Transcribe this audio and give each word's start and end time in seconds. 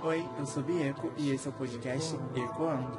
Oi, 0.00 0.24
eu 0.38 0.46
sou 0.46 0.62
Bieco 0.62 1.12
e 1.16 1.30
esse 1.30 1.48
é 1.48 1.50
o 1.50 1.52
podcast 1.52 2.14
Ecoando. 2.34 2.96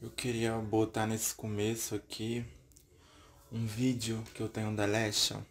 Eu 0.00 0.10
queria 0.10 0.56
botar 0.58 1.06
nesse 1.06 1.34
começo 1.34 1.96
aqui 1.96 2.44
um 3.50 3.66
vídeo 3.66 4.22
que 4.34 4.40
eu 4.40 4.48
tenho 4.48 4.74
da 4.74 4.84
Lesha, 4.86 5.44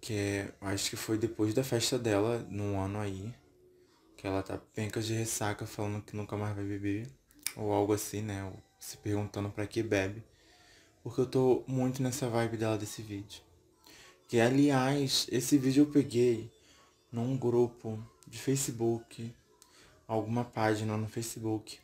que 0.00 0.12
é, 0.12 0.52
acho 0.60 0.90
que 0.90 0.96
foi 0.96 1.16
depois 1.16 1.54
da 1.54 1.62
festa 1.62 1.96
dela, 1.96 2.44
num 2.50 2.80
ano 2.80 2.98
aí, 2.98 3.32
que 4.16 4.26
ela 4.26 4.42
tá 4.42 4.58
pencas 4.74 5.06
de 5.06 5.14
ressaca 5.14 5.64
falando 5.64 6.02
que 6.02 6.16
nunca 6.16 6.36
mais 6.36 6.56
vai 6.56 6.64
beber, 6.64 7.08
ou 7.56 7.72
algo 7.72 7.92
assim, 7.92 8.20
né, 8.20 8.52
se 8.80 8.96
perguntando 8.96 9.48
para 9.48 9.66
que 9.66 9.80
bebe, 9.80 10.24
porque 11.04 11.20
eu 11.20 11.26
tô 11.26 11.64
muito 11.66 12.02
nessa 12.02 12.28
vibe 12.28 12.56
dela 12.56 12.76
desse 12.76 13.00
vídeo. 13.00 13.42
Que 14.28 14.40
aliás, 14.40 15.26
esse 15.30 15.58
vídeo 15.58 15.82
eu 15.82 15.86
peguei 15.86 16.50
num 17.12 17.36
grupo 17.36 17.98
de 18.26 18.38
Facebook, 18.38 19.32
alguma 20.06 20.44
página 20.44 20.96
no 20.96 21.08
Facebook. 21.08 21.78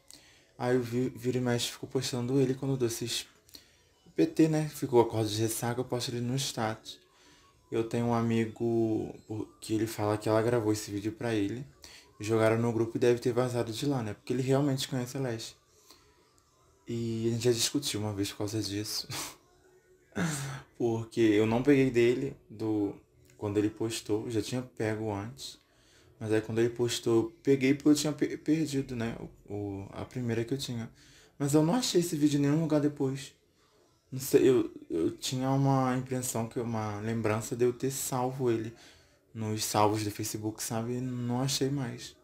Aí 0.58 0.74
eu 0.76 0.82
vi, 0.82 1.08
vira 1.10 1.38
e 1.38 1.40
mexe, 1.40 1.70
ficou 1.70 1.88
postando 1.88 2.40
ele 2.40 2.54
quando 2.54 2.72
eu 2.72 2.76
dou 2.76 2.88
esses 2.88 3.26
PT, 4.20 4.48
né? 4.48 4.68
Ficou 4.68 5.00
a 5.00 5.08
corda 5.08 5.30
de 5.30 5.40
ressaca, 5.40 5.80
eu 5.80 5.84
posto 5.84 6.10
ele 6.10 6.20
no 6.20 6.36
status. 6.36 6.98
Eu 7.72 7.84
tenho 7.84 8.04
um 8.04 8.14
amigo 8.14 9.14
que 9.58 9.72
ele 9.72 9.86
fala 9.86 10.18
que 10.18 10.28
ela 10.28 10.42
gravou 10.42 10.72
esse 10.74 10.90
vídeo 10.90 11.12
pra 11.12 11.34
ele. 11.34 11.64
Jogaram 12.20 12.58
no 12.58 12.70
grupo 12.70 12.98
e 12.98 13.00
deve 13.00 13.18
ter 13.18 13.32
vazado 13.32 13.72
de 13.72 13.86
lá, 13.86 14.02
né? 14.02 14.12
Porque 14.12 14.34
ele 14.34 14.42
realmente 14.42 14.86
conhece 14.88 15.16
a 15.16 15.20
Leste. 15.20 15.56
E 16.86 17.28
a 17.28 17.30
gente 17.30 17.44
já 17.44 17.52
discutiu 17.52 18.00
uma 18.00 18.12
vez 18.12 18.30
por 18.30 18.38
causa 18.38 18.60
disso. 18.60 19.08
Porque 20.78 21.20
eu 21.20 21.46
não 21.46 21.62
peguei 21.62 21.90
dele 21.90 22.36
do 22.48 22.94
quando 23.36 23.56
ele 23.58 23.70
postou, 23.70 24.30
já 24.30 24.42
tinha 24.42 24.62
pego 24.62 25.12
antes. 25.12 25.58
Mas 26.18 26.30
aí 26.32 26.42
quando 26.42 26.58
ele 26.58 26.68
postou, 26.68 27.24
eu 27.24 27.32
peguei 27.42 27.72
porque 27.72 27.88
eu 27.88 27.94
tinha 27.94 28.12
perdido, 28.12 28.94
né? 28.94 29.16
O, 29.48 29.54
o, 29.54 29.88
a 29.92 30.04
primeira 30.04 30.44
que 30.44 30.52
eu 30.52 30.58
tinha. 30.58 30.90
Mas 31.38 31.54
eu 31.54 31.62
não 31.62 31.74
achei 31.74 32.00
esse 32.00 32.14
vídeo 32.16 32.38
em 32.38 32.42
nenhum 32.42 32.60
lugar 32.60 32.80
depois. 32.80 33.32
Não 34.12 34.20
sei, 34.20 34.48
eu, 34.48 34.70
eu 34.90 35.16
tinha 35.16 35.48
uma 35.50 35.96
impressão, 35.96 36.46
que 36.46 36.60
uma 36.60 37.00
lembrança 37.00 37.56
de 37.56 37.64
eu 37.64 37.72
ter 37.72 37.90
salvo 37.90 38.50
ele 38.50 38.74
nos 39.32 39.64
salvos 39.64 40.04
do 40.04 40.10
Facebook, 40.10 40.62
sabe? 40.62 41.00
Não 41.00 41.40
achei 41.40 41.70
mais. 41.70 42.14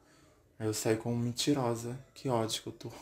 Aí 0.59 0.67
eu 0.67 0.75
saí 0.75 0.97
como 0.97 1.17
mentirosa. 1.17 1.98
Que 2.12 2.28
ódio 2.28 2.62
que 2.62 2.69
eu 2.69 2.73
tô. 2.73 2.93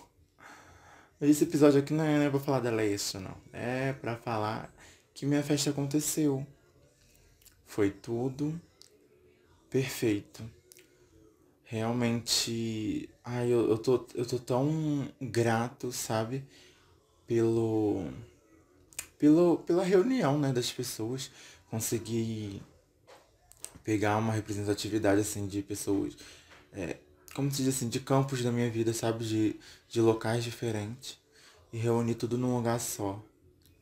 Esse 1.20 1.45
episódio 1.45 1.81
aqui 1.81 1.93
não 1.93 2.05
é, 2.05 2.19
não 2.19 2.25
é 2.27 2.31
pra 2.31 2.41
falar 2.41 2.61
dela 2.61 2.84
isso, 2.84 3.20
não. 3.20 3.37
É 3.53 3.93
pra 3.93 4.17
falar 4.17 4.73
que 5.15 5.25
minha 5.25 5.43
festa 5.43 5.70
aconteceu. 5.70 6.47
Foi 7.67 7.91
tudo 7.91 8.61
perfeito. 9.70 10.48
Realmente. 11.65 13.09
Ai, 13.25 13.53
eu, 13.53 13.70
eu, 13.70 13.79
tô, 13.79 14.07
eu 14.15 14.27
tô 14.27 14.39
tão 14.39 15.09
grato, 15.20 15.91
sabe? 15.91 16.45
Pelo. 17.27 18.07
Pelo, 19.19 19.59
pela 19.59 19.83
reunião, 19.83 20.39
né, 20.39 20.53
das 20.53 20.70
pessoas. 20.70 21.31
Consegui 21.70 22.62
pegar 23.83 24.17
uma 24.19 24.33
representatividade, 24.33 25.20
assim, 25.20 25.47
de 25.47 25.62
pessoas. 25.62 26.17
É, 26.73 26.98
como 27.35 27.51
se 27.51 27.63
diz 27.63 27.77
assim, 27.77 27.89
de 27.89 28.01
campos 28.01 28.43
da 28.43 28.53
minha 28.53 28.71
vida, 28.71 28.93
sabe? 28.95 29.25
De, 29.25 29.61
de 29.89 30.01
locais 30.01 30.45
diferentes. 30.45 31.19
E 31.73 31.79
reunir 31.79 32.15
tudo 32.15 32.39
num 32.39 32.57
lugar 32.57 32.81
só. 32.81 33.21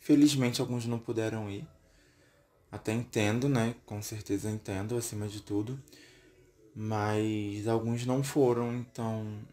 Felizmente 0.00 0.60
alguns 0.60 0.86
não 0.86 0.98
puderam 0.98 1.50
ir. 1.50 1.68
Até 2.70 2.92
entendo, 2.92 3.48
né? 3.48 3.74
Com 3.84 4.00
certeza 4.00 4.50
entendo, 4.50 4.96
acima 4.96 5.28
de 5.28 5.42
tudo. 5.42 5.80
Mas 6.74 7.68
alguns 7.68 8.06
não 8.06 8.24
foram, 8.24 8.74
então 8.74 9.46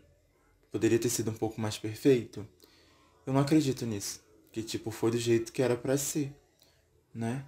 poderia 0.72 0.98
ter 0.98 1.10
sido 1.10 1.32
um 1.32 1.34
pouco 1.34 1.60
mais 1.60 1.78
perfeito. 1.78 2.48
Eu 3.26 3.34
não 3.34 3.42
acredito 3.42 3.86
nisso. 3.86 4.24
Que 4.52 4.64
tipo, 4.64 4.90
foi 4.90 5.12
do 5.12 5.18
jeito 5.18 5.52
que 5.52 5.62
era 5.62 5.76
para 5.76 5.98
ser, 5.98 6.34
né? 7.14 7.46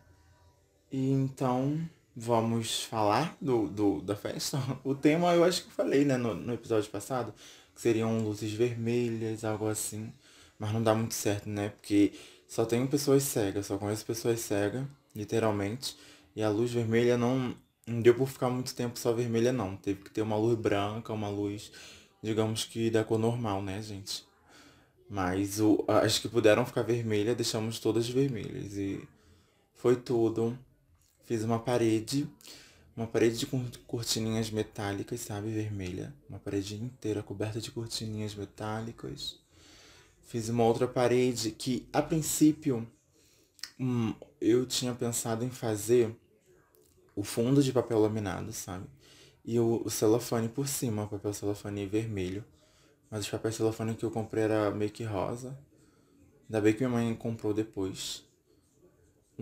E 0.91 1.09
então 1.09 1.89
vamos 2.15 2.83
falar 2.83 3.35
do, 3.41 3.67
do, 3.67 4.01
da 4.01 4.15
festa. 4.15 4.59
O 4.83 4.95
tema 4.95 5.33
eu 5.33 5.43
acho 5.43 5.63
que 5.65 5.71
falei, 5.71 6.05
né, 6.05 6.17
no, 6.17 6.33
no 6.33 6.53
episódio 6.53 6.89
passado, 6.89 7.33
que 7.73 7.81
seriam 7.81 8.19
luzes 8.19 8.51
vermelhas, 8.51 9.43
algo 9.43 9.67
assim. 9.67 10.11
Mas 10.59 10.73
não 10.73 10.83
dá 10.83 10.93
muito 10.93 11.13
certo, 11.13 11.49
né? 11.49 11.69
Porque 11.69 12.13
só 12.47 12.65
tenho 12.65 12.87
pessoas 12.87 13.23
cegas, 13.23 13.65
só 13.65 13.77
conheço 13.77 14.05
pessoas 14.05 14.39
cegas, 14.41 14.85
literalmente. 15.15 15.97
E 16.35 16.43
a 16.43 16.49
luz 16.49 16.71
vermelha 16.71 17.17
não, 17.17 17.55
não 17.87 18.01
deu 18.01 18.13
por 18.13 18.27
ficar 18.27 18.49
muito 18.49 18.75
tempo 18.75 18.99
só 18.99 19.11
vermelha, 19.13 19.51
não. 19.51 19.75
Teve 19.75 20.03
que 20.03 20.11
ter 20.11 20.21
uma 20.21 20.37
luz 20.37 20.57
branca, 20.57 21.13
uma 21.13 21.29
luz, 21.29 21.71
digamos 22.21 22.65
que 22.65 22.89
da 22.89 23.03
cor 23.03 23.17
normal, 23.19 23.61
né, 23.61 23.81
gente? 23.81 24.25
Mas 25.09 25.59
o, 25.59 25.83
as 25.87 26.19
que 26.19 26.29
puderam 26.29 26.65
ficar 26.65 26.83
vermelhas, 26.83 27.35
deixamos 27.35 27.79
todas 27.79 28.07
vermelhas. 28.07 28.77
E 28.77 29.05
foi 29.75 29.95
tudo. 29.95 30.57
Fiz 31.31 31.45
uma 31.45 31.59
parede, 31.59 32.27
uma 32.93 33.07
parede 33.07 33.37
de 33.37 33.45
cortininhas 33.87 34.51
metálicas, 34.51 35.21
sabe, 35.21 35.49
vermelha. 35.49 36.13
Uma 36.27 36.39
parede 36.39 36.75
inteira 36.75 37.23
coberta 37.23 37.61
de 37.61 37.71
cortininhas 37.71 38.35
metálicas. 38.35 39.39
Fiz 40.23 40.49
uma 40.49 40.65
outra 40.65 40.89
parede 40.89 41.51
que, 41.51 41.87
a 41.93 42.01
princípio, 42.01 42.85
hum, 43.79 44.13
eu 44.41 44.65
tinha 44.65 44.93
pensado 44.93 45.45
em 45.45 45.49
fazer 45.49 46.13
o 47.15 47.23
fundo 47.23 47.63
de 47.63 47.71
papel 47.71 47.99
laminado, 47.99 48.51
sabe? 48.51 48.85
E 49.45 49.57
o, 49.57 49.83
o 49.85 49.89
celofane 49.89 50.49
por 50.49 50.67
cima, 50.67 51.07
papel 51.07 51.33
celofane 51.33 51.85
vermelho. 51.85 52.43
Mas 53.09 53.25
o 53.25 53.31
papel 53.31 53.53
celofane 53.53 53.95
que 53.95 54.03
eu 54.03 54.11
comprei 54.11 54.43
era 54.43 54.69
meio 54.69 54.91
que 54.91 55.05
rosa. 55.05 55.57
Ainda 56.49 56.59
bem 56.59 56.73
que 56.73 56.79
minha 56.79 56.89
mãe 56.89 57.15
comprou 57.15 57.53
depois. 57.53 58.29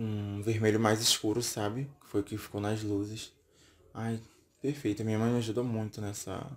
Um 0.02 0.40
vermelho 0.40 0.80
mais 0.80 0.98
escuro, 0.98 1.42
sabe? 1.42 1.90
Que 2.00 2.08
foi 2.08 2.22
o 2.22 2.24
que 2.24 2.38
ficou 2.38 2.58
nas 2.58 2.82
luzes. 2.82 3.34
Ai, 3.92 4.18
perfeito. 4.62 5.04
Minha 5.04 5.18
mãe 5.18 5.30
me 5.30 5.36
ajudou 5.36 5.62
muito 5.62 6.00
nessa, 6.00 6.50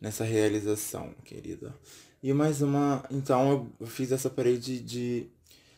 nessa 0.00 0.24
realização, 0.24 1.14
querida. 1.22 1.78
E 2.22 2.32
mais 2.32 2.62
uma. 2.62 3.04
Então 3.10 3.70
eu 3.78 3.86
fiz 3.86 4.10
essa 4.10 4.30
parede 4.30 4.80
de 4.80 5.26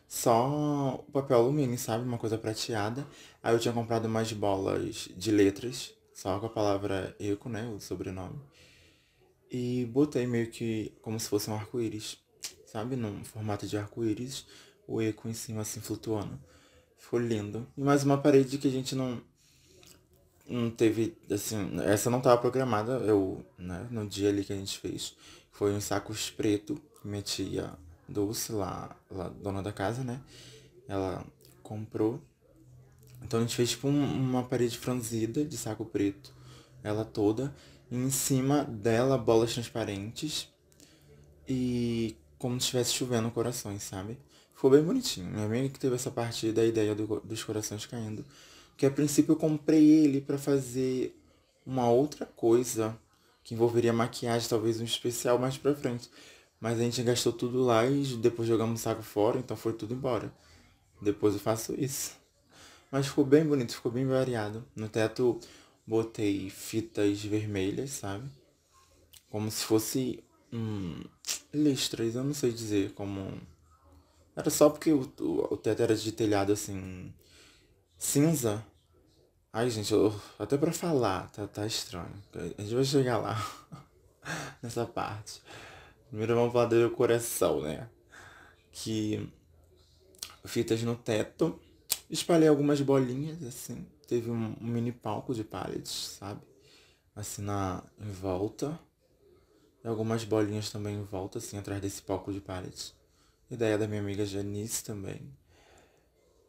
só 0.06 1.04
papel 1.12 1.38
alumínio, 1.38 1.76
sabe? 1.76 2.04
Uma 2.04 2.16
coisa 2.16 2.38
prateada. 2.38 3.04
Aí 3.42 3.52
eu 3.52 3.58
tinha 3.58 3.74
comprado 3.74 4.04
umas 4.04 4.32
bolas 4.32 5.08
de 5.16 5.32
letras, 5.32 5.92
só 6.12 6.38
com 6.38 6.46
a 6.46 6.50
palavra 6.50 7.16
eco, 7.18 7.48
né? 7.48 7.66
O 7.74 7.80
sobrenome. 7.80 8.40
E 9.50 9.84
botei 9.86 10.28
meio 10.28 10.48
que 10.48 10.92
como 11.02 11.18
se 11.18 11.28
fosse 11.28 11.50
um 11.50 11.54
arco-íris, 11.54 12.18
sabe? 12.66 12.94
Num 12.94 13.24
formato 13.24 13.66
de 13.66 13.76
arco-íris, 13.76 14.46
o 14.86 15.02
eco 15.02 15.28
em 15.28 15.34
cima 15.34 15.62
assim 15.62 15.80
flutuando. 15.80 16.38
Ficou 17.04 17.20
lindo. 17.20 17.66
E 17.76 17.82
mais 17.82 18.02
uma 18.02 18.16
parede 18.16 18.56
que 18.56 18.66
a 18.66 18.70
gente 18.70 18.94
não. 18.94 19.20
Não 20.48 20.70
teve, 20.70 21.14
assim, 21.30 21.78
essa 21.82 22.08
não 22.08 22.18
estava 22.18 22.40
programada, 22.40 22.92
eu, 22.98 23.44
né, 23.58 23.86
no 23.90 24.06
dia 24.06 24.30
ali 24.30 24.42
que 24.42 24.52
a 24.52 24.56
gente 24.56 24.78
fez. 24.78 25.14
Foi 25.52 25.72
uns 25.72 25.84
sacos 25.84 26.30
preto 26.30 26.80
que 27.00 27.06
minha 27.06 27.22
tia 27.22 27.72
Dulce, 28.08 28.52
lá, 28.52 28.94
lá, 29.10 29.28
dona 29.28 29.62
da 29.62 29.72
casa, 29.72 30.02
né? 30.02 30.20
Ela 30.88 31.24
comprou. 31.62 32.22
Então 33.22 33.38
a 33.38 33.42
gente 33.42 33.56
fez 33.56 33.70
tipo 33.70 33.88
um, 33.88 34.04
uma 34.04 34.42
parede 34.42 34.76
franzida 34.78 35.44
de 35.44 35.56
saco 35.58 35.84
preto, 35.84 36.34
ela 36.82 37.04
toda. 37.04 37.54
E 37.90 37.96
em 37.96 38.10
cima 38.10 38.64
dela, 38.64 39.18
bolas 39.18 39.52
transparentes. 39.52 40.48
E 41.46 42.16
como 42.38 42.58
se 42.58 42.64
estivesse 42.64 42.94
chovendo 42.94 43.30
corações, 43.30 43.82
sabe? 43.82 44.18
Ficou 44.64 44.78
bem 44.78 44.82
bonitinho. 44.82 45.26
Minha 45.26 45.44
amiga 45.44 45.68
que 45.68 45.78
teve 45.78 45.94
essa 45.94 46.10
parte 46.10 46.50
da 46.50 46.64
ideia 46.64 46.94
do, 46.94 47.20
dos 47.20 47.44
corações 47.44 47.84
caindo. 47.84 48.24
Que 48.78 48.86
a 48.86 48.90
princípio 48.90 49.32
eu 49.32 49.36
comprei 49.36 49.90
ele 49.90 50.22
para 50.22 50.38
fazer 50.38 51.14
uma 51.66 51.90
outra 51.90 52.24
coisa 52.24 52.98
que 53.42 53.52
envolveria 53.52 53.92
maquiagem, 53.92 54.48
talvez 54.48 54.80
um 54.80 54.84
especial 54.84 55.38
mais 55.38 55.58
pra 55.58 55.74
frente. 55.74 56.08
Mas 56.58 56.80
a 56.80 56.82
gente 56.82 57.02
gastou 57.02 57.30
tudo 57.30 57.62
lá 57.62 57.84
e 57.84 58.04
depois 58.16 58.48
jogamos 58.48 58.80
o 58.80 58.82
saco 58.82 59.02
fora, 59.02 59.38
então 59.38 59.54
foi 59.54 59.74
tudo 59.74 59.92
embora. 59.92 60.32
Depois 60.98 61.34
eu 61.34 61.40
faço 61.40 61.74
isso. 61.78 62.12
Mas 62.90 63.06
ficou 63.06 63.22
bem 63.22 63.44
bonito, 63.44 63.74
ficou 63.74 63.92
bem 63.92 64.06
variado. 64.06 64.64
No 64.74 64.88
teto 64.88 65.38
botei 65.86 66.48
fitas 66.48 67.22
vermelhas, 67.22 67.90
sabe? 67.90 68.24
Como 69.28 69.50
se 69.50 69.62
fosse 69.62 70.24
hum, 70.50 71.04
listras, 71.52 72.14
eu 72.14 72.24
não 72.24 72.32
sei 72.32 72.50
dizer 72.50 72.92
como. 72.92 73.38
Era 74.36 74.50
só 74.50 74.68
porque 74.70 74.92
o, 74.92 75.12
o, 75.20 75.54
o 75.54 75.56
teto 75.56 75.82
era 75.82 75.94
de 75.94 76.12
telhado 76.12 76.52
assim. 76.52 77.12
cinza. 77.98 78.64
Ai, 79.52 79.70
gente, 79.70 79.92
eu, 79.92 80.14
até 80.38 80.56
pra 80.58 80.72
falar, 80.72 81.30
tá, 81.30 81.46
tá 81.46 81.66
estranho. 81.66 82.12
A 82.58 82.62
gente 82.62 82.74
vai 82.74 82.84
chegar 82.84 83.18
lá. 83.18 83.36
Nessa 84.62 84.84
parte. 84.84 85.40
Primeiro 86.08 86.34
vamos 86.34 86.52
falar 86.52 86.66
do 86.66 86.90
coração, 86.90 87.62
né? 87.62 87.88
Que 88.72 89.30
fitas 90.44 90.82
no 90.82 90.96
teto, 90.96 91.58
Espalhei 92.10 92.48
algumas 92.48 92.80
bolinhas, 92.80 93.42
assim. 93.42 93.86
Teve 94.06 94.30
um, 94.30 94.54
um 94.60 94.66
mini 94.66 94.92
palco 94.92 95.34
de 95.34 95.42
pallets, 95.42 96.16
sabe? 96.18 96.40
Assim 97.16 97.42
na, 97.42 97.82
em 97.98 98.10
volta. 98.10 98.78
E 99.82 99.88
algumas 99.88 100.24
bolinhas 100.24 100.70
também 100.70 100.96
em 100.96 101.02
volta, 101.02 101.38
assim, 101.38 101.58
atrás 101.58 101.80
desse 101.80 102.02
palco 102.02 102.32
de 102.32 102.40
pallets. 102.40 102.94
Ideia 103.50 103.76
da 103.76 103.86
minha 103.86 104.00
amiga 104.00 104.24
Janice 104.24 104.82
também. 104.82 105.20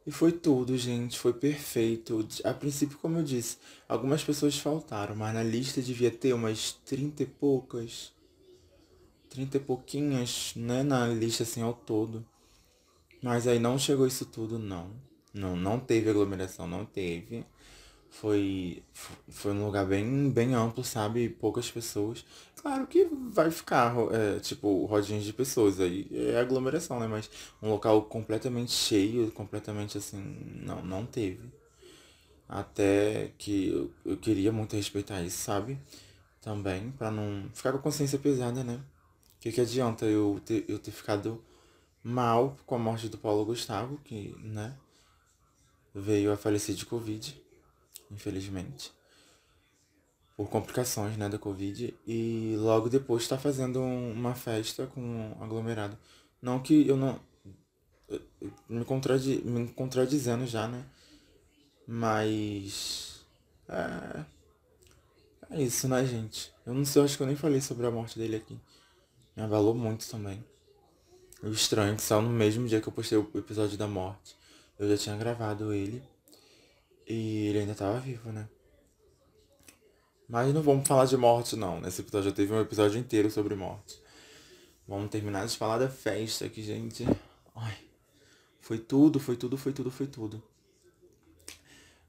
E 0.05 0.11
foi 0.11 0.31
tudo, 0.31 0.77
gente. 0.77 1.17
Foi 1.17 1.33
perfeito. 1.33 2.27
A 2.43 2.53
princípio, 2.53 2.97
como 2.99 3.17
eu 3.17 3.23
disse, 3.23 3.57
algumas 3.89 4.23
pessoas 4.23 4.57
faltaram, 4.57 5.15
mas 5.15 5.33
na 5.33 5.43
lista 5.43 5.81
devia 5.81 6.11
ter 6.11 6.33
umas 6.33 6.73
trinta 6.85 7.23
e 7.23 7.25
poucas. 7.25 8.13
Trinta 9.29 9.57
e 9.57 9.59
pouquinhas, 9.59 10.53
né? 10.55 10.83
Na 10.83 11.07
lista 11.07 11.43
assim 11.43 11.61
ao 11.61 11.73
todo. 11.73 12.25
Mas 13.21 13.47
aí 13.47 13.57
não 13.57 13.79
chegou 13.79 14.05
isso 14.05 14.25
tudo, 14.25 14.59
não. 14.59 14.91
Não, 15.33 15.55
não 15.55 15.79
teve 15.79 16.09
aglomeração, 16.09 16.67
não 16.67 16.85
teve. 16.85 17.45
Foi, 18.09 18.83
foi 19.27 19.51
um 19.51 19.65
lugar 19.65 19.85
bem, 19.85 20.29
bem 20.29 20.53
amplo, 20.53 20.83
sabe? 20.83 21.27
Poucas 21.27 21.69
pessoas. 21.69 22.23
Claro 22.65 22.87
que 22.87 23.05
vai 23.31 23.51
ficar, 23.51 23.93
é, 24.11 24.39
tipo, 24.39 24.85
rodinhas 24.85 25.23
de 25.23 25.31
pessoas 25.31 25.79
aí. 25.79 26.07
É 26.11 26.39
aglomeração, 26.39 26.99
né? 26.99 27.05
Mas 27.05 27.29
um 27.61 27.69
local 27.69 28.01
completamente 28.05 28.71
cheio, 28.71 29.31
completamente 29.31 29.99
assim, 29.99 30.17
não, 30.63 30.83
não 30.83 31.05
teve. 31.05 31.47
Até 32.49 33.31
que 33.37 33.69
eu, 33.69 33.91
eu 34.03 34.17
queria 34.17 34.51
muito 34.51 34.75
respeitar 34.75 35.21
isso, 35.21 35.37
sabe? 35.37 35.79
Também, 36.41 36.89
pra 36.91 37.11
não 37.11 37.47
ficar 37.53 37.71
com 37.71 37.77
a 37.77 37.81
consciência 37.81 38.17
pesada, 38.17 38.63
né? 38.63 38.81
O 39.37 39.41
que, 39.41 39.51
que 39.51 39.61
adianta 39.61 40.05
eu 40.05 40.41
ter, 40.43 40.65
eu 40.67 40.79
ter 40.79 40.91
ficado 40.91 41.43
mal 42.03 42.57
com 42.65 42.73
a 42.73 42.79
morte 42.79 43.07
do 43.09 43.17
Paulo 43.19 43.45
Gustavo, 43.45 43.99
que, 44.03 44.35
né? 44.39 44.75
Veio 45.93 46.31
a 46.33 46.37
falecer 46.37 46.73
de 46.73 46.85
Covid 46.85 47.45
infelizmente, 48.11 48.91
por 50.35 50.49
complicações 50.49 51.15
né, 51.17 51.29
da 51.29 51.39
Covid, 51.39 51.93
e 52.05 52.55
logo 52.57 52.89
depois 52.89 53.23
está 53.23 53.37
fazendo 53.37 53.81
uma 53.81 54.35
festa 54.35 54.85
com 54.87 55.35
aglomerado. 55.39 55.97
Não 56.41 56.59
que 56.59 56.87
eu 56.87 56.97
não. 56.97 57.19
Me, 58.69 58.85
contradi, 58.85 59.41
me 59.43 59.67
contradizendo 59.69 60.45
já, 60.45 60.67
né? 60.67 60.85
Mas. 61.87 63.25
É. 63.69 64.25
É 65.49 65.61
isso, 65.61 65.87
né, 65.87 66.03
gente? 66.05 66.51
Eu 66.65 66.73
não 66.73 66.83
sei, 66.83 67.03
acho 67.03 67.17
que 67.17 67.23
eu 67.23 67.27
nem 67.27 67.35
falei 67.35 67.61
sobre 67.61 67.85
a 67.85 67.91
morte 67.91 68.17
dele 68.17 68.35
aqui. 68.35 68.59
Me 69.35 69.43
abalou 69.43 69.75
muito 69.75 70.09
também. 70.09 70.43
O 71.41 71.49
estranho 71.49 71.93
é 71.93 71.95
que 71.95 72.01
só 72.01 72.21
no 72.21 72.29
mesmo 72.29 72.67
dia 72.67 72.81
que 72.81 72.87
eu 72.87 72.93
postei 72.93 73.17
o 73.17 73.29
episódio 73.35 73.77
da 73.77 73.87
morte. 73.87 74.35
Eu 74.77 74.89
já 74.89 74.97
tinha 74.97 75.15
gravado 75.15 75.73
ele. 75.73 76.03
E 77.07 77.47
ele 77.47 77.59
ainda 77.59 77.73
estava 77.73 77.99
vivo, 77.99 78.31
né? 78.31 78.49
Mas 80.27 80.53
não 80.53 80.61
vamos 80.61 80.87
falar 80.87 81.05
de 81.05 81.15
morte, 81.15 81.55
não. 81.55 81.79
Nesse 81.79 82.01
episódio 82.01 82.29
já 82.29 82.35
teve 82.35 82.53
um 82.53 82.59
episódio 82.59 82.99
inteiro 82.99 83.29
sobre 83.29 83.55
morte. 83.55 84.01
Vamos 84.87 85.09
terminar 85.09 85.45
de 85.45 85.55
falar 85.55 85.77
da 85.77 85.89
festa 85.89 86.45
aqui, 86.45 86.61
gente. 86.61 87.05
Ai, 87.55 87.77
foi 88.59 88.77
tudo, 88.77 89.19
foi 89.19 89.35
tudo, 89.35 89.57
foi 89.57 89.71
tudo, 89.71 89.91
foi 89.91 90.07
tudo. 90.07 90.43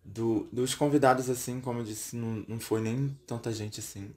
Do, 0.04 0.48
dos 0.52 0.74
convidados, 0.74 1.28
assim, 1.28 1.60
como 1.60 1.80
eu 1.80 1.84
disse, 1.84 2.16
não, 2.16 2.44
não 2.48 2.60
foi 2.60 2.80
nem 2.80 3.16
tanta 3.26 3.52
gente 3.52 3.80
assim. 3.80 4.10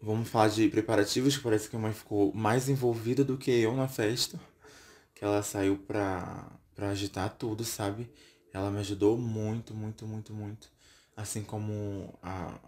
Vamos 0.00 0.28
falar 0.28 0.48
de 0.48 0.68
preparativos, 0.68 1.36
que 1.36 1.42
parece 1.42 1.68
que 1.68 1.76
a 1.76 1.78
mãe 1.78 1.92
ficou 1.92 2.32
mais 2.34 2.68
envolvida 2.68 3.24
do 3.24 3.36
que 3.36 3.50
eu 3.50 3.74
na 3.74 3.88
festa. 3.88 4.38
Que 5.14 5.24
ela 5.24 5.42
saiu 5.42 5.76
pra, 5.78 6.50
pra 6.74 6.90
agitar 6.90 7.34
tudo, 7.36 7.64
sabe? 7.64 8.10
Ela 8.52 8.70
me 8.70 8.78
ajudou 8.80 9.16
muito, 9.16 9.74
muito, 9.74 10.06
muito, 10.06 10.32
muito. 10.32 10.70
Assim 11.16 11.42
como 11.42 12.12
a, 12.22 12.58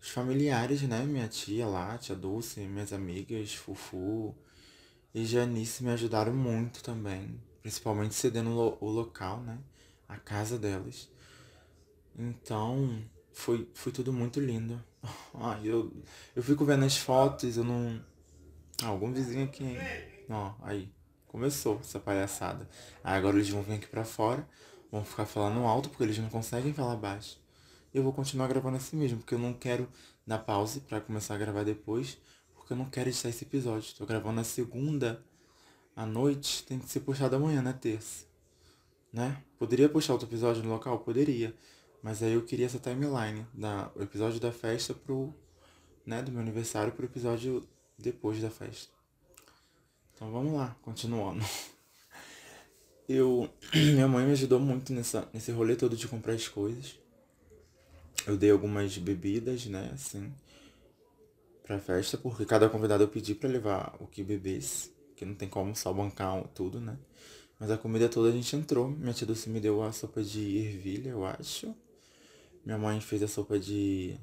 os 0.00 0.10
familiares, 0.10 0.82
né? 0.82 1.02
Minha 1.04 1.28
tia 1.28 1.66
lá, 1.66 1.96
tia 1.98 2.14
Dulce, 2.14 2.60
minhas 2.60 2.92
amigas, 2.92 3.54
Fufu 3.54 4.34
e 5.14 5.24
Janice 5.24 5.82
me 5.82 5.90
ajudaram 5.90 6.34
muito 6.34 6.82
também. 6.82 7.40
Principalmente 7.62 8.14
cedendo 8.14 8.50
o, 8.80 8.90
local, 8.90 9.40
né? 9.40 9.58
A 10.08 10.16
casa 10.16 10.58
delas. 10.58 11.10
Então, 12.16 13.02
foi, 13.32 13.68
foi 13.74 13.92
tudo 13.92 14.12
muito 14.12 14.40
lindo. 14.40 14.82
Ai, 15.34 15.62
eu, 15.64 15.92
eu 16.34 16.42
fico 16.42 16.64
vendo 16.64 16.84
as 16.84 16.96
fotos, 16.96 17.56
eu 17.56 17.64
não. 17.64 18.02
Ah, 18.82 18.88
algum 18.88 19.12
vizinho 19.12 19.44
aqui. 19.44 19.76
Ó, 20.28 20.54
aí. 20.62 20.90
Começou 21.26 21.78
essa 21.80 22.00
palhaçada. 22.00 22.66
Aí 23.04 23.18
agora 23.18 23.36
eles 23.36 23.50
vão 23.50 23.62
vir 23.62 23.74
aqui 23.74 23.86
pra 23.86 24.02
fora 24.02 24.48
vão 24.90 25.04
ficar 25.04 25.26
falando 25.26 25.64
alto 25.66 25.88
porque 25.88 26.02
eles 26.02 26.18
não 26.18 26.28
conseguem 26.28 26.72
falar 26.72 26.96
baixo. 26.96 27.38
Eu 27.92 28.02
vou 28.02 28.12
continuar 28.12 28.48
gravando 28.48 28.76
assim 28.76 28.96
mesmo, 28.96 29.18
porque 29.18 29.34
eu 29.34 29.38
não 29.38 29.54
quero 29.54 29.88
dar 30.26 30.38
pause 30.38 30.80
para 30.80 31.00
começar 31.00 31.34
a 31.34 31.38
gravar 31.38 31.64
depois, 31.64 32.18
porque 32.54 32.74
eu 32.74 32.76
não 32.76 32.84
quero 32.90 33.08
editar 33.08 33.30
esse 33.30 33.44
episódio. 33.44 33.94
Tô 33.96 34.04
gravando 34.04 34.36
na 34.36 34.44
segunda 34.44 35.24
à 35.96 36.04
noite, 36.04 36.64
tem 36.64 36.78
que 36.78 36.88
ser 36.88 37.00
puxado 37.00 37.36
amanhã, 37.36 37.62
na 37.62 37.72
terça. 37.72 38.26
Né? 39.10 39.42
Poderia 39.58 39.88
puxar 39.88 40.12
outro 40.12 40.28
episódio 40.28 40.62
no 40.62 40.68
local? 40.68 40.98
Poderia. 40.98 41.54
Mas 42.02 42.22
aí 42.22 42.34
eu 42.34 42.42
queria 42.42 42.66
essa 42.66 42.78
timeline, 42.78 43.46
da, 43.54 43.90
o 43.96 44.02
episódio 44.02 44.38
da 44.38 44.52
festa 44.52 44.92
pro. 44.92 45.34
né, 46.04 46.22
do 46.22 46.30
meu 46.30 46.42
aniversário 46.42 46.92
pro 46.92 47.06
episódio 47.06 47.66
depois 47.98 48.40
da 48.40 48.50
festa. 48.50 48.92
Então 50.14 50.30
vamos 50.30 50.52
lá, 50.52 50.76
continuando. 50.82 51.42
eu 53.08 53.48
minha 53.72 54.06
mãe 54.06 54.26
me 54.26 54.32
ajudou 54.32 54.60
muito 54.60 54.92
nessa 54.92 55.26
nesse 55.32 55.50
rolê 55.50 55.74
todo 55.74 55.96
de 55.96 56.06
comprar 56.06 56.34
as 56.34 56.46
coisas 56.46 56.98
eu 58.26 58.36
dei 58.36 58.50
algumas 58.50 58.96
bebidas 58.98 59.66
né 59.66 59.90
assim 59.92 60.32
pra 61.62 61.78
festa 61.78 62.16
porque 62.16 62.44
cada 62.44 62.68
convidado 62.68 63.04
eu 63.04 63.08
pedi 63.08 63.34
para 63.34 63.48
levar 63.48 63.96
o 64.00 64.06
que 64.06 64.22
bebesse 64.22 64.92
que 65.14 65.24
não 65.24 65.34
tem 65.34 65.48
como 65.48 65.74
só 65.74 65.92
bancar 65.92 66.42
tudo 66.54 66.80
né. 66.80 66.96
Mas 67.58 67.70
a 67.70 67.76
comida 67.76 68.08
toda 68.08 68.28
a 68.28 68.32
gente 68.32 68.54
entrou. 68.54 68.88
Minha 68.88 69.12
tia 69.12 69.26
Dulce 69.26 69.50
me 69.50 69.60
deu 69.60 69.82
a 69.82 69.90
sopa 69.90 70.22
de 70.22 70.58
ervilha 70.58 71.10
eu 71.10 71.24
acho. 71.26 71.74
Minha 72.64 72.78
mãe 72.78 73.00
fez 73.00 73.22
a 73.22 73.28
sopa 73.28 73.58
de 73.58 74.16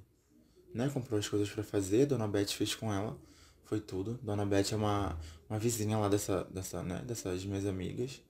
né 0.74 0.90
comprou 0.90 1.20
as 1.20 1.28
coisas 1.28 1.50
para 1.50 1.64
fazer. 1.64 2.06
Dona 2.06 2.28
Beth 2.28 2.48
fez 2.48 2.74
com 2.74 2.94
ela. 2.94 3.18
Foi 3.66 3.82
tudo. 3.82 4.18
Dona 4.24 4.46
Beth 4.46 4.72
é 4.72 4.76
uma 4.76 5.20
uma 5.50 5.60
vizinha 5.60 5.98
lá 5.98 6.08
dessa 6.08 6.46
dessa 6.46 6.82
né 6.82 7.04
dessas 7.06 7.44
minhas 7.44 7.66
amigas. 7.66 8.22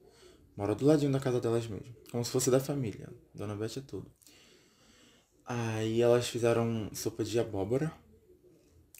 Mora 0.56 0.74
do 0.74 0.84
ladinho 0.84 1.12
da 1.12 1.20
casa 1.20 1.40
delas 1.40 1.68
mesmo. 1.68 1.94
Como 2.10 2.24
se 2.24 2.30
fosse 2.30 2.50
da 2.50 2.58
família. 2.58 3.08
Dona 3.32 3.54
Beth 3.54 3.76
é 3.76 3.80
tudo. 3.80 4.10
Aí 5.46 6.02
elas 6.02 6.28
fizeram 6.28 6.90
sopa 6.92 7.22
de 7.22 7.38
abóbora. 7.38 7.92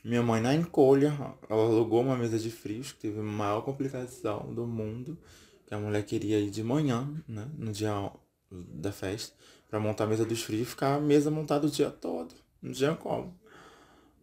Minha 0.04 0.22
mãe 0.22 0.40
na 0.40 0.54
encolha, 0.54 1.08
ela 1.50 1.62
alugou 1.62 2.00
uma 2.00 2.16
mesa 2.16 2.38
de 2.38 2.50
frios, 2.50 2.92
que 2.92 3.00
teve 3.00 3.18
a 3.18 3.22
maior 3.22 3.62
complicação 3.62 4.54
do 4.54 4.64
mundo. 4.66 5.18
Que 5.66 5.74
a 5.74 5.78
mulher 5.78 6.04
queria 6.04 6.38
ir 6.38 6.50
de 6.50 6.62
manhã, 6.62 7.08
né? 7.26 7.50
No 7.58 7.72
dia 7.72 8.12
da 8.50 8.92
festa, 8.92 9.34
para 9.68 9.80
montar 9.80 10.04
a 10.04 10.06
mesa 10.06 10.24
dos 10.24 10.42
frios 10.42 10.62
e 10.62 10.70
ficar 10.70 10.94
a 10.94 11.00
mesa 11.00 11.30
montada 11.30 11.66
o 11.66 11.70
dia 11.70 11.90
todo. 11.90 12.32
Não 12.62 12.72
tinha 12.72 12.94
como. 12.94 13.36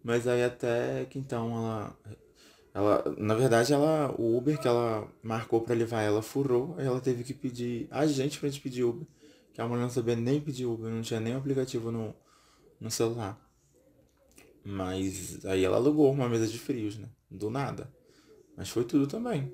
Mas 0.02 0.26
aí 0.26 0.44
até 0.44 1.06
que 1.06 1.20
então 1.20 1.52
ela 1.58 1.98
ela, 2.74 3.04
na 3.18 3.36
verdade, 3.36 3.72
ela, 3.72 4.14
o 4.18 4.36
Uber 4.36 4.60
que 4.60 4.68
ela 4.68 5.08
marcou 5.22 5.62
para 5.62 5.76
levar 5.76 6.02
ela 6.02 6.24
furou, 6.24 6.74
aí 6.78 6.86
ela 6.86 7.00
teve 7.00 7.24
que 7.24 7.34
pedir 7.34 7.88
a 7.92 8.06
gente 8.08 8.40
pra 8.40 8.50
gente 8.50 8.62
pedir 8.62 8.84
Uber. 8.84 9.08
Que 9.54 9.62
a 9.62 9.68
mulher 9.68 9.84
não 9.84 9.90
sabia 9.90 10.16
nem 10.16 10.42
pedir 10.42 10.66
Uber, 10.66 10.92
não 10.92 11.02
tinha 11.02 11.20
nem 11.20 11.36
aplicativo 11.36 11.92
no, 11.92 12.16
no 12.80 12.90
celular. 12.90 13.40
Mas 14.64 15.46
aí 15.46 15.64
ela 15.64 15.78
alugou 15.78 16.12
uma 16.12 16.30
mesa 16.30 16.48
de 16.48 16.58
frios, 16.58 16.98
né? 16.98 17.10
Do 17.30 17.50
nada. 17.50 17.92
Mas 18.56 18.70
foi 18.70 18.84
tudo 18.84 19.08
também. 19.08 19.52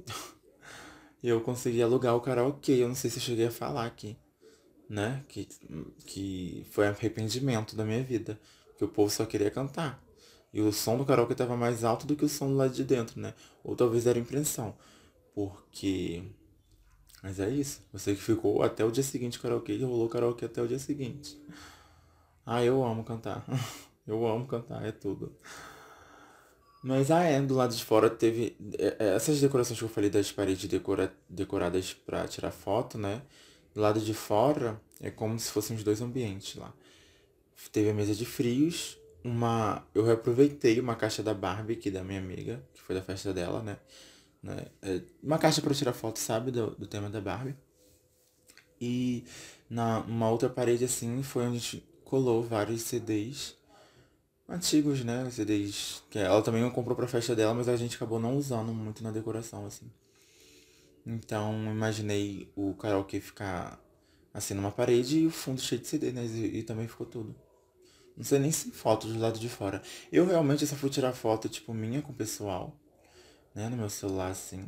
e 1.24 1.27
eu 1.29 1.41
consegui 1.41 1.82
alugar 1.82 2.15
o 2.15 2.22
karaokê. 2.22 2.74
Eu 2.74 2.88
não 2.88 2.96
sei 2.96 3.10
se 3.10 3.18
eu 3.18 3.24
cheguei 3.24 3.48
a 3.48 3.51
falar 3.51 3.86
aqui. 3.86 4.18
Né? 4.88 5.24
Que, 5.27 5.48
que 6.06 6.65
foi 6.72 6.88
arrependimento 6.88 7.75
da 7.75 7.84
minha 7.84 8.03
vida. 8.03 8.39
Que 8.77 8.86
o 8.86 8.88
povo 8.88 9.10
só 9.10 9.25
queria 9.25 9.51
cantar. 9.51 10.03
E 10.53 10.62
o 10.62 10.72
som 10.72 10.98
do 10.98 11.06
karaokê 11.06 11.34
estava 11.34 11.58
mais 11.58 11.84
alto 11.84 12.08
do 12.08 12.15
que 12.15 12.25
o 12.25 12.29
som 12.29 12.48
do 12.48 12.56
lado 12.56 12.74
de 12.74 12.84
dentro, 12.84 13.20
né? 13.20 13.34
Ou 13.63 13.75
talvez 13.75 14.08
era 14.08 14.20
impressão. 14.20 14.75
Porque. 15.34 16.24
Mas 17.22 17.40
é 17.40 17.50
isso. 17.50 17.82
Você 17.92 18.16
que 18.16 18.22
ficou 18.22 18.64
até 18.64 18.84
o 18.86 18.92
dia 18.92 19.04
seguinte 19.04 19.40
karaokê 19.40 19.74
e 19.74 19.84
rolou 19.84 20.08
karaokê 20.08 20.46
até 20.46 20.62
o 20.62 20.68
dia 20.68 20.80
seguinte. 20.80 21.38
Ah, 22.46 22.64
eu 22.64 22.84
amo 22.84 23.04
cantar. 23.04 23.46
eu 24.08 24.26
amo 24.26 24.48
cantar, 24.48 24.86
é 24.86 24.92
tudo. 24.92 25.36
Mas 26.82 27.12
ah, 27.12 27.24
é, 27.24 27.42
do 27.42 27.56
lado 27.56 27.76
de 27.76 27.84
fora 27.84 28.10
teve. 28.10 28.56
É, 28.78 28.96
é, 29.00 29.16
essas 29.16 29.42
decorações 29.42 29.78
que 29.78 29.86
eu 29.86 29.90
falei 29.90 30.10
das 30.10 30.32
paredes 30.32 30.68
decora, 30.70 31.14
decoradas 31.28 31.94
para 31.94 32.28
tirar 32.28 32.52
foto, 32.52 32.98
né? 32.98 33.22
Do 33.74 33.82
lado 33.82 34.00
de 34.00 34.14
fora 34.14 34.82
é 35.02 35.12
como 35.12 35.38
se 35.38 35.52
fossem 35.52 35.76
os 35.76 35.84
dois 35.84 36.02
ambientes 36.02 36.56
lá. 36.56 36.74
Teve 37.72 37.90
a 37.90 37.94
mesa 37.94 38.16
de 38.16 38.26
frios, 38.26 38.98
uma. 39.24 39.86
Eu 39.94 40.06
reaproveitei 40.06 40.80
uma 40.80 40.96
caixa 40.96 41.22
da 41.22 41.34
Barbie 41.34 41.74
aqui 41.74 41.92
da 41.92 42.04
minha 42.04 42.20
amiga, 42.20 42.64
que 42.74 42.82
foi 42.82 42.96
da 42.96 43.02
festa 43.02 43.34
dela, 43.34 43.62
né? 43.62 43.78
Né? 44.41 44.65
É 44.81 45.01
uma 45.22 45.38
caixa 45.38 45.62
para 45.62 45.74
tirar 45.74 45.93
foto, 45.93 46.19
sabe? 46.19 46.51
Do, 46.51 46.72
do 46.72 46.88
tema 46.88 47.10
da 47.10 47.22
Barbie. 47.22 47.55
E 48.81 49.25
na 49.69 50.00
uma 50.00 50.29
outra 50.29 50.50
parede 50.50 50.86
assim 50.86 51.22
foi 51.22 51.43
onde 51.46 51.58
a 51.58 51.60
gente 51.60 51.84
colou 52.05 52.41
vários 52.41 52.81
CDs 52.84 53.55
antigos, 54.48 55.03
né? 55.03 55.29
CDs 55.29 56.03
que 56.10 56.17
ela 56.17 56.41
também 56.41 56.67
comprou 56.72 56.96
pra 56.96 57.08
festa 57.08 57.36
dela, 57.36 57.53
mas 57.53 57.69
a 57.69 57.75
gente 57.75 57.96
acabou 57.96 58.19
não 58.19 58.36
usando 58.38 58.74
muito 58.74 59.03
na 59.03 59.12
decoração, 59.12 59.65
assim. 59.65 59.91
Então 61.05 61.53
imaginei 61.72 62.51
o 62.55 62.74
karaokê 62.74 63.19
ficar 63.19 63.79
assim 64.34 64.53
numa 64.53 64.72
parede 64.72 65.19
e 65.19 65.27
o 65.27 65.31
fundo 65.31 65.62
cheio 65.62 65.81
de 65.81 65.88
CD, 65.88 66.12
né? 66.12 66.25
E, 66.25 66.60
e 66.60 66.63
também 66.63 66.88
ficou 66.88 67.05
tudo. 67.05 67.36
Não 68.15 68.24
sei 68.24 68.39
nem 68.39 68.51
se 68.51 68.72
foto 68.72 69.08
do 69.08 69.19
lado 69.19 69.39
de 69.39 69.48
fora. 69.48 69.81
Eu 70.12 70.25
realmente 70.25 70.65
só 70.67 70.75
fui 70.75 70.89
tirar 70.89 71.13
foto, 71.13 71.48
tipo, 71.48 71.74
minha 71.74 72.01
com 72.01 72.12
o 72.12 72.15
pessoal, 72.15 72.77
né? 73.60 73.68
No 73.68 73.75
meu 73.75 73.89
celular, 73.89 74.32
assim. 74.32 74.66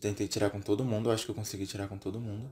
Tentei 0.00 0.28
tirar 0.28 0.50
com 0.50 0.60
todo 0.60 0.84
mundo, 0.84 1.10
acho 1.10 1.24
que 1.24 1.30
eu 1.30 1.34
consegui 1.34 1.66
tirar 1.66 1.88
com 1.88 1.96
todo 1.96 2.20
mundo. 2.20 2.50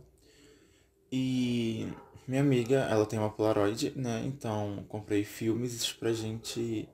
E 1.12 1.86
minha 2.26 2.40
amiga, 2.40 2.76
ela 2.90 3.04
tem 3.04 3.18
uma 3.18 3.30
Polaroid, 3.30 3.92
né? 3.96 4.22
Então 4.24 4.84
comprei 4.88 5.24
filmes 5.24 5.92
pra 5.92 6.12
gente 6.12 6.88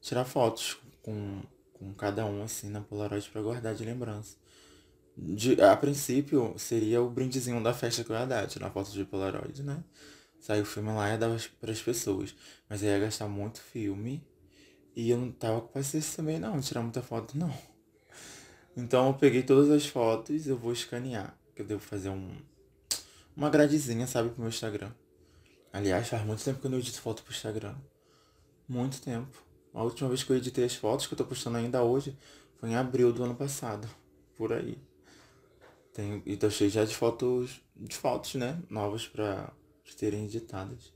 tirar 0.00 0.24
fotos 0.24 0.78
com, 1.02 1.42
com 1.72 1.92
cada 1.94 2.24
um, 2.26 2.42
assim, 2.42 2.68
na 2.70 2.80
Polaroid 2.80 3.28
pra 3.30 3.42
guardar 3.42 3.74
de 3.74 3.84
lembrança. 3.84 4.36
De, 5.16 5.60
a 5.60 5.76
princípio, 5.76 6.54
seria 6.56 7.02
o 7.02 7.10
brindezinho 7.10 7.60
da 7.60 7.74
festa 7.74 8.04
que 8.04 8.10
eu 8.10 8.16
ia 8.16 8.24
dar, 8.26 8.46
tirar 8.46 8.70
foto 8.70 8.92
de 8.92 9.04
Polaroid, 9.04 9.64
né? 9.64 9.82
Sair 10.38 10.60
o 10.60 10.66
filme 10.66 10.90
lá 10.90 11.08
e 11.08 11.12
ia 11.12 11.18
dar 11.18 11.36
para 11.60 11.72
as 11.72 11.82
pessoas. 11.82 12.34
Mas 12.68 12.82
aí 12.82 12.90
ia 12.90 13.00
gastar 13.00 13.26
muito 13.26 13.60
filme. 13.60 14.24
E 14.94 15.10
eu 15.10 15.18
não 15.18 15.32
tava 15.32 15.60
com 15.62 15.68
paciência 15.68 16.16
também 16.16 16.38
não, 16.38 16.60
tirar 16.60 16.82
muita 16.82 17.02
foto 17.02 17.36
não. 17.36 17.52
Então 18.78 19.08
eu 19.08 19.14
peguei 19.14 19.42
todas 19.42 19.68
as 19.70 19.86
fotos, 19.86 20.46
eu 20.46 20.56
vou 20.56 20.72
escanear. 20.72 21.36
Que 21.52 21.62
eu 21.62 21.66
devo 21.66 21.80
fazer 21.80 22.10
um, 22.10 22.30
uma 23.36 23.50
gradezinha, 23.50 24.06
sabe, 24.06 24.28
pro 24.28 24.38
meu 24.38 24.48
Instagram. 24.48 24.92
Aliás, 25.72 26.08
faz 26.08 26.24
muito 26.24 26.44
tempo 26.44 26.60
que 26.60 26.66
eu 26.68 26.70
não 26.70 26.78
edito 26.78 27.00
foto 27.00 27.24
pro 27.24 27.32
Instagram. 27.32 27.74
Muito 28.68 29.02
tempo. 29.02 29.36
A 29.74 29.82
última 29.82 30.08
vez 30.08 30.22
que 30.22 30.30
eu 30.30 30.36
editei 30.36 30.64
as 30.64 30.76
fotos, 30.76 31.08
que 31.08 31.14
eu 31.14 31.18
tô 31.18 31.24
postando 31.24 31.56
ainda 31.56 31.82
hoje, 31.82 32.16
foi 32.60 32.68
em 32.68 32.76
abril 32.76 33.12
do 33.12 33.24
ano 33.24 33.34
passado. 33.34 33.88
Por 34.36 34.52
aí. 34.52 34.78
Tenho, 35.92 36.22
e 36.24 36.36
tô 36.36 36.48
cheio 36.48 36.70
já 36.70 36.84
de 36.84 36.94
fotos, 36.94 37.60
de 37.74 37.96
fotos, 37.96 38.36
né? 38.36 38.62
Novas 38.70 39.08
pra 39.08 39.52
terem 39.98 40.26
editadas. 40.26 40.94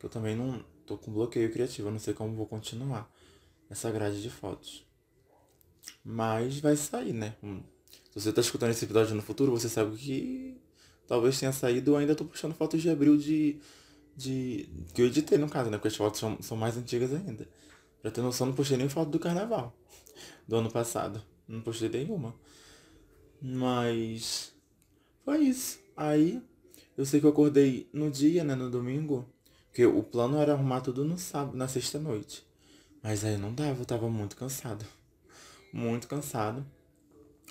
Que 0.00 0.06
eu 0.06 0.10
também 0.10 0.34
não 0.34 0.64
tô 0.84 0.98
com 0.98 1.12
bloqueio 1.12 1.52
criativo, 1.52 1.86
eu 1.86 1.92
não 1.92 2.00
sei 2.00 2.12
como 2.12 2.34
vou 2.34 2.46
continuar 2.46 3.08
essa 3.70 3.88
grade 3.92 4.20
de 4.20 4.30
fotos. 4.30 4.84
Mas 6.04 6.60
vai 6.60 6.76
sair, 6.76 7.12
né? 7.12 7.34
Hum. 7.42 7.62
Se 8.10 8.20
você 8.20 8.32
tá 8.32 8.40
escutando 8.40 8.70
esse 8.70 8.84
episódio 8.84 9.14
no 9.14 9.22
futuro, 9.22 9.50
você 9.50 9.68
sabe 9.68 9.96
que 9.96 10.60
talvez 11.06 11.38
tenha 11.38 11.52
saído 11.52 11.92
ou 11.92 11.96
ainda 11.96 12.14
tô 12.14 12.24
puxando 12.24 12.54
fotos 12.54 12.80
de 12.80 12.90
abril 12.90 13.16
de. 13.16 13.58
de. 14.16 14.68
que 14.94 15.02
eu 15.02 15.06
editei 15.06 15.38
no 15.38 15.48
caso, 15.48 15.70
né? 15.70 15.78
Porque 15.78 15.88
as 15.88 15.96
fotos 15.96 16.20
são, 16.20 16.40
são 16.40 16.56
mais 16.56 16.76
antigas 16.76 17.12
ainda. 17.12 17.48
Pra 18.00 18.10
ter 18.10 18.20
noção, 18.20 18.46
não 18.46 18.54
postei 18.54 18.76
nem 18.76 18.88
foto 18.88 19.10
do 19.10 19.18
carnaval 19.18 19.76
do 20.46 20.56
ano 20.56 20.70
passado. 20.70 21.22
Não 21.48 21.60
postei 21.60 21.88
nenhuma. 21.88 22.34
Mas. 23.40 24.52
Foi 25.24 25.38
isso. 25.38 25.78
Aí. 25.96 26.42
Eu 26.96 27.04
sei 27.04 27.18
que 27.18 27.26
eu 27.26 27.30
acordei 27.30 27.88
no 27.92 28.10
dia, 28.10 28.44
né? 28.44 28.54
No 28.54 28.70
domingo. 28.70 29.28
Porque 29.66 29.84
o 29.84 30.04
plano 30.04 30.38
era 30.38 30.52
arrumar 30.52 30.82
tudo 30.82 31.04
no 31.04 31.18
sábado, 31.18 31.56
na 31.56 31.66
sexta-noite. 31.66 32.46
Mas 33.02 33.24
aí 33.24 33.36
não 33.36 33.52
dava, 33.52 33.80
eu 33.80 33.84
tava 33.84 34.08
muito 34.08 34.36
cansado. 34.36 34.86
Muito 35.74 36.06
cansado. 36.06 36.64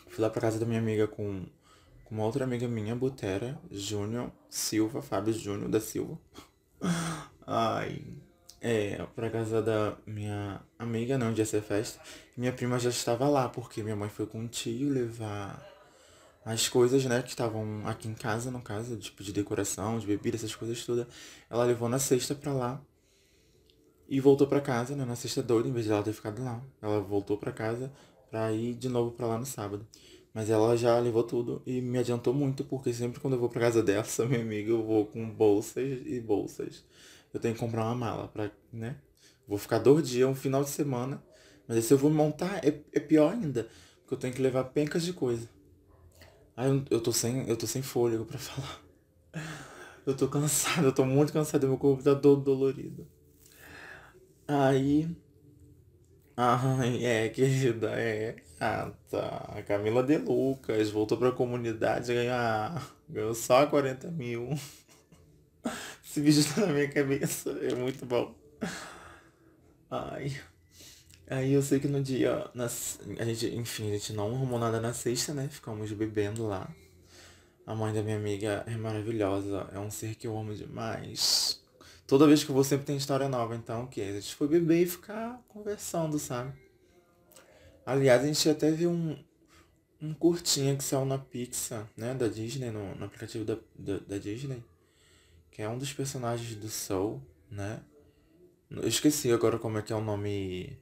Fui 0.08 0.24
lá 0.24 0.30
pra 0.30 0.39
casa 0.39 0.58
da 0.58 0.65
minha 0.65 0.80
amiga 0.80 1.06
com 1.06 1.46
com 2.06 2.15
uma 2.15 2.24
outra 2.24 2.46
amiga 2.46 2.65
minha, 2.70 2.96
Butera 2.96 3.60
Júnior 3.70 4.32
Silva, 4.50 5.01
Fábio 5.01 5.34
Júnior 5.34 5.70
da 5.70 5.82
Silva. 5.82 6.18
Ai, 7.46 8.01
é, 8.62 9.06
pra 9.13 9.30
casa 9.30 9.62
da 9.62 9.98
minha 10.08 10.62
amiga, 10.80 11.18
não, 11.18 11.34
dia 11.34 11.46
ser 11.46 11.62
festa. 11.62 12.00
Minha 12.38 12.53
prima 12.53 12.80
já 12.80 12.89
estava 12.89 13.27
lá, 13.27 13.50
porque 13.50 13.84
minha 13.84 13.96
mãe 13.96 14.08
foi 14.08 14.25
com 14.25 14.39
um 14.39 14.48
tio 14.48 14.89
levar 14.89 15.62
as 16.46 16.70
coisas, 16.70 17.03
né, 17.03 17.22
que 17.22 17.30
estavam 17.30 17.86
aqui 17.86 18.08
em 18.08 18.13
casa, 18.13 18.50
no 18.50 18.62
caso, 18.62 18.96
tipo 18.96 19.22
de 19.22 19.34
decoração, 19.34 20.00
de 20.00 20.08
bebida, 20.08 20.38
essas 20.38 20.56
coisas 20.56 20.86
todas. 20.86 21.08
Ela 21.50 21.65
levou 21.65 21.89
na 21.89 22.00
sexta 22.00 22.34
pra 22.34 22.53
lá. 22.53 22.82
E 24.08 24.20
voltou 24.22 24.48
pra 24.48 24.62
casa, 24.62 24.96
né, 24.96 25.03
na 25.03 25.15
sexta 25.15 25.44
doida, 25.44 25.68
em 25.68 25.74
vez 25.74 25.86
de 25.86 25.92
ela 25.92 26.03
ter 26.03 26.13
ficado 26.13 26.42
lá. 26.42 26.62
Ela 26.82 27.01
voltou 27.01 27.38
pra 27.38 27.51
casa 27.51 27.92
pra 28.33 28.51
ir 28.51 28.73
de 28.73 28.89
novo 28.89 29.11
pra 29.11 29.27
lá 29.27 29.37
no 29.37 29.45
sábado. 29.45 29.85
Mas 30.33 30.49
ela 30.49 30.75
já 30.75 30.97
levou 30.97 31.21
tudo 31.21 31.61
e 31.67 31.79
me 31.81 31.99
adiantou 31.99 32.33
muito, 32.33 32.63
porque 32.63 32.91
sempre 32.91 33.19
quando 33.19 33.35
eu 33.35 33.39
vou 33.39 33.47
pra 33.47 33.61
casa 33.61 33.83
dessa, 33.83 34.25
minha 34.25 34.41
amiga, 34.41 34.71
eu 34.71 34.83
vou 34.83 35.05
com 35.05 35.29
bolsas 35.29 36.01
e 36.03 36.19
bolsas. 36.19 36.83
Eu 37.31 37.39
tenho 37.39 37.53
que 37.53 37.59
comprar 37.59 37.83
uma 37.85 37.93
mala 37.93 38.27
pra, 38.27 38.49
né? 38.71 38.95
Vou 39.47 39.59
ficar 39.59 39.77
dois 39.77 40.09
dias, 40.09 40.27
um 40.27 40.33
final 40.33 40.63
de 40.63 40.71
semana. 40.71 41.23
Mas 41.67 41.85
se 41.85 41.93
eu 41.93 41.97
vou 41.97 42.09
montar, 42.09 42.65
é, 42.65 42.81
é 42.91 42.99
pior 42.99 43.33
ainda. 43.33 43.69
Porque 44.01 44.15
eu 44.15 44.17
tenho 44.17 44.33
que 44.33 44.41
levar 44.41 44.63
pencas 44.65 45.03
de 45.03 45.13
coisa. 45.13 45.47
Aí 46.57 46.69
eu, 46.69 46.83
eu 46.89 47.01
tô 47.01 47.11
sem. 47.11 47.47
Eu 47.47 47.55
tô 47.57 47.67
sem 47.67 47.81
fôlego 47.83 48.25
pra 48.25 48.37
falar. 48.39 48.81
Eu 50.05 50.15
tô 50.15 50.27
cansado, 50.27 50.85
eu 50.87 50.93
tô 50.93 51.05
muito 51.05 51.31
cansado, 51.33 51.67
meu 51.67 51.77
corpo 51.77 52.03
tá 52.03 52.15
todo 52.15 52.41
dolorido. 52.41 53.07
Aí. 54.47 55.07
Ai, 56.35 57.05
é, 57.05 57.29
querida, 57.29 57.91
é. 57.91 58.35
Ah, 58.59 58.91
tá. 59.09 59.53
A 59.55 59.61
Camila 59.61 60.01
De 60.01 60.17
Lucas 60.17 60.89
voltou 60.89 61.17
pra 61.17 61.31
comunidade 61.31 62.13
ganhar. 62.13 62.91
Ganhou 63.07 63.35
só 63.35 63.67
40 63.67 64.09
mil. 64.11 64.49
Esse 66.03 66.21
vídeo 66.21 66.43
tá 66.53 66.61
na 66.65 66.73
minha 66.73 66.89
cabeça. 66.89 67.51
É 67.51 67.75
muito 67.75 68.05
bom. 68.05 68.33
Ai. 69.91 70.35
Aí 71.29 71.53
eu 71.53 71.61
sei 71.61 71.79
que 71.79 71.87
no 71.87 72.01
dia. 72.01 72.49
Na, 72.53 72.65
a 72.65 73.25
gente, 73.25 73.47
enfim, 73.55 73.89
a 73.89 73.93
gente 73.93 74.13
não 74.13 74.33
arrumou 74.33 74.59
nada 74.59 74.81
na 74.81 74.93
sexta, 74.93 75.33
né? 75.33 75.47
Ficamos 75.49 75.91
bebendo 75.91 76.47
lá. 76.47 76.67
A 77.65 77.75
mãe 77.75 77.93
da 77.93 78.01
minha 78.01 78.17
amiga 78.17 78.63
é 78.67 78.75
maravilhosa. 78.75 79.69
É 79.71 79.79
um 79.79 79.91
ser 79.91 80.15
que 80.15 80.27
eu 80.27 80.37
amo 80.37 80.53
demais. 80.55 81.62
Toda 82.05 82.27
vez 82.27 82.43
que 82.43 82.50
eu 82.50 82.55
vou 82.55 82.63
sempre 82.63 82.86
tem 82.86 82.98
história 82.98 83.29
nova, 83.29 83.55
então 83.55 83.83
o 83.83 83.88
que? 83.88 84.01
A 84.01 84.13
gente 84.13 84.36
foi 84.36 84.48
beber 84.48 84.83
e 84.83 84.86
ficar 84.86 85.41
conversando, 85.48 86.19
sabe? 86.19 86.53
Aliás, 87.86 88.22
a 88.22 88.25
gente 88.25 88.50
até 88.50 88.72
viu 88.72 88.91
um, 88.91 89.17
um 90.01 90.13
curtinha 90.13 90.75
que 90.75 90.83
saiu 90.83 91.05
na 91.05 91.17
Pixar, 91.17 91.88
né? 91.95 92.13
Da 92.13 92.27
Disney, 92.27 92.72
no, 92.72 92.95
no 92.95 93.05
aplicativo 93.05 93.45
da, 93.45 93.57
da, 93.77 93.98
da, 94.00 94.17
Disney. 94.17 94.63
Que 95.50 95.62
é 95.62 95.69
um 95.69 95.77
dos 95.77 95.93
personagens 95.93 96.55
do 96.55 96.69
Soul, 96.69 97.22
né? 97.50 97.81
Eu 98.69 98.88
esqueci 98.88 99.31
agora 99.31 99.57
como 99.57 99.77
é 99.77 99.81
que 99.81 99.93
é 99.93 99.95
o 99.95 100.01
nome 100.01 100.77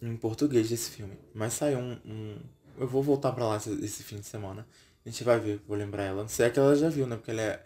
em 0.00 0.16
português 0.16 0.70
desse 0.70 0.90
filme. 0.90 1.18
Mas 1.34 1.54
saiu 1.54 1.78
um. 1.78 1.98
um 2.04 2.38
eu 2.78 2.86
vou 2.86 3.02
voltar 3.02 3.32
pra 3.32 3.46
lá 3.46 3.56
esse, 3.56 3.72
esse, 3.84 4.02
fim 4.02 4.16
de 4.16 4.26
semana. 4.26 4.66
A 5.04 5.08
gente 5.08 5.24
vai 5.24 5.38
ver, 5.38 5.60
vou 5.66 5.76
lembrar 5.76 6.04
ela. 6.04 6.22
Não 6.22 6.28
sei 6.28 6.46
é 6.46 6.50
que 6.50 6.58
ela 6.58 6.74
já 6.74 6.88
viu, 6.88 7.06
né? 7.06 7.16
Porque 7.16 7.30
ela 7.30 7.42
é 7.42 7.64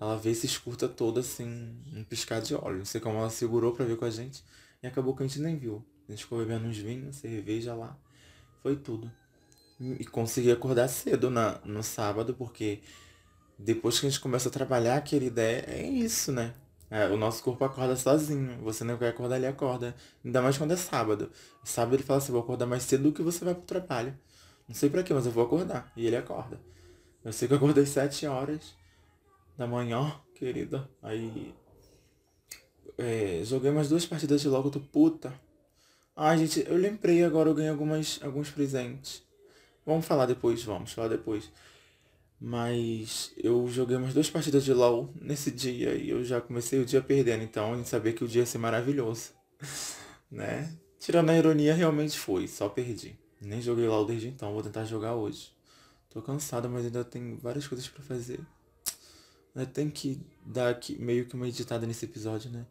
ela 0.00 0.16
vê 0.16 0.30
esse 0.30 0.46
escuta 0.46 0.88
todo 0.88 1.20
assim, 1.20 1.76
um 1.94 2.02
piscar 2.02 2.40
de 2.40 2.54
olho. 2.54 2.78
Não 2.78 2.84
sei 2.86 3.00
como 3.00 3.18
ela 3.18 3.28
segurou 3.28 3.72
pra 3.72 3.84
ver 3.84 3.98
com 3.98 4.06
a 4.06 4.10
gente. 4.10 4.42
E 4.82 4.86
acabou 4.86 5.14
que 5.14 5.22
a 5.22 5.26
gente 5.26 5.40
nem 5.40 5.58
viu. 5.58 5.84
A 6.08 6.12
gente 6.12 6.24
ficou 6.24 6.38
bebendo 6.38 6.66
uns 6.66 6.78
vinhos, 6.78 7.16
cerveja 7.16 7.74
lá. 7.74 7.98
Foi 8.62 8.76
tudo. 8.76 9.12
E 9.78 10.04
consegui 10.06 10.50
acordar 10.50 10.88
cedo 10.88 11.30
na, 11.30 11.60
no 11.64 11.82
sábado, 11.82 12.34
porque 12.34 12.80
depois 13.58 14.00
que 14.00 14.06
a 14.06 14.10
gente 14.10 14.20
começa 14.20 14.48
a 14.48 14.52
trabalhar, 14.52 14.96
aquela 14.96 15.24
ideia 15.24 15.64
é 15.68 15.82
isso, 15.82 16.32
né? 16.32 16.54
É, 16.90 17.06
o 17.08 17.16
nosso 17.16 17.42
corpo 17.42 17.62
acorda 17.64 17.94
sozinho. 17.94 18.58
Você 18.62 18.82
não 18.84 18.96
quer 18.96 19.08
acordar, 19.10 19.36
ele 19.36 19.46
acorda. 19.46 19.94
Ainda 20.24 20.40
mais 20.40 20.56
quando 20.56 20.72
é 20.72 20.76
sábado. 20.76 21.30
Sábado 21.62 21.94
ele 21.94 22.02
fala 22.02 22.18
assim, 22.18 22.32
vou 22.32 22.40
acordar 22.40 22.66
mais 22.66 22.82
cedo 22.84 23.04
do 23.04 23.12
que 23.12 23.22
você 23.22 23.44
vai 23.44 23.54
pro 23.54 23.64
trabalho. 23.64 24.18
Não 24.66 24.74
sei 24.74 24.88
pra 24.88 25.02
quê, 25.02 25.12
mas 25.12 25.26
eu 25.26 25.32
vou 25.32 25.44
acordar. 25.44 25.92
E 25.94 26.06
ele 26.06 26.16
acorda. 26.16 26.58
Eu 27.22 27.32
sei 27.32 27.46
que 27.46 27.52
eu 27.52 27.58
acordei 27.58 27.84
sete 27.84 28.26
horas 28.26 28.79
da 29.60 29.66
manhã, 29.66 30.18
querida. 30.34 30.88
Aí. 31.02 31.54
É, 32.96 33.42
joguei 33.44 33.70
umas 33.70 33.90
duas 33.90 34.06
partidas 34.06 34.40
de 34.40 34.48
logo, 34.48 34.70
tô 34.70 34.80
puta. 34.80 35.34
Ai, 36.16 36.38
gente, 36.38 36.66
eu 36.66 36.78
lembrei 36.78 37.22
agora, 37.22 37.50
eu 37.50 37.54
ganhei 37.54 37.70
algumas, 37.70 38.18
alguns 38.22 38.50
presentes. 38.50 39.22
Vamos 39.84 40.06
falar 40.06 40.24
depois, 40.24 40.62
vamos 40.64 40.92
falar 40.92 41.08
depois. 41.08 41.50
Mas 42.40 43.34
eu 43.36 43.68
joguei 43.68 43.98
umas 43.98 44.14
duas 44.14 44.30
partidas 44.30 44.64
de 44.64 44.72
LOL 44.72 45.12
nesse 45.20 45.50
dia 45.50 45.92
e 45.94 46.08
eu 46.08 46.24
já 46.24 46.40
comecei 46.40 46.80
o 46.80 46.86
dia 46.86 47.02
perdendo, 47.02 47.42
então 47.42 47.74
a 47.74 47.76
gente 47.76 47.88
sabia 47.90 48.14
que 48.14 48.24
o 48.24 48.28
dia 48.28 48.40
ia 48.40 48.46
ser 48.46 48.56
maravilhoso. 48.56 49.32
né? 50.32 50.74
Tirando 50.98 51.28
a 51.28 51.36
ironia, 51.36 51.74
realmente 51.74 52.18
foi, 52.18 52.48
só 52.48 52.66
perdi. 52.66 53.14
Nem 53.38 53.60
joguei 53.60 53.86
LOL 53.86 54.06
desde 54.06 54.28
então, 54.28 54.54
vou 54.54 54.62
tentar 54.62 54.86
jogar 54.86 55.16
hoje. 55.16 55.52
Tô 56.08 56.22
cansado, 56.22 56.66
mas 56.70 56.86
ainda 56.86 57.04
tem 57.04 57.36
várias 57.36 57.68
coisas 57.68 57.86
para 57.86 58.02
fazer. 58.02 58.40
Né, 59.54 59.66
tem 59.66 59.90
que 59.90 60.20
dar 60.44 60.70
aqui, 60.70 60.96
meio 61.00 61.26
que 61.26 61.34
uma 61.34 61.48
editada 61.48 61.86
nesse 61.86 62.04
episódio, 62.04 62.50
né? 62.50 62.66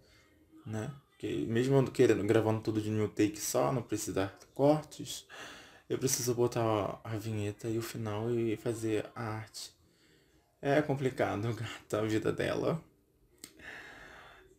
né? 0.65 0.91
Porque 1.09 1.45
mesmo 1.47 1.89
querendo, 1.91 2.23
gravando 2.23 2.61
tudo 2.61 2.81
de 2.81 2.89
new 2.89 3.09
take 3.09 3.39
só, 3.39 3.73
não 3.73 3.81
precisar 3.81 4.37
de 4.39 4.45
cortes, 4.53 5.25
eu 5.89 5.97
preciso 5.97 6.33
botar 6.33 7.01
a 7.03 7.17
vinheta 7.17 7.67
e 7.67 7.77
o 7.77 7.81
final 7.81 8.31
e 8.31 8.55
fazer 8.55 9.05
a 9.15 9.23
arte. 9.23 9.73
É 10.61 10.81
complicado, 10.81 11.51
gata, 11.53 11.99
a 11.99 12.05
vida 12.05 12.31
dela. 12.31 12.81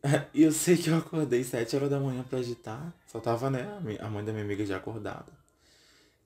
E 0.32 0.42
eu 0.42 0.50
sei 0.50 0.78
que 0.78 0.88
eu 0.88 0.96
acordei 0.96 1.44
sete 1.44 1.76
horas 1.76 1.90
da 1.90 2.00
manhã 2.00 2.22
pra 2.22 2.38
agitar. 2.38 2.90
Só 3.06 3.20
tava, 3.20 3.50
né, 3.50 3.68
a 4.00 4.08
mãe 4.08 4.24
da 4.24 4.32
minha 4.32 4.44
amiga 4.44 4.64
já 4.64 4.78
acordada. 4.78 5.30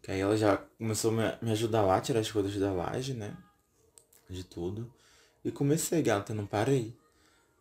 Que 0.01 0.13
aí 0.13 0.21
ela 0.21 0.37
já 0.37 0.57
começou 0.79 1.11
a 1.19 1.39
me 1.43 1.51
ajudar 1.51 1.83
lá, 1.83 2.01
tirar 2.01 2.21
as 2.21 2.31
coisas 2.31 2.55
da 2.57 2.73
laje, 2.73 3.15
né? 3.15 3.37
De 4.31 4.45
tudo. 4.45 4.93
E 5.45 5.51
comecei, 5.51 6.03
gata, 6.03 6.33
não 6.33 6.47
parei. 6.47 6.97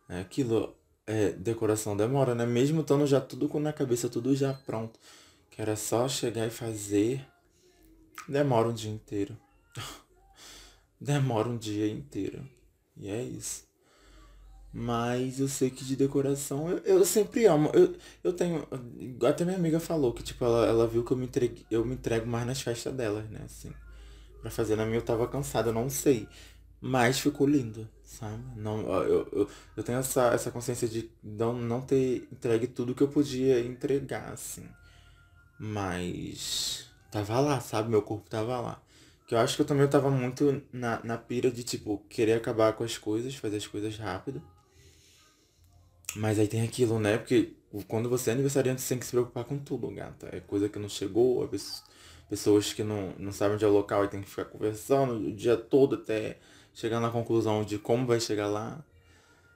É 0.08 0.20
aquilo, 0.20 0.74
é, 1.06 1.30
decoração 1.32 1.96
demora, 1.96 2.34
né? 2.34 2.46
Mesmo 2.46 2.80
estando 2.80 3.06
já 3.06 3.20
tudo 3.20 3.48
na 3.60 3.72
cabeça, 3.72 4.08
tudo 4.08 4.34
já 4.34 4.54
pronto. 4.54 4.98
Que 5.50 5.60
era 5.60 5.76
só 5.76 6.08
chegar 6.08 6.46
e 6.46 6.50
fazer. 6.50 7.26
Demora 8.28 8.68
um 8.68 8.72
dia 8.72 8.90
inteiro. 8.90 9.36
demora 10.98 11.48
um 11.48 11.58
dia 11.58 11.86
inteiro. 11.86 12.48
E 12.96 13.08
é 13.08 13.22
isso. 13.22 13.64
Mas 14.72 15.38
eu 15.38 15.46
sei 15.46 15.70
que 15.70 15.84
de 15.84 15.94
decoração 15.94 16.68
eu, 16.68 16.78
eu 16.78 17.04
sempre 17.04 17.46
amo. 17.46 17.70
Eu, 17.72 17.94
eu 18.24 18.32
tenho. 18.32 18.66
Até 19.28 19.44
minha 19.44 19.56
amiga 19.56 19.78
falou 19.78 20.12
que, 20.12 20.22
tipo, 20.22 20.44
ela, 20.44 20.66
ela 20.66 20.86
viu 20.88 21.04
que 21.04 21.12
eu 21.12 21.16
me, 21.16 21.26
entregue, 21.26 21.64
eu 21.70 21.84
me 21.84 21.94
entrego 21.94 22.26
mais 22.26 22.44
nas 22.46 22.60
festas 22.60 22.92
delas, 22.92 23.28
né? 23.30 23.42
Assim. 23.44 23.72
Pra 24.40 24.50
fazer 24.50 24.74
na 24.76 24.84
minha 24.84 24.98
eu 24.98 25.02
tava 25.02 25.28
cansada, 25.28 25.68
eu 25.68 25.72
não 25.72 25.88
sei. 25.88 26.28
Mas 26.86 27.18
ficou 27.18 27.46
lindo, 27.46 27.88
sabe? 28.04 28.44
Não, 28.56 28.80
eu, 29.04 29.26
eu, 29.32 29.48
eu 29.74 29.82
tenho 29.82 29.98
essa, 30.00 30.34
essa 30.34 30.50
consciência 30.50 30.86
de 30.86 31.10
não, 31.22 31.54
não 31.54 31.80
ter 31.80 32.28
entregue 32.30 32.66
tudo 32.66 32.94
que 32.94 33.02
eu 33.02 33.08
podia 33.08 33.58
entregar, 33.58 34.30
assim. 34.34 34.68
Mas 35.58 36.90
tava 37.10 37.40
lá, 37.40 37.58
sabe? 37.58 37.88
Meu 37.88 38.02
corpo 38.02 38.28
tava 38.28 38.60
lá. 38.60 38.82
Que 39.26 39.34
eu 39.34 39.38
acho 39.38 39.56
que 39.56 39.62
eu 39.62 39.66
também 39.66 39.88
tava 39.88 40.10
muito 40.10 40.62
na, 40.70 41.02
na 41.02 41.16
pira 41.16 41.50
de, 41.50 41.64
tipo, 41.64 42.04
querer 42.10 42.34
acabar 42.34 42.74
com 42.74 42.84
as 42.84 42.98
coisas, 42.98 43.34
fazer 43.34 43.56
as 43.56 43.66
coisas 43.66 43.96
rápido. 43.96 44.42
Mas 46.16 46.38
aí 46.38 46.46
tem 46.46 46.60
aquilo, 46.60 46.98
né? 47.00 47.16
Porque 47.16 47.54
quando 47.88 48.10
você 48.10 48.28
é 48.28 48.32
aniversariante, 48.34 48.82
você 48.82 48.90
tem 48.90 48.98
que 48.98 49.06
se 49.06 49.12
preocupar 49.12 49.44
com 49.44 49.56
tudo, 49.58 49.90
gata. 49.90 50.28
É 50.30 50.40
coisa 50.40 50.68
que 50.68 50.78
não 50.78 50.90
chegou, 50.90 51.48
pessoas 52.28 52.74
que 52.74 52.84
não, 52.84 53.14
não 53.18 53.32
sabem 53.32 53.54
onde 53.54 53.64
é 53.64 53.68
o 53.68 53.72
local 53.72 54.04
e 54.04 54.08
tem 54.08 54.20
que 54.20 54.28
ficar 54.28 54.44
conversando 54.44 55.14
o 55.14 55.32
dia 55.32 55.56
todo 55.56 55.94
até 55.96 56.38
chegar 56.74 57.00
na 57.00 57.10
conclusão 57.10 57.64
de 57.64 57.78
como 57.78 58.06
vai 58.06 58.20
chegar 58.20 58.48
lá. 58.48 58.84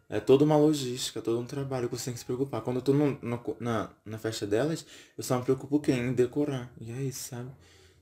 É 0.08 0.18
toda 0.18 0.42
uma 0.44 0.56
logística, 0.56 1.20
todo 1.20 1.38
um 1.38 1.44
trabalho 1.44 1.88
que 1.88 1.96
você 1.98 2.06
tem 2.06 2.14
que 2.14 2.20
se 2.20 2.24
preocupar. 2.24 2.62
Quando 2.62 2.76
eu 2.76 2.82
tô 2.82 2.94
no, 2.94 3.18
no, 3.20 3.56
na, 3.60 3.90
na 4.06 4.16
festa 4.16 4.46
delas, 4.46 4.86
eu 5.18 5.22
só 5.22 5.36
me 5.36 5.44
preocupo 5.44 5.78
quem? 5.80 5.98
Em 5.98 6.12
decorar. 6.14 6.72
E 6.80 6.90
é 6.90 7.02
isso, 7.02 7.28
sabe? 7.28 7.50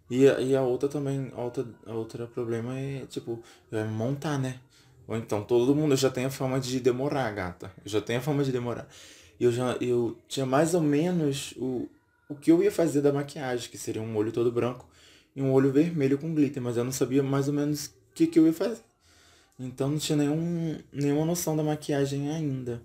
E, 0.08 0.28
a, 0.28 0.40
e 0.40 0.54
a 0.54 0.62
outra 0.62 0.88
também, 0.88 1.32
a 1.34 1.40
outra, 1.42 1.66
a 1.84 1.92
outra 1.92 2.26
problema 2.28 2.78
é, 2.78 3.06
tipo, 3.06 3.42
é 3.72 3.82
montar, 3.82 4.38
né? 4.38 4.60
Ou 5.08 5.16
então, 5.16 5.42
todo 5.42 5.74
mundo 5.74 5.96
já 5.96 6.10
tem 6.10 6.26
a 6.26 6.30
fama 6.30 6.60
de 6.60 6.78
demorar, 6.78 7.30
gata. 7.32 7.72
Eu 7.84 7.90
já 7.90 8.00
tenho 8.00 8.20
a 8.20 8.22
fama 8.22 8.44
de 8.44 8.52
demorar. 8.52 8.88
E 9.38 9.44
eu 9.44 9.52
já 9.52 9.76
eu 9.80 10.16
tinha 10.28 10.46
mais 10.46 10.74
ou 10.74 10.80
menos 10.80 11.54
o, 11.56 11.88
o 12.28 12.34
que 12.34 12.50
eu 12.50 12.62
ia 12.62 12.70
fazer 12.72 13.02
da 13.02 13.12
maquiagem, 13.12 13.70
que 13.70 13.78
seria 13.78 14.02
um 14.02 14.16
olho 14.16 14.32
todo 14.32 14.50
branco 14.50 14.88
e 15.34 15.42
um 15.42 15.52
olho 15.52 15.72
vermelho 15.72 16.18
com 16.18 16.34
glitter, 16.34 16.62
mas 16.62 16.76
eu 16.76 16.84
não 16.84 16.92
sabia 16.92 17.22
mais 17.22 17.48
ou 17.48 17.54
menos 17.54 17.86
o 17.86 17.92
que, 18.14 18.26
que 18.26 18.38
eu 18.38 18.46
ia 18.46 18.52
fazer. 18.52 18.82
Então 19.58 19.88
não 19.88 19.98
tinha 19.98 20.16
nenhum, 20.16 20.78
nenhuma 20.92 21.24
noção 21.24 21.56
da 21.56 21.62
maquiagem 21.62 22.30
ainda. 22.30 22.82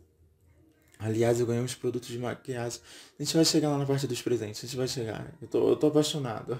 Aliás, 0.98 1.40
eu 1.40 1.48
ganhei 1.48 1.63
uns 1.63 1.74
produtos 1.75 2.10
de 2.10 2.20
maquiagem. 2.20 2.80
A 3.20 3.24
gente 3.24 3.36
vai 3.36 3.44
chegar 3.44 3.70
lá 3.70 3.78
na 3.78 3.86
parte 3.86 4.06
dos 4.06 4.22
presentes. 4.22 4.63
A 4.63 4.68
gente 4.68 4.78
vai 4.78 4.88
chegar. 4.88 5.34
Eu 5.42 5.48
tô, 5.48 5.70
eu 5.70 5.75
tô 5.75 5.88
apaixonado. 5.88 6.58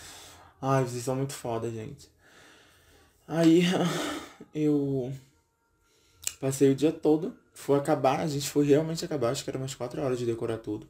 Ai, 0.60 0.84
vocês 0.84 1.04
são 1.04 1.14
muito 1.14 1.32
foda, 1.32 1.70
gente. 1.70 2.08
Aí 3.26 3.62
eu 4.54 5.12
passei 6.40 6.70
o 6.70 6.74
dia 6.74 6.92
todo. 6.92 7.34
Foi 7.54 7.78
acabar, 7.78 8.20
a 8.20 8.26
gente 8.26 8.50
foi 8.50 8.66
realmente 8.66 9.04
acabar. 9.04 9.30
Acho 9.30 9.44
que 9.44 9.50
era 9.50 9.58
umas 9.58 9.74
4 9.76 10.02
horas 10.02 10.18
de 10.18 10.26
decorar 10.26 10.58
tudo. 10.58 10.88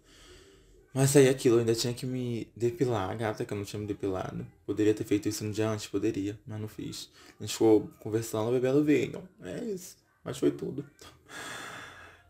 Mas 0.94 1.16
aí 1.16 1.28
aquilo, 1.28 1.56
eu 1.56 1.60
ainda 1.60 1.74
tinha 1.74 1.92
que 1.92 2.06
me 2.06 2.46
depilar, 2.56 3.16
gata 3.18 3.44
que 3.44 3.52
eu 3.52 3.58
não 3.58 3.64
tinha 3.64 3.80
me 3.80 3.86
depilado. 3.86 4.46
Poderia 4.64 4.94
ter 4.94 5.04
feito 5.04 5.28
isso 5.28 5.44
no 5.44 5.52
dia 5.52 5.68
antes, 5.68 5.88
poderia, 5.88 6.38
mas 6.46 6.60
não 6.60 6.68
fiz. 6.68 7.10
A 7.38 7.42
gente 7.42 7.52
ficou 7.52 7.90
conversando, 7.98 8.52
bebendo 8.52 8.84
vinho. 8.84 9.28
É 9.42 9.64
isso. 9.64 9.96
Mas 10.22 10.38
foi 10.38 10.52
tudo. 10.52 10.84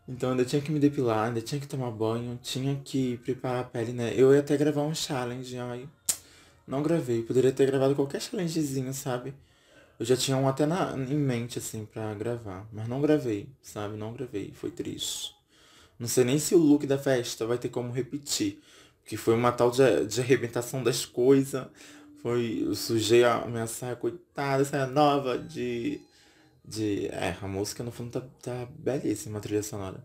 Então 0.07 0.31
ainda 0.31 0.43
tinha 0.45 0.61
que 0.61 0.71
me 0.71 0.79
depilar, 0.79 1.27
ainda 1.27 1.41
tinha 1.41 1.61
que 1.61 1.67
tomar 1.67 1.91
banho, 1.91 2.39
tinha 2.41 2.75
que 2.83 3.17
preparar 3.17 3.61
a 3.61 3.63
pele, 3.63 3.93
né? 3.93 4.13
Eu 4.15 4.33
ia 4.33 4.39
até 4.39 4.57
gravar 4.57 4.81
um 4.81 4.95
challenge, 4.95 5.57
aí 5.59 5.87
não 6.67 6.81
gravei. 6.81 7.21
Poderia 7.21 7.51
ter 7.51 7.67
gravado 7.67 7.95
qualquer 7.95 8.21
challengezinho, 8.21 8.93
sabe? 8.93 9.33
Eu 9.99 10.05
já 10.05 10.17
tinha 10.17 10.37
um 10.37 10.47
até 10.47 10.65
na, 10.65 10.93
em 10.97 11.15
mente, 11.15 11.59
assim, 11.59 11.85
pra 11.85 12.13
gravar. 12.15 12.67
Mas 12.71 12.87
não 12.87 13.01
gravei, 13.01 13.47
sabe? 13.61 13.95
Não 13.95 14.13
gravei. 14.13 14.51
Foi 14.53 14.71
triste. 14.71 15.34
Não 15.97 16.07
sei 16.07 16.23
nem 16.25 16.39
se 16.39 16.53
o 16.55 16.57
look 16.57 16.85
da 16.85 16.97
festa 16.97 17.45
vai 17.45 17.57
ter 17.57 17.69
como 17.69 17.91
repetir. 17.91 18.61
Porque 19.01 19.17
foi 19.17 19.35
uma 19.35 19.51
tal 19.51 19.71
de, 19.71 20.05
de 20.07 20.21
arrebentação 20.21 20.83
das 20.83 21.05
coisas. 21.05 21.67
Foi. 22.21 22.63
Eu 22.65 22.75
sujei 22.75 23.23
a 23.23 23.45
minha 23.45 23.67
saia, 23.67 23.95
coitada, 23.95 24.65
saia 24.65 24.87
nova 24.87 25.37
de. 25.37 26.01
De. 26.63 27.07
É, 27.07 27.37
a 27.41 27.47
música 27.47 27.83
no 27.83 27.91
fundo 27.91 28.11
tá, 28.11 28.27
tá 28.41 28.67
belíssima, 28.77 29.37
a 29.37 29.41
trilha 29.41 29.63
sonora. 29.63 30.03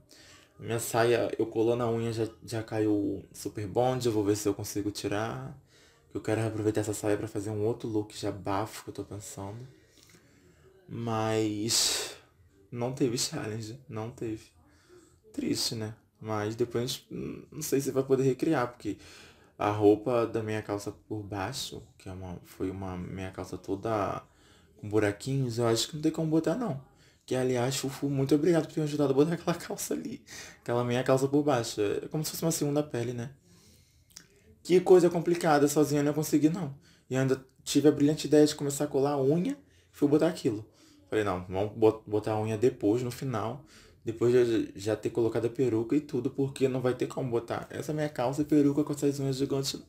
Minha 0.58 0.78
saia, 0.78 1.30
eu 1.38 1.46
colando 1.46 1.82
a 1.82 1.90
unha 1.90 2.12
já, 2.12 2.28
já 2.44 2.62
caiu 2.62 3.24
super 3.32 3.66
bond. 3.66 4.04
Eu 4.06 4.12
vou 4.12 4.24
ver 4.24 4.36
se 4.36 4.48
eu 4.48 4.54
consigo 4.54 4.90
tirar. 4.90 5.58
Eu 6.12 6.20
quero 6.20 6.46
aproveitar 6.46 6.82
essa 6.82 6.92
saia 6.94 7.16
para 7.16 7.28
fazer 7.28 7.50
um 7.50 7.64
outro 7.64 7.88
look 7.88 8.12
já 8.16 8.30
bafo 8.30 8.84
que 8.84 8.90
eu 8.90 8.94
tô 8.94 9.04
pensando. 9.04 9.66
Mas. 10.88 12.16
Não 12.70 12.92
teve 12.92 13.16
challenge. 13.18 13.80
Não 13.88 14.10
teve 14.10 14.59
triste, 15.32 15.74
né? 15.74 15.94
Mas 16.20 16.54
depois 16.54 17.04
não 17.10 17.62
sei 17.62 17.80
se 17.80 17.90
vai 17.90 18.02
poder 18.02 18.24
recriar, 18.24 18.68
porque 18.68 18.98
a 19.58 19.70
roupa 19.70 20.26
da 20.26 20.42
minha 20.42 20.62
calça 20.62 20.92
por 21.08 21.22
baixo, 21.22 21.82
que 21.98 22.08
é 22.08 22.12
uma, 22.12 22.38
foi 22.44 22.70
uma 22.70 22.96
minha 22.96 23.30
calça 23.30 23.58
toda 23.58 24.22
com 24.80 24.88
buraquinhos, 24.88 25.58
eu 25.58 25.66
acho 25.66 25.88
que 25.88 25.96
não 25.96 26.02
tem 26.02 26.12
como 26.12 26.30
botar 26.30 26.54
não. 26.54 26.80
Que 27.26 27.34
aliás, 27.36 27.76
Fufu, 27.76 28.08
muito 28.08 28.34
obrigado 28.34 28.66
por 28.66 28.72
ter 28.72 28.80
me 28.80 28.84
ajudado 28.84 29.12
a 29.12 29.14
botar 29.14 29.34
aquela 29.34 29.56
calça 29.56 29.94
ali. 29.94 30.22
Aquela 30.62 30.84
minha 30.84 31.02
calça 31.04 31.28
por 31.28 31.42
baixo. 31.42 31.80
É 31.80 32.08
como 32.08 32.24
se 32.24 32.32
fosse 32.32 32.42
uma 32.42 32.50
segunda 32.50 32.82
pele, 32.82 33.12
né? 33.12 33.30
Que 34.62 34.80
coisa 34.80 35.08
complicada, 35.08 35.68
sozinha 35.68 36.00
eu 36.00 36.04
não 36.04 36.12
consegui 36.12 36.48
não. 36.48 36.74
E 37.08 37.16
ainda 37.16 37.44
tive 37.62 37.88
a 37.88 37.92
brilhante 37.92 38.26
ideia 38.26 38.46
de 38.46 38.54
começar 38.54 38.84
a 38.84 38.88
colar 38.88 39.12
a 39.12 39.22
unha, 39.22 39.56
fui 39.92 40.08
botar 40.08 40.28
aquilo. 40.28 40.66
Falei, 41.08 41.24
não, 41.24 41.44
vamos 41.48 42.02
botar 42.06 42.32
a 42.32 42.40
unha 42.40 42.56
depois, 42.56 43.02
no 43.02 43.10
final. 43.10 43.64
Depois 44.04 44.32
de 44.32 44.72
já 44.76 44.96
ter 44.96 45.10
colocado 45.10 45.46
a 45.46 45.50
peruca 45.50 45.94
e 45.94 46.00
tudo, 46.00 46.30
porque 46.30 46.68
não 46.68 46.80
vai 46.80 46.94
ter 46.94 47.06
como 47.06 47.30
botar 47.30 47.66
essa 47.70 47.92
minha 47.92 48.08
calça 48.08 48.42
e 48.42 48.44
peruca 48.44 48.82
com 48.82 48.92
essas 48.92 49.20
unhas 49.20 49.36
gigantes. 49.36 49.80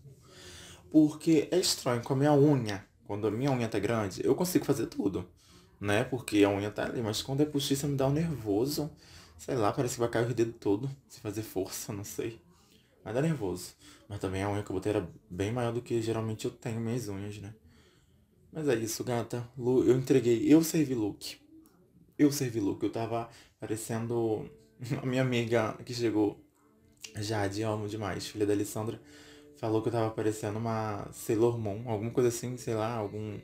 Porque 0.91 1.47
é 1.51 1.57
estranho, 1.57 2.03
com 2.03 2.13
a 2.13 2.15
minha 2.17 2.33
unha, 2.33 2.85
quando 3.05 3.27
a 3.27 3.31
minha 3.31 3.51
unha 3.51 3.69
tá 3.69 3.79
grande, 3.79 4.21
eu 4.25 4.35
consigo 4.35 4.65
fazer 4.65 4.87
tudo, 4.87 5.25
né? 5.79 6.03
Porque 6.03 6.43
a 6.43 6.49
unha 6.49 6.69
tá 6.69 6.85
ali, 6.85 7.01
mas 7.01 7.21
quando 7.21 7.41
é 7.41 7.45
postiça 7.45 7.87
me 7.87 7.95
dá 7.95 8.07
um 8.07 8.11
nervoso. 8.11 8.91
Sei 9.37 9.55
lá, 9.55 9.71
parece 9.71 9.95
que 9.95 10.01
vai 10.01 10.09
cair 10.09 10.29
o 10.29 10.33
dedo 10.33 10.53
todo, 10.53 10.89
se 11.07 11.19
fazer 11.19 11.41
força, 11.41 11.91
não 11.91 12.03
sei. 12.03 12.39
Mas 13.03 13.15
dá 13.15 13.21
nervoso. 13.21 13.73
Mas 14.07 14.19
também 14.19 14.43
a 14.43 14.49
unha 14.49 14.61
que 14.61 14.69
eu 14.69 14.75
botei 14.75 14.91
era 14.91 15.09
bem 15.29 15.51
maior 15.51 15.73
do 15.73 15.81
que 15.81 16.01
geralmente 16.01 16.45
eu 16.45 16.51
tenho 16.51 16.79
minhas 16.79 17.07
unhas, 17.07 17.39
né? 17.39 17.55
Mas 18.51 18.67
é 18.67 18.75
isso, 18.75 19.03
gata. 19.03 19.49
Eu 19.57 19.97
entreguei, 19.97 20.45
eu 20.53 20.63
servi 20.63 20.93
look. 20.93 21.37
Eu 22.19 22.31
servi 22.31 22.59
look. 22.59 22.83
Eu 22.83 22.91
tava 22.91 23.29
parecendo 23.61 24.49
a 25.01 25.05
minha 25.05 25.21
amiga 25.21 25.77
que 25.85 25.93
chegou, 25.93 26.43
Jade, 27.15 27.61
amo 27.61 27.87
demais, 27.87 28.27
filha 28.27 28.45
da 28.45 28.53
Alessandra, 28.53 28.99
falou 29.57 29.81
que 29.81 29.89
eu 29.89 29.93
tava 29.93 30.09
parecendo 30.09 30.57
uma 30.57 31.07
Sailor 31.13 31.59
Moon, 31.59 31.83
alguma 31.87 32.09
coisa 32.09 32.29
assim, 32.29 32.57
sei 32.57 32.73
lá, 32.73 32.95
algum 32.95 33.39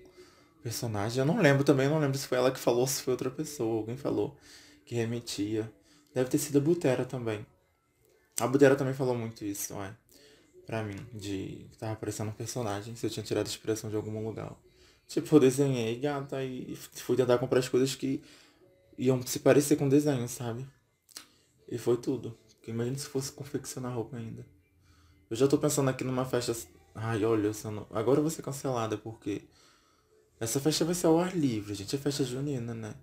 personagem. 0.64 1.20
Eu 1.20 1.26
não 1.26 1.40
lembro 1.40 1.64
também, 1.64 1.88
não 1.88 2.00
lembro 2.00 2.18
se 2.18 2.28
foi 2.28 2.40
ela 2.40 2.52
que 2.52 2.60
falou 2.60 2.82
ou 2.82 2.88
se 2.88 3.04
foi 3.04 3.14
outra 3.14 3.30
pessoa, 3.30 3.78
alguém 3.78 3.96
falou 3.96 4.36
que 4.84 4.96
remetia. 4.96 5.72
Deve 6.14 6.30
ter 6.30 6.40
sido 6.40 6.58
a 6.58 6.62
Butera 6.62 7.06
também. 7.06 7.46
A 8.40 8.48
Butera 8.48 8.76
também 8.76 8.94
falou 8.96 9.16
muito 9.16 9.46
isso, 9.46 9.76
ué, 9.76 9.96
pra 10.66 10.84
mim, 10.84 10.98
de 11.14 11.68
que 11.72 11.78
tava 11.78 11.96
parecendo 11.96 12.32
um 12.32 12.34
personagem, 12.34 12.96
se 12.96 13.06
eu 13.06 13.10
tinha 13.10 13.24
tirado 13.24 13.46
inspiração 13.46 13.90
de 13.90 13.96
algum 13.96 14.26
lugar. 14.26 14.56
Tipo, 15.08 15.36
eu 15.36 15.40
desenhei 15.40 16.00
gata 16.00 16.44
e 16.44 16.76
fui 16.76 17.16
tentar 17.16 17.38
comprar 17.38 17.60
as 17.60 17.70
coisas 17.70 17.96
que 17.96 18.22
iam 18.98 19.22
se 19.26 19.40
parecer 19.40 19.76
com 19.76 19.88
desenho, 19.88 20.28
sabe? 20.28 20.68
E 21.70 21.78
foi 21.78 21.98
tudo. 21.98 22.38
Imagina 22.68 22.98
se 22.98 23.08
fosse 23.08 23.32
confeccionar 23.32 23.94
roupa 23.94 24.18
ainda. 24.18 24.46
Eu 25.30 25.36
já 25.36 25.48
tô 25.48 25.58
pensando 25.58 25.90
aqui 25.90 26.04
numa 26.04 26.26
festa. 26.26 26.56
Ai, 26.96 27.24
olha, 27.24 27.52
não... 27.66 27.86
agora 27.92 28.20
eu 28.20 28.24
vou 28.24 28.32
ser 28.32 28.42
cancelada 28.42 28.98
porque. 28.98 29.44
Essa 30.40 30.60
festa 30.60 30.86
vai 30.86 30.94
ser 30.94 31.08
ao 31.08 31.20
ar 31.20 31.36
livre, 31.36 31.74
gente. 31.74 31.96
É 31.96 32.00
festa 32.00 32.24
junina, 32.24 32.74
né? 32.74 32.94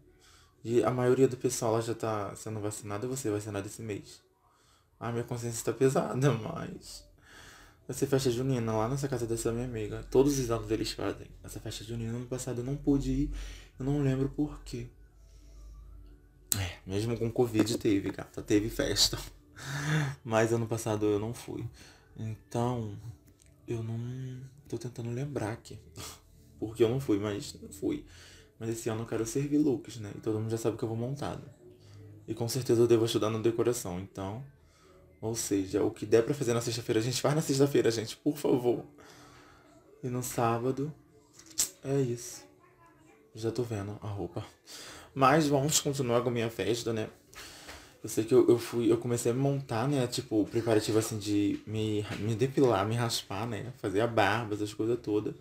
E 0.65 0.83
a 0.83 0.91
maioria 0.91 1.29
do 1.29 1.37
pessoal 1.37 1.73
lá 1.73 1.81
já 1.81 1.95
tá 1.95 2.35
sendo 2.37 2.61
vacinado 2.61 3.07
e 3.07 3.09
você 3.09 3.29
vai 3.29 3.39
vacinado 3.39 3.67
esse 3.67 3.83
mês. 3.83 4.23
Ah, 4.99 5.13
minha 5.13 5.25
consciência 5.25 5.65
tá 5.65 5.73
pesada, 5.73 6.31
mas. 6.33 7.05
Vai 7.87 7.95
ser 7.95 8.07
festa 8.07 8.31
junina 8.31 8.73
lá 8.73 8.89
nessa 8.89 9.09
casa 9.09 9.27
dessa 9.27 9.53
minha 9.53 9.67
amiga. 9.67 10.03
Todos 10.11 10.39
os 10.39 10.51
anos 10.51 10.71
eles 10.71 10.93
fazem 10.93 11.27
essa 11.43 11.61
festa 11.61 11.85
junina. 11.85 12.13
No 12.13 12.19
ano 12.19 12.27
passado 12.27 12.61
eu 12.61 12.65
não 12.65 12.77
pude 12.77 13.11
ir 13.11 13.31
Eu 13.79 13.85
não 13.85 14.03
lembro 14.03 14.29
por 14.31 14.63
quê. 14.63 14.89
Mesmo 16.87 17.17
com 17.17 17.31
Covid 17.31 17.79
teve, 17.79 18.11
gata. 18.11 18.43
Teve 18.43 18.69
festa. 18.69 19.19
Mas 20.25 20.53
ano 20.53 20.67
passado 20.67 21.07
eu 21.07 21.19
não 21.19 21.33
fui. 21.33 21.65
Então, 22.17 22.97
eu 23.67 23.83
não. 23.83 23.99
Tô 24.69 24.79
tentando 24.79 25.11
lembrar 25.11 25.53
aqui. 25.53 25.79
Porque 26.59 26.83
eu 26.83 26.89
não 26.89 27.01
fui, 27.01 27.19
mas 27.19 27.55
não 27.61 27.69
fui. 27.69 28.07
Mas 28.59 28.71
esse 28.71 28.89
ano 28.89 29.03
eu 29.03 29.07
quero 29.07 29.27
servir 29.27 29.59
looks, 29.59 29.99
né? 29.99 30.11
E 30.17 30.21
todo 30.21 30.39
mundo 30.39 30.51
já 30.51 30.57
sabe 30.57 30.79
que 30.79 30.83
eu 30.83 30.89
vou 30.89 30.97
montado. 30.97 31.43
E 32.27 32.33
com 32.33 32.49
certeza 32.49 32.81
eu 32.81 32.87
devo 32.87 33.05
ajudar 33.05 33.29
na 33.29 33.39
decoração. 33.39 34.01
Então, 34.01 34.43
ou 35.21 35.35
seja, 35.35 35.83
o 35.83 35.91
que 35.91 36.07
der 36.07 36.23
pra 36.25 36.33
fazer 36.33 36.55
na 36.55 36.61
sexta-feira, 36.61 37.01
a 37.01 37.03
gente 37.03 37.21
faz 37.21 37.35
na 37.35 37.43
sexta-feira, 37.43 37.91
gente, 37.91 38.17
por 38.17 38.37
favor. 38.37 38.85
E 40.03 40.09
no 40.09 40.23
sábado, 40.23 40.95
é 41.83 42.01
isso. 42.01 42.45
Já 43.35 43.51
tô 43.51 43.63
vendo 43.63 43.99
a 44.01 44.07
roupa. 44.07 44.45
Mas 45.15 45.47
vamos 45.47 45.79
continuar 45.81 46.23
com 46.23 46.29
a 46.29 46.33
minha 46.33 46.51
festa, 46.51 46.93
né? 46.93 47.09
Eu 48.03 48.09
sei 48.11 48.25
que 48.25 48.35
eu, 48.35 48.47
eu 48.49 48.59
fui, 48.59 48.91
eu 48.93 48.99
comecei 48.99 49.33
a 49.33 49.35
montar, 49.35 49.89
né? 49.89 50.07
Tipo, 50.07 50.43
o 50.43 50.45
preparativo 50.45 50.99
assim 50.99 51.17
de 51.17 51.61
me, 51.67 52.05
me 52.19 52.35
depilar, 52.35 52.87
me 52.87 52.95
raspar, 52.97 53.47
né? 53.47 53.73
Fazer 53.79 54.01
a 54.01 54.07
barba, 54.07 54.55
essas 54.55 54.75
coisas 54.75 54.99
todas. 55.01 55.35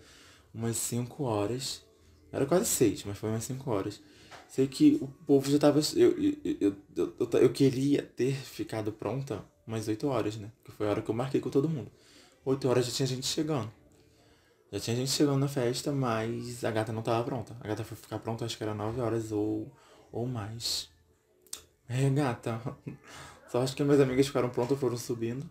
Umas 0.53 0.77
5 0.77 1.23
horas. 1.23 1.83
Era 2.31 2.45
quase 2.45 2.65
6, 2.67 3.03
mas 3.03 3.17
foi 3.17 3.29
umas 3.29 3.43
5 3.43 3.69
horas. 3.69 3.99
Sei 4.47 4.67
que 4.67 4.99
o 5.01 5.07
povo 5.25 5.49
já 5.49 5.57
tava. 5.57 5.79
Eu, 5.95 6.11
eu, 6.11 6.35
eu, 6.61 6.75
eu, 6.95 7.29
eu, 7.41 7.49
queria 7.49 8.03
ter 8.03 8.33
ficado 8.33 8.91
pronta 8.91 9.43
umas 9.65 9.87
8 9.87 10.07
horas, 10.07 10.37
né? 10.37 10.51
Que 10.63 10.71
foi 10.71 10.87
a 10.87 10.91
hora 10.91 11.01
que 11.01 11.09
eu 11.09 11.15
marquei 11.15 11.41
com 11.41 11.49
todo 11.49 11.67
mundo. 11.67 11.91
8 12.45 12.69
horas 12.69 12.85
já 12.85 12.91
tinha 12.91 13.07
gente 13.07 13.25
chegando. 13.25 13.69
Já 14.73 14.79
tinha 14.79 14.95
gente 14.95 15.11
chegando 15.11 15.37
na 15.37 15.47
festa, 15.47 15.91
mas 15.91 16.65
a 16.65 16.71
gata 16.71 16.91
não 16.91 17.03
tava 17.03 17.23
pronta. 17.23 17.55
A 17.61 17.67
gata 17.67 17.83
foi 17.83 17.95
ficar 17.95 18.17
pronta, 18.17 18.43
acho 18.43 18.57
que 18.57 18.63
era 18.63 18.73
9 18.73 18.99
horas 19.01 19.31
ou, 19.31 19.71
ou 20.11 20.25
mais. 20.25 20.89
É, 21.87 22.09
gata. 22.09 22.59
Só 23.51 23.61
acho 23.61 23.75
que 23.75 23.83
minhas 23.83 24.01
amigas 24.01 24.25
ficaram 24.25 24.49
prontas, 24.49 24.79
foram 24.79 24.97
subindo. 24.97 25.47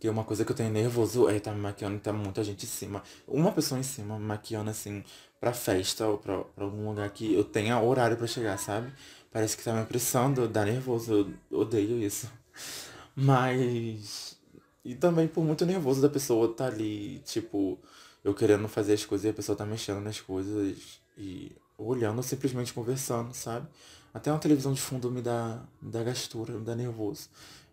Que 0.00 0.08
uma 0.08 0.24
coisa 0.24 0.46
que 0.46 0.50
eu 0.50 0.56
tenho 0.56 0.70
nervoso 0.70 1.28
é 1.28 1.38
tá 1.38 1.52
me 1.52 1.60
maquiando 1.60 1.96
e 1.96 2.00
tá 2.00 2.10
muita 2.10 2.42
gente 2.42 2.64
em 2.64 2.68
cima. 2.68 3.02
Uma 3.28 3.52
pessoa 3.52 3.78
em 3.78 3.82
cima 3.82 4.18
me 4.18 4.24
maquiando 4.24 4.70
assim 4.70 5.04
pra 5.38 5.52
festa 5.52 6.06
ou 6.06 6.16
pra, 6.16 6.38
pra 6.38 6.64
algum 6.64 6.88
lugar 6.88 7.10
que 7.10 7.34
eu 7.34 7.44
tenha 7.44 7.78
horário 7.78 8.16
pra 8.16 8.26
chegar, 8.26 8.58
sabe? 8.58 8.90
Parece 9.30 9.58
que 9.58 9.62
tá 9.62 9.74
me 9.74 9.80
apressando, 9.80 10.48
dá 10.48 10.64
nervoso, 10.64 11.34
eu 11.50 11.58
odeio 11.58 11.98
isso. 12.02 12.32
Mas. 13.14 14.40
E 14.82 14.94
também 14.94 15.28
por 15.28 15.44
muito 15.44 15.66
nervoso 15.66 16.00
da 16.00 16.08
pessoa 16.08 16.54
tá 16.54 16.64
ali, 16.64 17.18
tipo, 17.26 17.78
eu 18.24 18.34
querendo 18.34 18.68
fazer 18.68 18.94
as 18.94 19.04
coisas 19.04 19.24
e 19.24 19.28
a 19.28 19.32
pessoa 19.32 19.56
tá 19.56 19.64
mexendo 19.64 20.00
nas 20.00 20.20
coisas 20.20 21.00
e 21.16 21.52
olhando, 21.78 22.22
simplesmente 22.22 22.72
conversando, 22.72 23.32
sabe? 23.32 23.66
Até 24.12 24.30
uma 24.30 24.38
televisão 24.38 24.72
de 24.72 24.80
fundo 24.80 25.10
me 25.10 25.22
dá, 25.22 25.62
me 25.80 25.90
dá 25.90 26.02
gastura, 26.02 26.52
me 26.52 26.64
dá 26.64 26.74
nervoso. 26.74 27.28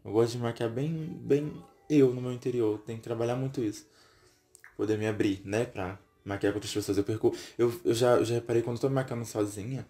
Eu 0.05 0.11
gosto 0.11 0.33
de 0.33 0.37
maquiar 0.37 0.69
bem, 0.69 0.93
bem 1.21 1.51
eu 1.89 2.13
no 2.13 2.21
meu 2.21 2.31
interior. 2.31 2.79
Tenho 2.85 2.97
que 2.99 3.03
trabalhar 3.03 3.35
muito 3.35 3.61
isso. 3.61 3.87
Poder 4.75 4.97
me 4.97 5.07
abrir, 5.07 5.41
né? 5.43 5.65
Pra 5.65 5.99
maquiar 6.23 6.53
com 6.53 6.57
outras 6.57 6.73
pessoas. 6.73 6.97
Eu 6.97 7.03
perco. 7.03 7.35
Eu, 7.57 7.73
eu 7.83 7.93
já, 7.93 8.15
eu 8.15 8.25
já 8.25 8.35
reparei 8.35 8.61
quando 8.61 8.77
eu 8.77 8.81
tô 8.81 8.89
me 8.89 8.95
maquiando 8.95 9.25
sozinha, 9.25 9.85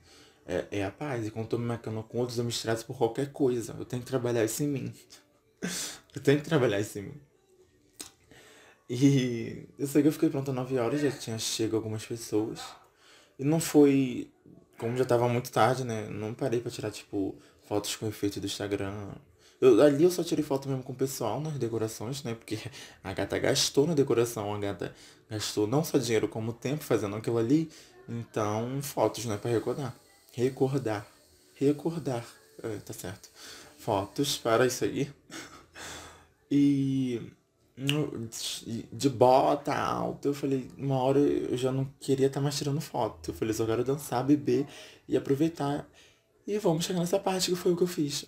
é, 0.46 0.66
é 0.72 0.86
a 0.86 0.92
paz. 0.92 1.28
E 1.28 1.32
quando 1.32 1.46
eu 1.46 1.50
tô 1.50 1.58
me 1.58 1.66
maquiando 1.66 2.02
com 2.04 2.20
outros, 2.20 2.38
eu 2.38 2.46
me 2.46 2.50
estresso 2.50 2.86
por 2.86 2.98
qualquer 2.98 3.32
coisa. 3.32 3.76
Eu 3.78 3.86
tenho 3.86 4.02
que 4.02 4.08
trabalhar 4.08 4.44
isso 4.46 4.64
em 4.64 4.68
mim. 4.68 4.94
eu 6.16 6.22
tenho 6.22 6.40
que 6.40 6.46
trabalhar 6.46 6.80
isso 6.80 6.98
em 6.98 7.04
mim. 7.04 7.22
E 8.90 9.68
eu 9.78 9.86
sei 9.86 10.02
que 10.02 10.08
eu 10.08 10.12
fiquei 10.14 10.30
pronta 10.30 10.54
9 10.54 10.78
horas, 10.78 11.02
já 11.02 11.12
tinha 11.12 11.38
chego 11.38 11.76
algumas 11.76 12.06
pessoas. 12.06 12.62
E 13.38 13.44
não 13.44 13.60
foi. 13.60 14.32
Como 14.78 14.96
já 14.96 15.06
tava 15.06 15.28
muito 15.28 15.52
tarde, 15.52 15.84
né? 15.84 16.08
Não 16.10 16.34
parei 16.34 16.62
pra 16.62 16.72
tirar, 16.72 16.92
tipo, 16.92 17.36
fotos 17.68 17.96
com 17.96 18.08
efeito 18.08 18.40
do 18.40 18.46
Instagram. 18.46 19.12
Eu, 19.60 19.82
ali 19.82 20.04
eu 20.04 20.12
só 20.12 20.24
tirei 20.24 20.44
foto 20.44 20.70
mesmo 20.70 20.84
com 20.84 20.94
o 20.94 20.96
pessoal 20.96 21.42
nas 21.42 21.58
decorações, 21.58 22.24
né? 22.24 22.36
Porque 22.36 22.58
a 23.04 23.14
gata 23.14 23.38
gastou 23.40 23.88
na 23.88 23.94
decoração, 23.94 24.54
a 24.54 24.60
gata 24.60 24.96
gastou 25.30 25.68
não 25.68 25.84
só 25.84 25.98
dinheiro 25.98 26.28
como 26.28 26.54
tempo 26.54 26.84
fazendo 26.84 27.16
aquilo 27.16 27.38
ali. 27.38 27.70
Então, 28.08 28.82
fotos, 28.82 29.26
né? 29.26 29.38
Pra 29.38 29.52
recordar. 29.52 29.94
Recordar. 30.32 31.06
Recordar. 31.56 32.26
É, 32.64 32.78
tá 32.78 32.94
certo. 32.94 33.30
Fotos 33.80 34.38
para 34.38 34.66
isso 34.66 34.84
aí. 34.86 35.12
E 36.50 37.22
de 37.78 39.10
bota 39.10 39.74
alta. 39.76 40.28
Eu 40.28 40.34
falei, 40.34 40.70
uma 40.78 40.98
hora 40.98 41.20
eu 41.20 41.56
já 41.56 41.72
não 41.72 41.86
queria 42.00 42.28
estar 42.28 42.40
tá 42.40 42.44
mais 42.44 42.58
tirando 42.58 42.82
foto. 42.82 43.30
Eu 43.30 43.36
falei, 43.36 43.54
só 43.54 43.66
quero 43.66 43.84
dançar, 43.84 44.26
beber 44.26 44.68
e 45.08 45.16
aproveitar. 45.16 45.88
E 46.46 46.58
vamos 46.58 46.86
chegar 46.86 47.00
nessa 47.00 47.20
parte 47.20 47.52
que 47.52 47.56
foi 47.56 47.74
o 47.74 47.78
que 47.78 47.84
eu 47.84 47.88
fiz. 47.88 48.26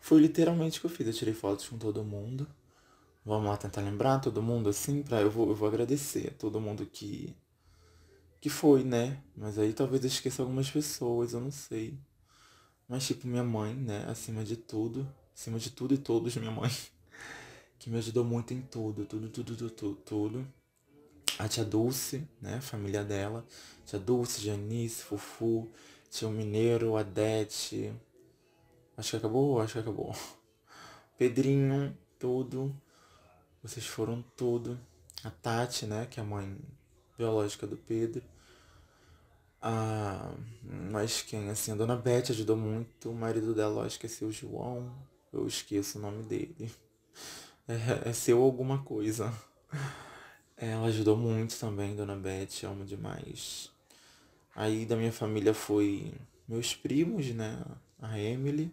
Foi 0.00 0.20
literalmente 0.20 0.78
o 0.78 0.80
que 0.80 0.86
eu 0.86 0.90
fiz. 0.90 1.06
Eu 1.06 1.12
tirei 1.12 1.34
fotos 1.34 1.68
com 1.68 1.78
todo 1.78 2.04
mundo. 2.04 2.46
Vamos 3.24 3.48
lá 3.48 3.56
tentar 3.56 3.80
lembrar 3.80 4.18
todo 4.18 4.42
mundo 4.42 4.68
assim, 4.68 5.02
pra 5.02 5.20
eu 5.20 5.30
vou, 5.30 5.48
eu 5.48 5.54
vou 5.54 5.68
agradecer 5.68 6.28
a 6.28 6.38
todo 6.38 6.60
mundo 6.60 6.86
que. 6.86 7.36
Que 8.40 8.48
foi, 8.48 8.82
né? 8.82 9.22
Mas 9.36 9.58
aí 9.58 9.72
talvez 9.72 10.02
eu 10.02 10.08
esqueça 10.08 10.42
algumas 10.42 10.68
pessoas, 10.68 11.32
eu 11.32 11.40
não 11.40 11.52
sei. 11.52 11.96
Mas 12.88 13.06
tipo, 13.06 13.28
minha 13.28 13.44
mãe, 13.44 13.74
né? 13.74 14.04
Acima 14.08 14.42
de 14.44 14.56
tudo. 14.56 15.08
Acima 15.34 15.58
de 15.58 15.70
tudo 15.70 15.94
e 15.94 15.98
todos, 15.98 16.36
minha 16.36 16.50
mãe 16.50 16.70
que 17.82 17.90
me 17.90 17.98
ajudou 17.98 18.22
muito 18.22 18.54
em 18.54 18.62
tudo, 18.62 19.04
tudo, 19.04 19.28
tudo, 19.28 19.68
tudo, 19.68 19.94
tudo. 20.04 20.46
A 21.36 21.48
tia 21.48 21.64
Dulce, 21.64 22.28
né, 22.40 22.60
família 22.60 23.02
dela, 23.02 23.44
tia 23.84 23.98
Dulce, 23.98 24.40
Janice, 24.40 25.02
Fufu, 25.02 25.68
tio 26.08 26.30
Mineiro, 26.30 26.96
Adete, 26.96 27.92
acho 28.96 29.10
que 29.10 29.16
acabou, 29.16 29.60
acho 29.60 29.72
que 29.72 29.78
acabou. 29.80 30.14
Pedrinho, 31.18 31.98
tudo, 32.20 32.72
vocês 33.60 33.84
foram 33.84 34.22
tudo. 34.36 34.78
A 35.24 35.30
Tati, 35.30 35.84
né, 35.84 36.06
que 36.08 36.20
é 36.20 36.22
a 36.22 36.26
mãe 36.26 36.56
biológica 37.18 37.66
do 37.66 37.76
Pedro. 37.76 38.22
Ah, 39.60 40.32
mas 40.62 41.20
quem, 41.22 41.50
assim, 41.50 41.72
a 41.72 41.74
dona 41.74 41.96
Beth 41.96 42.30
ajudou 42.30 42.56
muito, 42.56 43.10
o 43.10 43.14
marido 43.14 43.52
dela, 43.52 43.82
eu 43.82 43.86
esqueci 43.88 44.24
o 44.24 44.30
João, 44.30 44.88
eu 45.32 45.48
esqueço 45.48 45.98
o 45.98 46.00
nome 46.00 46.22
dele 46.22 46.70
é, 47.68 48.08
é 48.08 48.12
seu 48.12 48.42
alguma 48.42 48.82
coisa. 48.82 49.32
Ela 50.56 50.86
ajudou 50.86 51.16
muito 51.16 51.58
também, 51.58 51.96
Dona 51.96 52.16
Beth, 52.16 52.64
amo 52.64 52.84
demais. 52.84 53.70
Aí 54.54 54.86
da 54.86 54.96
minha 54.96 55.12
família 55.12 55.54
foi 55.54 56.14
meus 56.46 56.74
primos, 56.74 57.26
né? 57.34 57.64
A 58.00 58.18
Emily, 58.18 58.72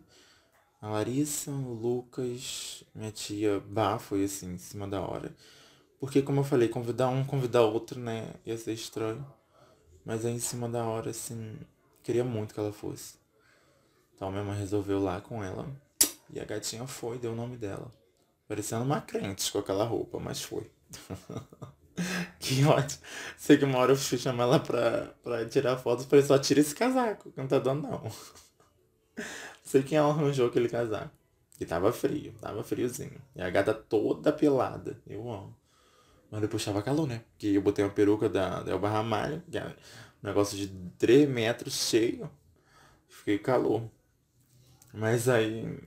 a 0.81 0.89
Larissa, 0.89 1.51
o 1.51 1.73
Lucas, 1.73 2.83
minha 2.93 3.11
tia 3.11 3.59
Bá 3.59 3.97
foi 3.97 4.23
assim, 4.23 4.53
em 4.53 4.57
cima 4.57 4.87
da 4.87 5.01
hora. 5.01 5.35
Porque 5.99 6.21
como 6.21 6.41
eu 6.41 6.43
falei, 6.43 6.69
convidar 6.69 7.09
um, 7.09 7.23
convidar 7.23 7.61
outro, 7.63 7.99
né? 7.99 8.33
Ia 8.45 8.57
ser 8.57 8.73
estranho. 8.73 9.25
Mas 10.05 10.25
aí 10.25 10.33
em 10.33 10.39
cima 10.39 10.69
da 10.69 10.83
hora, 10.83 11.11
assim, 11.11 11.57
queria 12.03 12.23
muito 12.23 12.53
que 12.53 12.59
ela 12.59 12.71
fosse. 12.71 13.17
Então 14.15 14.31
minha 14.31 14.43
mãe 14.43 14.57
resolveu 14.57 15.01
lá 15.01 15.21
com 15.21 15.43
ela. 15.43 15.67
E 16.31 16.39
a 16.39 16.45
gatinha 16.45 16.85
foi, 16.87 17.17
deu 17.17 17.31
o 17.31 17.35
nome 17.35 17.57
dela. 17.57 17.98
Parecendo 18.49 18.83
uma 18.83 18.99
crente 18.99 19.51
com 19.51 19.59
aquela 19.59 19.83
roupa, 19.85 20.19
mas 20.19 20.41
foi. 20.41 20.71
que 22.39 22.65
ótimo. 22.65 23.03
Sei 23.37 23.59
que 23.59 23.63
uma 23.63 23.77
hora 23.77 23.91
eu 23.91 23.95
fui 23.95 24.17
chamar 24.17 24.45
ela 24.45 24.59
pra, 24.59 25.13
pra 25.21 25.45
tirar 25.47 25.77
fotos, 25.77 26.05
falei, 26.05 26.25
só 26.25 26.35
tira 26.39 26.59
esse 26.59 26.73
casaco, 26.73 27.31
que 27.31 27.37
não 27.37 27.47
tá 27.47 27.59
dando 27.59 27.83
não. 27.83 28.11
Sei 29.63 29.83
quem 29.83 29.99
arranjou 29.99 30.47
aquele 30.47 30.67
casaco. 30.67 31.11
E 31.59 31.65
tava 31.65 31.93
frio, 31.93 32.33
tava 32.41 32.63
friozinho. 32.63 33.21
E 33.35 33.41
a 33.43 33.51
gata 33.51 33.71
toda 33.71 34.33
pelada. 34.33 34.99
Eu 35.05 35.31
amo. 35.31 35.55
Mas 36.31 36.41
depois 36.41 36.65
tava 36.65 36.81
calor, 36.81 37.07
né? 37.07 37.21
Porque 37.33 37.47
eu 37.47 37.61
botei 37.61 37.85
uma 37.85 37.91
peruca 37.91 38.27
da, 38.27 38.63
da 38.63 38.71
Elba 38.71 38.89
Ramalho, 38.89 39.43
que 39.51 39.59
é 39.59 39.67
um 39.67 39.73
negócio 40.23 40.57
de 40.57 40.69
3 40.97 41.29
metros 41.29 41.87
cheio. 41.87 42.27
Fiquei 43.07 43.37
calor. 43.37 43.87
Mas 44.91 45.29
aí 45.29 45.77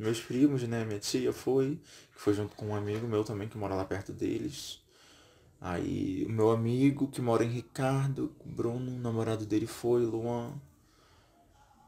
meus 0.00 0.20
primos, 0.20 0.62
né? 0.62 0.84
Minha 0.84 0.98
tia 0.98 1.32
foi, 1.32 1.78
que 2.14 2.20
foi 2.20 2.34
junto 2.34 2.54
com 2.56 2.68
um 2.68 2.74
amigo 2.74 3.06
meu 3.06 3.22
também 3.22 3.48
que 3.48 3.58
mora 3.58 3.74
lá 3.74 3.84
perto 3.84 4.12
deles. 4.12 4.80
Aí 5.60 6.24
o 6.26 6.32
meu 6.32 6.50
amigo 6.50 7.08
que 7.08 7.20
mora 7.20 7.44
em 7.44 7.50
Ricardo, 7.50 8.34
Bruno, 8.44 8.90
o 8.90 8.98
namorado 8.98 9.44
dele 9.44 9.66
foi, 9.66 10.02
Luan. 10.04 10.52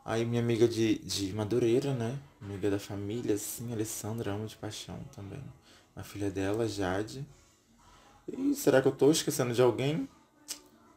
Aí 0.04 0.24
minha 0.26 0.42
amiga 0.42 0.68
de, 0.68 0.98
de 0.98 1.32
Madureira, 1.32 1.94
né? 1.94 2.18
Amiga 2.40 2.70
da 2.70 2.78
família, 2.78 3.34
assim, 3.34 3.72
Alessandra, 3.72 4.32
amo 4.32 4.46
de 4.46 4.56
paixão 4.56 4.98
também. 5.14 5.42
A 5.96 6.02
filha 6.02 6.30
dela, 6.30 6.68
Jade. 6.68 7.26
E 8.28 8.54
será 8.54 8.82
que 8.82 8.88
eu 8.88 8.92
tô 8.92 9.10
esquecendo 9.10 9.54
de 9.54 9.62
alguém? 9.62 10.08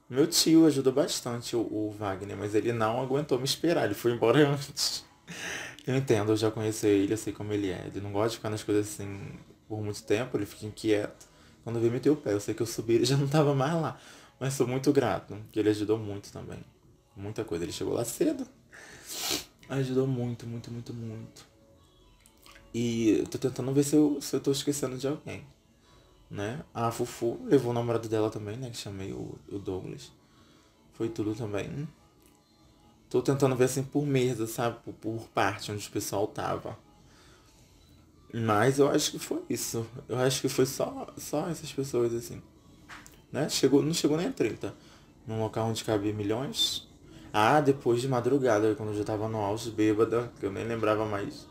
Meu 0.10 0.28
tio 0.28 0.66
ajuda 0.66 0.92
bastante 0.92 1.56
o, 1.56 1.62
o 1.62 1.96
Wagner, 1.98 2.38
mas 2.38 2.54
ele 2.54 2.74
não 2.74 3.02
aguentou 3.02 3.40
me 3.40 3.46
esperar, 3.46 3.86
ele 3.86 3.94
foi 3.94 4.12
embora 4.12 4.48
antes. 4.52 5.06
Eu 5.86 5.96
entendo, 5.96 6.32
eu 6.32 6.38
já 6.38 6.50
conheço 6.50 6.88
ele, 6.88 7.14
eu 7.14 7.18
sei 7.18 7.32
como 7.32 7.54
ele 7.54 7.70
é. 7.70 7.86
Ele 7.88 8.02
não 8.02 8.12
gosta 8.12 8.30
de 8.30 8.36
ficar 8.38 8.50
nas 8.50 8.64
coisas 8.64 8.88
assim 8.88 9.38
por 9.68 9.82
muito 9.82 10.04
tempo, 10.04 10.36
ele 10.38 10.46
fica 10.46 10.66
inquieto. 10.66 11.28
Quando 11.64 11.80
veio 11.80 11.92
meter 11.92 12.10
o 12.10 12.16
pé, 12.16 12.34
eu 12.34 12.40
sei 12.40 12.54
que 12.54 12.62
eu 12.62 12.66
subi 12.66 12.94
ele 12.96 13.06
já 13.06 13.18
não 13.18 13.28
tava 13.28 13.54
mais 13.54 13.74
lá. 13.74 14.00
Mas 14.40 14.54
sou 14.54 14.68
muito 14.68 14.92
grato, 14.92 15.38
que 15.52 15.60
ele 15.60 15.70
ajudou 15.70 15.98
muito 15.98 16.32
também. 16.32 16.60
Muita 17.16 17.44
coisa. 17.44 17.64
Ele 17.64 17.72
chegou 17.72 17.94
lá 17.94 18.04
cedo. 18.04 18.46
Ajudou 19.70 20.06
muito, 20.06 20.46
muito, 20.46 20.72
muito, 20.72 20.94
muito. 20.94 21.46
E 22.74 23.20
eu 23.20 23.28
tô 23.28 23.38
tentando 23.38 23.72
ver 23.72 23.84
se 23.84 23.96
eu, 23.96 24.20
se 24.22 24.36
eu 24.36 24.42
tô 24.42 24.52
esquecendo 24.52 24.98
de 24.98 25.08
alguém. 25.08 25.46
Né? 26.30 26.62
A 26.74 26.92
Fufu 26.92 27.40
levou 27.46 27.72
o 27.72 27.74
namorado 27.74 28.10
dela 28.10 28.30
também, 28.30 28.58
né? 28.58 28.70
Que 28.70 28.78
chamei 28.78 29.14
o, 29.14 29.40
o 29.50 29.58
Douglas. 29.58 30.12
Foi 30.94 31.08
tudo 31.08 31.34
também. 31.34 31.88
Tô 33.16 33.22
tentando 33.22 33.56
ver 33.56 33.64
assim 33.64 33.82
por 33.82 34.06
mesa, 34.06 34.46
sabe? 34.46 34.76
Por, 34.84 34.94
por 34.96 35.30
parte 35.30 35.72
onde 35.72 35.88
o 35.88 35.90
pessoal 35.90 36.28
tava. 36.28 36.78
Mas 38.34 38.78
eu 38.78 38.90
acho 38.90 39.12
que 39.12 39.20
foi 39.20 39.42
isso. 39.50 39.88
Eu 40.10 40.18
acho 40.18 40.42
que 40.42 40.50
foi 40.50 40.66
só, 40.66 41.08
só 41.16 41.48
essas 41.48 41.72
pessoas 41.72 42.14
assim. 42.14 42.42
Né? 43.32 43.48
Chegou, 43.48 43.82
não 43.82 43.94
chegou 43.94 44.18
nem 44.18 44.28
a 44.28 44.34
30. 44.34 44.74
Num 45.26 45.40
local 45.40 45.70
onde 45.70 45.82
cabia 45.86 46.12
milhões. 46.12 46.90
Ah, 47.32 47.62
depois 47.62 48.02
de 48.02 48.08
madrugada, 48.10 48.76
quando 48.76 48.90
eu 48.90 48.98
já 48.98 49.06
tava 49.06 49.30
no 49.30 49.38
auge 49.38 49.72
bêbada, 49.72 50.30
que 50.38 50.46
eu 50.46 50.52
nem 50.52 50.68
lembrava 50.68 51.06
mais. 51.06 51.48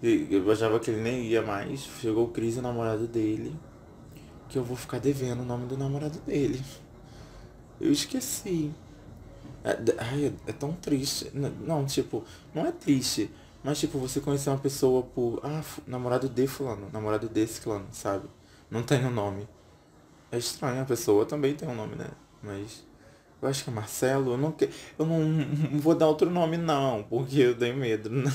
Eu 0.00 0.48
achava 0.48 0.78
que 0.78 0.92
ele 0.92 1.00
nem 1.00 1.24
ia 1.24 1.42
mais. 1.42 1.88
Chegou 2.00 2.26
o 2.26 2.28
Cris, 2.28 2.56
o 2.56 2.62
namorado 2.62 3.08
dele. 3.08 3.52
Que 4.48 4.56
eu 4.56 4.62
vou 4.62 4.76
ficar 4.76 5.00
devendo 5.00 5.40
o 5.40 5.44
nome 5.44 5.66
do 5.66 5.76
namorado 5.76 6.20
dele. 6.20 6.62
Eu 7.80 7.90
esqueci. 7.90 8.72
É, 9.68 9.76
ai, 9.98 10.34
é 10.46 10.52
tão 10.52 10.72
triste. 10.72 11.30
Não, 11.34 11.84
tipo, 11.84 12.24
não 12.54 12.66
é 12.66 12.72
triste. 12.72 13.30
Mas, 13.62 13.78
tipo, 13.78 13.98
você 13.98 14.18
conhecer 14.18 14.48
uma 14.48 14.58
pessoa 14.58 15.02
por. 15.02 15.40
Ah, 15.42 15.62
namorado 15.86 16.26
de 16.26 16.46
fulano. 16.46 16.88
Namorado 16.90 17.28
desse 17.28 17.60
fulano, 17.60 17.86
sabe? 17.92 18.26
Não 18.70 18.82
tem 18.82 19.04
o 19.04 19.08
um 19.08 19.10
nome. 19.10 19.46
É 20.32 20.38
estranho, 20.38 20.80
a 20.80 20.84
pessoa 20.86 21.26
também 21.26 21.54
tem 21.54 21.68
um 21.68 21.74
nome, 21.74 21.96
né? 21.96 22.08
Mas. 22.42 22.86
Eu 23.42 23.48
acho 23.48 23.62
que 23.62 23.68
é 23.68 23.72
Marcelo. 23.72 24.32
Eu 24.32 24.38
não, 24.38 24.52
que, 24.52 24.70
eu 24.98 25.04
não, 25.04 25.20
não 25.20 25.78
vou 25.80 25.94
dar 25.94 26.08
outro 26.08 26.30
nome, 26.30 26.56
não. 26.56 27.02
Porque 27.02 27.38
eu 27.40 27.58
tenho 27.58 27.76
medo 27.76 28.08
né? 28.08 28.32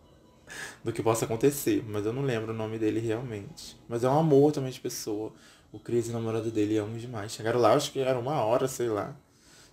do 0.84 0.92
que 0.92 1.02
possa 1.02 1.24
acontecer. 1.24 1.82
Mas 1.88 2.04
eu 2.04 2.12
não 2.12 2.22
lembro 2.22 2.52
o 2.52 2.56
nome 2.56 2.78
dele 2.78 3.00
realmente. 3.00 3.78
Mas 3.88 4.04
é 4.04 4.08
um 4.10 4.18
amor 4.18 4.52
também 4.52 4.70
de 4.70 4.80
pessoa. 4.80 5.32
O 5.72 5.80
Cris, 5.80 6.08
namorado 6.10 6.50
dele, 6.50 6.76
amo 6.76 6.98
demais. 6.98 7.32
Chegaram 7.32 7.60
lá, 7.60 7.72
acho 7.72 7.92
que 7.92 8.00
era 8.00 8.18
uma 8.18 8.44
hora, 8.44 8.68
sei 8.68 8.88
lá. 8.88 9.16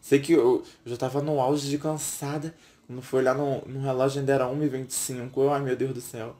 Sei 0.03 0.19
que 0.19 0.33
eu, 0.33 0.61
eu 0.85 0.91
já 0.91 0.97
tava 0.97 1.21
no 1.21 1.39
auge 1.39 1.69
de 1.69 1.77
cansada. 1.77 2.53
Quando 2.85 3.01
foi 3.01 3.21
olhar 3.21 3.35
no, 3.35 3.61
no 3.65 3.79
relógio 3.79 4.19
ainda 4.19 4.33
era 4.33 4.45
1h25. 4.45 5.31
Eu, 5.37 5.53
ai 5.53 5.61
meu 5.61 5.77
Deus 5.77 5.93
do 5.93 6.01
céu. 6.01 6.35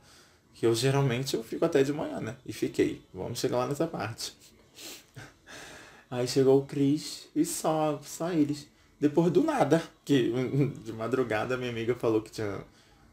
Que 0.53 0.65
eu 0.65 0.75
geralmente 0.75 1.33
eu 1.33 1.41
fico 1.41 1.63
até 1.63 1.81
de 1.81 1.93
manhã, 1.93 2.19
né? 2.19 2.35
E 2.45 2.51
fiquei. 2.51 3.01
Vamos 3.13 3.39
chegar 3.39 3.59
lá 3.59 3.67
nessa 3.67 3.87
parte. 3.87 4.35
Aí 6.11 6.27
chegou 6.27 6.59
o 6.59 6.65
Cris 6.65 7.29
e 7.33 7.45
só, 7.45 8.01
só 8.03 8.33
eles. 8.33 8.67
Depois 8.99 9.31
do 9.31 9.41
nada. 9.41 9.81
Que 10.03 10.33
de 10.83 10.91
madrugada 10.91 11.55
minha 11.55 11.69
amiga 11.69 11.95
falou 11.95 12.21
que 12.21 12.31
tinha, 12.31 12.59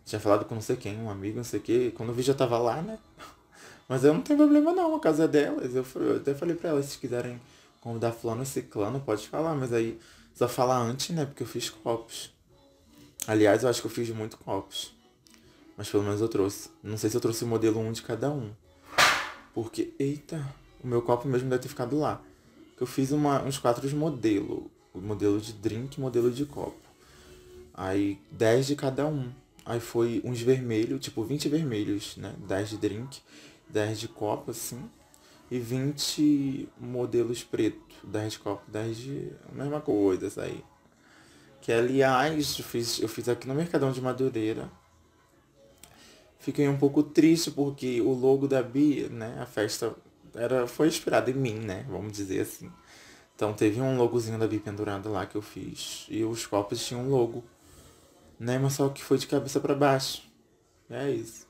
tinha 0.05 0.19
falado 0.19 0.47
com 0.47 0.57
não 0.57 0.63
sei 0.63 0.75
quem, 0.75 0.99
um 0.99 1.09
amigo, 1.09 1.37
não 1.37 1.45
sei 1.45 1.61
o 1.61 1.63
que. 1.63 1.93
Quando 1.93 2.09
eu 2.09 2.15
vi 2.17 2.23
já 2.23 2.35
tava 2.35 2.59
lá, 2.59 2.83
né? 2.83 2.99
Mas 3.89 4.03
eu 4.03 4.13
não 4.13 4.21
tenho 4.21 4.37
problema 4.37 4.73
não, 4.73 4.97
a 4.97 5.01
casa 5.01 5.27
é 5.27 5.29
delas. 5.29 5.77
Eu, 5.77 5.87
eu 5.95 6.17
até 6.17 6.35
falei 6.35 6.57
pra 6.57 6.71
elas, 6.71 6.87
se 6.87 6.99
quiserem 6.99 7.41
convidar 7.81 8.11
fulano 8.11 8.43
e 8.43 8.47
ciclano, 8.47 9.01
pode 9.01 9.29
falar, 9.29 9.55
mas 9.55 9.73
aí 9.73 9.99
só 10.35 10.49
falar 10.49 10.79
antes, 10.79 11.15
né? 11.15 11.25
Porque 11.25 11.43
eu 11.43 11.47
fiz 11.47 11.71
copos. 11.71 12.33
Aliás, 13.27 13.63
eu 13.63 13.69
acho 13.69 13.81
que 13.81 13.87
eu 13.87 13.91
fiz 13.91 14.09
muito 14.11 14.37
copos. 14.39 14.93
Mas 15.77 15.89
pelo 15.89 16.03
menos 16.03 16.21
eu 16.21 16.29
trouxe. 16.29 16.71
Não 16.83 16.97
sei 16.97 17.11
se 17.11 17.17
eu 17.17 17.21
trouxe 17.21 17.45
o 17.45 17.47
modelo 17.47 17.81
um 17.81 17.93
de 17.93 18.03
cada 18.03 18.31
um. 18.31 18.51
Porque, 19.55 19.93
eita, 19.99 20.45
o 20.83 20.87
meu 20.87 21.03
copo 21.03 21.29
mesmo 21.29 21.49
deve 21.49 21.63
ter 21.63 21.69
ficado 21.69 21.99
lá. 21.99 22.21
Eu 22.81 22.87
fiz 22.87 23.13
uma, 23.13 23.43
uns 23.43 23.59
quatro 23.59 23.87
de 23.89 23.95
modelo. 23.95 24.71
Modelo 24.95 25.41
de 25.41 25.53
drink 25.53 26.01
modelo 26.01 26.31
de 26.31 26.45
copo. 26.45 26.81
Aí 27.75 28.19
10 28.33 28.69
de 28.69 28.77
cada 28.77 29.07
um. 29.07 29.31
Aí 29.65 29.79
foi 29.79 30.21
uns 30.25 30.41
vermelhos, 30.41 31.01
tipo 31.01 31.23
20 31.23 31.49
vermelhos, 31.49 32.17
né? 32.17 32.35
10 32.47 32.71
de 32.71 32.77
drink 32.79 33.21
10 33.73 34.01
de 34.01 34.09
copo, 34.09 34.51
assim, 34.51 34.83
e 35.51 35.59
20 35.59 36.69
modelos 36.79 37.43
preto, 37.43 37.97
10 38.05 38.33
de 38.33 38.39
copo, 38.39 38.71
10 38.71 38.97
de. 38.97 39.33
mesma 39.53 39.81
coisa, 39.81 40.29
isso 40.29 40.41
aí. 40.41 40.65
Que 41.61 41.73
aliás, 41.73 42.59
eu 42.59 42.65
fiz, 42.65 43.01
eu 43.01 43.09
fiz 43.09 43.29
aqui 43.29 43.49
no 43.49 43.55
Mercadão 43.55 43.91
de 43.91 44.01
Madureira. 44.01 44.71
Fiquei 46.39 46.69
um 46.69 46.79
pouco 46.79 47.03
triste 47.03 47.51
porque 47.51 48.01
o 48.01 48.13
logo 48.13 48.49
da 48.49 48.63
Bia, 48.63 49.09
né, 49.09 49.37
a 49.41 49.45
festa 49.45 49.95
era, 50.35 50.67
foi 50.67 50.89
inspirada 50.89 51.31
em 51.31 51.35
mim, 51.35 51.59
né, 51.59 51.85
vamos 51.89 52.13
dizer 52.13 52.41
assim. 52.41 52.71
Então 53.35 53.53
teve 53.53 53.81
um 53.81 53.99
logozinho 53.99 54.39
da 54.39 54.47
Bia 54.47 54.61
pendurado 54.61 55.11
lá 55.11 55.27
que 55.27 55.37
eu 55.37 55.43
fiz. 55.43 56.07
E 56.09 56.25
os 56.25 56.47
copos 56.47 56.87
tinham 56.87 57.03
um 57.03 57.11
logo. 57.11 57.45
Né, 58.39 58.59
mas 58.59 58.75
só 58.75 58.89
que 58.89 59.03
foi 59.03 59.19
de 59.19 59.27
cabeça 59.27 59.61
para 59.61 59.75
baixo. 59.75 60.23
É 60.89 61.11
isso. 61.11 61.47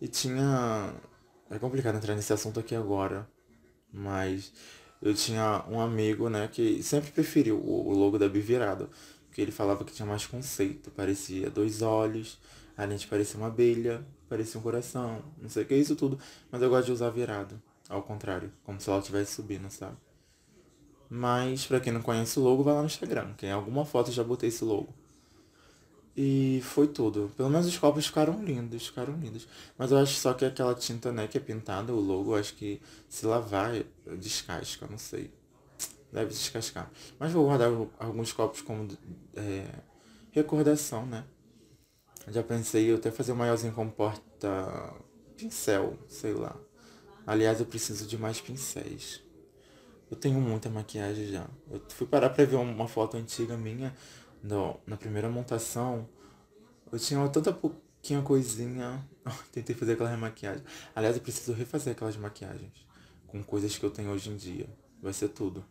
E 0.00 0.08
tinha 0.08 0.94
é 1.52 1.58
complicado 1.58 1.96
entrar 1.96 2.14
nesse 2.14 2.32
assunto 2.32 2.58
aqui 2.58 2.74
agora, 2.74 3.28
mas 3.92 4.52
eu 5.02 5.14
tinha 5.14 5.64
um 5.68 5.80
amigo, 5.80 6.30
né, 6.30 6.48
que 6.50 6.82
sempre 6.82 7.10
preferiu 7.10 7.58
o, 7.58 7.92
logo 7.92 8.18
da 8.18 8.28
Bivirado, 8.28 8.88
porque 9.26 9.42
ele 9.42 9.52
falava 9.52 9.84
que 9.84 9.92
tinha 9.92 10.06
mais 10.06 10.26
conceito, 10.26 10.90
parecia 10.90 11.50
dois 11.50 11.82
olhos, 11.82 12.38
a 12.76 12.84
lente 12.84 13.06
parecia 13.06 13.38
uma 13.38 13.48
abelha, 13.48 14.02
parecia 14.28 14.58
um 14.58 14.62
coração, 14.62 15.22
não 15.40 15.50
sei 15.50 15.64
o 15.64 15.66
que 15.66 15.74
é 15.74 15.76
isso 15.76 15.94
tudo, 15.94 16.18
mas 16.50 16.62
eu 16.62 16.70
gosto 16.70 16.86
de 16.86 16.92
usar 16.92 17.10
virado, 17.10 17.60
ao 17.88 18.02
contrário, 18.02 18.50
como 18.64 18.80
se 18.80 18.88
ela 18.88 19.00
estivesse 19.00 19.34
subindo, 19.34 19.70
sabe? 19.70 19.96
Mas, 21.10 21.66
pra 21.66 21.78
quem 21.78 21.92
não 21.92 22.00
conhece 22.00 22.38
o 22.38 22.42
logo, 22.42 22.62
vai 22.62 22.72
lá 22.72 22.80
no 22.80 22.86
Instagram, 22.86 23.34
que 23.34 23.44
em 23.44 23.52
alguma 23.52 23.84
foto 23.84 24.08
eu 24.08 24.14
já 24.14 24.24
botei 24.24 24.48
esse 24.48 24.64
logo. 24.64 24.94
E 26.16 26.60
foi 26.62 26.86
tudo. 26.88 27.30
Pelo 27.36 27.48
menos 27.48 27.66
os 27.66 27.78
copos 27.78 28.06
ficaram 28.06 28.44
lindos, 28.44 28.86
ficaram 28.86 29.16
lindos. 29.16 29.48
Mas 29.78 29.90
eu 29.90 29.98
acho 29.98 30.14
só 30.14 30.34
que 30.34 30.44
aquela 30.44 30.74
tinta, 30.74 31.10
né, 31.10 31.26
que 31.26 31.38
é 31.38 31.40
pintada, 31.40 31.92
o 31.92 32.00
logo, 32.00 32.34
acho 32.34 32.54
que 32.54 32.80
se 33.08 33.24
lavar, 33.24 33.72
descasca, 34.18 34.86
não 34.90 34.98
sei. 34.98 35.30
Deve 36.12 36.28
descascar. 36.30 36.90
Mas 37.18 37.32
vou 37.32 37.46
guardar 37.46 37.70
alguns 37.98 38.32
copos 38.32 38.60
como 38.60 38.86
é, 39.34 39.64
recordação, 40.30 41.06
né? 41.06 41.24
Já 42.28 42.42
pensei 42.42 42.90
eu 42.90 42.96
até 42.96 43.10
fazer 43.10 43.32
um 43.32 43.36
maiorzinho 43.36 43.72
com 43.72 43.88
porta 43.88 44.94
pincel, 45.36 45.98
sei 46.08 46.34
lá. 46.34 46.54
Aliás, 47.26 47.58
eu 47.60 47.66
preciso 47.66 48.06
de 48.06 48.18
mais 48.18 48.40
pincéis. 48.40 49.22
Eu 50.10 50.16
tenho 50.16 50.38
muita 50.38 50.68
maquiagem 50.68 51.26
já. 51.28 51.46
Eu 51.70 51.80
fui 51.88 52.06
parar 52.06 52.28
pra 52.28 52.44
ver 52.44 52.56
uma 52.56 52.86
foto 52.86 53.16
antiga 53.16 53.56
minha 53.56 53.94
no, 54.42 54.78
na 54.86 54.96
primeira 54.96 55.28
montação, 55.28 56.08
eu 56.90 56.98
tinha 56.98 57.26
tanta 57.28 57.52
pouquinha 57.52 58.20
coisinha. 58.22 59.02
Tentei 59.52 59.74
fazer 59.74 59.92
aquela 59.92 60.10
remaquiagem. 60.10 60.62
Aliás, 60.94 61.16
eu 61.16 61.22
preciso 61.22 61.52
refazer 61.52 61.92
aquelas 61.92 62.16
maquiagens. 62.16 62.86
Com 63.26 63.42
coisas 63.42 63.76
que 63.78 63.84
eu 63.84 63.90
tenho 63.90 64.10
hoje 64.10 64.30
em 64.30 64.36
dia. 64.36 64.68
Vai 65.00 65.12
ser 65.12 65.28
tudo. 65.28 65.64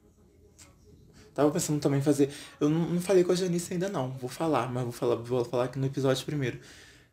Tava 1.33 1.51
pensando 1.51 1.79
também 1.79 1.99
em 1.99 2.03
fazer. 2.03 2.29
Eu 2.59 2.69
não, 2.69 2.89
não 2.89 3.01
falei 3.01 3.23
com 3.23 3.31
a 3.31 3.35
Janice 3.35 3.73
ainda 3.73 3.87
não. 3.87 4.11
Vou 4.11 4.29
falar, 4.29 4.71
mas 4.71 4.83
vou 4.83 4.91
falar, 4.91 5.15
vou 5.15 5.45
falar 5.45 5.65
aqui 5.65 5.79
no 5.79 5.85
episódio 5.85 6.25
primeiro. 6.25 6.59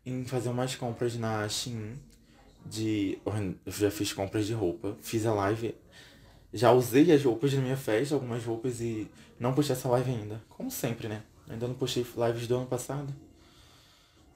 Em 0.04 0.24
fazer 0.24 0.48
umas 0.48 0.74
compras 0.74 1.16
na 1.16 1.48
Shein. 1.48 1.98
De. 2.64 3.18
Eu 3.64 3.72
já 3.72 3.90
fiz 3.90 4.12
compras 4.12 4.46
de 4.46 4.54
roupa. 4.54 4.96
Fiz 5.00 5.26
a 5.26 5.34
live. 5.34 5.74
Já 6.52 6.72
usei 6.72 7.12
as 7.12 7.22
roupas 7.22 7.52
da 7.52 7.60
minha 7.60 7.76
festa, 7.76 8.14
algumas 8.14 8.42
roupas, 8.42 8.80
e 8.80 9.06
não 9.38 9.52
postei 9.52 9.76
essa 9.76 9.88
live 9.88 10.10
ainda. 10.10 10.42
Como 10.48 10.70
sempre, 10.70 11.06
né? 11.06 11.22
Ainda 11.48 11.66
não 11.66 11.74
postei 11.74 12.04
lives 12.04 12.46
do 12.46 12.56
ano 12.56 12.66
passado. 12.66 13.14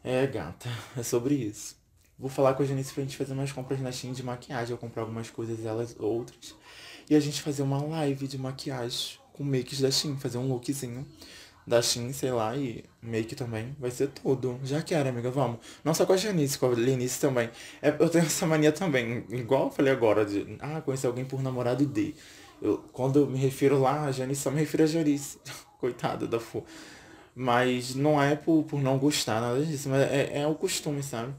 É, 0.03 0.27
gata, 0.27 0.68
é 0.96 1.03
sobre 1.03 1.35
isso. 1.35 1.77
Vou 2.18 2.31
falar 2.31 2.55
com 2.55 2.62
a 2.62 2.66
Janice 2.66 2.92
pra 2.92 3.03
gente 3.03 3.16
fazer 3.16 3.33
umas 3.33 3.53
compras 3.53 3.81
na 3.81 3.90
Shein 3.90 4.12
de 4.12 4.22
maquiagem. 4.22 4.72
Eu 4.72 4.79
comprar 4.79 5.03
algumas 5.03 5.29
coisas, 5.31 5.64
elas 5.64 5.96
outras. 5.98 6.55
E 7.11 7.16
a 7.16 7.20
gente 7.20 7.42
fazer 7.42 7.62
uma 7.62 7.83
live 7.83 8.29
de 8.29 8.38
maquiagem 8.38 9.18
com 9.33 9.42
makes 9.42 9.81
da 9.81 9.90
Shein. 9.90 10.16
Fazer 10.16 10.38
um 10.38 10.48
lookzinho 10.48 11.07
da 11.66 11.81
Shein, 11.81 12.12
sei 12.12 12.31
lá, 12.31 12.57
e 12.57 12.85
make 13.01 13.35
também. 13.35 13.75
Vai 13.79 13.90
ser 13.90 14.09
tudo. 14.09 14.61
Já 14.64 14.83
quero, 14.83 15.09
amiga, 15.09 15.31
vamos. 15.31 15.59
Não 15.85 15.94
só 15.94 16.05
com 16.05 16.12
a 16.12 16.16
Janice, 16.16 16.59
com 16.59 16.66
a 16.66 16.70
Lenice 16.70 17.20
também. 17.20 17.51
É, 17.81 17.90
eu 17.98 18.09
tenho 18.09 18.25
essa 18.25 18.46
mania 18.46 18.72
também, 18.72 19.25
igual 19.31 19.64
eu 19.64 19.70
falei 19.70 19.92
agora, 19.92 20.25
de 20.25 20.57
ah, 20.61 20.81
conhecer 20.81 21.07
alguém 21.07 21.25
por 21.25 21.42
namorado 21.42 21.85
de. 21.87 22.14
Eu, 22.61 22.79
quando 22.92 23.20
eu 23.20 23.27
me 23.27 23.38
refiro 23.38 23.81
lá, 23.81 24.05
a 24.05 24.12
Janice 24.12 24.42
só 24.42 24.51
me 24.51 24.61
refiro 24.61 24.85
a 24.85 24.87
Janice. 24.87 25.38
Coitada 25.79 26.27
da 26.27 26.38
Fu. 26.38 26.64
Mas 27.35 27.95
não 27.95 28.23
é 28.23 28.37
por, 28.37 28.64
por 28.64 28.81
não 28.81 28.99
gostar, 28.99 29.40
nada 29.40 29.64
disso. 29.64 29.88
Mas 29.88 30.03
é, 30.03 30.40
é 30.40 30.47
o 30.47 30.55
costume, 30.55 31.03
sabe? 31.03 31.35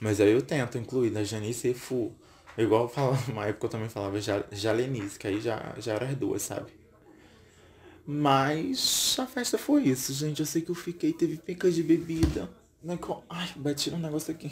Mas 0.00 0.20
aí 0.20 0.30
eu 0.30 0.42
tento 0.42 0.78
incluir 0.78 1.10
da 1.10 1.24
Janice 1.24 1.68
e 1.68 1.74
Fu. 1.74 2.12
Igual 2.56 2.88
falo, 2.88 3.16
uma 3.28 3.46
época 3.46 3.66
eu 3.66 3.70
também 3.70 3.88
falava 3.88 4.18
Jalenice, 4.52 5.18
que 5.18 5.26
aí 5.26 5.40
já, 5.40 5.74
já 5.78 5.94
era 5.94 6.06
as 6.06 6.16
duas, 6.16 6.42
sabe? 6.42 6.72
Mas 8.06 9.16
a 9.18 9.26
festa 9.26 9.56
foi 9.56 9.84
isso, 9.84 10.12
gente. 10.12 10.40
Eu 10.40 10.46
sei 10.46 10.62
que 10.62 10.70
eu 10.70 10.74
fiquei, 10.74 11.12
teve 11.12 11.36
picas 11.36 11.74
de 11.74 11.82
bebida. 11.82 12.50
Né, 12.82 12.98
ai, 13.28 13.48
bati 13.56 13.90
um 13.90 13.98
negócio 13.98 14.32
aqui. 14.32 14.50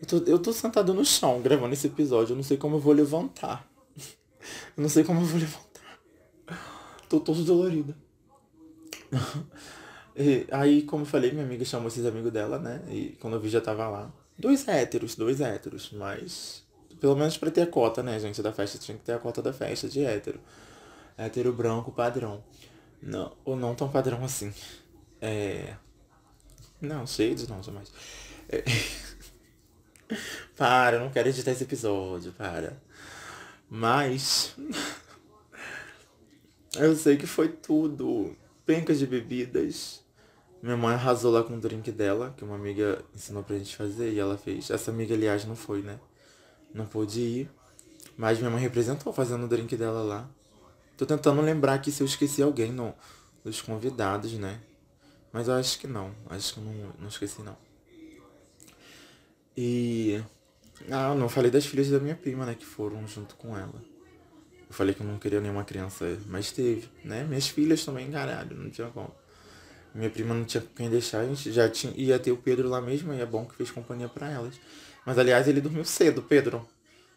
Eu 0.00 0.06
tô, 0.06 0.30
eu 0.30 0.38
tô 0.38 0.52
sentado 0.52 0.92
no 0.92 1.04
chão 1.04 1.40
gravando 1.40 1.72
esse 1.72 1.86
episódio. 1.86 2.32
Eu 2.32 2.36
não 2.36 2.42
sei 2.42 2.56
como 2.56 2.76
eu 2.76 2.80
vou 2.80 2.92
levantar. 2.92 3.66
Eu 4.76 4.82
não 4.82 4.88
sei 4.90 5.02
como 5.02 5.20
eu 5.20 5.24
vou 5.24 5.40
levantar. 5.40 5.98
Tô 7.08 7.18
todo 7.18 7.42
dolorido. 7.42 7.94
e, 10.16 10.46
aí, 10.50 10.82
como 10.82 11.02
eu 11.02 11.06
falei, 11.06 11.32
minha 11.32 11.44
amiga 11.44 11.64
chamou 11.64 11.88
esses 11.88 12.04
amigos 12.04 12.32
dela, 12.32 12.58
né? 12.58 12.82
E 12.88 13.16
quando 13.20 13.34
eu 13.34 13.40
vi 13.40 13.48
já 13.48 13.60
tava 13.60 13.88
lá. 13.88 14.12
Dois 14.38 14.66
héteros, 14.66 15.14
dois 15.14 15.40
héteros, 15.40 15.90
mas. 15.92 16.64
Pelo 17.00 17.16
menos 17.16 17.36
pra 17.36 17.50
ter 17.50 17.62
a 17.62 17.66
cota, 17.66 18.02
né, 18.02 18.18
gente, 18.18 18.42
da 18.42 18.52
festa. 18.52 18.78
Tinha 18.78 18.96
que 18.96 19.04
ter 19.04 19.12
a 19.12 19.18
cota 19.18 19.42
da 19.42 19.52
festa 19.52 19.88
de 19.88 20.04
hétero. 20.04 20.40
Hétero 21.16 21.52
branco 21.52 21.92
padrão. 21.92 22.42
Não, 23.00 23.32
ou 23.44 23.56
não 23.56 23.74
tão 23.74 23.88
padrão 23.88 24.24
assim. 24.24 24.52
É. 25.20 25.74
Não, 26.80 27.06
shades 27.06 27.46
não, 27.46 27.62
jamais. 27.62 27.92
É... 28.48 28.64
para, 30.56 30.96
eu 30.96 31.00
não 31.00 31.10
quero 31.10 31.28
editar 31.28 31.52
esse 31.52 31.64
episódio, 31.64 32.32
para. 32.32 32.76
Mas. 33.68 34.54
eu 36.76 36.96
sei 36.96 37.16
que 37.16 37.26
foi 37.26 37.48
tudo. 37.48 38.36
Pencas 38.66 38.98
de 38.98 39.06
bebidas. 39.06 40.02
Minha 40.62 40.76
mãe 40.76 40.94
arrasou 40.94 41.30
lá 41.30 41.42
com 41.42 41.54
o 41.54 41.60
drink 41.60 41.92
dela, 41.92 42.32
que 42.36 42.42
uma 42.42 42.54
amiga 42.54 43.04
ensinou 43.14 43.42
pra 43.42 43.58
gente 43.58 43.76
fazer 43.76 44.12
e 44.12 44.18
ela 44.18 44.38
fez. 44.38 44.70
Essa 44.70 44.90
amiga, 44.90 45.14
aliás, 45.14 45.44
não 45.44 45.54
foi, 45.54 45.82
né? 45.82 46.00
Não 46.72 46.86
pôde 46.86 47.20
ir. 47.20 47.50
Mas 48.16 48.38
minha 48.38 48.50
mãe 48.50 48.60
representou 48.60 49.12
fazendo 49.12 49.44
o 49.44 49.48
drink 49.48 49.76
dela 49.76 50.02
lá. 50.02 50.30
Tô 50.96 51.04
tentando 51.04 51.42
lembrar 51.42 51.74
aqui 51.74 51.92
se 51.92 52.02
eu 52.02 52.06
esqueci 52.06 52.42
alguém 52.42 52.72
no, 52.72 52.94
dos 53.44 53.60
convidados, 53.60 54.32
né? 54.34 54.60
Mas 55.32 55.48
eu 55.48 55.54
acho 55.54 55.78
que 55.78 55.86
não. 55.86 56.14
Acho 56.30 56.54
que 56.54 56.60
não, 56.60 56.72
não 56.98 57.08
esqueci 57.08 57.42
não. 57.42 57.56
E. 59.56 60.22
Ah, 60.90 61.14
não 61.14 61.28
falei 61.28 61.50
das 61.50 61.66
filhas 61.66 61.90
da 61.90 61.98
minha 61.98 62.14
prima, 62.14 62.46
né? 62.46 62.54
Que 62.54 62.64
foram 62.64 63.06
junto 63.06 63.34
com 63.36 63.56
ela. 63.56 63.93
Eu 64.74 64.76
falei 64.76 64.92
que 64.92 65.02
eu 65.02 65.06
não 65.06 65.20
queria 65.20 65.40
nenhuma 65.40 65.62
criança, 65.62 66.18
mas 66.26 66.50
teve, 66.50 66.88
né? 67.04 67.22
Minhas 67.22 67.46
filhas 67.46 67.84
também, 67.84 68.10
caralho, 68.10 68.56
não 68.56 68.68
tinha 68.68 68.88
como. 68.88 69.14
Minha 69.94 70.10
prima 70.10 70.34
não 70.34 70.44
tinha 70.44 70.64
quem 70.74 70.90
deixar, 70.90 71.20
a 71.20 71.26
gente 71.28 71.52
já 71.52 71.68
tinha, 71.68 71.92
ia 71.96 72.18
ter 72.18 72.32
o 72.32 72.36
Pedro 72.36 72.68
lá 72.68 72.80
mesmo, 72.80 73.14
e 73.14 73.20
é 73.20 73.24
bom 73.24 73.44
que 73.44 73.54
fez 73.54 73.70
companhia 73.70 74.08
para 74.08 74.28
elas. 74.28 74.58
Mas 75.06 75.16
aliás, 75.16 75.46
ele 75.46 75.60
dormiu 75.60 75.84
cedo, 75.84 76.22
Pedro. 76.22 76.68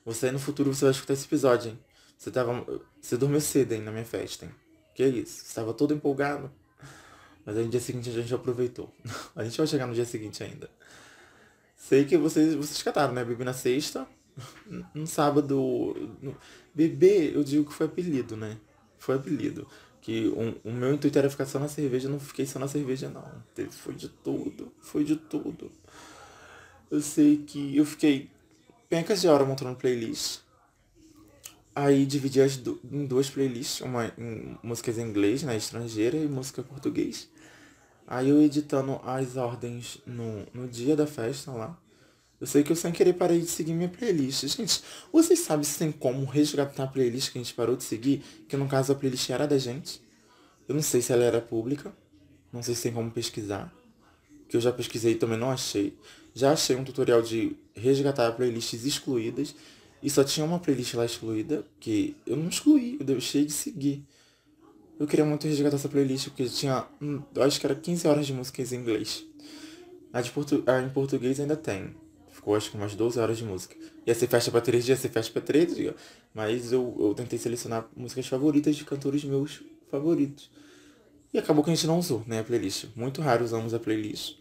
Você 0.06 0.32
no 0.32 0.38
futuro 0.38 0.72
você 0.72 0.86
vai 0.86 0.91
escutar 0.91 1.13
esse 1.13 1.26
episódio, 1.26 1.72
hein? 1.72 1.80
Você 2.15 2.30
tava. 2.30 2.63
Você 3.02 3.17
dormiu 3.17 3.41
cedo, 3.41 3.72
hein, 3.72 3.82
na 3.82 3.91
minha 3.91 4.06
festa, 4.06 4.46
hein? 4.46 4.52
Que 4.93 5.08
isso? 5.08 5.43
Você 5.43 5.56
tava 5.56 5.74
todo 5.74 5.96
empolgado. 5.96 6.52
Mas 7.43 7.58
aí 7.58 7.63
no 7.63 7.72
dia 7.72 7.80
seguinte 7.80 8.08
a 8.08 8.13
gente 8.13 8.32
aproveitou. 8.36 8.93
a 9.36 9.43
gente 9.43 9.58
vai 9.58 9.65
chegar 9.65 9.88
no 9.88 9.96
dia 9.96 10.06
seguinte 10.06 10.43
ainda. 10.43 10.70
Sei 11.76 12.06
que 12.06 12.17
vocês, 12.20 12.54
vocês 12.54 12.84
cataram, 12.84 13.13
né? 13.13 13.26
Bebi 13.26 13.43
na 13.43 13.54
sexta. 13.54 14.08
No 14.93 15.08
sábado. 15.08 16.17
No... 16.22 16.38
Bebê, 16.78 17.32
eu 17.34 17.44
digo 17.44 17.66
que 17.66 17.74
foi 17.74 17.88
apelido, 17.88 18.38
né? 18.38 18.56
Foi 19.00 19.16
apelido. 19.16 19.68
Que 20.00 20.28
o, 20.28 20.70
o 20.70 20.72
meu 20.72 20.94
intuito 20.94 21.18
era 21.18 21.28
ficar 21.28 21.48
só 21.48 21.58
na 21.58 21.68
cerveja, 21.68 22.08
não 22.08 22.20
fiquei 22.20 22.46
só 22.46 22.60
na 22.60 22.68
cerveja, 22.68 23.10
não. 23.10 23.26
Foi 23.72 23.96
de 23.96 24.08
tudo. 24.08 24.72
Foi 24.80 25.04
de 25.04 25.16
tudo. 25.16 25.72
Eu 26.92 27.02
sei 27.02 27.38
que 27.38 27.76
eu 27.76 27.84
fiquei 27.84 28.30
pencas 28.88 29.22
de 29.22 29.28
hora 29.28 29.44
montando 29.44 29.76
playlist. 29.76 30.42
Aí 31.76 32.06
dividi 32.06 32.42
as 32.42 32.58
du 32.58 32.80
em 32.92 33.08
duas 33.08 33.28
playlists, 33.28 33.82
uma 33.82 34.12
em 34.16 34.56
músicas 34.62 35.00
em 35.00 35.02
inglês, 35.02 35.42
né, 35.42 35.58
estrangeira, 35.58 36.16
e 36.16 36.28
música 36.28 36.62
em 36.62 36.63
português. 36.63 37.28
Aí 38.06 38.30
eu 38.30 38.40
editando 38.40 39.00
as 39.04 39.36
ordens 39.36 40.00
no, 40.06 40.46
no 40.54 40.68
dia 40.68 40.96
da 40.96 41.08
festa 41.08 41.52
lá. 41.52 41.78
Eu 42.39 42.45
sei 42.45 42.63
que 42.63 42.71
eu 42.71 42.76
sem 42.76 42.91
querer 42.91 43.13
parei 43.13 43.39
de 43.39 43.47
seguir 43.47 43.73
minha 43.73 43.89
playlist. 43.89 44.45
Gente, 44.47 44.84
vocês 45.12 45.39
sabem 45.39 45.63
se 45.63 45.80
tem 45.80 45.91
como 45.91 46.26
resgatar 46.26 46.84
a 46.84 46.88
playlist 46.88 47.32
que 47.32 47.39
a 47.39 47.41
gente 47.41 47.54
parou 47.54 47.76
de 47.76 47.84
seguir? 47.84 48.23
Que 48.47 48.56
no 48.56 48.67
caso 48.67 48.91
a 48.91 48.95
playlist 48.95 49.30
era 49.30 49.47
da 49.47 49.58
gente. 49.58 50.02
Eu 50.67 50.76
não 50.76 50.82
sei 50.84 51.02
se 51.02 51.12
ela 51.12 51.23
era 51.23 51.41
pública. 51.41 51.91
Não 52.54 52.62
sei 52.62 52.76
se 52.76 52.84
tem 52.84 52.93
como 52.93 53.10
pesquisar. 53.10 53.73
Que 54.47 54.56
eu 54.56 54.62
já 54.62 54.71
pesquisei 54.71 55.13
e 55.13 55.15
também 55.15 55.38
não 55.38 55.50
achei. 55.50 55.97
Já 56.34 56.54
achei 56.54 56.76
um 56.76 56.84
tutorial 56.84 57.21
de 57.23 57.58
resgatar 57.73 58.32
playlists 58.34 58.86
excluídas. 58.86 59.56
E 60.02 60.10
só 60.10 60.23
tinha 60.23 60.45
uma 60.45 60.60
playlist 60.60 60.93
lá 60.93 61.06
excluída 61.06 61.65
que 61.80 62.15
eu 62.26 62.38
não 62.38 62.47
excluí, 62.47 62.97
eu 63.00 63.06
deixei 63.06 63.45
de 63.45 63.52
seguir. 63.52 64.06
Eu 65.00 65.08
queria 65.08 65.26
muito 65.26 65.47
resgatar 65.47 65.76
essa 65.76 65.89
playlist 65.89 66.30
porque 66.30 66.45
tinha, 66.45 66.86
hum, 67.02 67.21
acho 67.38 67.60
que 67.60 67.65
era 67.65 67.76
15 67.76 68.08
horas 68.08 68.28
de 68.28 68.34
músicas 68.34 68.71
em 68.71 68.78
inglês. 68.78 69.26
A, 70.13 70.21
de 70.21 70.30
portu 70.32 70.63
a 70.67 70.82
em 70.82 70.89
português 70.89 71.39
ainda 71.39 71.56
tem. 71.56 71.95
Ficou 72.48 72.56
acho 72.56 72.72
que 72.72 72.78
umas 72.78 72.96
12 72.96 73.20
horas 73.20 73.38
de 73.38 73.44
música. 73.44 73.76
Ia 74.06 74.16
ser 74.16 74.28
festa 74.28 74.50
pra 74.50 74.62
3 74.62 74.86
dias, 74.86 74.98
ia 74.98 75.02
ser 75.02 75.10
festa 75.10 75.34
pra 75.34 75.42
3 75.42 75.76
dias. 75.76 75.96
Mas 76.34 76.72
eu, 76.72 76.96
eu 76.98 77.14
tentei 77.14 77.38
selecionar 77.38 77.86
músicas 77.94 78.26
favoritas 78.26 78.74
de 78.74 78.86
cantores 78.86 79.22
meus 79.26 79.62
favoritos. 79.92 80.50
E 81.34 81.38
acabou 81.38 81.62
que 81.62 81.70
a 81.70 81.76
gente 81.76 81.86
não 81.86 82.00
usou, 82.00 82.24
né, 82.26 82.40
a 82.40 82.44
playlist. 82.46 82.86
Muito 82.96 83.22
raro 83.22 83.44
usamos 83.44 83.74
a 83.74 83.80
playlist. 83.80 84.38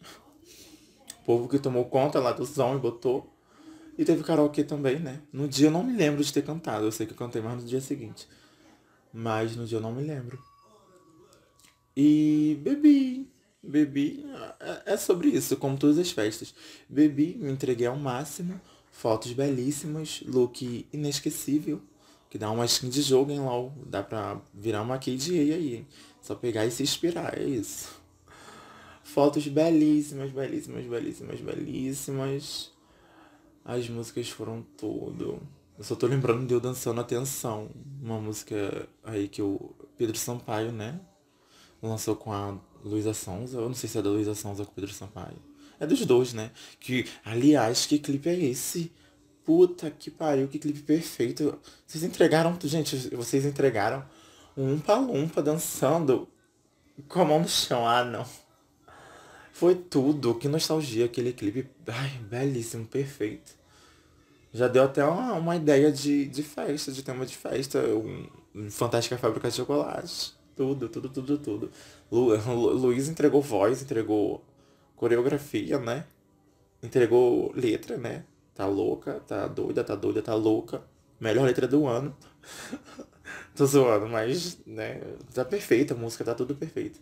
O 1.22 1.24
povo 1.26 1.48
que 1.48 1.58
tomou 1.58 1.84
conta 1.86 2.20
lá 2.20 2.30
do 2.30 2.46
som 2.46 2.76
e 2.76 2.78
botou. 2.78 3.28
E 3.98 4.04
teve 4.04 4.22
karaokê 4.22 4.62
também, 4.62 5.00
né? 5.00 5.22
No 5.32 5.48
dia 5.48 5.66
eu 5.66 5.72
não 5.72 5.82
me 5.82 5.96
lembro 5.96 6.22
de 6.22 6.32
ter 6.32 6.42
cantado. 6.42 6.84
Eu 6.84 6.92
sei 6.92 7.06
que 7.06 7.12
eu 7.12 7.16
cantei 7.16 7.42
mais 7.42 7.60
no 7.60 7.68
dia 7.68 7.80
seguinte 7.80 8.28
mas 9.16 9.56
no 9.56 9.66
dia 9.66 9.78
eu 9.78 9.82
não 9.82 9.92
me 9.92 10.02
lembro. 10.02 10.38
E 11.96 12.58
bebi, 12.60 13.26
bebi, 13.66 14.24
é, 14.60 14.94
é 14.94 14.96
sobre 14.96 15.28
isso, 15.28 15.56
como 15.56 15.76
todas 15.76 15.98
as 15.98 16.10
festas. 16.10 16.54
Bebi, 16.88 17.36
me 17.38 17.50
entreguei 17.50 17.86
ao 17.86 17.96
máximo, 17.96 18.60
fotos 18.90 19.32
belíssimas, 19.32 20.22
look 20.26 20.86
inesquecível, 20.92 21.80
que 22.30 22.38
dá 22.38 22.50
uma 22.50 22.64
skin 22.64 22.88
de 22.88 23.02
jogo 23.02 23.30
em 23.30 23.40
LOL, 23.40 23.72
dá 23.86 24.02
pra 24.02 24.40
virar 24.52 24.82
uma 24.82 24.98
KDA 24.98 25.32
aí, 25.32 25.76
hein? 25.76 25.86
Só 26.20 26.34
pegar 26.34 26.66
e 26.66 26.70
se 26.70 26.82
inspirar, 26.82 27.38
é 27.38 27.44
isso. 27.44 28.00
Fotos 29.04 29.46
belíssimas, 29.46 30.32
belíssimas, 30.32 30.84
belíssimas, 30.84 31.40
belíssimas. 31.40 32.72
As 33.64 33.88
músicas 33.88 34.28
foram 34.28 34.62
tudo. 34.76 35.40
Eu 35.78 35.84
só 35.84 35.94
tô 35.94 36.06
lembrando 36.06 36.46
de 36.46 36.54
eu 36.54 36.60
dançando 36.60 37.00
Atenção, 37.00 37.70
uma 38.02 38.20
música 38.20 38.88
aí 39.04 39.28
que 39.28 39.42
o 39.42 39.74
Pedro 39.96 40.16
Sampaio, 40.16 40.72
né? 40.72 41.00
Lançou 41.86 42.16
com 42.16 42.32
a 42.32 42.56
Luísa 42.84 43.14
Sonza. 43.14 43.58
Eu 43.58 43.68
não 43.68 43.74
sei 43.74 43.88
se 43.88 43.98
é 43.98 44.02
da 44.02 44.10
Luísa 44.10 44.34
Sonza 44.34 44.62
ou 44.62 44.66
com 44.66 44.72
o 44.72 44.74
Pedro 44.74 44.92
Sampaio. 44.92 45.36
É 45.78 45.86
dos 45.86 46.04
dois, 46.06 46.32
né? 46.32 46.50
Que, 46.80 47.06
aliás, 47.24 47.86
que 47.86 47.98
clipe 47.98 48.28
é 48.28 48.34
esse? 48.34 48.92
Puta 49.44 49.90
que 49.90 50.10
pariu, 50.10 50.48
que 50.48 50.58
clipe 50.58 50.80
perfeito. 50.80 51.58
Vocês 51.86 52.02
entregaram, 52.02 52.58
gente, 52.64 53.14
vocês 53.14 53.44
entregaram 53.44 54.04
um 54.56 54.74
umpa-lumpa 54.74 55.42
dançando 55.42 56.28
com 57.08 57.20
a 57.20 57.24
mão 57.24 57.40
no 57.40 57.48
chão. 57.48 57.86
Ah, 57.86 58.04
não. 58.04 58.26
Foi 59.52 59.74
tudo. 59.74 60.34
Que 60.34 60.48
nostalgia 60.48 61.04
aquele 61.04 61.32
clipe. 61.32 61.68
Ai, 61.86 62.10
belíssimo, 62.28 62.86
perfeito. 62.86 63.54
Já 64.52 64.68
deu 64.68 64.84
até 64.84 65.04
uma, 65.04 65.34
uma 65.34 65.56
ideia 65.56 65.92
de, 65.92 66.26
de 66.26 66.42
festa, 66.42 66.90
de 66.90 67.02
tema 67.02 67.26
de 67.26 67.36
festa. 67.36 67.78
Um, 67.78 68.26
um 68.54 68.70
Fantástica 68.70 69.18
Fábrica 69.18 69.50
de 69.50 69.56
Chocolate. 69.56 70.34
Tudo, 70.56 70.88
tudo, 70.88 71.08
tudo, 71.10 71.38
tudo. 71.38 71.70
Lu, 72.10 72.34
Lu, 72.48 72.72
Luiz 72.72 73.08
entregou 73.08 73.42
voz, 73.42 73.82
entregou 73.82 74.42
coreografia, 74.96 75.78
né? 75.78 76.06
Entregou 76.82 77.52
letra, 77.54 77.98
né? 77.98 78.24
Tá 78.54 78.66
louca, 78.66 79.20
tá 79.26 79.46
doida, 79.46 79.84
tá 79.84 79.94
doida, 79.94 80.22
tá 80.22 80.34
louca. 80.34 80.82
Melhor 81.20 81.44
letra 81.44 81.68
do 81.68 81.86
ano. 81.86 82.16
Tô 83.54 83.66
zoando, 83.66 84.08
mas, 84.08 84.58
né? 84.66 85.00
Tá 85.34 85.44
perfeita 85.44 85.92
a 85.92 85.96
música, 85.96 86.24
tá 86.24 86.34
tudo 86.34 86.54
perfeito. 86.54 87.00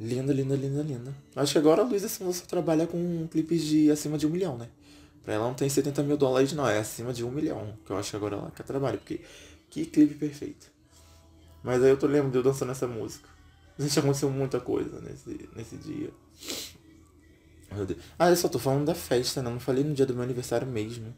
Linda, 0.00 0.32
linda, 0.32 0.54
linda, 0.56 0.82
linda. 0.82 1.14
Acho 1.34 1.52
que 1.52 1.58
agora 1.58 1.82
a 1.82 1.84
Luísa 1.84 2.08
só 2.08 2.30
trabalha 2.46 2.86
com 2.86 3.26
clipes 3.28 3.62
de 3.62 3.90
acima 3.90 4.16
de 4.16 4.26
um 4.26 4.30
milhão, 4.30 4.56
né? 4.56 4.68
Pra 5.22 5.34
ela 5.34 5.46
não 5.46 5.54
tem 5.54 5.68
70 5.68 6.02
mil 6.02 6.16
dólares 6.16 6.52
não, 6.52 6.68
é 6.68 6.78
acima 6.78 7.12
de 7.12 7.24
um 7.24 7.30
milhão. 7.30 7.76
Que 7.84 7.90
eu 7.92 7.96
acho 7.96 8.10
que 8.10 8.16
agora 8.16 8.36
ela 8.36 8.50
quer 8.50 8.62
trabalho. 8.62 8.98
Porque 8.98 9.20
que 9.68 9.84
clipe 9.86 10.14
perfeito. 10.14 10.75
Mas 11.66 11.82
aí 11.82 11.90
eu 11.90 11.96
tô 11.96 12.06
lembrando 12.06 12.30
de 12.30 12.38
eu 12.38 12.44
dançando 12.44 12.70
essa 12.70 12.86
música. 12.86 13.28
Gente, 13.76 13.98
aconteceu 13.98 14.30
muita 14.30 14.60
coisa 14.60 15.00
nesse, 15.00 15.50
nesse 15.56 15.76
dia. 15.76 16.10
Ah, 18.16 18.30
eu 18.30 18.36
só 18.36 18.48
tô 18.48 18.56
falando 18.56 18.86
da 18.86 18.94
festa, 18.94 19.42
né? 19.42 19.48
Eu 19.48 19.54
não 19.54 19.58
falei 19.58 19.82
no 19.82 19.92
dia 19.92 20.06
do 20.06 20.14
meu 20.14 20.22
aniversário 20.22 20.64
mesmo. 20.64 21.12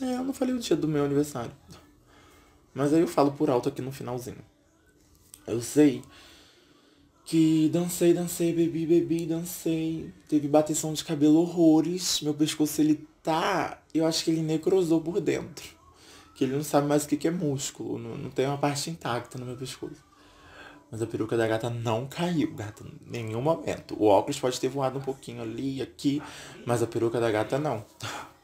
É, 0.00 0.14
eu 0.14 0.22
não 0.22 0.32
falei 0.32 0.54
o 0.54 0.58
dia 0.60 0.76
do 0.76 0.86
meu 0.86 1.04
aniversário. 1.04 1.50
Mas 2.72 2.94
aí 2.94 3.00
eu 3.00 3.08
falo 3.08 3.32
por 3.32 3.50
alto 3.50 3.68
aqui 3.68 3.82
no 3.82 3.90
finalzinho. 3.90 4.38
Eu 5.44 5.60
sei 5.60 6.00
que 7.24 7.68
dancei, 7.70 8.14
dancei, 8.14 8.54
bebi, 8.54 8.86
bebi, 8.86 9.26
dancei. 9.26 10.14
Teve 10.28 10.46
bateção 10.46 10.92
de 10.92 11.02
cabelo 11.02 11.40
horrores. 11.40 12.20
Meu 12.20 12.34
pescoço, 12.34 12.80
ele 12.80 13.04
tá. 13.20 13.82
Eu 13.92 14.06
acho 14.06 14.24
que 14.24 14.30
ele 14.30 14.42
necrosou 14.42 15.00
por 15.00 15.20
dentro. 15.20 15.79
Que 16.40 16.44
ele 16.44 16.56
não 16.56 16.64
sabe 16.64 16.86
mais 16.86 17.04
o 17.04 17.06
que, 17.06 17.18
que 17.18 17.28
é 17.28 17.30
músculo. 17.30 17.98
Não, 17.98 18.16
não 18.16 18.30
tem 18.30 18.46
uma 18.46 18.56
parte 18.56 18.88
intacta 18.88 19.36
no 19.38 19.44
meu 19.44 19.56
pescoço. 19.58 20.02
Mas 20.90 21.02
a 21.02 21.06
peruca 21.06 21.36
da 21.36 21.46
gata 21.46 21.68
não 21.68 22.06
caiu, 22.06 22.54
gata, 22.54 22.82
em 22.82 23.10
nenhum 23.10 23.42
momento. 23.42 23.94
O 24.02 24.06
óculos 24.06 24.40
pode 24.40 24.58
ter 24.58 24.68
voado 24.68 24.98
um 24.98 25.02
pouquinho 25.02 25.42
ali, 25.42 25.82
aqui, 25.82 26.22
mas 26.64 26.82
a 26.82 26.86
peruca 26.86 27.20
da 27.20 27.30
gata 27.30 27.58
não. 27.58 27.84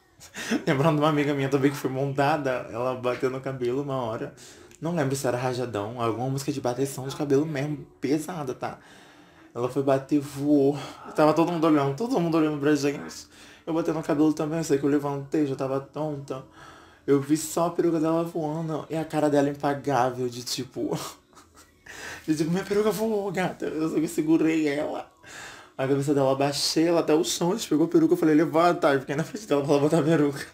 Lembrando 0.67 0.99
uma 0.99 1.09
amiga 1.09 1.33
minha 1.33 1.49
também 1.49 1.71
que 1.71 1.77
foi 1.77 1.89
montada, 1.89 2.67
ela 2.71 2.93
bateu 2.93 3.31
no 3.31 3.41
cabelo 3.41 3.81
uma 3.81 3.95
hora. 3.95 4.35
Não 4.79 4.93
lembro 4.93 5.15
se 5.15 5.25
era 5.25 5.35
rajadão, 5.35 5.99
alguma 5.99 6.29
música 6.29 6.51
de 6.51 6.61
bateção 6.61 7.07
de 7.07 7.15
cabelo 7.15 7.47
mesmo, 7.47 7.83
pesada, 7.99 8.53
tá? 8.53 8.77
Ela 9.55 9.69
foi 9.69 9.81
bater, 9.81 10.19
voou. 10.19 10.77
Tava 11.15 11.33
todo 11.33 11.51
mundo 11.51 11.65
olhando, 11.65 11.95
todo 11.97 12.19
mundo 12.19 12.37
olhando 12.37 12.59
pra 12.59 12.75
gente. 12.75 13.25
Eu 13.65 13.73
botei 13.73 13.91
no 13.91 14.03
cabelo 14.03 14.31
também, 14.33 14.59
eu 14.59 14.63
sei 14.63 14.77
que 14.77 14.83
eu 14.83 14.89
levantei, 14.91 15.47
já 15.47 15.55
tava 15.55 15.79
tonta. 15.79 16.45
Eu 17.07 17.21
vi 17.21 17.37
só 17.37 17.67
a 17.67 17.69
peruca 17.69 18.01
dela 18.01 18.25
voando 18.25 18.85
e 18.89 18.95
a 18.97 19.05
cara 19.05 19.29
dela 19.29 19.49
impagável 19.49 20.27
de 20.27 20.43
tipo. 20.43 20.99
de 22.27 22.35
tipo, 22.35 22.51
minha 22.51 22.65
peruca 22.65 22.91
voou, 22.91 23.31
gata. 23.31 23.65
Eu 23.65 23.89
só 23.89 24.07
segurei 24.07 24.67
ela. 24.67 25.09
A 25.77 25.87
cabeça 25.87 26.13
dela 26.13 26.35
baixei 26.35 26.89
ela 26.89 26.99
até 26.99 27.13
o 27.13 27.23
chão, 27.23 27.53
gente 27.53 27.69
pegou 27.69 27.85
a 27.85 27.89
peruca, 27.89 28.13
eu 28.13 28.17
falei, 28.17 28.35
levanta. 28.35 28.93
E 28.93 28.99
fiquei 28.99 29.15
na 29.15 29.23
frente 29.23 29.47
dela 29.47 29.61
pra 29.63 29.71
ela 29.71 29.81
botar 29.81 29.99
a 29.99 30.03
peruca. 30.03 30.45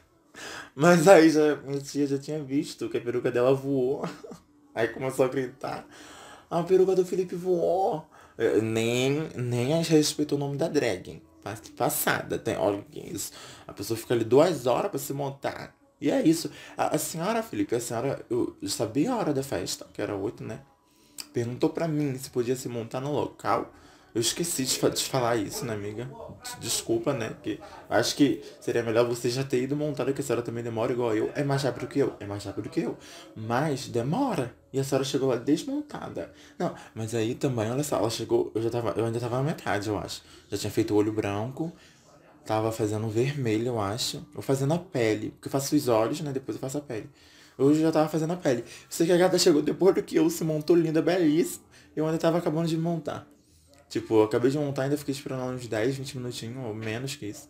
Mas 0.75 1.07
aí 1.07 1.31
já, 1.31 1.55
minha 1.55 1.81
tia 1.81 2.05
já 2.05 2.19
tinha 2.19 2.43
visto 2.43 2.87
que 2.87 2.97
a 2.97 3.01
peruca 3.01 3.31
dela 3.31 3.53
voou. 3.53 4.07
Aí 4.75 4.87
começou 4.87 5.25
a 5.25 5.27
gritar. 5.27 5.85
A 6.49 6.63
peruca 6.63 6.95
do 6.95 7.05
Felipe 7.05 7.35
voou. 7.35 8.07
Nem, 8.63 9.29
nem 9.35 9.83
respeitou 9.83 10.35
o 10.35 10.39
nome 10.39 10.57
da 10.57 10.67
drag. 10.67 11.21
Passada. 11.77 12.39
Tem, 12.39 12.57
olha 12.57 12.83
isso. 12.95 13.31
A 13.67 13.73
pessoa 13.73 13.95
fica 13.95 14.15
ali 14.15 14.23
duas 14.23 14.65
horas 14.65 14.89
pra 14.89 14.99
se 14.99 15.13
montar. 15.13 15.75
E 16.03 16.11
é 16.11 16.21
isso. 16.21 16.51
A, 16.75 16.95
a 16.95 16.97
senhora, 16.97 17.41
Felipe, 17.41 17.73
a 17.73 17.79
senhora, 17.79 18.25
eu, 18.29 18.57
sabia 18.67 19.13
a 19.13 19.15
hora 19.15 19.33
da 19.33 19.41
festa, 19.41 19.87
que 19.93 20.01
era 20.01 20.13
oito, 20.13 20.43
né? 20.43 20.59
Perguntou 21.31 21.69
pra 21.69 21.87
mim 21.87 22.17
se 22.17 22.29
podia 22.29 22.57
se 22.57 22.67
montar 22.67 22.99
no 22.99 23.13
local. 23.13 23.73
Eu 24.13 24.19
esqueci 24.19 24.65
de, 24.65 24.77
de 24.77 25.03
falar 25.05 25.37
isso, 25.37 25.63
né, 25.63 25.73
amiga? 25.73 26.09
Desculpa, 26.59 27.13
né? 27.13 27.29
Porque 27.29 27.57
acho 27.89 28.17
que 28.17 28.43
seria 28.59 28.83
melhor 28.83 29.07
você 29.07 29.29
já 29.29 29.45
ter 29.45 29.63
ido 29.63 29.77
montar, 29.77 30.11
que 30.11 30.19
a 30.19 30.23
senhora 30.23 30.43
também 30.43 30.61
demora 30.61 30.91
igual 30.91 31.15
eu. 31.15 31.31
É 31.35 31.43
mais 31.43 31.63
rápido 31.63 31.87
que 31.87 31.99
eu, 31.99 32.13
é 32.19 32.25
mais 32.25 32.43
rápido 32.43 32.69
que 32.69 32.81
eu. 32.81 32.97
Mas 33.33 33.87
demora. 33.87 34.53
E 34.73 34.79
a 34.79 34.83
senhora 34.83 35.05
chegou 35.05 35.29
lá 35.29 35.37
desmontada. 35.37 36.33
Não, 36.59 36.75
mas 36.93 37.15
aí 37.15 37.33
também, 37.33 37.71
olha 37.71 37.83
só, 37.83 37.95
ela 37.95 38.09
chegou, 38.09 38.51
eu 38.53 38.61
já 38.61 38.69
tava, 38.69 38.93
eu 38.97 39.05
ainda 39.05 39.21
tava 39.21 39.37
na 39.37 39.43
metade, 39.43 39.87
eu 39.87 39.97
acho. 39.97 40.21
Já 40.51 40.57
tinha 40.57 40.71
feito 40.71 40.93
o 40.93 40.97
olho 40.97 41.13
branco, 41.13 41.71
tava 42.45 42.71
fazendo 42.71 43.07
vermelho, 43.09 43.67
eu 43.67 43.79
acho. 43.79 44.25
Ou 44.35 44.41
fazendo 44.41 44.73
a 44.73 44.79
pele, 44.79 45.31
porque 45.31 45.47
eu 45.47 45.51
faço 45.51 45.75
os 45.75 45.87
olhos, 45.87 46.21
né? 46.21 46.31
Depois 46.31 46.55
eu 46.55 46.61
faço 46.61 46.77
a 46.77 46.81
pele. 46.81 47.09
Hoje 47.57 47.79
eu 47.79 47.85
já 47.85 47.91
tava 47.91 48.09
fazendo 48.09 48.33
a 48.33 48.37
pele. 48.37 48.63
Sei 48.89 49.05
que 49.05 49.11
a 49.11 49.17
gata 49.17 49.37
chegou 49.37 49.61
depois 49.61 49.95
do 49.95 50.03
que 50.03 50.15
eu, 50.15 50.29
se 50.29 50.43
montou 50.43 50.75
linda, 50.75 51.01
belíssima. 51.01 51.63
Eu 51.95 52.05
ainda 52.05 52.17
tava 52.17 52.37
acabando 52.39 52.67
de 52.67 52.77
montar. 52.77 53.27
Tipo, 53.89 54.15
eu 54.15 54.23
acabei 54.23 54.49
de 54.49 54.57
montar 54.57 54.83
ainda 54.83 54.97
fiquei 54.97 55.13
esperando 55.13 55.43
uns 55.53 55.67
10, 55.67 55.97
20 55.97 56.17
minutinhos, 56.17 56.65
ou 56.65 56.73
menos 56.73 57.15
que 57.15 57.27
isso. 57.27 57.47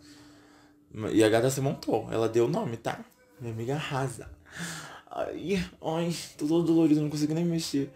E 1.11 1.23
a 1.23 1.29
gata 1.29 1.49
se 1.49 1.61
montou. 1.61 2.09
Ela 2.11 2.27
deu 2.27 2.45
o 2.45 2.49
nome, 2.49 2.75
tá? 2.75 2.99
Minha 3.39 3.53
amiga 3.53 3.75
arrasa. 3.75 4.29
Ai, 5.09 5.63
ai, 5.81 6.15
tô 6.37 6.47
todo 6.47 6.65
dolorido, 6.65 7.01
não 7.01 7.09
consigo 7.09 7.33
nem 7.33 7.45
mexer. 7.45 7.91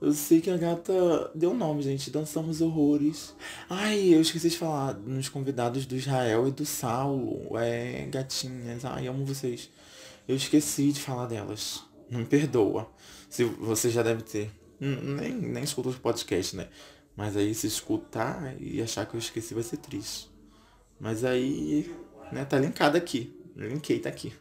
Eu 0.00 0.12
sei 0.12 0.40
que 0.40 0.50
a 0.50 0.56
gata 0.56 1.30
deu 1.34 1.54
nome, 1.54 1.82
gente. 1.82 2.10
Dançamos 2.10 2.60
horrores. 2.60 3.34
Ai, 3.68 4.14
eu 4.14 4.20
esqueci 4.20 4.50
de 4.50 4.58
falar 4.58 4.94
nos 4.94 5.28
convidados 5.28 5.86
do 5.86 5.96
Israel 5.96 6.46
e 6.48 6.50
do 6.50 6.66
Saulo. 6.66 7.56
É, 7.56 8.06
gatinhas. 8.10 8.84
Ai, 8.84 9.06
amo 9.06 9.24
vocês. 9.24 9.70
Eu 10.28 10.36
esqueci 10.36 10.92
de 10.92 11.00
falar 11.00 11.26
delas. 11.26 11.82
Não 12.10 12.20
me 12.20 12.26
perdoa. 12.26 12.90
Se 13.28 13.44
você 13.44 13.88
já 13.90 14.02
deve 14.02 14.22
ter. 14.22 14.50
Nem, 14.78 15.32
nem 15.32 15.64
escuta 15.64 15.88
os 15.88 15.96
podcasts, 15.96 16.54
né? 16.54 16.68
Mas 17.16 17.36
aí 17.36 17.54
se 17.54 17.66
escutar 17.66 18.60
e 18.60 18.82
achar 18.82 19.06
que 19.06 19.14
eu 19.14 19.18
esqueci 19.18 19.54
vai 19.54 19.62
ser 19.62 19.76
triste. 19.78 20.30
Mas 20.98 21.24
aí, 21.24 21.94
né, 22.32 22.44
tá 22.44 22.58
linkado 22.58 22.96
aqui. 22.96 23.34
Linkei, 23.56 24.00
tá 24.00 24.08
aqui. 24.08 24.32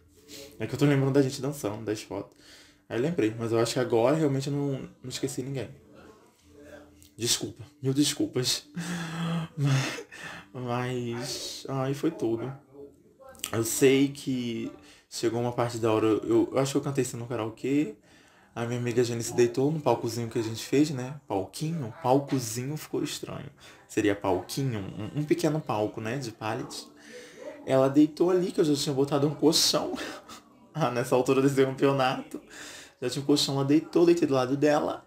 É 0.60 0.66
que 0.66 0.74
eu 0.74 0.80
tô 0.80 0.86
lembrando 0.86 1.14
da 1.14 1.22
gente 1.22 1.41
dançando, 1.41 1.86
das 1.86 2.01
fotos. 2.01 2.36
Aí 2.90 3.00
lembrei, 3.00 3.34
mas 3.38 3.52
eu 3.52 3.60
acho 3.60 3.74
que 3.74 3.80
agora 3.80 4.16
realmente 4.16 4.48
eu 4.48 4.54
não, 4.54 4.90
não 5.02 5.10
esqueci 5.10 5.42
ninguém. 5.42 5.70
Desculpa, 7.16 7.64
mil 7.82 7.94
desculpas. 7.94 8.68
Mas, 9.56 10.08
mas 10.52 11.66
aí 11.70 11.94
foi 11.94 12.10
tudo. 12.10 12.52
Eu 13.52 13.64
sei 13.64 14.08
que 14.08 14.72
chegou 15.08 15.40
uma 15.40 15.52
parte 15.52 15.78
da 15.78 15.92
hora, 15.92 16.08
eu, 16.08 16.50
eu 16.52 16.58
acho 16.58 16.72
que 16.72 16.78
eu 16.78 16.82
cantei 16.82 17.04
isso 17.04 17.16
no 17.18 17.28
karaokê. 17.28 17.96
A 18.56 18.66
minha 18.66 18.80
amiga 18.80 19.04
Janice 19.04 19.34
deitou 19.36 19.72
no 19.72 19.80
palcozinho 19.80 20.30
que 20.30 20.40
a 20.40 20.42
gente 20.42 20.64
fez, 20.64 20.90
né? 20.90 21.20
Palquinho. 21.28 21.94
Palcozinho 22.02 22.76
ficou 22.78 23.04
estranho. 23.04 23.50
Seria 23.88 24.16
palquinho, 24.16 24.80
um, 24.80 25.20
um 25.22 25.24
pequeno 25.24 25.60
palco, 25.60 26.02
né? 26.02 26.18
De 26.18 26.32
pallet. 26.32 26.88
Ela 27.66 27.90
deitou 27.90 28.32
ali, 28.32 28.52
que 28.52 28.60
eu 28.60 28.66
já 28.66 28.76
tinha 28.76 28.94
botado 28.94 29.28
um 29.28 29.36
colchão. 29.36 29.94
ah, 30.74 30.90
nessa 30.90 31.16
altura 31.16 31.42
desse 31.42 31.64
campeonato. 31.64 32.42
Tinha 33.10 33.22
um 33.22 33.26
colchão, 33.26 33.56
ela 33.56 33.66
deitou, 33.66 34.06
deitei 34.06 34.28
do 34.28 34.34
lado 34.34 34.56
dela. 34.58 35.06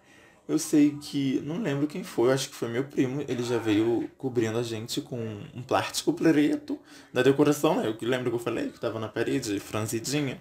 Eu 0.49 0.59
sei 0.61 0.97
que, 1.01 1.40
não 1.44 1.61
lembro 1.61 1.88
quem 1.88 2.05
foi, 2.05 2.32
acho 2.32 2.49
que 2.49 2.55
foi 2.55 2.68
meu 2.68 2.84
primo. 2.84 3.24
Ele 3.26 3.42
já 3.42 3.59
veio 3.59 4.09
cobrindo 4.16 4.57
a 4.57 4.62
gente 4.62 5.01
com 5.01 5.18
um 5.53 5.62
plástico 5.62 6.12
preto 6.12 6.78
da 7.12 7.22
decoração, 7.22 7.76
né? 7.76 7.88
Eu 7.88 8.09
lembro 8.09 8.30
que 8.30 8.36
eu 8.36 8.40
falei 8.40 8.70
que 8.70 8.78
tava 8.78 9.01
na 9.01 9.09
parede, 9.09 9.59
franzidinha. 9.59 10.40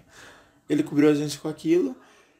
Ele 0.68 0.82
cobriu 0.82 1.10
a 1.10 1.14
gente 1.14 1.38
com 1.38 1.48
aquilo. 1.48 1.96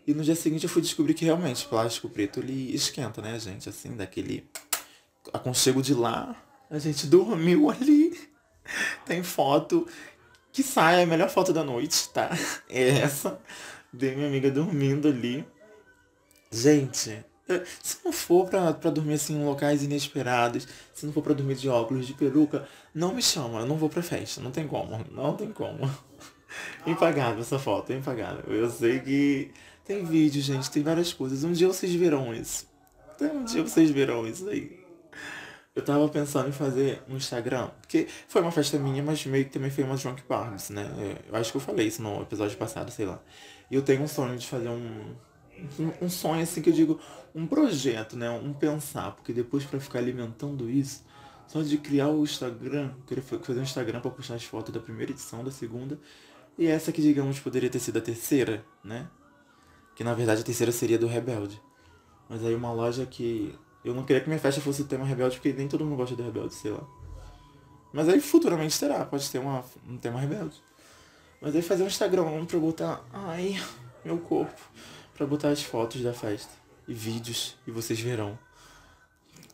E 0.07 0.15
no 0.15 0.23
dia 0.23 0.37
seguinte 0.37 0.63
eu 0.63 0.71
fui 0.71 0.81
descobrir 0.81 1.15
que 1.15 1.25
realmente 1.25 1.67
plástico 1.67 2.09
preto 2.09 2.39
ele 2.39 2.73
esquenta, 2.73 3.21
né, 3.21 3.37
gente? 3.41 3.69
Assim, 3.69 3.97
daquele 3.97 4.49
aconchego 5.33 5.83
de 5.83 5.93
lá. 5.93 6.37
A 6.71 6.79
gente 6.79 7.09
dormiu 7.09 7.69
ali. 7.69 8.17
Tem 9.05 9.25
foto 9.25 9.89
que 10.53 10.63
sai, 10.63 11.03
a 11.03 11.07
melhor 11.07 11.29
foto 11.29 11.53
da 11.53 11.65
noite, 11.65 12.09
tá? 12.11 12.31
É 12.69 13.01
essa. 13.01 13.41
De 13.97 14.15
minha 14.15 14.29
amiga 14.29 14.51
dormindo 14.51 15.09
ali. 15.09 15.47
Gente, 16.51 17.25
se 17.83 17.99
não 18.05 18.13
for 18.13 18.49
pra, 18.49 18.73
pra 18.73 18.91
dormir 18.91 19.15
assim 19.15 19.37
em 19.41 19.45
locais 19.45 19.83
inesperados, 19.83 20.67
se 20.93 21.07
não 21.07 21.13
for 21.13 21.23
pra 21.23 21.33
dormir 21.33 21.55
de 21.55 21.69
óculos, 21.69 22.07
de 22.07 22.15
peruca, 22.15 22.67
não 22.95 23.15
me 23.15 23.23
chama, 23.23 23.61
eu 23.61 23.67
não 23.67 23.77
vou 23.77 23.89
pra 23.89 24.03
festa, 24.03 24.41
não 24.41 24.51
tem 24.51 24.67
como, 24.67 25.05
não 25.11 25.37
tem 25.37 25.53
como. 25.53 25.79
Impagável 26.87 27.41
essa 27.41 27.59
foto, 27.59 27.93
impagável. 27.93 28.45
Eu 28.55 28.71
sei 28.71 29.01
que 29.01 29.51
tem 29.85 30.05
vídeo, 30.05 30.41
gente, 30.41 30.71
tem 30.71 30.83
várias 30.83 31.13
coisas. 31.13 31.45
Um 31.45 31.53
dia 31.53 31.67
vocês 31.67 31.93
verão 31.95 32.35
isso. 32.35 32.67
Um 33.21 33.45
dia 33.45 33.63
vocês 33.63 33.91
verão 33.91 34.27
isso 34.27 34.49
aí. 34.49 34.81
Eu 35.75 35.85
tava 35.85 36.09
pensando 36.09 36.49
em 36.49 36.53
fazer 36.53 37.03
um 37.07 37.17
Instagram, 37.17 37.69
porque 37.83 38.07
foi 38.29 38.41
uma 38.41 38.51
festa 38.51 38.79
minha, 38.79 39.03
mas 39.03 39.27
meio 39.27 39.45
que 39.45 39.51
também 39.51 39.71
foi 39.71 39.85
uma 39.85 39.97
Drunk 39.97 40.23
Barnes, 40.27 40.71
né? 40.71 40.89
Eu 41.29 41.37
acho 41.37 41.51
que 41.51 41.59
eu 41.59 41.61
falei 41.61 41.87
isso 41.87 42.01
no 42.01 42.23
episódio 42.23 42.57
passado, 42.57 42.91
sei 42.91 43.05
lá. 43.05 43.21
E 43.71 43.75
eu 43.75 43.83
tenho 43.83 44.03
um 44.03 44.09
sonho 44.09 44.37
de 44.37 44.47
fazer 44.47 44.69
um. 44.69 45.15
Um 46.03 46.09
sonho 46.11 46.43
assim 46.43 46.61
que 46.61 46.69
eu 46.69 46.75
digo, 46.75 47.01
um 47.35 47.47
projeto, 47.47 48.15
né? 48.15 48.29
Um 48.29 48.53
pensar, 48.53 49.13
porque 49.13 49.33
depois 49.33 49.65
para 49.65 49.81
ficar 49.81 50.01
alimentando 50.01 50.69
isso, 50.69 51.03
só 51.47 51.63
de 51.63 51.79
criar 51.79 52.09
o 52.09 52.23
Instagram, 52.23 52.93
queria 53.07 53.23
fazer 53.23 53.61
um 53.61 53.63
Instagram 53.63 54.01
para 54.01 54.11
postar 54.11 54.35
as 54.35 54.45
fotos 54.45 54.75
da 54.75 54.81
primeira 54.81 55.13
edição, 55.13 55.43
da 55.43 55.51
segunda, 55.51 55.99
e 56.59 56.67
essa 56.67 56.93
que 56.93 57.01
digamos 57.01 57.39
poderia 57.41 57.71
ter 57.71 57.79
sido 57.79 57.99
a 57.99 58.03
terceira, 58.03 58.65
né? 58.85 59.09
Que 59.95 60.05
na 60.05 60.13
verdade 60.13 60.43
a 60.43 60.45
terceira 60.45 60.73
seria 60.73 60.99
do 60.99 61.07
Rebelde. 61.07 61.61
Mas 62.29 62.45
aí 62.45 62.55
uma 62.55 62.73
loja 62.73 63.07
que. 63.07 63.55
Eu 63.85 63.95
não 63.95 64.05
queria 64.05 64.21
que 64.21 64.29
minha 64.29 64.41
festa 64.41 64.61
fosse 64.61 64.83
o 64.83 64.85
tema 64.85 65.05
Rebelde, 65.05 65.37
porque 65.37 65.53
nem 65.53 65.69
todo 65.69 65.85
mundo 65.85 65.97
gosta 65.97 66.17
de 66.17 66.23
Rebelde, 66.23 66.55
sei 66.55 66.73
lá. 66.73 66.85
Mas 67.93 68.09
aí 68.09 68.21
futuramente 68.21 68.79
terá, 68.79 69.05
pode 69.05 69.31
ter 69.31 69.39
uma, 69.39 69.65
um 69.89 69.97
tema 69.97 70.19
Rebelde. 70.21 70.61
Mas 71.47 71.55
aí 71.55 71.63
fazer 71.63 71.85
um 71.85 71.87
Instagram 71.87 72.45
pra 72.45 72.59
botar. 72.59 73.05
Ai, 73.13 73.57
meu 74.05 74.19
corpo. 74.19 74.61
Pra 75.15 75.25
botar 75.25 75.51
as 75.51 75.63
fotos 75.63 76.03
da 76.03 76.13
festa. 76.13 76.51
E 76.89 76.93
vídeos. 76.93 77.55
E 77.65 77.71
vocês 77.71 78.01
verão. 78.01 78.37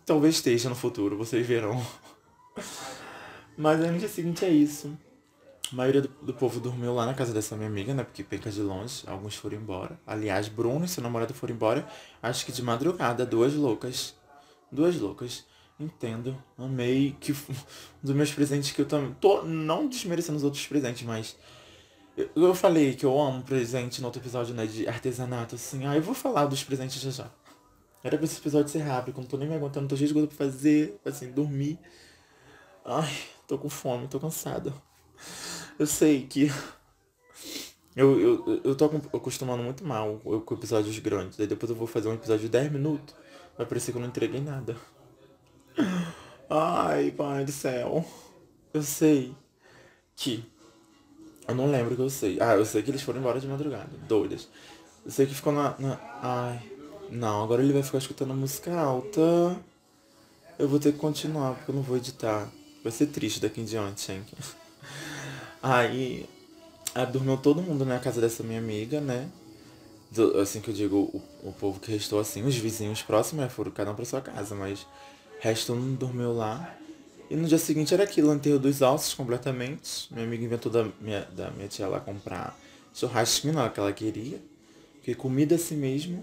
Talvez 0.06 0.36
esteja 0.36 0.70
no 0.70 0.74
futuro, 0.74 1.18
vocês 1.18 1.46
verão. 1.46 1.86
Mas 3.58 3.78
aí 3.82 3.90
no 3.90 3.98
dia 3.98 4.08
seguinte 4.08 4.42
é 4.42 4.48
isso. 4.48 4.96
A 5.70 5.76
maioria 5.76 6.00
do, 6.00 6.08
do, 6.08 6.32
povo 6.32 6.60
dormiu 6.60 6.94
lá 6.94 7.04
na 7.04 7.12
casa 7.12 7.30
dessa 7.30 7.56
minha 7.56 7.68
amiga, 7.68 7.92
né? 7.92 8.04
Porque 8.04 8.24
penca 8.24 8.50
de 8.50 8.62
longe, 8.62 9.04
alguns 9.06 9.34
foram 9.34 9.58
embora. 9.58 10.00
Aliás, 10.06 10.48
Bruno 10.48 10.86
e 10.86 10.88
seu 10.88 11.02
namorado 11.02 11.34
foram 11.34 11.54
embora, 11.54 11.86
acho 12.22 12.46
que 12.46 12.52
de 12.52 12.62
madrugada, 12.62 13.26
duas 13.26 13.52
loucas. 13.52 14.14
Duas 14.72 14.98
loucas. 14.98 15.44
Entendo. 15.78 16.42
Amei. 16.56 17.14
Que 17.20 17.32
um 17.32 17.36
dos 18.02 18.16
meus 18.16 18.32
presentes 18.32 18.72
que 18.72 18.80
eu 18.80 18.86
também. 18.86 19.14
Tô 19.20 19.42
não 19.42 19.86
desmerecendo 19.86 20.38
os 20.38 20.42
outros 20.42 20.66
presentes, 20.66 21.02
mas. 21.02 21.36
Eu, 22.16 22.30
eu 22.36 22.54
falei 22.54 22.94
que 22.94 23.06
eu 23.06 23.18
amo 23.18 23.42
presente 23.42 24.00
no 24.00 24.06
outro 24.08 24.20
episódio, 24.20 24.54
né? 24.54 24.66
De 24.66 24.86
artesanato, 24.88 25.54
assim. 25.54 25.86
Ah, 25.86 25.96
eu 25.96 26.02
vou 26.02 26.14
falar 26.14 26.46
dos 26.46 26.62
presentes 26.62 27.00
já 27.00 27.10
já. 27.10 27.30
Era 28.04 28.16
pra 28.16 28.24
esse 28.24 28.38
episódio 28.38 28.68
ser 28.68 28.80
rápido, 28.80 29.18
não 29.18 29.24
tô 29.24 29.36
nem 29.36 29.48
me 29.48 29.54
aguentando, 29.54 29.88
tô 29.88 29.96
cheio 29.96 30.08
de 30.08 30.14
coisa 30.14 30.26
pra 30.26 30.36
fazer, 30.36 31.00
assim, 31.04 31.30
dormir. 31.30 31.78
Ai, 32.84 33.12
tô 33.46 33.56
com 33.56 33.68
fome, 33.68 34.08
tô 34.08 34.18
cansada. 34.18 34.72
Eu 35.78 35.86
sei 35.86 36.26
que. 36.26 36.50
Eu, 37.94 38.18
eu, 38.18 38.60
eu 38.64 38.74
tô 38.74 38.86
acostumando 38.86 39.62
muito 39.62 39.84
mal 39.84 40.18
com 40.46 40.54
episódios 40.54 40.98
grandes. 40.98 41.38
Aí 41.38 41.46
depois 41.46 41.68
eu 41.68 41.76
vou 41.76 41.86
fazer 41.86 42.08
um 42.08 42.14
episódio 42.14 42.44
de 42.44 42.48
10 42.48 42.72
minutos. 42.72 43.14
Vai 43.54 43.66
parecer 43.66 43.92
que 43.92 43.98
eu 43.98 44.00
não 44.00 44.08
entreguei 44.08 44.40
nada. 44.40 44.74
Ai, 46.48 47.10
pai 47.10 47.44
do 47.44 47.52
céu. 47.52 48.02
Eu 48.72 48.82
sei 48.82 49.34
que. 50.16 50.42
Eu 51.46 51.54
não 51.54 51.70
lembro 51.70 51.94
que 51.96 52.02
eu 52.02 52.10
sei. 52.10 52.38
Ah, 52.40 52.54
eu 52.54 52.64
sei 52.64 52.82
que 52.82 52.90
eles 52.90 53.02
foram 53.02 53.20
embora 53.20 53.40
de 53.40 53.46
madrugada. 53.46 53.90
Doidas. 54.06 54.48
Eu 55.04 55.10
sei 55.10 55.26
que 55.26 55.34
ficou 55.34 55.52
na, 55.52 55.74
na. 55.78 55.98
Ai. 56.22 56.62
Não, 57.10 57.44
agora 57.44 57.62
ele 57.62 57.72
vai 57.72 57.82
ficar 57.82 57.98
escutando 57.98 58.34
música 58.34 58.74
alta. 58.74 59.20
Eu 60.58 60.68
vou 60.68 60.78
ter 60.78 60.92
que 60.92 60.98
continuar, 60.98 61.54
porque 61.54 61.70
eu 61.70 61.74
não 61.74 61.82
vou 61.82 61.96
editar. 61.96 62.48
Vai 62.82 62.92
ser 62.92 63.06
triste 63.06 63.40
daqui 63.40 63.60
em 63.60 63.64
diante, 63.64 64.10
hein? 64.12 64.24
Aí. 65.62 66.28
aí 66.94 67.06
dormiu 67.06 67.36
todo 67.36 67.62
mundo 67.62 67.84
na 67.84 67.98
casa 67.98 68.20
dessa 68.20 68.42
minha 68.42 68.58
amiga, 68.58 69.00
né? 69.00 69.28
Do, 70.10 70.38
assim 70.40 70.60
que 70.60 70.70
eu 70.70 70.74
digo, 70.74 70.96
o, 70.96 71.48
o 71.48 71.52
povo 71.52 71.78
que 71.78 71.90
restou 71.90 72.18
assim, 72.18 72.42
os 72.44 72.56
vizinhos 72.56 73.02
próximos, 73.02 73.44
né? 73.44 73.48
Foram 73.48 73.70
cada 73.70 73.92
um 73.92 73.94
pra 73.94 74.04
sua 74.04 74.20
casa, 74.20 74.54
mas 74.54 74.86
resto 75.40 75.74
não 75.74 75.94
dormiu 75.94 76.32
lá. 76.32 76.76
E 77.32 77.34
no 77.34 77.48
dia 77.48 77.56
seguinte 77.56 77.94
era 77.94 78.02
aquilo, 78.02 78.30
enterro 78.30 78.58
dos 78.58 78.82
ossos 78.82 79.14
completamente. 79.14 80.06
Minha 80.12 80.26
amiga 80.26 80.44
inventou 80.44 80.70
da 80.70 80.86
minha, 81.00 81.22
da 81.34 81.50
minha 81.50 81.66
tia 81.66 81.88
lá 81.88 81.98
comprar 81.98 82.54
churrasquinho, 82.92 83.70
que 83.70 83.80
ela 83.80 83.90
queria. 83.90 84.38
Porque 84.96 85.14
comida 85.14 85.54
assim 85.54 85.74
mesmo. 85.74 86.22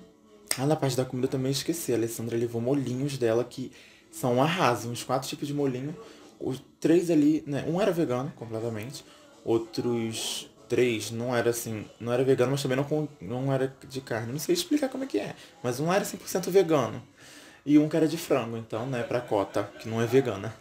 Ah, 0.56 0.68
na 0.68 0.76
parte 0.76 0.96
da 0.96 1.04
comida 1.04 1.26
eu 1.26 1.32
também 1.32 1.52
esqueci. 1.52 1.94
A 1.94 1.96
Alessandra 1.96 2.38
levou 2.38 2.62
molhinhos 2.62 3.18
dela 3.18 3.44
que 3.44 3.72
são 4.12 4.36
um 4.36 4.44
arraso, 4.44 4.88
uns 4.88 5.04
quatro 5.04 5.28
tipos 5.28 5.48
de 5.48 5.54
molhinho. 5.54 5.98
Os 6.40 6.62
três 6.80 7.10
ali, 7.10 7.44
né? 7.48 7.66
Um 7.68 7.82
era 7.82 7.92
vegano 7.92 8.32
completamente. 8.36 9.04
Outros 9.44 10.48
três 10.68 11.10
não 11.10 11.36
era 11.36 11.50
assim, 11.50 11.86
não 12.00 12.14
era 12.14 12.24
vegano, 12.24 12.52
mas 12.52 12.62
também 12.62 12.78
não, 12.78 13.10
não 13.20 13.52
era 13.52 13.76
de 13.90 14.00
carne. 14.00 14.32
Não 14.32 14.38
sei 14.38 14.54
explicar 14.54 14.90
como 14.90 15.06
é 15.06 15.08
que 15.08 15.18
é. 15.18 15.36
Mas 15.64 15.80
um 15.80 15.92
era 15.92 16.06
100% 16.06 16.52
vegano. 16.52 17.02
E 17.66 17.80
um 17.80 17.90
que 17.90 17.98
era 17.98 18.08
de 18.08 18.16
frango, 18.16 18.58
então, 18.58 18.86
né, 18.86 19.02
pra 19.02 19.20
cota, 19.20 19.64
que 19.80 19.90
não 19.90 20.00
é 20.00 20.06
vegana. 20.06 20.54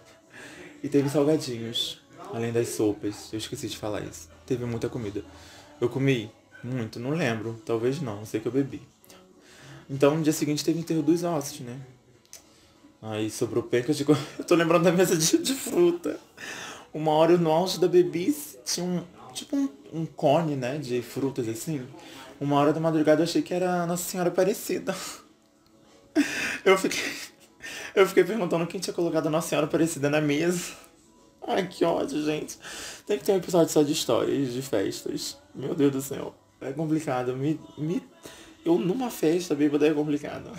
E 0.83 0.89
teve 0.89 1.09
salgadinhos, 1.09 2.01
além 2.33 2.53
das 2.53 2.69
sopas. 2.69 3.33
Eu 3.33 3.39
esqueci 3.39 3.69
de 3.69 3.77
falar 3.77 4.03
isso. 4.03 4.29
Teve 4.47 4.65
muita 4.65 4.89
comida. 4.89 5.25
Eu 5.81 5.89
comi 5.89 6.31
muito, 6.63 6.99
não 6.99 7.11
lembro. 7.11 7.61
Talvez 7.65 8.01
não, 8.01 8.25
sei 8.25 8.41
que 8.41 8.47
eu 8.47 8.53
bebi. 8.53 8.83
Então 9.89 10.17
no 10.17 10.23
dia 10.23 10.33
seguinte 10.33 10.65
teve 10.65 10.79
enterro 10.79 11.03
dos 11.03 11.25
ossos, 11.25 11.61
né? 11.61 11.81
Aí 13.01 13.31
sobrou 13.31 13.63
pencas 13.63 13.97
de. 13.97 14.05
Eu 14.39 14.45
tô 14.45 14.55
lembrando 14.55 14.85
da 14.85 14.93
mesa 14.93 15.17
de, 15.17 15.39
de 15.39 15.55
fruta. 15.55 16.19
Uma 16.93 17.13
hora 17.13 17.37
no 17.37 17.51
auge 17.51 17.79
da 17.79 17.89
bebice 17.89 18.59
tinha 18.65 18.85
um. 18.85 19.03
Tipo 19.33 19.57
um, 19.57 19.69
um 19.93 20.07
cone, 20.07 20.57
né? 20.57 20.79
De 20.79 21.01
frutas 21.01 21.49
assim. 21.49 21.87
Uma 22.41 22.57
hora 22.57 22.73
da 22.73 22.81
madrugada 22.81 23.21
eu 23.21 23.25
achei 23.25 23.41
que 23.41 23.55
era 23.55 23.87
Nossa 23.87 24.11
Senhora 24.11 24.31
Aparecida. 24.31 24.95
Eu 26.65 26.77
fiquei. 26.77 27.03
Eu 27.95 28.07
fiquei 28.07 28.25
perguntando 28.25 28.67
quem 28.67 28.81
tinha 28.81 28.95
colocado 28.95 29.27
a 29.27 29.31
Nossa 29.31 29.49
Senhora 29.49 29.67
Aparecida 29.67 30.11
na 30.11 30.21
mesa. 30.21 30.73
Ai, 31.47 31.67
que 31.67 31.85
ódio, 31.85 32.23
gente. 32.23 32.59
Tem 33.07 33.19
que 33.19 33.25
ter 33.25 33.33
um 33.33 33.37
episódio 33.37 33.73
só 33.73 33.83
de 33.83 33.93
histórias, 33.93 34.53
de 34.53 34.61
festas. 34.61 35.39
Meu 35.55 35.75
Deus 35.75 35.93
do 35.93 36.03
céu. 36.03 36.35
É 36.61 36.73
complicado. 36.73 37.35
Me, 37.35 37.59
me... 37.79 38.03
Eu 38.65 38.79
numa 38.79 39.11
festa 39.11 39.55
bêbada 39.55 39.87
é 39.87 39.95
complicado. 39.95 40.51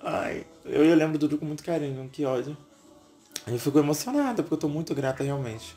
Ai, 0.00 0.46
eu, 0.64 0.84
eu 0.84 0.94
lembro 0.94 1.18
do 1.18 1.36
com 1.36 1.44
muito 1.44 1.64
carinho, 1.64 2.08
que 2.08 2.24
ódio. 2.24 2.56
Eu 3.46 3.58
fico 3.58 3.78
emocionada, 3.78 4.42
porque 4.42 4.54
eu 4.54 4.58
tô 4.58 4.68
muito 4.68 4.94
grata 4.94 5.24
realmente. 5.24 5.74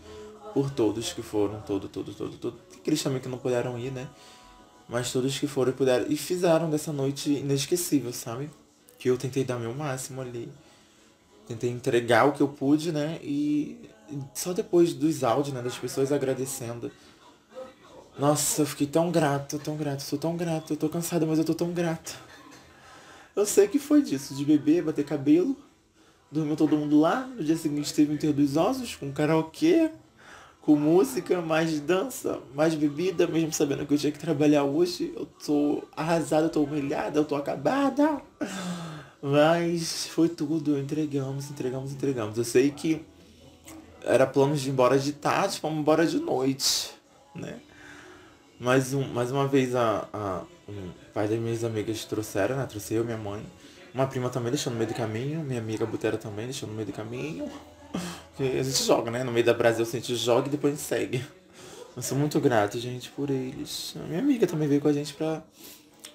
Por 0.54 0.70
todos 0.70 1.14
que 1.14 1.22
foram, 1.22 1.62
todo, 1.62 1.88
todo, 1.88 2.14
todo, 2.14 2.38
todo. 2.38 2.60
Aqueles 2.78 3.02
também 3.02 3.20
que 3.20 3.30
não 3.30 3.38
puderam 3.38 3.80
ir, 3.80 3.92
né? 3.92 4.08
Mas 4.88 5.12
todos 5.12 5.40
que 5.40 5.48
foram 5.48 5.72
puderam. 5.72 6.06
E 6.08 6.18
fizeram 6.18 6.70
dessa 6.70 6.92
noite 6.92 7.32
inesquecível, 7.32 8.14
sabe? 8.14 8.50
Que 9.02 9.10
eu 9.10 9.18
tentei 9.18 9.44
dar 9.44 9.58
meu 9.58 9.74
máximo 9.74 10.22
ali. 10.22 10.48
Tentei 11.48 11.72
entregar 11.72 12.26
o 12.26 12.34
que 12.34 12.42
eu 12.42 12.48
pude, 12.48 12.92
né? 12.92 13.20
E 13.24 13.90
só 14.32 14.54
depois 14.54 14.94
dos 14.94 15.24
áudios, 15.24 15.56
né? 15.56 15.62
Das 15.64 15.76
pessoas 15.76 16.12
agradecendo. 16.12 16.92
Nossa, 18.20 18.62
eu 18.62 18.66
fiquei 18.68 18.86
tão 18.86 19.10
grato, 19.10 19.58
tão 19.58 19.76
grato, 19.76 20.04
sou 20.04 20.20
tão 20.20 20.38
grato. 20.38 20.74
Eu 20.74 20.78
tô 20.78 20.88
cansada, 20.88 21.26
mas 21.26 21.40
eu 21.40 21.44
tô 21.44 21.56
tão 21.56 21.72
grata. 21.72 22.12
Eu 23.36 23.44
sei 23.44 23.68
que 23.68 23.80
foi 23.80 24.04
disso, 24.04 24.36
de 24.36 24.46
beber, 24.46 24.84
bater 24.84 25.04
cabelo. 25.04 25.58
Dormiu 26.32 26.56
todo 26.56 26.78
mundo 26.78 27.00
lá. 27.00 27.26
No 27.26 27.44
dia 27.44 27.58
seguinte 27.58 27.92
teve 27.96 28.14
um 28.14 28.32
dos 28.32 28.56
ossos, 28.56 28.96
com 28.96 29.12
karaokê, 29.12 29.90
com 30.62 30.76
música, 30.76 31.42
mais 31.42 31.80
dança, 31.80 32.40
mais 32.54 32.76
bebida, 32.76 33.26
mesmo 33.28 33.52
sabendo 33.52 33.86
que 33.86 33.94
eu 33.94 33.98
tinha 33.98 34.12
que 34.12 34.20
trabalhar 34.20 34.64
hoje. 34.64 35.12
Eu 35.16 35.26
tô 35.26 35.84
arrasada, 35.96 36.46
eu 36.46 36.50
tô 36.50 36.64
humilhada, 36.64 37.20
eu 37.20 37.26
tô 37.26 37.36
acabada. 37.36 38.22
Mas 39.22 40.08
foi 40.08 40.30
tudo, 40.30 40.78
entregamos, 40.78 41.50
entregamos, 41.50 41.92
entregamos. 41.92 42.38
Eu 42.38 42.44
sei 42.44 42.72
que 42.72 43.04
era 44.04 44.26
plano 44.26 44.56
de 44.56 44.70
ir 44.70 44.72
embora 44.72 44.98
de 44.98 45.14
tarde, 45.14 45.60
fomos 45.60 45.80
embora 45.80 46.06
de 46.06 46.20
noite, 46.20 46.92
né? 47.36 47.60
Mais, 48.60 48.94
um, 48.94 49.08
mais 49.08 49.32
uma 49.32 49.48
vez 49.48 49.76
a, 49.76 50.08
a 50.14 50.44
um 50.70 50.92
pai 51.14 51.28
das 51.28 51.40
minhas 51.40 51.64
amigas 51.64 52.06
trouxeram, 52.06 52.56
né? 52.56 52.66
Trouxe 52.68 52.94
eu, 52.94 53.04
minha 53.04 53.18
mãe. 53.18 53.44
Uma 53.94 54.08
prima 54.08 54.30
também 54.30 54.52
deixou 54.52 54.72
no 54.72 54.78
meio 54.78 54.90
do 54.90 54.96
caminho, 54.96 55.42
minha 55.42 55.60
amiga 55.60 55.86
Butera 55.86 56.18
também 56.18 56.46
deixou 56.46 56.70
no 56.70 56.76
meio 56.76 56.88
do 56.88 56.94
caminho. 56.94 57.50
Porque 58.36 58.58
a 58.58 58.64
gente 58.64 58.84
joga, 58.84 59.12
né? 59.12 59.24
No 59.24 59.32
meio 59.32 59.46
da 59.46 59.54
Brasil 59.54 59.86
a 59.86 59.90
gente 59.90 60.16
joga 60.16 60.48
e 60.48 60.52
depois 60.52 60.74
a 60.74 60.76
gente 60.78 60.86
segue. 60.86 61.26
Eu 61.96 62.02
sou 62.02 62.18
muito 62.18 62.40
grato, 62.40 62.80
gente, 62.80 63.10
por 63.10 63.30
eles. 63.30 63.94
A 63.98 64.08
minha 64.08 64.20
amiga 64.20 64.48
também 64.48 64.68
veio 64.68 64.80
com 64.80 64.88
a 64.88 64.94
gente 64.94 65.14
pra, 65.14 65.44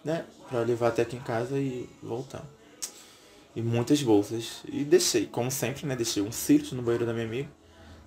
né? 0.05 0.25
Pra 0.49 0.61
levar 0.61 0.89
até 0.89 1.03
aqui 1.03 1.17
em 1.17 1.21
casa 1.21 1.59
e 1.59 1.89
voltar 2.03 2.45
e 3.57 3.63
muitas 3.63 4.03
bolsas. 4.03 4.63
E 4.69 4.85
deixei, 4.85 5.27
como 5.27 5.51
sempre, 5.51 5.87
né? 5.87 5.97
Deixei 5.97 6.23
um 6.23 6.31
cílios 6.31 6.73
no 6.73 6.83
banheiro 6.83 7.07
da 7.07 7.15
minha 7.15 7.25
amiga. 7.25 7.49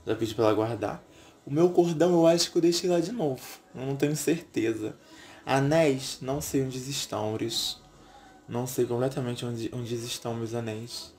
Já 0.05 0.15
pedi 0.15 0.35
pra 0.35 0.45
ela 0.45 0.53
guardar. 0.53 1.03
O 1.43 1.51
meu 1.51 1.71
cordão 1.71 2.11
eu 2.11 2.27
acho 2.27 2.51
que 2.51 2.57
eu 2.59 2.61
deixei 2.61 2.87
lá 2.87 2.99
de 2.99 3.11
novo. 3.11 3.41
Eu 3.73 3.87
não 3.87 3.95
tenho 3.95 4.15
certeza. 4.15 4.95
Anéis, 5.43 6.19
não 6.21 6.39
sei 6.39 6.61
onde 6.61 6.77
estão, 6.77 7.33
eles. 7.33 7.81
Não 8.47 8.67
sei 8.67 8.85
completamente 8.85 9.43
onde, 9.43 9.71
onde 9.73 9.95
estão 9.95 10.35
meus 10.35 10.53
anéis. 10.53 11.11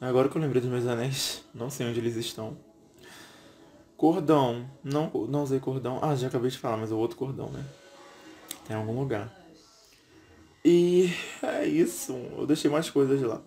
Agora 0.00 0.28
que 0.28 0.36
eu 0.36 0.40
lembrei 0.40 0.62
dos 0.62 0.70
meus 0.70 0.86
anéis, 0.86 1.44
não 1.54 1.68
sei 1.68 1.86
onde 1.86 2.00
eles 2.00 2.16
estão. 2.16 2.56
Cordão, 3.98 4.66
não, 4.82 5.10
não 5.28 5.42
usei 5.42 5.60
cordão. 5.60 5.98
Ah, 6.02 6.14
já 6.14 6.28
acabei 6.28 6.50
de 6.50 6.56
falar, 6.56 6.78
mas 6.78 6.90
é 6.90 6.94
o 6.94 6.98
outro 6.98 7.18
cordão, 7.18 7.50
né? 7.50 7.62
Tem 8.66 8.74
algum 8.74 8.98
lugar. 8.98 9.30
E 10.64 11.12
é 11.42 11.66
isso. 11.66 12.12
Eu 12.12 12.46
deixei 12.46 12.70
mais 12.70 12.88
coisas 12.88 13.20
lá. 13.20 13.42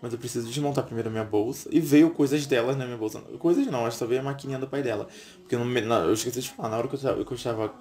Mas 0.00 0.14
eu 0.14 0.18
preciso 0.18 0.48
desmontar 0.48 0.84
primeiro 0.84 1.10
a 1.10 1.12
minha 1.12 1.24
bolsa. 1.24 1.68
E 1.70 1.78
veio 1.78 2.08
coisas 2.10 2.46
delas 2.46 2.74
na 2.76 2.86
minha 2.86 2.96
bolsa. 2.96 3.20
Coisas 3.38 3.66
não, 3.66 3.84
acho 3.84 3.96
que 3.96 3.98
só 3.98 4.06
veio 4.06 4.22
a 4.22 4.24
maquininha 4.24 4.58
do 4.58 4.66
pai 4.66 4.82
dela. 4.82 5.06
Porque 5.40 5.54
eu, 5.54 5.62
não, 5.62 6.04
eu 6.04 6.14
esqueci 6.14 6.40
de 6.40 6.50
falar, 6.50 6.70
na 6.70 6.78
hora 6.78 6.88
que 6.88 6.94
eu, 6.94 7.24
que 7.24 7.32
eu 7.32 7.36
estava 7.36 7.74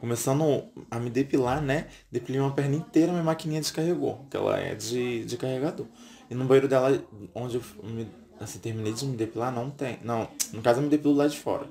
começando 0.00 0.64
a 0.90 0.98
me 0.98 1.10
depilar, 1.10 1.60
né? 1.60 1.88
Depilei 2.10 2.40
uma 2.40 2.52
perna 2.52 2.76
inteira, 2.76 3.12
minha 3.12 3.24
maquininha 3.24 3.60
descarregou. 3.60 4.26
Que 4.30 4.38
ela 4.38 4.58
é 4.58 4.74
de, 4.74 5.24
de 5.26 5.36
carregador. 5.36 5.86
E 6.30 6.34
no 6.34 6.44
banheiro 6.44 6.68
dela, 6.68 7.02
onde 7.34 7.56
eu 7.56 7.62
me, 7.82 8.08
assim, 8.38 8.58
terminei 8.58 8.92
de 8.92 9.06
me 9.06 9.16
depilar, 9.16 9.52
não 9.52 9.70
tem. 9.70 9.98
Não, 10.02 10.28
no 10.52 10.62
caso 10.62 10.80
eu 10.80 10.84
me 10.84 10.88
depilo 10.88 11.14
lá 11.14 11.26
de 11.26 11.38
fora 11.38 11.68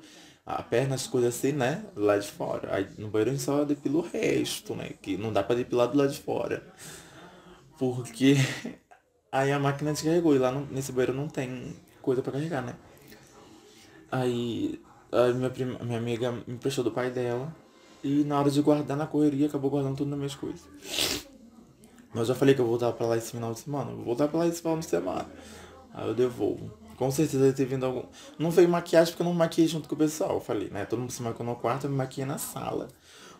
a 0.47 0.64
perna, 0.64 0.95
as 0.95 1.05
coisas 1.05 1.36
assim, 1.36 1.51
né? 1.51 1.84
Lá 1.93 2.18
de 2.18 2.26
fora. 2.26 2.74
Aí 2.74 2.88
no 2.97 3.10
banheiro 3.10 3.32
a 3.32 3.34
gente 3.34 3.43
só 3.43 3.66
depila 3.66 3.97
o 3.97 4.01
resto, 4.01 4.74
né? 4.74 4.91
Que 5.01 5.18
não 5.18 5.34
dá 5.34 5.43
pra 5.43 5.58
depilar 5.58 5.89
do 5.89 5.97
lado 5.97 6.14
de 6.14 6.20
fora. 6.20 6.66
Porque 7.78 8.38
aí 9.30 9.51
a 9.51 9.60
máquina 9.60 9.91
descarregou 9.91 10.34
e 10.34 10.39
lá 10.39 10.49
no, 10.49 10.66
nesse 10.68 10.93
banheiro 10.93 11.14
não 11.14 11.28
tem 11.28 11.76
coisa 12.01 12.22
pra 12.22 12.32
carregar, 12.32 12.62
né? 12.62 12.76
Aí 14.10 14.82
a 15.12 15.34
minha, 15.34 15.49
prima, 15.49 15.80
minha 15.80 15.97
amiga 15.97 16.32
me 16.32 16.53
emprestou 16.53 16.82
do 16.82 16.91
pai 16.91 17.12
dela. 17.12 17.53
E 18.01 18.24
na 18.24 18.39
hora 18.39 18.49
de 18.49 18.62
guardar 18.62 18.95
na 18.95 19.05
correria, 19.05 19.47
acabou 19.47 19.70
guardando 19.70 19.97
tudo 19.97 20.10
nas 20.10 20.18
minhas 20.18 20.36
coisas. 20.36 20.62
Mas 22.10 22.20
eu 22.20 22.26
já 22.26 22.36
falei 22.36 22.55
que 22.55 22.62
eu 22.62 22.66
vou 22.66 22.78
voltar 22.78 22.95
pra 22.95 23.08
lá 23.08 23.18
esse 23.18 23.32
final 23.32 23.53
de 23.53 23.60
semana. 23.60 23.91
Eu 23.91 23.95
vou 23.97 24.05
voltar 24.05 24.28
pra 24.28 24.39
lá 24.39 24.47
esse 24.47 24.62
final 24.62 24.78
de 24.78 24.86
semana. 24.86 25.26
Aí 25.93 26.08
eu 26.08 26.14
devolvo. 26.14 26.72
Com 26.95 27.12
certeza 27.12 27.43
deve 27.43 27.55
ter 27.55 27.66
vindo 27.66 27.86
algum. 27.86 28.03
Não 28.39 28.49
veio 28.49 28.68
maquiagem 28.68 29.12
porque 29.14 29.22
eu 29.22 29.26
não 29.26 29.34
maquiei 29.34 29.68
junto 29.68 29.88
com 29.88 29.95
o 29.95 29.97
pessoal. 29.97 30.36
Eu 30.36 30.41
falei, 30.41 30.70
né? 30.70 30.86
Todo 30.86 30.99
mundo 30.99 31.12
se 31.12 31.22
maquiou 31.22 31.47
no 31.47 31.55
quarto, 31.55 31.86
eu 31.86 31.91
me 31.91 31.95
maquiei 31.95 32.26
na 32.26 32.38
sala. 32.38 32.88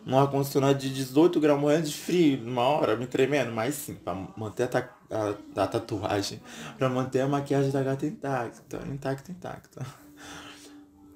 Num 0.06 0.18
ar-condicionado 0.18 0.78
de 0.78 0.90
18 0.90 1.40
graus 1.40 1.60
morrendo 1.60 1.86
de 1.86 1.94
frio, 1.94 2.38
numa 2.38 2.62
hora, 2.62 2.96
me 2.96 3.06
tremendo. 3.06 3.50
Mas 3.50 3.74
sim, 3.74 3.94
pra 3.94 4.14
manter 4.36 4.64
a, 4.64 4.68
ta... 4.68 4.88
a... 5.10 5.62
a 5.62 5.66
tatuagem. 5.66 6.40
Pra 6.78 6.88
manter 6.88 7.20
a 7.20 7.28
maquiagem 7.28 7.70
da 7.72 7.82
gata 7.82 8.06
intacta. 8.06 8.78
Intacta, 8.86 9.32
intacta. 9.32 9.86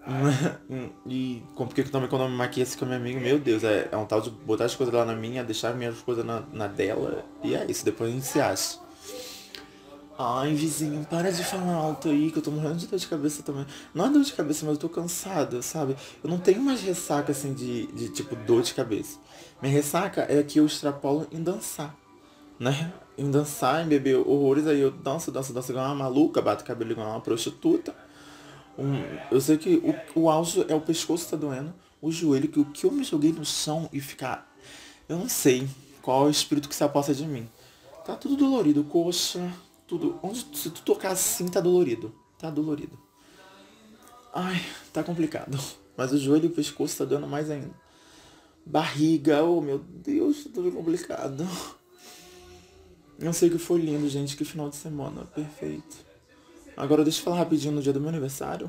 e 1.06 1.42
porque 1.56 1.84
também 1.84 2.08
quando 2.08 2.22
eu 2.22 2.28
me 2.28 2.36
maquia 2.36 2.64
assim 2.64 2.76
com 2.76 2.84
a 2.84 2.88
minha 2.88 3.00
amiga, 3.00 3.20
meu 3.20 3.38
Deus, 3.38 3.62
é, 3.62 3.88
é 3.90 3.96
um 3.96 4.04
tal 4.04 4.20
de 4.20 4.30
botar 4.30 4.64
as 4.64 4.74
coisas 4.74 4.94
lá 4.94 5.04
na 5.04 5.14
minha, 5.14 5.44
deixar 5.44 5.74
minhas 5.74 6.00
coisas 6.00 6.24
na, 6.24 6.42
na 6.52 6.66
dela. 6.66 7.24
E 7.42 7.54
é 7.54 7.64
isso, 7.68 7.84
depois 7.84 8.10
a 8.10 8.12
gente 8.12 8.26
se 8.26 8.40
acha. 8.40 8.78
Ai, 10.18 10.54
vizinho, 10.54 11.04
para 11.06 11.32
de 11.32 11.42
falar 11.42 11.74
alto 11.74 12.08
aí, 12.08 12.30
que 12.30 12.38
eu 12.38 12.42
tô 12.42 12.50
morrendo 12.50 12.76
de 12.76 12.86
dor 12.86 12.98
de 12.98 13.06
cabeça 13.06 13.42
também. 13.42 13.66
Não 13.94 14.06
é 14.06 14.10
dor 14.10 14.22
de 14.22 14.32
cabeça, 14.32 14.64
mas 14.66 14.74
eu 14.74 14.80
tô 14.80 14.88
cansada, 14.88 15.62
sabe? 15.62 15.96
Eu 16.22 16.28
não 16.28 16.38
tenho 16.38 16.62
mais 16.62 16.82
ressaca, 16.82 17.32
assim, 17.32 17.54
de, 17.54 17.86
de 17.86 18.08
tipo, 18.10 18.36
dor 18.36 18.62
de 18.62 18.74
cabeça. 18.74 19.18
Minha 19.60 19.72
ressaca 19.72 20.26
é 20.28 20.42
que 20.42 20.60
eu 20.60 20.66
extrapolo 20.66 21.26
em 21.32 21.42
dançar, 21.42 21.96
né? 22.58 22.92
Em 23.16 23.30
dançar, 23.30 23.84
em 23.84 23.88
beber 23.88 24.16
horrores, 24.16 24.66
aí 24.66 24.80
eu 24.80 24.90
danço, 24.90 25.32
danço, 25.32 25.52
danço 25.52 25.72
igual 25.72 25.86
uma 25.86 25.94
maluca, 25.94 26.42
bato 26.42 26.64
cabelo 26.64 26.92
igual 26.92 27.08
uma 27.08 27.20
prostituta. 27.20 27.94
Um, 28.82 29.04
eu 29.30 29.40
sei 29.40 29.56
que 29.56 29.76
o, 29.76 30.22
o 30.22 30.28
auge 30.28 30.66
é 30.68 30.74
o 30.74 30.80
pescoço 30.80 31.30
tá 31.30 31.36
doendo, 31.36 31.72
o 32.00 32.10
joelho, 32.10 32.48
que 32.48 32.58
o 32.58 32.64
que 32.64 32.84
eu 32.84 32.90
me 32.90 33.04
joguei 33.04 33.32
no 33.32 33.44
chão 33.44 33.88
e 33.92 34.00
ficar 34.00 34.52
Eu 35.08 35.16
não 35.16 35.28
sei 35.28 35.68
qual 36.02 36.24
é 36.24 36.26
o 36.26 36.30
espírito 36.30 36.68
que 36.68 36.74
se 36.74 36.82
aposta 36.82 37.14
de 37.14 37.24
mim. 37.24 37.48
Tá 38.04 38.16
tudo 38.16 38.36
dolorido, 38.36 38.82
coxa, 38.82 39.52
tudo. 39.86 40.18
Onde 40.20 40.44
se 40.52 40.68
tu 40.70 40.82
tocar 40.82 41.12
assim 41.12 41.46
tá 41.46 41.60
dolorido. 41.60 42.12
Tá 42.36 42.50
dolorido. 42.50 42.98
Ai, 44.34 44.60
tá 44.92 45.04
complicado. 45.04 45.56
Mas 45.96 46.12
o 46.12 46.18
joelho 46.18 46.46
e 46.46 46.48
o 46.48 46.54
pescoço 46.54 46.98
tá 46.98 47.04
dando 47.04 47.28
mais 47.28 47.50
ainda. 47.50 47.70
Barriga, 48.66 49.44
oh 49.44 49.60
meu 49.60 49.78
Deus, 49.78 50.42
tá 50.44 50.50
tudo 50.54 50.72
complicado. 50.72 51.46
Eu 53.20 53.32
sei 53.32 53.48
que 53.48 53.58
foi 53.58 53.80
lindo, 53.80 54.08
gente. 54.08 54.36
Que 54.36 54.44
final 54.44 54.68
de 54.68 54.74
semana. 54.74 55.24
Perfeito. 55.26 56.11
Agora 56.82 57.04
deixa 57.04 57.20
eu 57.20 57.24
falar 57.26 57.36
rapidinho 57.36 57.74
no 57.74 57.80
dia 57.80 57.92
do 57.92 58.00
meu 58.00 58.08
aniversário. 58.08 58.68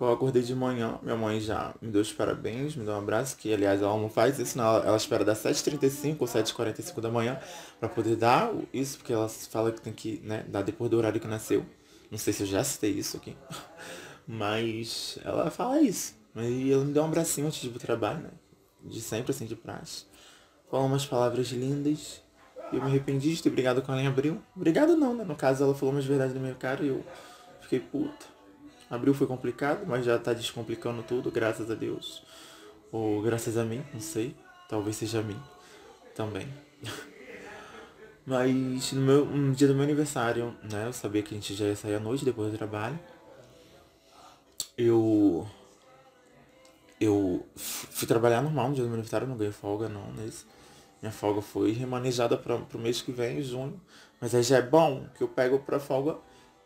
Eu 0.00 0.12
acordei 0.12 0.42
de 0.42 0.56
manhã, 0.56 0.98
minha 1.00 1.14
mãe 1.14 1.38
já 1.38 1.72
me 1.80 1.88
deu 1.88 2.02
os 2.02 2.12
parabéns, 2.12 2.74
me 2.74 2.84
deu 2.84 2.94
um 2.94 2.98
abraço, 2.98 3.36
que 3.36 3.54
aliás 3.54 3.80
ela 3.80 3.96
não 3.96 4.10
faz 4.10 4.40
isso, 4.40 4.58
não. 4.58 4.64
Ela, 4.78 4.96
espera 4.96 5.24
das 5.24 5.38
7h35 5.38 6.16
ou 6.18 6.26
7h45 6.26 7.00
da 7.00 7.08
manhã 7.08 7.38
para 7.78 7.88
poder 7.88 8.16
dar 8.16 8.52
isso, 8.72 8.98
porque 8.98 9.12
ela 9.12 9.28
fala 9.28 9.70
que 9.70 9.80
tem 9.80 9.92
que 9.92 10.20
né, 10.24 10.44
dar 10.48 10.62
depois 10.62 10.90
do 10.90 10.96
horário 10.96 11.20
que 11.20 11.28
nasceu. 11.28 11.64
Não 12.10 12.18
sei 12.18 12.32
se 12.32 12.42
eu 12.42 12.46
já 12.48 12.64
citei 12.64 12.90
isso 12.90 13.16
aqui. 13.16 13.36
Mas 14.26 15.16
ela 15.24 15.48
fala 15.48 15.80
isso. 15.80 16.12
E 16.34 16.72
ela 16.72 16.84
me 16.84 16.92
deu 16.92 17.04
um 17.04 17.06
abracinho 17.06 17.46
antes 17.46 17.60
de 17.60 17.68
ir 17.68 17.70
pro 17.70 17.78
trabalho, 17.78 18.18
né? 18.18 18.30
De 18.82 19.00
sempre 19.00 19.30
assim 19.30 19.46
de 19.46 19.54
praxe. 19.54 20.06
Falou 20.68 20.86
umas 20.86 21.06
palavras 21.06 21.46
lindas. 21.52 22.20
Eu 22.72 22.82
me 22.82 22.88
arrependi 22.88 23.34
de 23.34 23.42
ter 23.42 23.50
brigado 23.50 23.80
com 23.82 23.92
ela 23.92 24.02
em 24.02 24.06
abril. 24.06 24.40
Obrigado 24.54 24.96
não, 24.96 25.14
né? 25.14 25.24
No 25.24 25.36
caso 25.36 25.62
ela 25.62 25.74
falou 25.74 25.94
umas 25.94 26.04
verdades 26.04 26.34
na 26.34 26.40
minha 26.40 26.54
cara 26.54 26.82
e 26.82 26.88
eu 26.88 27.04
fiquei 27.60 27.78
puta. 27.78 28.26
Abril 28.90 29.14
foi 29.14 29.26
complicado, 29.26 29.84
mas 29.86 30.04
já 30.04 30.18
tá 30.18 30.32
descomplicando 30.32 31.02
tudo, 31.02 31.30
graças 31.30 31.70
a 31.70 31.74
Deus. 31.74 32.22
Ou 32.92 33.20
graças 33.22 33.56
a 33.56 33.64
mim, 33.64 33.84
não 33.92 34.00
sei. 34.00 34.34
Talvez 34.68 34.96
seja 34.96 35.20
a 35.20 35.22
mim 35.22 35.38
também. 36.14 36.48
mas 38.26 38.92
no, 38.92 39.00
meu, 39.00 39.24
no 39.24 39.54
dia 39.54 39.68
do 39.68 39.74
meu 39.74 39.84
aniversário, 39.84 40.54
né? 40.62 40.86
Eu 40.86 40.92
sabia 40.92 41.22
que 41.22 41.34
a 41.34 41.38
gente 41.38 41.54
já 41.54 41.66
ia 41.66 41.76
sair 41.76 41.94
à 41.94 42.00
noite 42.00 42.24
depois 42.24 42.50
do 42.50 42.56
trabalho. 42.56 42.98
Eu. 44.76 45.46
Eu 47.00 47.46
fui 47.54 48.08
trabalhar 48.08 48.40
normal 48.40 48.68
no 48.68 48.74
dia 48.74 48.82
do 48.82 48.88
meu 48.88 48.94
aniversário, 48.94 49.26
não 49.26 49.36
ganhei 49.36 49.52
folga 49.52 49.88
não 49.88 50.12
nesse. 50.12 50.44
Minha 51.00 51.12
folga 51.12 51.42
foi 51.42 51.72
remanejada 51.72 52.36
para 52.36 52.58
pro 52.58 52.78
mês 52.78 53.02
que 53.02 53.12
vem, 53.12 53.42
junho. 53.42 53.80
Mas 54.20 54.34
aí 54.34 54.42
já 54.42 54.58
é 54.58 54.62
bom 54.62 55.06
que 55.14 55.22
eu 55.22 55.28
pego 55.28 55.58
pra 55.58 55.78
folga 55.78 56.16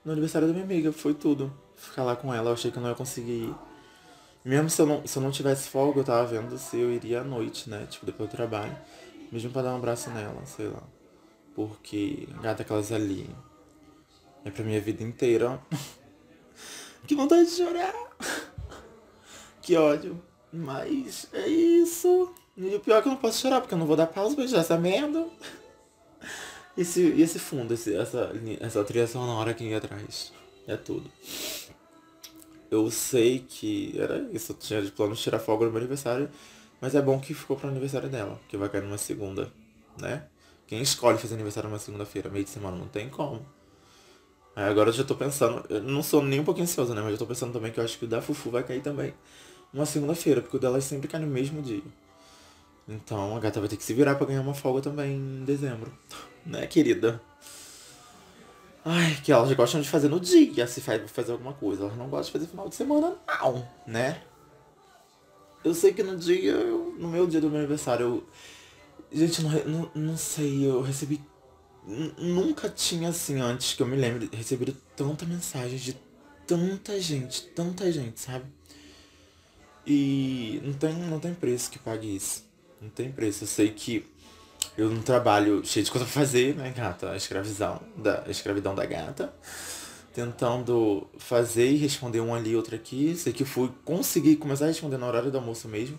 no 0.04 0.12
aniversário 0.12 0.46
da 0.46 0.52
minha 0.54 0.64
amiga. 0.64 0.92
Foi 0.92 1.14
tudo 1.14 1.52
ficar 1.76 2.04
lá 2.04 2.14
com 2.14 2.32
ela. 2.32 2.50
Eu 2.50 2.54
achei 2.54 2.70
que 2.70 2.78
eu 2.78 2.82
não 2.82 2.90
ia 2.90 2.94
conseguir 2.94 3.44
ir. 3.44 3.54
Mesmo 4.44 4.70
se 4.70 4.80
eu 4.80 4.86
não, 4.86 5.06
se 5.06 5.18
eu 5.18 5.22
não 5.22 5.30
tivesse 5.30 5.68
folga, 5.68 6.00
eu 6.00 6.04
tava 6.04 6.26
vendo 6.26 6.56
se 6.56 6.78
eu 6.78 6.90
iria 6.90 7.20
à 7.20 7.24
noite, 7.24 7.68
né? 7.68 7.86
Tipo, 7.90 8.06
depois 8.06 8.30
do 8.30 8.36
trabalho. 8.36 8.76
Mesmo 9.30 9.50
pra 9.50 9.62
dar 9.62 9.74
um 9.74 9.76
abraço 9.76 10.10
nela, 10.10 10.44
sei 10.46 10.68
lá. 10.68 10.82
Porque 11.54 12.28
gata 12.40 12.62
aquelas 12.62 12.92
ali 12.92 13.28
é 14.44 14.50
pra 14.50 14.64
minha 14.64 14.80
vida 14.80 15.02
inteira. 15.02 15.60
que 17.06 17.14
vontade 17.14 17.44
de 17.46 17.50
chorar. 17.50 17.94
que 19.60 19.76
ódio. 19.76 20.22
Mas 20.52 21.28
é 21.32 21.46
isso. 21.46 22.32
E 22.60 22.74
o 22.74 22.80
pior 22.80 22.98
é 22.98 23.02
que 23.02 23.08
eu 23.08 23.12
não 23.12 23.18
posso 23.18 23.40
chorar, 23.40 23.62
porque 23.62 23.72
eu 23.72 23.78
não 23.78 23.86
vou 23.86 23.96
dar 23.96 24.06
pausa 24.06 24.36
pra 24.36 24.44
essa 24.44 24.76
merda. 24.76 25.26
Esse, 26.76 27.00
esse 27.18 27.38
fundo, 27.38 27.72
esse, 27.72 27.96
essa, 27.96 28.30
essa 28.60 28.84
trilha 28.84 29.06
sonora 29.06 29.52
aqui 29.52 29.72
atrás. 29.72 30.30
É 30.66 30.76
tudo. 30.76 31.10
Eu 32.70 32.90
sei 32.90 33.44
que 33.48 33.98
era 33.98 34.28
isso, 34.30 34.52
eu 34.52 34.56
tinha 34.56 34.82
de 34.82 34.92
plano 34.92 35.14
de 35.14 35.22
tirar 35.22 35.38
folga 35.38 35.64
no 35.64 35.70
meu 35.70 35.78
aniversário, 35.78 36.30
mas 36.82 36.94
é 36.94 37.00
bom 37.00 37.18
que 37.18 37.32
ficou 37.32 37.56
pro 37.56 37.66
aniversário 37.66 38.10
dela, 38.10 38.38
que 38.46 38.58
vai 38.58 38.68
cair 38.68 38.82
numa 38.82 38.98
segunda, 38.98 39.50
né? 39.98 40.24
Quem 40.66 40.82
escolhe 40.82 41.16
fazer 41.16 41.34
aniversário 41.34 41.68
numa 41.68 41.78
segunda-feira, 41.78 42.28
meio 42.28 42.44
de 42.44 42.50
semana, 42.50 42.76
não 42.76 42.88
tem 42.88 43.08
como. 43.08 43.44
Aí 44.54 44.64
agora 44.64 44.90
eu 44.90 44.92
já 44.92 45.02
tô 45.02 45.14
pensando, 45.14 45.64
eu 45.70 45.82
não 45.82 46.02
sou 46.02 46.22
nem 46.22 46.40
um 46.40 46.44
pouquinho 46.44 46.64
ansioso, 46.64 46.92
né? 46.94 47.00
Mas 47.00 47.12
eu 47.12 47.18
tô 47.18 47.26
pensando 47.26 47.54
também 47.54 47.72
que 47.72 47.80
eu 47.80 47.84
acho 47.84 47.98
que 47.98 48.04
o 48.04 48.08
da 48.08 48.20
Fufu 48.20 48.50
vai 48.50 48.62
cair 48.62 48.82
também 48.82 49.14
uma 49.72 49.86
segunda-feira, 49.86 50.42
porque 50.42 50.56
o 50.56 50.60
dela 50.60 50.78
sempre 50.82 51.08
cai 51.08 51.20
no 51.20 51.26
mesmo 51.26 51.62
dia. 51.62 51.82
Então 52.90 53.36
a 53.36 53.40
gata 53.40 53.60
vai 53.60 53.68
ter 53.68 53.76
que 53.76 53.84
se 53.84 53.94
virar 53.94 54.16
pra 54.16 54.26
ganhar 54.26 54.40
uma 54.40 54.52
folga 54.52 54.82
também 54.82 55.16
em 55.16 55.44
dezembro. 55.44 55.92
Né, 56.44 56.66
querida? 56.66 57.22
Ai, 58.84 59.16
que 59.22 59.30
elas 59.30 59.52
gostam 59.52 59.80
de 59.80 59.88
fazer 59.88 60.08
no 60.08 60.18
dia, 60.18 60.66
se 60.66 60.80
faz 60.80 61.08
fazer 61.10 61.32
alguma 61.32 61.52
coisa. 61.52 61.84
Elas 61.84 61.96
não 61.96 62.08
gostam 62.08 62.26
de 62.26 62.32
fazer 62.32 62.46
final 62.46 62.68
de 62.68 62.74
semana, 62.74 63.14
não, 63.28 63.68
né? 63.86 64.22
Eu 65.62 65.74
sei 65.74 65.92
que 65.92 66.02
no 66.02 66.16
dia, 66.16 66.52
eu, 66.52 66.96
no 66.98 67.08
meu 67.08 67.26
dia 67.26 67.40
do 67.40 67.48
meu 67.48 67.58
aniversário, 67.58 68.06
eu. 68.06 68.26
Gente, 69.12 69.42
não, 69.42 69.50
não, 69.64 69.90
não 69.94 70.16
sei, 70.16 70.66
eu 70.66 70.80
recebi. 70.80 71.20
Nunca 72.18 72.68
tinha 72.68 73.10
assim, 73.10 73.40
antes 73.40 73.74
que 73.74 73.82
eu 73.82 73.86
me 73.86 73.96
lembro, 73.96 74.28
recebido 74.32 74.74
tanta 74.96 75.24
mensagem 75.26 75.78
de 75.78 75.96
tanta 76.46 76.98
gente, 77.00 77.42
tanta 77.48 77.90
gente, 77.92 78.20
sabe? 78.20 78.44
E 79.86 80.60
não 80.64 80.72
tem, 80.72 80.94
não 80.94 81.20
tem 81.20 81.34
preço 81.34 81.70
que 81.70 81.78
pague 81.78 82.16
isso. 82.16 82.49
Não 82.80 82.88
tem 82.88 83.12
preço. 83.12 83.44
Eu 83.44 83.48
sei 83.48 83.70
que 83.70 84.06
eu 84.76 84.88
não 84.88 85.02
trabalho 85.02 85.64
cheio 85.64 85.84
de 85.84 85.90
coisa 85.90 86.06
pra 86.06 86.14
fazer, 86.14 86.54
né, 86.56 86.72
gata? 86.74 87.10
A 87.10 87.16
escravidão 87.16 87.80
da, 87.96 88.24
a 88.26 88.30
escravidão 88.30 88.74
da 88.74 88.84
gata. 88.86 89.32
Tentando 90.14 91.06
fazer 91.18 91.70
e 91.70 91.76
responder 91.76 92.20
um 92.20 92.34
ali, 92.34 92.56
outro 92.56 92.74
aqui. 92.74 93.14
Sei 93.14 93.32
que 93.32 93.44
fui 93.44 93.70
conseguir 93.84 94.36
começar 94.36 94.64
a 94.64 94.68
responder 94.68 94.96
na 94.96 95.06
horário 95.06 95.30
do 95.30 95.38
almoço 95.38 95.68
mesmo. 95.68 95.98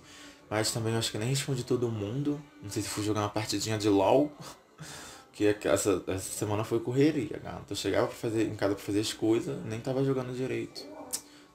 Mas 0.50 0.72
também 0.72 0.96
acho 0.96 1.12
que 1.12 1.18
nem 1.18 1.30
respondi 1.30 1.64
todo 1.64 1.90
mundo. 1.90 2.42
Não 2.62 2.70
sei 2.70 2.82
se 2.82 2.90
fui 2.90 3.04
jogar 3.04 3.22
uma 3.22 3.30
partidinha 3.30 3.78
de 3.78 3.90
LOL. 3.90 4.32
Que 5.34 5.56
essa, 5.66 6.04
essa 6.08 6.20
semana 6.20 6.64
foi 6.64 6.82
correria, 6.82 7.40
gata. 7.42 7.66
Eu 7.70 7.76
chegava 7.76 8.06
pra 8.06 8.16
fazer, 8.16 8.44
em 8.44 8.56
casa 8.56 8.76
pra 8.76 8.84
fazer 8.84 9.00
as 9.00 9.14
coisas, 9.14 9.58
nem 9.66 9.80
tava 9.80 10.04
jogando 10.04 10.36
direito. 10.36 10.86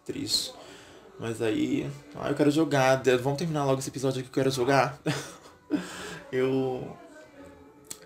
Triste. 0.04 0.54
Mas 1.18 1.40
aí. 1.40 1.90
Ah, 2.14 2.28
eu 2.28 2.34
quero 2.34 2.50
jogar. 2.50 3.02
Vamos 3.22 3.38
terminar 3.38 3.64
logo 3.64 3.78
esse 3.78 3.88
episódio 3.88 4.20
aqui 4.20 4.30
que 4.30 4.38
eu 4.38 4.44
quero 4.44 4.54
jogar. 4.54 5.00
eu 6.30 6.96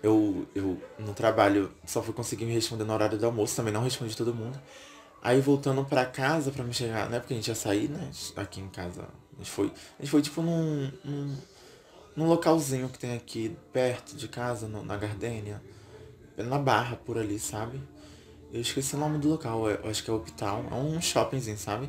eu, 0.03 0.47
eu 0.55 0.81
no 0.97 1.13
trabalho 1.13 1.71
só 1.85 2.01
fui 2.01 2.13
conseguir 2.13 2.45
me 2.45 2.53
responder 2.53 2.83
no 2.83 2.93
horário 2.93 3.17
do 3.17 3.25
almoço, 3.25 3.55
também 3.55 3.73
não 3.73 3.83
respondi 3.83 4.17
todo 4.17 4.33
mundo. 4.33 4.59
Aí 5.21 5.39
voltando 5.39 5.85
pra 5.85 6.05
casa 6.05 6.51
pra 6.51 6.63
me 6.63 6.73
chegar, 6.73 7.07
né? 7.07 7.19
Porque 7.19 7.33
a 7.33 7.37
gente 7.37 7.47
ia 7.47 7.55
sair, 7.55 7.87
né? 7.87 8.09
Aqui 8.35 8.59
em 8.59 8.69
casa. 8.69 9.03
A 9.03 9.37
gente 9.37 9.51
foi. 9.51 9.67
A 9.67 10.01
gente 10.01 10.09
foi 10.09 10.21
tipo 10.21 10.41
num. 10.41 10.91
num, 11.03 11.37
num 12.15 12.27
localzinho 12.27 12.89
que 12.89 12.97
tem 12.97 13.15
aqui 13.15 13.55
perto 13.71 14.15
de 14.15 14.27
casa, 14.27 14.67
no, 14.67 14.83
na 14.83 14.97
Gardênia. 14.97 15.61
Na 16.35 16.57
barra 16.57 16.95
por 16.95 17.19
ali, 17.19 17.37
sabe? 17.37 17.79
Eu 18.51 18.61
esqueci 18.61 18.95
o 18.95 18.97
nome 18.97 19.19
do 19.19 19.29
local, 19.29 19.69
eu 19.69 19.89
acho 19.89 20.03
que 20.03 20.09
é 20.09 20.13
o 20.13 20.17
Hospital. 20.17 20.65
É 20.71 20.73
um 20.73 20.99
shoppingzinho, 20.99 21.57
sabe? 21.57 21.87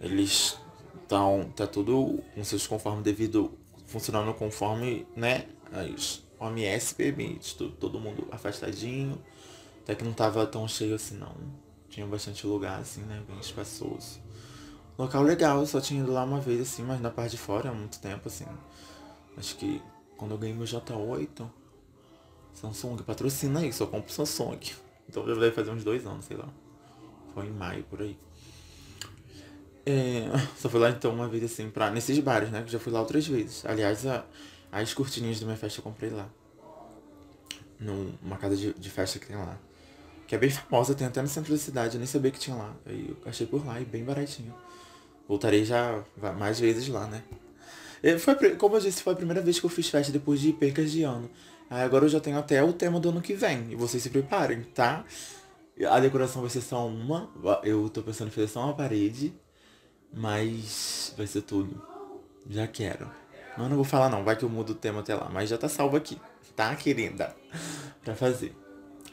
Eles 0.00 0.58
estão. 1.02 1.50
tá 1.54 1.66
tudo 1.66 2.22
com 2.34 2.44
seus 2.44 2.66
conformes 2.66 3.02
devido. 3.02 3.52
funcionando 3.86 4.34
conforme, 4.34 5.06
né? 5.14 5.46
As 5.72 6.22
OMS 6.38 6.94
permite, 6.94 7.54
todo 7.54 7.98
mundo 8.00 8.26
afastadinho. 8.30 9.18
Até 9.82 9.94
que 9.94 10.04
não 10.04 10.12
tava 10.12 10.44
tão 10.46 10.66
cheio 10.66 10.96
assim 10.96 11.16
não. 11.16 11.34
Tinha 11.88 12.06
bastante 12.06 12.46
lugar 12.46 12.80
assim, 12.80 13.02
né? 13.02 13.22
Bem 13.26 13.38
espaçoso. 13.38 14.20
Local 14.98 15.22
legal, 15.22 15.60
eu 15.60 15.66
só 15.66 15.80
tinha 15.80 16.00
ido 16.02 16.12
lá 16.12 16.24
uma 16.24 16.40
vez 16.40 16.60
assim, 16.60 16.82
mas 16.82 17.00
na 17.00 17.10
parte 17.10 17.32
de 17.32 17.38
fora 17.38 17.70
há 17.70 17.72
muito 17.72 18.00
tempo 18.00 18.28
assim. 18.28 18.46
Acho 19.36 19.56
que 19.56 19.80
quando 20.16 20.32
eu 20.32 20.38
ganhei 20.38 20.56
meu 20.56 20.66
J8, 20.66 21.48
Samsung 22.54 22.96
patrocina 23.02 23.64
isso, 23.64 23.82
eu 23.82 23.88
compro 23.88 24.10
Samsung. 24.10 24.58
Então 25.08 25.24
deve 25.24 25.52
fazer 25.52 25.70
uns 25.70 25.84
dois 25.84 26.06
anos, 26.06 26.24
sei 26.24 26.36
lá. 26.36 26.48
Foi 27.34 27.46
em 27.46 27.50
maio 27.50 27.84
por 27.84 28.00
aí. 28.00 28.16
É, 29.86 30.24
só 30.58 30.68
fui 30.68 30.80
lá 30.80 30.90
então 30.90 31.12
uma 31.12 31.28
vez 31.28 31.44
assim, 31.44 31.70
pra, 31.70 31.90
nesses 31.90 32.18
bares, 32.18 32.50
né? 32.50 32.62
Que 32.62 32.72
já 32.72 32.78
fui 32.78 32.92
lá 32.92 33.00
outras 33.00 33.26
vezes. 33.26 33.64
Aliás, 33.64 34.04
a, 34.04 34.24
as 34.72 34.92
cortininhas 34.92 35.38
da 35.38 35.46
minha 35.46 35.56
festa 35.56 35.78
eu 35.78 35.84
comprei 35.84 36.10
lá. 36.10 36.28
Numa 37.78 38.36
casa 38.36 38.56
de, 38.56 38.74
de 38.74 38.90
festa 38.90 39.18
que 39.20 39.26
tem 39.26 39.36
lá. 39.36 39.56
Que 40.26 40.34
é 40.34 40.38
bem 40.38 40.50
famosa, 40.50 40.94
tem 40.94 41.06
até 41.06 41.22
no 41.22 41.28
centro 41.28 41.52
da 41.52 41.58
cidade, 41.58 41.94
eu 41.94 41.98
nem 41.98 42.06
sabia 42.06 42.32
que 42.32 42.38
tinha 42.38 42.56
lá. 42.56 42.74
Aí 42.84 43.06
eu 43.08 43.16
achei 43.30 43.46
por 43.46 43.64
lá 43.64 43.80
e 43.80 43.84
bem 43.84 44.04
baratinho. 44.04 44.52
Voltarei 45.28 45.64
já 45.64 46.02
mais 46.36 46.58
vezes 46.58 46.88
lá, 46.88 47.06
né? 47.06 47.22
Foi, 48.18 48.34
como 48.56 48.76
eu 48.76 48.80
disse, 48.80 49.02
foi 49.02 49.12
a 49.12 49.16
primeira 49.16 49.40
vez 49.40 49.58
que 49.58 49.66
eu 49.66 49.70
fiz 49.70 49.88
festa 49.88 50.12
depois 50.12 50.40
de 50.40 50.52
percas 50.52 50.90
de 50.90 51.02
ano. 51.02 51.30
Aí 51.70 51.82
agora 51.82 52.04
eu 52.04 52.08
já 52.08 52.20
tenho 52.20 52.38
até 52.38 52.62
o 52.62 52.72
tema 52.72 52.98
do 53.00 53.08
ano 53.08 53.20
que 53.20 53.34
vem. 53.34 53.72
E 53.72 53.76
vocês 53.76 54.02
se 54.02 54.10
preparem, 54.10 54.62
tá? 54.62 55.04
A 55.88 56.00
decoração 56.00 56.42
vai 56.42 56.50
ser 56.50 56.60
só 56.60 56.86
uma. 56.86 57.30
Eu 57.62 57.88
tô 57.88 58.02
pensando 58.02 58.28
em 58.28 58.30
fazer 58.30 58.48
só 58.48 58.64
uma 58.64 58.74
parede. 58.74 59.34
Mas 60.12 61.14
vai 61.16 61.26
ser 61.26 61.42
tudo. 61.42 61.82
Já 62.48 62.66
quero. 62.66 63.10
Mas 63.56 63.68
não 63.68 63.76
vou 63.76 63.84
falar 63.84 64.10
não, 64.10 64.22
vai 64.22 64.36
que 64.36 64.44
eu 64.44 64.48
mudo 64.48 64.70
o 64.70 64.74
tema 64.74 65.00
até 65.00 65.14
lá. 65.14 65.28
Mas 65.32 65.48
já 65.48 65.58
tá 65.58 65.68
salvo 65.68 65.96
aqui, 65.96 66.18
tá, 66.54 66.74
querida? 66.74 67.34
pra 68.06 68.14
fazer. 68.14 68.54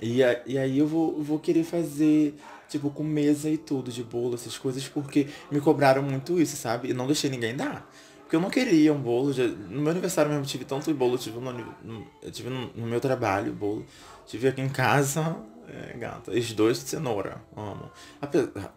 E, 0.02 0.24
a, 0.24 0.42
e 0.46 0.58
aí 0.58 0.78
eu 0.78 0.88
vou, 0.88 1.22
vou 1.24 1.40
querer 1.40 1.64
fazer, 1.64 2.36
tipo, 2.70 2.90
com 2.90 3.04
mesa 3.04 3.50
e 3.50 3.58
tudo, 3.58 3.92
de 3.92 4.04
bolo, 4.04 4.36
essas 4.36 4.58
coisas, 4.58 4.88
porque 4.88 5.28
me 5.50 5.60
cobraram 5.60 6.04
muito 6.04 6.40
isso, 6.40 6.56
sabe? 6.56 6.90
E 6.90 6.94
não 6.94 7.08
deixei 7.08 7.30
ninguém 7.30 7.56
dar. 7.56 7.90
Porque 8.22 8.36
eu 8.36 8.42
não 8.42 8.50
queria 8.50 8.94
um 8.94 9.02
bolo. 9.02 9.34
Já, 9.34 9.48
no 9.48 9.82
meu 9.82 9.92
aniversário 9.92 10.30
mesmo 10.30 10.46
tive 10.46 10.66
tanto 10.66 10.94
bolo, 10.94 11.18
tive 11.18 11.40
no, 11.40 11.52
no, 11.52 12.08
eu 12.22 12.32
tive 12.32 12.50
no, 12.50 12.68
no, 12.74 12.86
meu 12.86 13.00
trabalho 13.00 13.52
bolo. 13.54 13.86
Tive 14.26 14.48
aqui 14.48 14.62
em 14.62 14.70
casa, 14.70 15.38
é, 15.68 15.98
gata, 15.98 16.32
os 16.32 16.54
dois 16.54 16.84
de 16.84 16.90
cenoura. 16.90 17.42
Amo. 17.56 17.90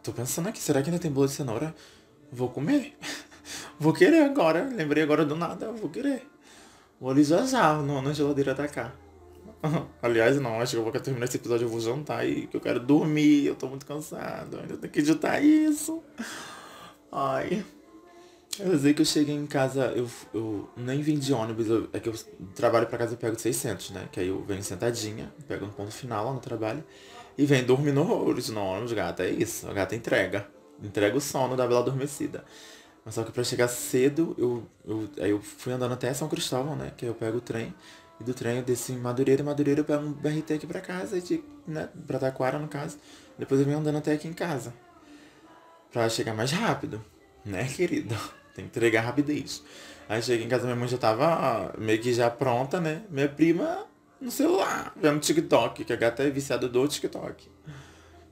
Tô 0.02 0.12
pensando 0.12 0.48
aqui, 0.48 0.60
será 0.60 0.80
que 0.82 0.88
ainda 0.88 1.00
tem 1.00 1.10
bolo 1.10 1.26
de 1.26 1.34
cenoura? 1.34 1.74
Vou 2.36 2.50
comer. 2.50 2.92
vou 3.80 3.94
querer 3.94 4.22
agora. 4.24 4.68
Lembrei 4.70 5.02
agora 5.02 5.24
do 5.24 5.34
nada, 5.34 5.72
vou 5.72 5.88
querer. 5.88 6.28
Vou 7.00 7.10
ali 7.10 7.22
no, 7.86 8.02
na 8.02 8.12
geladeira 8.12 8.54
da 8.54 8.68
cá. 8.68 8.92
Aliás, 10.02 10.38
não, 10.38 10.60
acho 10.60 10.72
que 10.72 10.76
eu 10.76 10.82
vou 10.82 10.92
terminar 10.92 11.24
esse 11.24 11.38
episódio, 11.38 11.64
eu 11.64 11.70
vou 11.70 11.80
jantar 11.80 12.28
e 12.28 12.46
que 12.46 12.54
eu 12.54 12.60
quero 12.60 12.78
dormir, 12.78 13.46
eu 13.46 13.54
tô 13.54 13.68
muito 13.68 13.86
cansado, 13.86 14.60
ainda 14.60 14.76
tenho 14.76 14.92
que 14.92 14.98
editar 15.00 15.40
isso. 15.40 16.02
Ai. 17.10 17.64
Eu 18.60 18.78
sei 18.78 18.92
que 18.92 19.00
eu 19.00 19.06
cheguei 19.06 19.34
em 19.34 19.46
casa, 19.46 19.92
eu, 19.96 20.06
eu 20.34 20.68
nem 20.76 21.00
vim 21.00 21.18
de 21.18 21.32
ônibus, 21.32 21.68
eu, 21.68 21.88
é 21.94 21.98
que 21.98 22.10
eu 22.10 22.14
trabalho 22.54 22.86
pra 22.86 22.98
casa 22.98 23.14
eu 23.14 23.18
pego 23.18 23.38
600, 23.38 23.92
né? 23.92 24.08
Que 24.12 24.20
aí 24.20 24.28
eu 24.28 24.44
venho 24.44 24.62
sentadinha, 24.62 25.32
pego 25.48 25.64
no 25.64 25.72
ponto 25.72 25.90
final 25.90 26.26
lá 26.26 26.32
no 26.34 26.40
trabalho 26.40 26.84
e 27.38 27.46
venho 27.46 27.66
dormindo 27.66 28.00
horrores 28.00 28.50
no 28.50 28.62
ônibus, 28.62 28.92
gata, 28.92 29.24
é 29.24 29.30
isso. 29.30 29.68
A 29.68 29.72
gata 29.72 29.96
entrega. 29.96 30.55
Entrega 30.82 31.16
o 31.16 31.20
sono 31.20 31.56
da 31.56 31.66
Bela 31.66 31.80
Adormecida. 31.80 32.44
Mas 33.04 33.14
só 33.14 33.22
que 33.22 33.30
pra 33.30 33.44
chegar 33.44 33.68
cedo, 33.68 34.34
eu, 34.36 34.66
eu, 34.84 35.08
aí 35.20 35.30
eu 35.30 35.40
fui 35.40 35.72
andando 35.72 35.92
até 35.92 36.12
São 36.12 36.28
Cristóvão, 36.28 36.74
né? 36.74 36.92
Que 36.96 37.04
aí 37.04 37.10
eu 37.10 37.14
pego 37.14 37.38
o 37.38 37.40
trem. 37.40 37.72
E 38.20 38.24
do 38.24 38.34
trem 38.34 38.56
eu 38.56 38.62
desço 38.62 38.92
em 38.92 38.96
Madureira, 38.96 39.44
Madureira 39.44 39.80
eu 39.80 39.84
pego 39.84 40.04
um 40.04 40.12
BRT 40.12 40.54
aqui 40.54 40.66
pra 40.66 40.80
casa, 40.80 41.20
de, 41.20 41.42
né? 41.66 41.88
Pra 42.06 42.18
Taquara, 42.18 42.58
no 42.58 42.66
caso. 42.66 42.98
Depois 43.38 43.60
eu 43.60 43.66
venho 43.66 43.78
andando 43.78 43.98
até 43.98 44.12
aqui 44.12 44.26
em 44.26 44.32
casa. 44.32 44.74
Pra 45.92 46.08
chegar 46.08 46.34
mais 46.34 46.50
rápido, 46.50 47.02
né, 47.44 47.64
querida? 47.72 48.16
Tem 48.54 48.64
que 48.64 48.70
entregar 48.70 49.02
rapidez. 49.02 49.62
Aí 50.08 50.22
cheguei 50.22 50.46
em 50.46 50.48
casa, 50.48 50.64
minha 50.64 50.76
mãe 50.76 50.88
já 50.88 50.98
tava 50.98 51.74
meio 51.78 52.00
que 52.00 52.12
já 52.12 52.30
pronta, 52.30 52.80
né? 52.80 53.02
Minha 53.10 53.28
prima 53.28 53.86
no 54.20 54.30
celular, 54.30 54.92
vendo 54.96 55.20
TikTok, 55.20 55.84
que 55.84 55.92
a 55.92 55.96
gata 55.96 56.22
é 56.22 56.30
viciada 56.30 56.68
do 56.68 56.88
TikTok. 56.88 57.48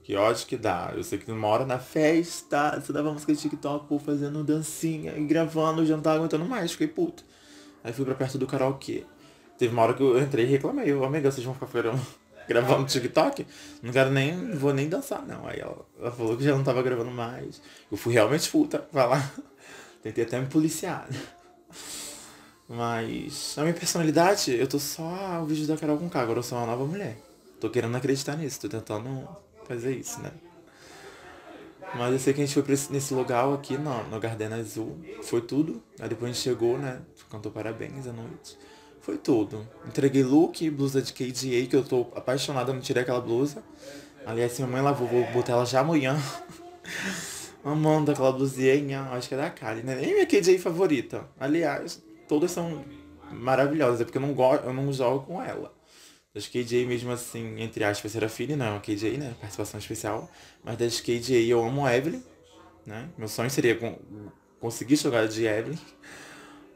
Que 0.04 0.14
ódio 0.16 0.46
que 0.46 0.58
dá. 0.58 0.92
Eu 0.94 1.02
sei 1.02 1.18
que 1.18 1.32
uma 1.32 1.48
hora 1.48 1.64
na 1.64 1.78
festa, 1.78 2.78
você 2.78 2.92
dava 2.92 3.10
música 3.10 3.32
de 3.32 3.40
TikTok, 3.40 4.04
fazendo 4.04 4.44
dancinha 4.44 5.16
e 5.16 5.24
gravando, 5.24 5.84
já 5.86 5.96
não 5.96 6.02
tava 6.02 6.16
aguentando 6.16 6.44
mais, 6.44 6.72
fiquei 6.72 6.86
puto. 6.86 7.24
Aí 7.82 7.90
fui 7.90 8.04
pra 8.04 8.14
perto 8.14 8.36
do 8.36 8.46
karaokê. 8.46 9.06
Teve 9.56 9.72
uma 9.72 9.82
hora 9.82 9.94
que 9.94 10.02
eu 10.02 10.20
entrei 10.20 10.44
e 10.44 10.48
reclamei, 10.48 10.92
eu, 10.92 11.02
amiga, 11.02 11.30
vocês 11.30 11.42
vão 11.42 11.54
ficar 11.54 11.68
gravando 12.46 12.84
TikTok? 12.86 13.46
Não 13.82 13.90
quero 13.90 14.10
nem, 14.10 14.50
vou 14.54 14.74
nem 14.74 14.90
dançar, 14.90 15.26
não. 15.26 15.46
Aí 15.46 15.60
ela, 15.60 15.86
ela, 15.98 16.10
falou 16.10 16.36
que 16.36 16.44
já 16.44 16.54
não 16.54 16.62
tava 16.62 16.82
gravando 16.82 17.10
mais. 17.10 17.62
Eu 17.90 17.96
fui 17.96 18.12
realmente 18.12 18.50
puta, 18.50 18.86
vai 18.92 19.08
lá. 19.08 19.32
Tentei 20.02 20.24
até 20.24 20.38
me 20.38 20.48
policiar. 20.48 21.08
Mas 22.68 23.54
a 23.56 23.62
minha 23.62 23.72
personalidade, 23.72 24.54
eu 24.54 24.66
tô 24.66 24.78
só 24.78 25.40
o 25.42 25.46
vídeo 25.46 25.66
da 25.66 25.78
Carol 25.78 25.96
com 25.96 26.10
K, 26.10 26.20
agora 26.20 26.40
eu 26.40 26.42
sou 26.42 26.58
uma 26.58 26.66
nova 26.66 26.84
mulher. 26.84 27.16
Tô 27.58 27.70
querendo 27.70 27.96
acreditar 27.96 28.36
nisso, 28.36 28.60
tô 28.60 28.68
tentando 28.68 29.26
fazer 29.64 29.96
isso, 29.96 30.20
né? 30.20 30.30
Mas 31.96 32.12
eu 32.12 32.18
sei 32.18 32.32
que 32.32 32.42
a 32.42 32.46
gente 32.46 32.54
foi 32.60 32.76
nesse 32.90 33.14
lugar 33.14 33.52
aqui, 33.52 33.78
no, 33.78 34.02
no 34.04 34.18
Gardena 34.18 34.56
Azul. 34.56 34.98
Foi 35.22 35.40
tudo. 35.40 35.82
Aí 36.00 36.08
depois 36.08 36.30
a 36.30 36.34
gente 36.34 36.42
chegou, 36.42 36.76
né? 36.78 37.00
Cantou 37.30 37.52
parabéns 37.52 38.06
à 38.06 38.12
noite. 38.12 38.58
Foi 39.00 39.16
tudo. 39.16 39.68
Entreguei 39.86 40.24
look, 40.24 40.68
blusa 40.70 41.00
de 41.02 41.12
KDA, 41.12 41.68
que 41.68 41.76
eu 41.76 41.84
tô 41.84 42.06
apaixonada, 42.16 42.72
não 42.72 42.80
tirei 42.80 43.02
aquela 43.02 43.20
blusa. 43.20 43.62
Aliás, 44.26 44.58
minha 44.58 44.70
mãe 44.70 44.80
lavou, 44.80 45.06
vou 45.06 45.24
botar 45.32 45.52
ela 45.52 45.66
já 45.66 45.80
amanhã. 45.80 46.16
Amando 47.62 48.10
aquela 48.10 48.32
blusinha, 48.32 49.02
acho 49.12 49.28
que 49.28 49.34
é 49.34 49.38
da 49.38 49.50
Kali, 49.50 49.82
né? 49.82 49.94
Nem 49.94 50.14
minha 50.14 50.26
KJ 50.26 50.58
favorita. 50.58 51.28
Aliás, 51.38 52.02
todas 52.26 52.50
são 52.50 52.84
maravilhosas, 53.30 54.00
é 54.00 54.04
porque 54.04 54.18
eu 54.18 54.22
não, 54.22 54.32
gosto, 54.34 54.64
eu 54.64 54.72
não 54.72 54.92
jogo 54.92 55.26
com 55.26 55.42
ela. 55.42 55.72
Das 56.34 56.48
KJ 56.48 56.84
mesmo 56.84 57.12
assim, 57.12 57.60
entre 57.60 57.84
aspas, 57.84 58.16
era 58.16 58.28
filha, 58.28 58.56
não 58.56 58.66
é 58.66 58.70
uma 58.70 58.80
KJ, 58.80 59.16
né? 59.18 59.36
Participação 59.40 59.78
especial. 59.78 60.28
Mas 60.64 60.76
das 60.76 61.00
KJ 61.00 61.46
eu 61.46 61.64
amo 61.64 61.88
Evelyn, 61.88 62.20
né? 62.84 63.08
Meu 63.16 63.28
sonho 63.28 63.48
seria 63.48 63.78
conseguir 64.58 64.96
jogar 64.96 65.28
de 65.28 65.46
Evelyn. 65.46 65.78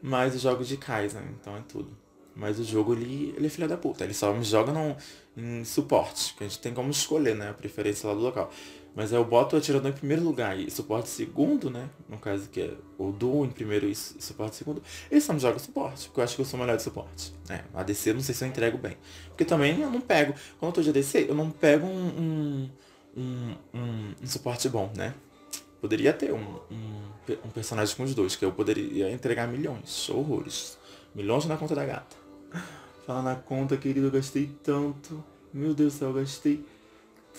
Mas 0.01 0.33
eu 0.33 0.39
jogo 0.39 0.63
de 0.63 0.77
Kaiser, 0.77 1.21
então 1.21 1.57
é 1.57 1.61
tudo. 1.67 1.91
Mas 2.33 2.57
o 2.57 2.63
jogo 2.63 2.93
ele, 2.93 3.33
ele 3.35 3.47
é 3.47 3.49
filha 3.49 3.67
da 3.67 3.75
puta. 3.75 4.05
Ele 4.05 4.13
só 4.13 4.33
me 4.33 4.45
joga 4.45 4.71
no, 4.71 4.95
em 5.35 5.65
suporte, 5.65 6.33
que 6.35 6.45
a 6.45 6.47
gente 6.47 6.59
tem 6.59 6.73
como 6.73 6.89
escolher, 6.89 7.35
né? 7.35 7.49
A 7.49 7.53
preferência 7.53 8.07
lá 8.07 8.15
do 8.15 8.21
local. 8.21 8.49
Mas 8.95 9.11
eu 9.11 9.23
boto 9.23 9.55
o 9.55 9.59
atirador 9.59 9.89
em 9.89 9.93
primeiro 9.93 10.23
lugar 10.23 10.59
e 10.59 10.69
suporte 10.69 11.09
segundo, 11.09 11.69
né? 11.69 11.89
No 12.07 12.17
caso 12.17 12.49
que 12.49 12.61
é 12.61 12.73
o 12.97 13.11
duo 13.11 13.45
em 13.45 13.49
primeiro 13.49 13.87
e 13.87 13.95
suporte 13.95 14.55
segundo. 14.55 14.81
Ele 15.09 15.21
só 15.21 15.31
me 15.31 15.39
joga 15.39 15.59
suporte, 15.59 16.07
porque 16.07 16.19
eu 16.19 16.23
acho 16.23 16.35
que 16.35 16.41
eu 16.41 16.45
sou 16.45 16.59
melhor 16.59 16.75
de 16.75 16.83
suporte. 16.83 17.33
É, 17.49 17.61
ADC 17.73 18.09
eu 18.09 18.15
não 18.15 18.21
sei 18.21 18.35
se 18.35 18.43
eu 18.43 18.47
entrego 18.47 18.77
bem. 18.77 18.97
Porque 19.27 19.45
também 19.45 19.79
eu 19.79 19.89
não 19.89 20.01
pego, 20.01 20.33
quando 20.59 20.71
eu 20.71 20.73
tô 20.73 20.81
de 20.81 20.89
ADC, 20.89 21.27
eu 21.29 21.35
não 21.35 21.49
pego 21.49 21.85
um, 21.87 22.69
um, 23.15 23.55
um, 23.73 24.15
um 24.21 24.27
suporte 24.27 24.67
bom, 24.67 24.91
né? 24.95 25.13
Poderia 25.79 26.11
ter 26.11 26.33
um, 26.33 26.59
um, 26.69 27.01
um, 27.45 27.49
personagem 27.53 27.95
com 27.95 28.03
os 28.03 28.13
dois, 28.13 28.35
que 28.35 28.43
eu 28.43 28.51
poderia 28.51 29.09
entregar 29.11 29.47
milhões, 29.47 30.09
horrores. 30.09 30.77
Milhões 31.15 31.45
na 31.45 31.55
conta 31.55 31.73
da 31.73 31.85
gata. 31.85 32.17
Fala 33.05 33.21
na 33.21 33.35
conta, 33.35 33.77
querido, 33.77 34.07
eu 34.07 34.11
gastei 34.11 34.51
tanto. 34.61 35.23
Meu 35.53 35.73
Deus 35.73 35.93
do 35.93 35.99
céu, 35.99 36.09
eu 36.09 36.15
gastei 36.15 36.65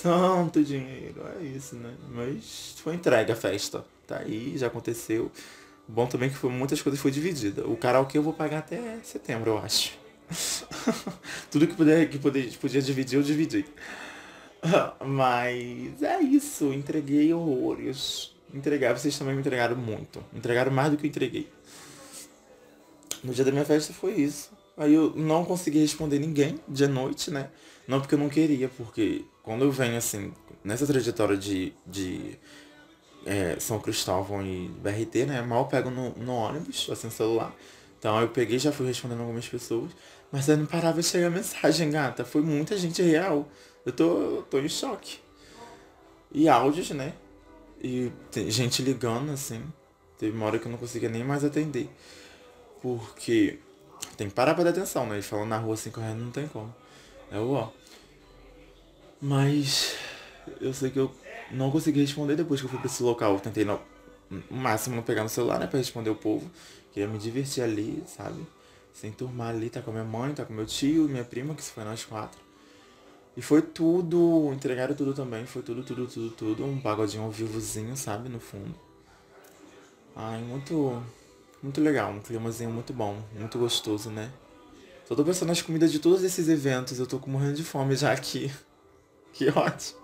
tanto 0.03 0.62
dinheiro. 0.62 1.22
É 1.38 1.44
isso, 1.44 1.76
né? 1.76 1.94
Mas 2.11 2.74
foi 2.82 2.94
entregue 2.94 3.32
a 3.32 3.36
festa. 3.36 3.84
Tá 4.07 4.18
aí, 4.18 4.57
já 4.57 4.66
aconteceu. 4.66 5.30
Bom 5.86 6.07
também 6.07 6.30
que 6.30 6.36
foi, 6.36 6.51
muitas 6.51 6.80
coisas 6.82 7.01
foi 7.01 7.11
dividida. 7.11 7.66
O 7.66 7.76
karaokê 7.76 8.18
eu 8.18 8.22
vou 8.22 8.32
pagar 8.32 8.59
até 8.59 8.98
setembro, 9.03 9.51
eu 9.51 9.59
acho. 9.59 9.98
Tudo 11.51 11.66
que, 11.66 11.74
puder, 11.74 12.09
que 12.09 12.18
poder, 12.18 12.57
podia 12.59 12.80
dividir, 12.80 13.16
eu 13.16 13.22
dividi. 13.22 13.64
Mas 15.05 16.03
é 16.03 16.20
isso, 16.20 16.72
entreguei 16.72 17.32
horrores. 17.32 18.32
Entregar, 18.53 18.96
vocês 18.96 19.16
também 19.18 19.34
me 19.34 19.40
entregaram 19.40 19.76
muito. 19.76 20.24
Entregaram 20.34 20.72
mais 20.72 20.90
do 20.90 20.96
que 20.96 21.07
eu 21.07 21.09
entreguei. 21.09 21.48
No 23.22 23.32
dia 23.32 23.44
da 23.44 23.51
minha 23.51 23.64
festa 23.64 23.92
foi 23.92 24.14
isso. 24.14 24.51
Aí 24.76 24.94
eu 24.94 25.12
não 25.14 25.44
consegui 25.44 25.78
responder 25.78 26.18
ninguém 26.18 26.59
de 26.66 26.86
noite, 26.86 27.30
né? 27.30 27.51
Não 27.86 28.01
porque 28.01 28.14
eu 28.14 28.18
não 28.18 28.28
queria, 28.28 28.68
porque 28.68 29.24
quando 29.51 29.62
eu 29.62 29.72
venho 29.72 29.96
assim, 29.96 30.32
nessa 30.62 30.86
trajetória 30.86 31.36
de, 31.36 31.72
de 31.84 32.38
é, 33.26 33.57
São 33.59 33.80
Cristóvão 33.80 34.46
e 34.46 34.68
BRT, 34.68 35.26
né? 35.26 35.42
Mal 35.42 35.66
pego 35.66 35.90
no, 35.90 36.11
no 36.11 36.32
ônibus, 36.34 36.88
assim, 36.88 37.09
no 37.09 37.12
celular. 37.12 37.53
Então 37.98 38.20
eu 38.20 38.28
peguei 38.28 38.61
já 38.61 38.70
fui 38.70 38.86
respondendo 38.86 39.22
algumas 39.22 39.48
pessoas. 39.48 39.90
Mas 40.30 40.48
aí 40.48 40.57
não 40.57 40.66
parava 40.66 41.01
de 41.01 41.09
chegar 41.09 41.30
mensagem, 41.30 41.90
gata. 41.90 42.24
Foi 42.24 42.42
muita 42.42 42.76
gente 42.78 43.03
real. 43.03 43.48
Eu 43.84 43.90
tô, 43.90 44.44
tô 44.48 44.61
em 44.61 44.68
choque. 44.68 45.18
E 46.30 46.48
áudios, 46.48 46.90
né? 46.90 47.12
E 47.82 48.12
gente 48.51 48.82
ligando, 48.82 49.32
assim. 49.32 49.64
Teve 50.16 50.36
uma 50.36 50.46
hora 50.46 50.61
que 50.61 50.66
eu 50.66 50.70
não 50.70 50.78
conseguia 50.78 51.09
nem 51.09 51.24
mais 51.24 51.44
atender. 51.44 51.90
Porque 52.80 53.59
tem 54.16 54.28
que 54.28 54.34
parar 54.34 54.55
pra 54.55 54.62
dar 54.62 54.70
atenção, 54.70 55.07
né? 55.07 55.16
Eles 55.16 55.26
falando 55.26 55.48
na 55.48 55.59
rua 55.59 55.74
assim 55.74 55.90
correndo 55.90 56.20
não 56.20 56.30
tem 56.30 56.46
como. 56.46 56.72
É 57.32 57.38
o 57.40 57.51
ó. 57.51 57.80
Mas 59.21 59.97
eu 60.61 60.73
sei 60.73 60.91
que 60.91 60.99
eu 60.99 61.14
não 61.51 61.71
consegui 61.71 62.01
responder 62.01 62.37
depois 62.37 62.61
que 62.61 62.66
eu 62.66 62.71
fui 62.71 62.79
pra 62.79 62.89
esse 62.89 63.03
local. 63.03 63.35
Eu 63.35 63.41
tentei 63.41 63.64
no, 63.64 63.81
máximo 64.51 64.97
não 64.97 65.03
pegar 65.03 65.23
no 65.23 65.29
celular, 65.29 65.59
né? 65.59 65.66
Pra 65.66 65.79
responder 65.79 66.11
o 66.11 66.14
povo. 66.14 66.51
Queria 66.93 67.09
me 67.09 67.18
divertir 67.18 67.62
ali, 67.62 68.03
sabe? 68.07 68.47
Sem 68.93 69.12
turmar 69.12 69.51
ali, 69.55 69.71
tá 69.71 69.81
com 69.81 69.91
a 69.91 69.95
minha 69.95 70.05
mãe, 70.05 70.33
tá 70.33 70.45
com 70.45 70.53
meu 70.53 70.66
tio 70.66 71.09
minha 71.09 71.25
prima, 71.25 71.55
que 71.55 71.62
foi 71.62 71.85
nós 71.85 72.05
quatro. 72.05 72.41
E 73.37 73.43
foi 73.43 73.62
tudo, 73.62 74.53
entregaram 74.53 74.95
tudo 74.95 75.14
também, 75.14 75.47
foi 75.47 75.62
tudo, 75.62 75.83
tudo, 75.85 76.07
tudo, 76.07 76.31
tudo. 76.31 76.64
Um 76.64 76.81
pagodinho 76.81 77.23
ao 77.23 77.31
vivozinho, 77.31 77.97
sabe, 77.97 78.29
no 78.29 78.41
fundo. 78.41 78.75
Ai, 80.16 80.41
muito, 80.43 81.01
muito 81.62 81.81
legal, 81.81 82.11
um 82.11 82.21
climazinho 82.21 82.71
muito 82.71 82.93
bom, 82.93 83.23
muito 83.39 83.59
gostoso, 83.59 84.11
né? 84.11 84.31
Só 85.07 85.14
tô 85.14 85.25
pensando 85.25 85.49
nas 85.49 85.62
comidas 85.62 85.93
de 85.93 86.01
todos 86.01 86.25
esses 86.25 86.49
eventos, 86.49 86.99
eu 86.99 87.07
tô 87.07 87.21
morrendo 87.27 87.55
de 87.55 87.64
fome 87.64 87.95
já 87.95 88.12
aqui. 88.12 88.51
Que 89.33 89.49
ótimo. 89.49 90.01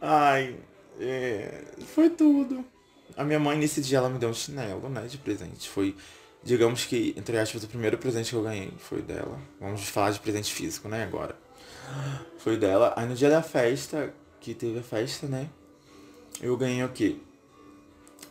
Ai, 0.00 0.56
é, 1.00 1.64
foi 1.94 2.10
tudo. 2.10 2.64
A 3.16 3.24
minha 3.24 3.38
mãe 3.38 3.56
nesse 3.58 3.80
dia 3.80 3.98
ela 3.98 4.08
me 4.08 4.18
deu 4.18 4.30
um 4.30 4.34
chinelo, 4.34 4.88
né, 4.88 5.06
de 5.06 5.18
presente. 5.18 5.68
Foi, 5.68 5.94
digamos 6.42 6.84
que, 6.84 7.14
entre 7.16 7.38
aspas, 7.38 7.62
o 7.62 7.68
primeiro 7.68 7.98
presente 7.98 8.30
que 8.30 8.36
eu 8.36 8.42
ganhei 8.42 8.72
foi 8.78 9.02
dela. 9.02 9.38
Vamos 9.60 9.82
falar 9.88 10.10
de 10.10 10.20
presente 10.20 10.52
físico, 10.52 10.88
né, 10.88 11.04
agora. 11.04 11.36
Foi 12.38 12.56
dela. 12.56 12.92
Aí 12.96 13.06
no 13.06 13.14
dia 13.14 13.30
da 13.30 13.42
festa, 13.42 14.12
que 14.40 14.54
teve 14.54 14.78
a 14.78 14.82
festa, 14.82 15.26
né, 15.26 15.48
eu 16.40 16.56
ganhei 16.56 16.82
o 16.82 16.88
quê? 16.88 17.16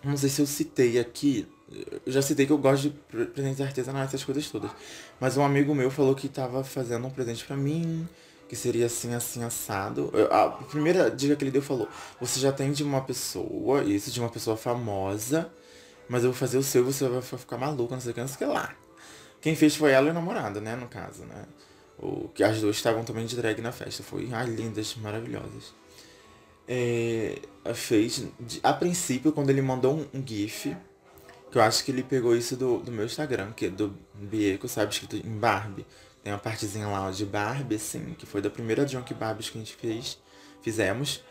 Não 0.04 0.18
sei 0.18 0.30
se 0.30 0.42
eu 0.42 0.48
citei 0.48 1.00
aqui. 1.00 1.48
Eu 2.06 2.12
já 2.12 2.22
citei 2.22 2.46
que 2.46 2.52
eu 2.52 2.58
gosto 2.58 2.90
de 2.90 3.26
presentes 3.28 3.62
artesanais, 3.62 4.10
essas 4.10 4.24
coisas 4.24 4.50
todas. 4.50 4.72
Mas 5.20 5.38
um 5.38 5.44
amigo 5.44 5.74
meu 5.74 5.90
falou 5.90 6.16
que 6.16 6.28
tava 6.28 6.64
fazendo 6.64 7.08
um 7.08 7.10
presente 7.10 7.46
para 7.46 7.56
mim 7.56 8.08
que 8.52 8.56
seria 8.58 8.88
assim, 8.88 9.14
assim, 9.14 9.46
assado. 9.46 10.12
A 10.30 10.50
primeira 10.50 11.10
dica 11.10 11.38
que 11.38 11.44
ele 11.46 11.52
deu 11.52 11.62
falou, 11.62 11.88
você 12.20 12.38
já 12.38 12.52
tem 12.52 12.74
de 12.74 12.84
uma 12.84 13.00
pessoa, 13.00 13.82
isso 13.82 14.12
de 14.12 14.20
uma 14.20 14.28
pessoa 14.28 14.58
famosa, 14.58 15.50
mas 16.10 16.26
eu 16.26 16.32
vou 16.32 16.38
fazer 16.38 16.58
o 16.58 16.64
seu 16.64 16.82
e 16.82 16.86
você 16.86 17.08
vai 17.08 17.22
ficar 17.22 17.56
maluca, 17.56 17.96
não 17.96 18.02
sei 18.02 18.12
o 18.12 18.14
que, 18.14 18.20
não 18.20 18.28
sei 18.28 18.36
o 18.36 18.40
que 18.40 18.46
lá. 18.54 18.76
Quem 19.40 19.56
fez 19.56 19.78
foi 19.78 19.92
ela 19.92 20.08
e 20.08 20.12
o 20.12 20.14
namorado, 20.14 20.60
né, 20.60 20.76
no 20.76 20.90
caso, 20.90 21.24
né. 21.24 21.46
O, 21.98 22.28
que 22.36 22.44
as 22.44 22.60
duas 22.60 22.76
estavam 22.76 23.06
também 23.06 23.26
de 23.26 23.38
drag 23.38 23.62
na 23.62 23.72
festa. 23.72 24.04
Foi, 24.04 24.28
ai, 24.34 24.48
lindas, 24.48 24.98
maravilhosas. 24.98 25.74
É, 26.68 27.40
fez, 27.74 28.26
a 28.62 28.74
princípio, 28.74 29.32
quando 29.32 29.50
ele 29.50 29.62
mandou 29.62 29.96
um, 29.96 30.06
um 30.14 30.28
GIF, 30.28 30.76
que 31.50 31.58
eu 31.58 31.62
acho 31.62 31.86
que 31.86 31.92
ele 31.92 32.04
pegou 32.04 32.36
isso 32.36 32.58
do, 32.58 32.80
do 32.80 32.92
meu 32.92 33.06
Instagram, 33.06 33.54
que 33.54 33.68
é 33.68 33.70
do 33.70 33.98
Bieco, 34.14 34.68
sabe, 34.68 34.92
escrito 34.92 35.16
em 35.16 35.40
Barbie. 35.40 35.86
Tem 36.24 36.32
uma 36.32 36.40
partezinha 36.40 36.88
lá 36.88 37.10
de 37.10 37.26
Barbie, 37.26 37.76
assim, 37.76 38.14
que 38.18 38.26
foi 38.26 38.42
da 38.42 38.50
primeira 38.50 38.88
Junk 38.88 39.14
Barbies 39.14 39.50
que 39.50 39.58
a 39.58 39.62
gente 39.62 39.76
fez, 39.76 40.20
fizemos. 40.62 41.24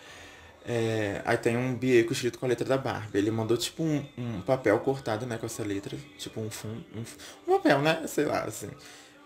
É, 0.64 1.22
aí 1.24 1.36
tem 1.36 1.56
um 1.56 1.74
bieco 1.74 2.12
escrito 2.12 2.38
com 2.38 2.46
a 2.46 2.48
letra 2.48 2.66
da 2.66 2.76
Barbie. 2.76 3.18
Ele 3.18 3.30
mandou 3.30 3.56
tipo 3.56 3.82
um, 3.82 4.04
um 4.18 4.40
papel 4.42 4.78
cortado, 4.80 5.26
né, 5.26 5.38
com 5.38 5.46
essa 5.46 5.62
letra. 5.62 5.96
Tipo 6.18 6.40
um 6.40 6.50
fundo. 6.50 6.84
Um, 6.94 7.00
um, 7.46 7.56
papel, 7.56 7.80
né? 7.80 8.06
Sei 8.06 8.24
lá, 8.24 8.42
assim. 8.42 8.68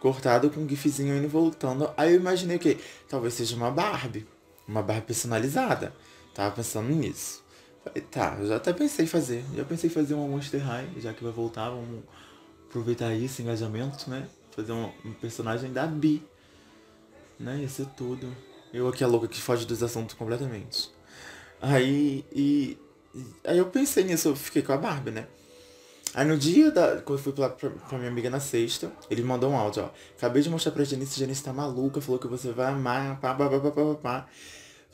Cortado 0.01 0.51
com 0.51 0.61
um 0.61 0.69
gifzinho 0.69 1.17
indo 1.17 1.25
e 1.25 1.29
voltando. 1.29 1.91
Aí 1.97 2.13
eu 2.13 2.21
imaginei 2.21 2.57
o 2.57 2.61
quê? 2.61 2.79
Talvez 3.09 3.35
seja 3.35 3.57
uma 3.57 3.71
Barbie. 3.71 4.27
Uma 4.69 4.83
Barbie 4.83 5.07
personalizada. 5.07 5.95
Tava 6.35 6.55
pensando 6.55 6.89
nisso. 6.91 7.43
Falei, 7.83 8.03
tá, 8.03 8.37
eu 8.39 8.47
já 8.47 8.57
até 8.57 8.73
pensei 8.73 9.05
em 9.05 9.09
fazer. 9.09 9.45
Já 9.55 9.65
pensei 9.65 9.91
em 9.91 9.93
fazer 9.93 10.15
uma 10.15 10.27
Monster 10.27 10.63
High, 10.63 10.89
já 10.99 11.13
que 11.13 11.23
vai 11.23 11.33
voltar, 11.33 11.71
vamos 11.71 12.03
aproveitar 12.69 13.15
esse 13.15 13.43
engajamento, 13.43 14.09
né? 14.09 14.27
Fazer 14.55 14.73
um, 14.73 14.91
um 15.05 15.13
personagem 15.13 15.73
da 15.73 15.87
Bi. 15.87 16.23
Né? 17.39 17.63
Isso 17.65 17.83
é 17.83 17.87
tudo. 17.97 18.35
Eu 18.73 18.89
aqui 18.89 19.03
a 19.05 19.07
louca 19.07 19.29
que 19.29 19.41
foge 19.41 19.67
dos 19.67 19.83
assuntos 19.83 20.15
completamente. 20.15 20.91
Aí, 21.61 22.25
e, 22.33 22.77
aí 23.45 23.59
eu 23.59 23.67
pensei 23.67 24.05
nisso, 24.05 24.29
eu 24.29 24.37
fiquei 24.37 24.63
com 24.63 24.73
a 24.73 24.77
Barbie, 24.77 25.11
né? 25.11 25.27
Aí 26.15 26.25
no 26.25 26.39
dia 26.39 26.71
da. 26.71 27.01
Quando 27.03 27.19
eu 27.19 27.25
fui 27.25 27.33
pra, 27.33 27.49
pra, 27.49 27.99
minha 27.99 28.11
amiga 28.11 28.31
na 28.31 28.39
sexta, 28.39 28.93
ele 29.11 29.23
mandou 29.23 29.51
um 29.51 29.57
áudio, 29.57 29.83
ó. 29.83 29.91
Acabei 30.17 30.43
de 30.43 30.49
mostrar 30.49 30.71
pra 30.71 30.85
Janice, 30.85 31.19
Janice 31.19 31.43
tá 31.43 31.53
maluca, 31.53 32.01
falou 32.01 32.21
que 32.21 32.29
você 32.29 32.53
vai 32.53 32.67
amar, 32.67 33.19
pá, 33.21 33.35
pá, 33.35 33.49
pá, 33.49 33.59
pá, 33.59 33.71
pá, 33.71 33.95
pá. 33.95 34.29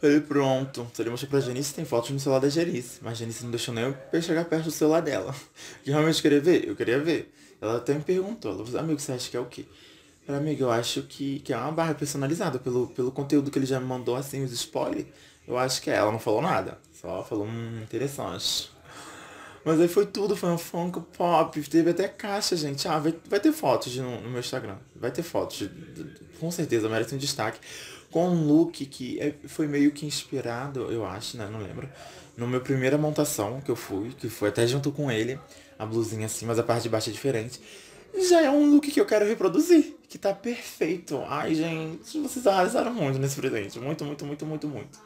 Falei, 0.00 0.20
pronto. 0.20 0.90
Se 0.94 1.02
ele 1.02 1.10
mostrou 1.10 1.30
pra 1.30 1.40
Janice, 1.40 1.74
tem 1.74 1.84
fotos 1.84 2.10
no 2.10 2.18
celular 2.18 2.40
da 2.40 2.48
Janice. 2.48 3.00
Mas 3.02 3.18
Janice 3.18 3.44
não 3.44 3.50
deixou 3.50 3.74
nem 3.74 3.84
eu 3.84 4.22
chegar 4.22 4.46
perto 4.46 4.64
do 4.64 4.70
celular 4.70 5.02
dela. 5.02 5.34
Que 5.84 5.90
realmente 5.90 6.22
queria 6.22 6.40
ver? 6.40 6.66
Eu 6.66 6.74
queria 6.74 6.98
ver. 6.98 7.30
Ela 7.60 7.76
até 7.76 7.94
me 7.94 8.00
perguntou, 8.00 8.52
ela 8.52 8.64
falou, 8.64 8.80
amigo, 8.80 8.98
você 8.98 9.12
acha 9.12 9.30
que 9.30 9.36
é 9.36 9.40
o 9.40 9.46
quê? 9.46 9.66
falei, 10.30 10.40
amigo, 10.40 10.62
eu 10.62 10.70
acho 10.70 11.02
que, 11.02 11.40
que 11.40 11.52
é 11.52 11.56
uma 11.56 11.72
barra 11.72 11.94
personalizada 11.94 12.58
pelo, 12.58 12.86
pelo 12.88 13.10
conteúdo 13.10 13.50
que 13.50 13.58
ele 13.58 13.66
já 13.66 13.80
me 13.80 13.86
mandou, 13.86 14.16
assim, 14.16 14.42
os 14.44 14.52
spoilers. 14.52 15.06
Eu 15.46 15.58
acho 15.58 15.82
que 15.82 15.90
é. 15.90 15.96
Ela 15.96 16.12
não 16.12 16.18
falou 16.18 16.40
nada. 16.40 16.78
Só 16.92 17.24
falou, 17.24 17.46
hum, 17.46 17.80
interessante. 17.82 18.70
Mas 19.64 19.80
aí 19.80 19.88
foi 19.88 20.06
tudo, 20.06 20.36
foi 20.36 20.48
um 20.50 20.56
Funko 20.56 21.02
Pop, 21.02 21.60
teve 21.62 21.90
até 21.90 22.08
caixa, 22.08 22.56
gente. 22.56 22.88
Ah, 22.88 22.98
vai, 22.98 23.14
vai 23.28 23.40
ter 23.40 23.52
fotos 23.52 23.94
no, 23.96 24.20
no, 24.20 24.30
meu 24.30 24.40
Instagram. 24.40 24.76
Vai 24.96 25.10
ter 25.10 25.22
fotos, 25.22 25.68
com 26.38 26.50
certeza, 26.50 26.88
merece 26.88 27.14
um 27.14 27.18
destaque. 27.18 27.58
Com 28.10 28.28
um 28.28 28.46
look 28.46 28.84
que 28.86 29.20
é, 29.20 29.34
foi 29.46 29.66
meio 29.66 29.92
que 29.92 30.06
inspirado, 30.06 30.90
eu 30.90 31.04
acho, 31.04 31.36
né? 31.36 31.48
Não 31.50 31.60
lembro. 31.60 31.88
No 32.36 32.46
meu 32.48 32.60
primeira 32.60 32.96
montação 32.96 33.60
que 33.60 33.70
eu 33.70 33.76
fui, 33.76 34.10
que 34.10 34.28
foi 34.28 34.48
até 34.48 34.66
junto 34.66 34.90
com 34.90 35.10
ele, 35.10 35.38
a 35.80 35.86
blusinha 35.86 36.26
assim, 36.26 36.44
mas 36.44 36.58
a 36.58 36.62
parte 36.62 36.82
de 36.82 36.88
baixo 36.90 37.08
é 37.08 37.12
diferente. 37.12 37.58
Já 38.28 38.42
é 38.42 38.50
um 38.50 38.70
look 38.70 38.90
que 38.90 39.00
eu 39.00 39.06
quero 39.06 39.24
reproduzir, 39.24 39.96
que 40.08 40.18
tá 40.18 40.34
perfeito. 40.34 41.22
Ai, 41.26 41.54
gente, 41.54 42.20
vocês 42.20 42.46
arrasaram 42.46 42.92
muito 42.92 43.18
nesse 43.18 43.36
presente. 43.36 43.80
Muito, 43.80 44.04
muito, 44.04 44.26
muito, 44.26 44.44
muito, 44.44 44.68
muito. 44.68 45.00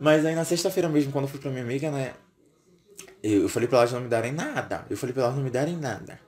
Mas 0.00 0.26
aí 0.26 0.34
na 0.34 0.44
sexta-feira 0.44 0.88
mesmo, 0.88 1.12
quando 1.12 1.26
eu 1.26 1.28
fui 1.28 1.38
pra 1.38 1.48
minha 1.48 1.62
amiga, 1.62 1.92
né? 1.92 2.14
Eu, 3.22 3.48
falei 3.48 3.68
pra 3.68 3.78
elas 3.78 3.92
não 3.92 4.00
me 4.00 4.08
darem 4.08 4.32
nada. 4.32 4.84
Eu 4.90 4.96
falei 4.96 5.12
pra 5.12 5.22
elas 5.22 5.36
não 5.36 5.44
me 5.44 5.50
darem 5.50 5.76
nada. 5.76 6.18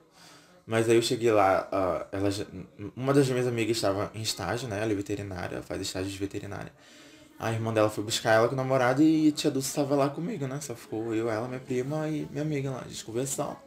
Mas 0.65 0.89
aí 0.89 0.95
eu 0.95 1.01
cheguei 1.01 1.31
lá, 1.31 1.67
uh, 1.71 2.15
elas, 2.15 2.45
uma 2.95 3.13
das 3.13 3.27
minhas 3.27 3.47
amigas 3.47 3.75
estava 3.75 4.11
em 4.15 4.21
estágio, 4.21 4.69
né? 4.69 4.81
Ela 4.81 4.91
é 4.91 4.95
veterinária, 4.95 5.61
faz 5.61 5.81
estágio 5.81 6.09
de 6.09 6.17
veterinária. 6.17 6.71
A 7.39 7.51
irmã 7.51 7.71
dela 7.71 7.89
foi 7.89 8.03
buscar 8.03 8.33
ela 8.33 8.47
com 8.47 8.53
o 8.53 8.57
namorado 8.57 9.03
e 9.03 9.29
a 9.29 9.31
tia 9.31 9.51
Dulce 9.51 9.69
estava 9.69 9.95
lá 9.95 10.09
comigo, 10.09 10.47
né? 10.47 10.59
Só 10.59 10.73
ficou 10.73 11.13
eu, 11.13 11.29
ela, 11.29 11.47
minha 11.47 11.59
prima 11.59 12.07
e 12.09 12.27
minha 12.31 12.41
amiga 12.41 12.71
lá, 12.71 12.81
a 12.83 12.87
gente 12.87 13.05
conversando. 13.05 13.57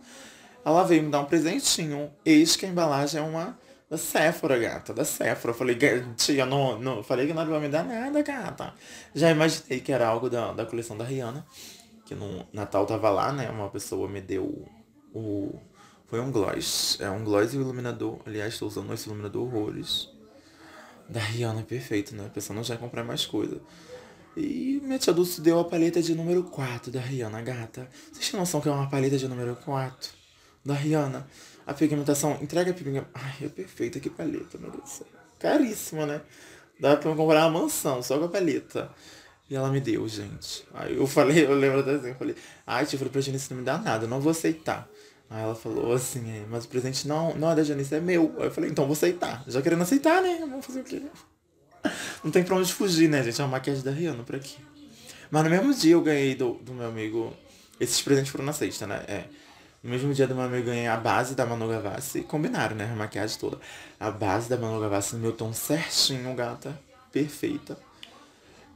Ela 0.65 0.83
veio 0.83 1.05
me 1.05 1.11
dar 1.11 1.21
um 1.21 1.25
presentinho. 1.25 2.11
Eis 2.25 2.57
que 2.57 2.67
a 2.67 2.69
embalagem 2.69 3.21
é 3.21 3.25
uma 3.25 3.57
da 3.89 3.97
Sephora, 3.97 4.59
gata, 4.59 4.93
da 4.93 5.05
Sephora. 5.05 5.53
Eu 5.53 5.59
falei, 5.59 5.79
tia, 6.17 6.45
não, 6.45 6.79
não, 6.79 7.03
falei 7.03 7.27
que 7.27 7.33
não 7.33 7.49
ia 7.49 7.61
me 7.61 7.69
dar 7.69 7.85
nada, 7.85 8.23
gata. 8.23 8.75
Já 9.15 9.31
imaginei 9.31 9.81
que 9.81 9.93
era 9.93 10.07
algo 10.07 10.29
da, 10.29 10.53
da 10.53 10.67
coleção 10.67 10.97
da 10.97 11.05
Rihanna. 11.05 11.47
Que 12.05 12.15
no 12.15 12.45
Natal 12.53 12.87
tava 12.87 13.09
lá, 13.09 13.33
né? 13.33 13.49
Uma 13.51 13.69
pessoa 13.69 14.09
me 14.09 14.21
deu 14.21 14.67
o. 15.15 15.59
Foi 16.07 16.21
um 16.21 16.33
gloss. 16.33 16.99
É 17.01 17.09
um 17.09 17.23
gloss 17.23 17.55
e 17.55 17.59
um 17.59 17.61
iluminador. 17.61 18.19
Aliás, 18.27 18.55
estou 18.55 18.67
usando 18.67 18.93
esse 18.93 19.07
iluminador 19.09 19.43
horrores. 19.43 20.09
Da 21.11 21.19
Rihanna, 21.19 21.63
perfeito, 21.63 22.15
né? 22.15 22.31
Pensando 22.33 22.63
já 22.63 22.77
em 22.77 22.79
comprar 22.79 23.03
mais 23.03 23.27
coisa. 23.27 23.61
E 24.37 24.81
minha 24.81 24.97
tia 24.97 25.13
Dulce 25.13 25.41
deu 25.41 25.59
a 25.59 25.65
paleta 25.65 26.01
de 26.01 26.15
número 26.15 26.45
4 26.45 26.93
da 26.93 27.01
Rihanna, 27.01 27.43
gata. 27.43 27.89
Vocês 28.13 28.31
têm 28.31 28.39
noção 28.39 28.61
que 28.61 28.69
é 28.69 28.73
uma 28.73 28.89
paleta 28.89 29.19
de 29.19 29.27
número 29.27 29.57
4? 29.57 30.13
Da 30.65 30.75
Rihanna. 30.75 31.27
A 31.67 31.75
pigmentação, 31.75 32.39
entrega 32.41 32.71
a 32.71 32.75
pigmentação. 32.75 33.11
Ai, 33.13 33.47
é 33.47 33.49
perfeita, 33.49 33.99
que 33.99 34.09
paleta, 34.09 34.57
meu 34.57 34.71
Deus 34.71 34.85
do 34.85 34.89
céu. 34.89 35.07
Caríssima, 35.41 36.07
né? 36.07 36.21
Dá 36.79 36.97
pra 36.97 37.13
comprar 37.15 37.49
uma 37.49 37.61
mansão 37.63 38.01
só 38.03 38.17
com 38.17 38.27
a 38.27 38.29
paleta. 38.29 38.89
E 39.49 39.57
ela 39.57 39.69
me 39.69 39.81
deu, 39.81 40.07
gente. 40.07 40.65
Aí 40.73 40.97
eu 40.97 41.09
falei, 41.09 41.45
eu 41.45 41.55
lembro 41.55 41.81
até 41.81 41.97
assim, 41.97 42.09
eu 42.11 42.15
falei, 42.15 42.37
ai, 42.65 42.87
tia, 42.87 42.95
eu 42.95 42.99
falei 43.01 43.13
pra 43.13 43.21
Janice, 43.21 43.51
não 43.51 43.59
me 43.59 43.65
dá 43.65 43.79
nada, 43.79 44.05
eu 44.05 44.09
não 44.09 44.21
vou 44.21 44.31
aceitar. 44.31 44.89
Aí 45.31 45.45
ela 45.45 45.55
falou 45.55 45.93
assim, 45.93 46.29
é, 46.29 46.45
mas 46.51 46.65
o 46.65 46.69
presente 46.69 47.07
não, 47.07 47.33
não 47.37 47.53
é 47.53 47.55
da 47.55 47.63
Janice, 47.63 47.95
é 47.95 48.01
meu. 48.01 48.35
Aí 48.39 48.47
eu 48.47 48.51
falei, 48.51 48.69
então 48.69 48.85
vou 48.85 48.95
aceitar. 48.95 49.45
Já 49.47 49.63
querendo 49.63 49.83
aceitar, 49.83 50.21
né? 50.21 50.39
Vamos 50.41 50.67
fazer 50.67 50.81
o 50.81 50.85
quê? 50.85 51.01
Não 52.23 52.31
tem 52.31 52.43
pra 52.43 52.57
onde 52.57 52.71
fugir, 52.71 53.09
né, 53.09 53.23
gente? 53.23 53.41
É 53.41 53.45
uma 53.45 53.53
maquiagem 53.53 53.83
da 53.83 53.91
Rihanna 53.91 54.23
por 54.23 54.35
aqui. 54.35 54.59
Mas 55.31 55.45
no 55.45 55.49
mesmo 55.49 55.73
dia 55.73 55.93
eu 55.93 56.03
ganhei 56.03 56.35
do, 56.35 56.55
do 56.55 56.75
meu 56.75 56.87
amigo. 56.87 57.33
Esses 57.79 58.03
presentes 58.03 58.31
foram 58.31 58.45
na 58.45 58.53
sexta, 58.53 58.87
né? 58.87 59.05
É. 59.07 59.25
No 59.83 59.89
mesmo 59.89 60.13
dia 60.13 60.27
do 60.27 60.35
meu 60.35 60.45
amigo 60.45 60.67
ganhei 60.67 60.89
a 60.89 60.97
base 60.97 61.35
da 61.35 61.47
Manu 61.47 61.69
Gavassi. 61.69 62.23
Combinaram, 62.23 62.77
né? 62.77 62.91
A 62.93 62.97
maquiagem 62.97 63.39
toda. 63.39 63.59
A 63.99 64.11
base 64.11 64.49
da 64.49 64.59
Manu 64.59 64.81
Gavassi 64.81 65.15
no 65.15 65.23
meu 65.23 65.33
tom 65.33 65.53
certinho, 65.55 66.35
gata. 66.35 66.79
Perfeita. 67.11 67.79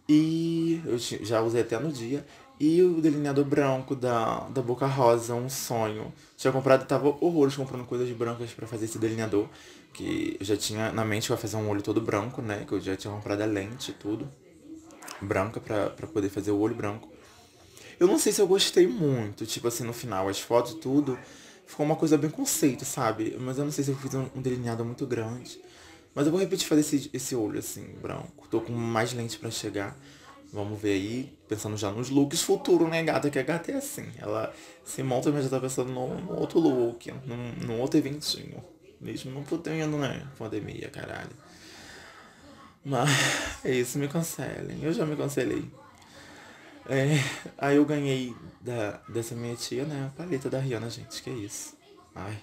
E 0.08 0.80
eu 0.86 0.96
já 0.98 1.42
usei 1.42 1.62
até 1.62 1.78
no 1.78 1.92
dia. 1.92 2.24
E 2.58 2.80
o 2.82 3.00
delineador 3.00 3.44
branco 3.44 3.96
da, 3.96 4.40
da 4.50 4.62
Boca 4.62 4.86
Rosa, 4.86 5.34
um 5.34 5.50
sonho. 5.50 6.12
Tinha 6.36 6.52
comprado, 6.52 6.86
tava 6.86 7.08
horrores 7.20 7.56
comprando 7.56 7.84
coisas 7.84 8.08
brancas 8.10 8.50
para 8.52 8.66
fazer 8.66 8.84
esse 8.84 8.98
delineador. 8.98 9.48
Que 9.92 10.36
eu 10.40 10.44
já 10.44 10.56
tinha 10.56 10.92
na 10.92 11.04
mente 11.04 11.26
que 11.26 11.32
ia 11.32 11.36
fazer 11.36 11.56
um 11.56 11.68
olho 11.68 11.82
todo 11.82 12.00
branco, 12.00 12.40
né? 12.40 12.64
Que 12.66 12.72
eu 12.72 12.80
já 12.80 12.96
tinha 12.96 13.12
comprado 13.12 13.42
a 13.42 13.46
lente 13.46 13.90
e 13.90 13.94
tudo. 13.94 14.28
Branca 15.20 15.60
pra, 15.60 15.90
pra 15.90 16.06
poder 16.06 16.28
fazer 16.28 16.50
o 16.50 16.58
olho 16.58 16.74
branco. 16.74 17.08
Eu 17.98 18.06
não 18.06 18.18
sei 18.18 18.32
se 18.32 18.40
eu 18.40 18.46
gostei 18.46 18.86
muito, 18.86 19.46
tipo 19.46 19.68
assim, 19.68 19.84
no 19.84 19.92
final, 19.92 20.28
as 20.28 20.40
fotos 20.40 20.72
e 20.72 20.76
tudo. 20.76 21.18
Ficou 21.66 21.86
uma 21.86 21.96
coisa 21.96 22.18
bem 22.18 22.30
conceito, 22.30 22.84
sabe? 22.84 23.36
Mas 23.38 23.58
eu 23.58 23.64
não 23.64 23.72
sei 23.72 23.84
se 23.84 23.90
eu 23.90 23.96
fiz 23.96 24.14
um, 24.14 24.28
delineado 24.34 24.84
muito 24.84 25.06
grande. 25.06 25.60
Mas 26.14 26.26
eu 26.26 26.32
vou 26.32 26.40
repetir 26.40 26.68
fazer 26.68 26.82
esse, 26.82 27.10
esse 27.12 27.34
olho 27.34 27.58
assim, 27.58 27.86
branco. 28.00 28.46
Tô 28.50 28.60
com 28.60 28.72
mais 28.72 29.12
lente 29.12 29.38
para 29.38 29.50
chegar. 29.50 29.96
Vamos 30.54 30.80
ver 30.80 30.92
aí, 30.92 31.36
pensando 31.48 31.76
já 31.76 31.90
nos 31.90 32.10
looks 32.10 32.40
futuro, 32.42 32.86
né, 32.86 33.02
gata? 33.02 33.28
Que 33.28 33.40
a 33.40 33.42
gata 33.42 33.72
é 33.72 33.74
assim. 33.74 34.06
Ela 34.16 34.54
se 34.84 35.02
monta, 35.02 35.32
mas 35.32 35.42
já 35.42 35.50
tá 35.50 35.58
pensando 35.58 35.90
no 35.90 36.32
outro 36.32 36.60
look, 36.60 37.10
num, 37.26 37.66
num 37.66 37.80
outro 37.80 37.98
eventinho. 37.98 38.62
Mesmo 39.00 39.32
não 39.32 39.42
podendo, 39.42 39.98
né? 39.98 40.24
Pandemia, 40.38 40.88
caralho. 40.90 41.32
Mas 42.84 43.10
é 43.64 43.72
isso, 43.72 43.98
me 43.98 44.06
cancelem. 44.06 44.78
Eu 44.80 44.92
já 44.92 45.04
me 45.04 45.16
cancelei. 45.16 45.68
É, 46.88 47.18
aí 47.58 47.74
eu 47.74 47.84
ganhei 47.84 48.32
da, 48.60 49.00
dessa 49.08 49.34
minha 49.34 49.56
tia, 49.56 49.84
né? 49.84 50.06
A 50.06 50.16
paleta 50.16 50.48
da 50.48 50.60
Rihanna, 50.60 50.88
gente. 50.88 51.20
Que 51.20 51.30
é 51.30 51.32
isso. 51.32 51.76
Ai, 52.14 52.38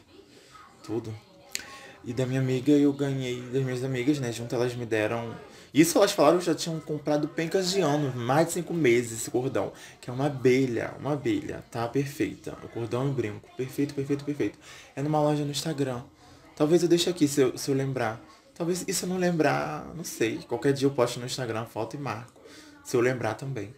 tudo. 0.84 1.16
E 2.04 2.12
da 2.12 2.26
minha 2.26 2.42
amiga 2.42 2.74
eu 2.74 2.92
ganhei 2.92 3.42
das 3.54 3.64
minhas 3.64 3.86
amigas, 3.86 4.20
né? 4.20 4.34
Junto 4.34 4.54
elas 4.54 4.76
me 4.76 4.86
deram. 4.86 5.34
Isso 5.74 5.98
elas 5.98 6.12
falaram 6.12 6.40
que 6.40 6.46
já 6.46 6.54
tinham 6.54 6.80
comprado 6.82 7.28
pencas 7.30 7.72
de 7.72 7.80
ano, 7.80 8.14
mais 8.16 8.48
de 8.48 8.54
cinco 8.54 8.74
meses 8.74 9.22
esse 9.22 9.32
cordão. 9.32 9.72
Que 10.02 10.10
é 10.10 10.14
uma 10.14 10.26
abelha, 10.26 10.94
uma 11.00 11.14
abelha, 11.14 11.64
tá? 11.72 11.88
Perfeita. 11.88 12.58
O 12.64 12.68
cordão 12.68 13.08
e 13.10 13.12
brinco. 13.12 13.50
Perfeito, 13.56 13.94
perfeito, 13.94 14.26
perfeito. 14.26 14.60
É 14.96 15.02
numa 15.02 15.22
loja 15.22 15.46
no 15.46 15.52
Instagram. 15.52 16.04
Talvez 16.56 16.84
eu 16.84 16.90
deixe 16.90 17.10
aqui 17.10 17.28
se 17.28 17.42
eu, 17.42 17.58
se 17.58 17.72
eu 17.72 17.76
lembrar. 17.76 18.22
Talvez, 18.54 18.80
se 18.80 19.04
eu 19.04 19.10
não 19.10 19.18
lembrar, 19.18 19.94
não 19.96 20.04
sei. 20.04 20.40
Qualquer 20.48 20.74
dia 20.74 20.88
eu 20.88 20.92
posto 20.92 21.20
no 21.20 21.26
Instagram 21.26 21.66
foto 21.66 21.96
e 21.96 22.00
marco. 22.00 22.42
Se 22.84 22.98
eu 22.98 23.02
lembrar 23.02 23.36
também. 23.36 23.74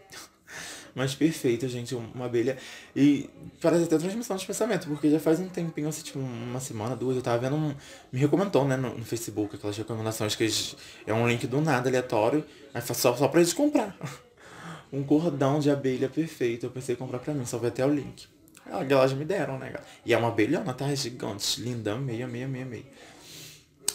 Mas 0.96 1.16
perfeita, 1.16 1.68
gente, 1.68 1.96
uma 1.96 2.26
abelha. 2.26 2.58
E 2.96 3.30
parece 3.60 3.86
até 3.86 3.98
transmissão 3.98 4.38
de 4.38 4.46
pensamento, 4.46 4.88
porque 4.88 5.10
já 5.10 5.20
faz 5.20 5.40
um 5.40 5.50
tempinho, 5.50 5.88
assim, 5.88 6.04
tipo, 6.04 6.20
uma 6.20 6.60
semana, 6.60 6.96
duas, 6.96 7.16
eu 7.16 7.22
tava 7.22 7.40
vendo 7.40 7.56
um. 7.56 7.76
Me 8.12 8.20
recomendou, 8.20 8.66
né, 8.66 8.78
no, 8.78 8.96
no 8.96 9.04
Facebook, 9.04 9.56
aquelas 9.56 9.76
recomendações 9.76 10.36
que 10.36 10.44
eles, 10.44 10.76
é 11.08 11.14
um 11.14 11.28
link 11.28 11.48
do 11.48 11.60
nada, 11.62 11.90
aleatório, 11.90 12.46
aí 12.74 12.82
só, 12.82 12.94
só 12.94 13.28
pra 13.28 13.40
eles 13.40 13.54
comprar. 13.54 13.98
um 14.94 15.04
cordão 15.04 15.60
de 15.60 15.72
abelha 15.72 16.08
perfeito. 16.08 16.68
Eu 16.68 16.70
pensei 16.70 16.94
em 16.94 16.98
comprar 16.98 17.18
pra 17.18 17.34
mim, 17.34 17.46
só 17.46 17.58
vai 17.58 17.70
até 17.70 17.84
o 17.84 17.90
link. 17.90 18.28
Elas 18.66 19.14
me 19.14 19.26
deram, 19.26 19.58
né, 19.58 19.74
E 20.06 20.14
é 20.14 20.18
uma 20.18 20.30
abelhona, 20.30 20.74
tá? 20.74 20.94
Gigante, 20.94 21.60
linda, 21.60 21.96
meia, 21.96 22.28
meia, 22.28 22.48
meia, 22.48 22.66
meia. 22.66 22.86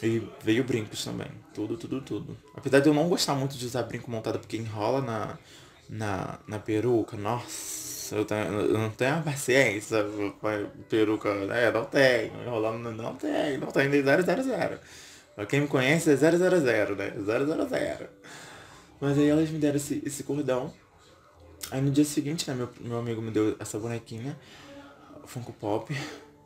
E 0.03 0.23
veio 0.43 0.65
brincos 0.65 1.05
também. 1.05 1.29
Tudo, 1.55 1.77
tudo, 1.77 2.01
tudo. 2.01 2.37
Apesar 2.55 2.81
de 2.81 2.89
eu 2.89 2.95
não 2.95 3.09
gostar 3.09 3.35
muito 3.35 3.57
de 3.57 3.65
usar 3.65 3.83
brinco 3.85 4.11
montado 4.11 4.39
porque 4.39 4.57
enrola 4.57 5.01
na, 5.01 5.39
na, 5.89 6.39
na 6.47 6.59
peruca, 6.59 7.17
nossa, 7.17 8.15
eu, 8.15 8.25
tenho, 8.25 8.43
eu 8.43 8.79
não 8.79 8.91
tenho 8.91 9.17
a 9.17 9.23
paciência 9.23 10.05
peruca, 10.89 11.35
né? 11.47 11.71
Não 11.71 11.85
tenho. 11.85 12.33
Enrolando 12.43 12.91
não 12.93 13.15
tenho, 13.15 13.61
não 13.61 13.69
tenho 13.69 13.91
nem 13.91 14.03
000. 14.03 14.79
Pra 15.35 15.47
quem 15.47 15.61
me 15.61 15.69
conhece 15.69 16.11
é 16.11 16.17
000, 16.17 16.33
né? 16.97 17.13
000. 17.17 18.09
Mas 19.01 19.17
aí 19.17 19.29
elas 19.29 19.49
me 19.51 19.59
deram 19.59 19.77
esse, 19.77 20.03
esse 20.05 20.25
cordão. 20.25 20.73
Aí 21.71 21.81
no 21.81 21.91
dia 21.91 22.05
seguinte, 22.05 22.49
né, 22.49 22.57
meu, 22.57 22.69
meu 22.81 22.99
amigo 22.99 23.21
me 23.21 23.31
deu 23.31 23.57
essa 23.59 23.79
bonequinha, 23.79 24.39
Funko 25.27 25.53
Pop. 25.53 25.95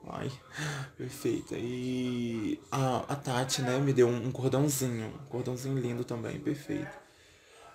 Ai, 0.09 0.31
perfeita. 0.99 1.55
E 1.57 2.61
a, 2.71 3.05
a 3.09 3.17
Tati, 3.17 3.63
né, 3.63 3.79
me 3.79 3.93
deu 3.93 4.09
um, 4.09 4.27
um 4.27 4.33
cordãozinho. 4.33 5.07
Um 5.07 5.27
cordãozinho 5.29 5.79
lindo 5.79 6.05
também, 6.05 6.39
perfeito. 6.41 7.02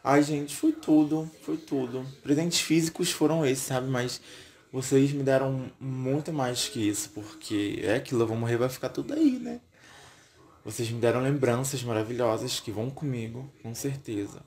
Ai, 0.10 0.24
gente, 0.24 0.56
foi 0.56 0.72
tudo, 0.72 1.30
foi 1.42 1.58
tudo. 1.58 2.08
Presentes 2.24 2.62
físicos 2.62 3.12
foram 3.12 3.46
esses, 3.46 3.66
sabe? 3.66 3.90
Mas 3.90 4.22
vocês 4.72 5.12
me 5.12 5.22
deram 5.22 5.70
muito 5.82 6.32
mais 6.32 6.70
que 6.70 6.80
isso, 6.80 7.10
porque 7.10 7.82
é 7.84 7.96
aquilo, 7.96 8.22
eu 8.22 8.28
vou 8.28 8.38
morrer, 8.38 8.56
vai 8.56 8.70
ficar 8.70 8.88
tudo 8.88 9.14
aí, 9.14 9.32
né? 9.32 9.60
Vocês 10.64 10.90
me 10.90 11.02
deram 11.02 11.20
lembranças 11.22 11.84
maravilhosas 11.84 12.62
que 12.62 12.72
vão 12.72 12.90
comigo, 12.90 13.52
com 13.62 13.76
certeza. 13.76 14.42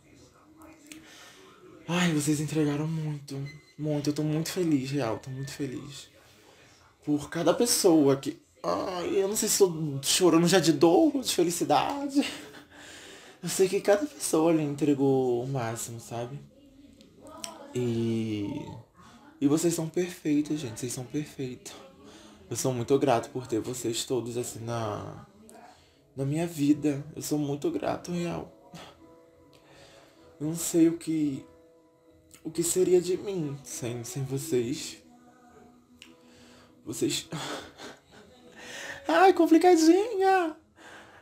Ai, 1.86 2.10
vocês 2.14 2.40
entregaram 2.40 2.88
muito, 2.88 3.36
muito. 3.78 4.08
Eu 4.08 4.14
tô 4.14 4.22
muito 4.22 4.50
feliz, 4.50 4.90
real, 4.90 5.18
tô 5.18 5.28
muito 5.28 5.52
feliz. 5.52 6.08
Por 7.04 7.28
cada 7.28 7.52
pessoa 7.52 8.16
que. 8.16 8.40
Ai, 8.62 9.10
eu 9.14 9.28
não 9.28 9.36
sei 9.36 9.50
se 9.50 9.58
tô 9.58 10.00
chorando 10.02 10.48
já 10.48 10.58
de 10.58 10.72
dor 10.72 11.20
de 11.20 11.34
felicidade. 11.34 12.24
Eu 13.42 13.48
sei 13.48 13.68
que 13.68 13.80
cada 13.80 14.04
pessoa 14.04 14.52
ali 14.52 14.62
entregou 14.62 15.42
o 15.42 15.48
máximo, 15.48 15.98
sabe? 15.98 16.38
E. 17.74 18.50
E 19.40 19.48
vocês 19.48 19.72
são 19.72 19.88
perfeitos, 19.88 20.60
gente. 20.60 20.78
Vocês 20.78 20.92
são 20.92 21.04
perfeitos. 21.04 21.72
Eu 22.50 22.56
sou 22.56 22.74
muito 22.74 22.98
grato 22.98 23.30
por 23.30 23.46
ter 23.46 23.60
vocês 23.60 24.04
todos 24.04 24.36
assim 24.36 24.60
na 24.60 25.26
na 26.14 26.24
minha 26.24 26.46
vida. 26.46 27.04
Eu 27.16 27.22
sou 27.22 27.38
muito 27.38 27.70
grato, 27.70 28.12
real. 28.12 28.52
Eu 30.38 30.48
não 30.48 30.56
sei 30.56 30.88
o 30.88 30.98
que 30.98 31.44
o 32.42 32.50
que 32.50 32.62
seria 32.62 33.00
de 33.00 33.16
mim 33.16 33.56
sem, 33.64 34.04
sem 34.04 34.24
vocês. 34.24 34.98
Vocês. 36.84 37.28
Ai, 39.08 39.32
complicadinha! 39.32 40.56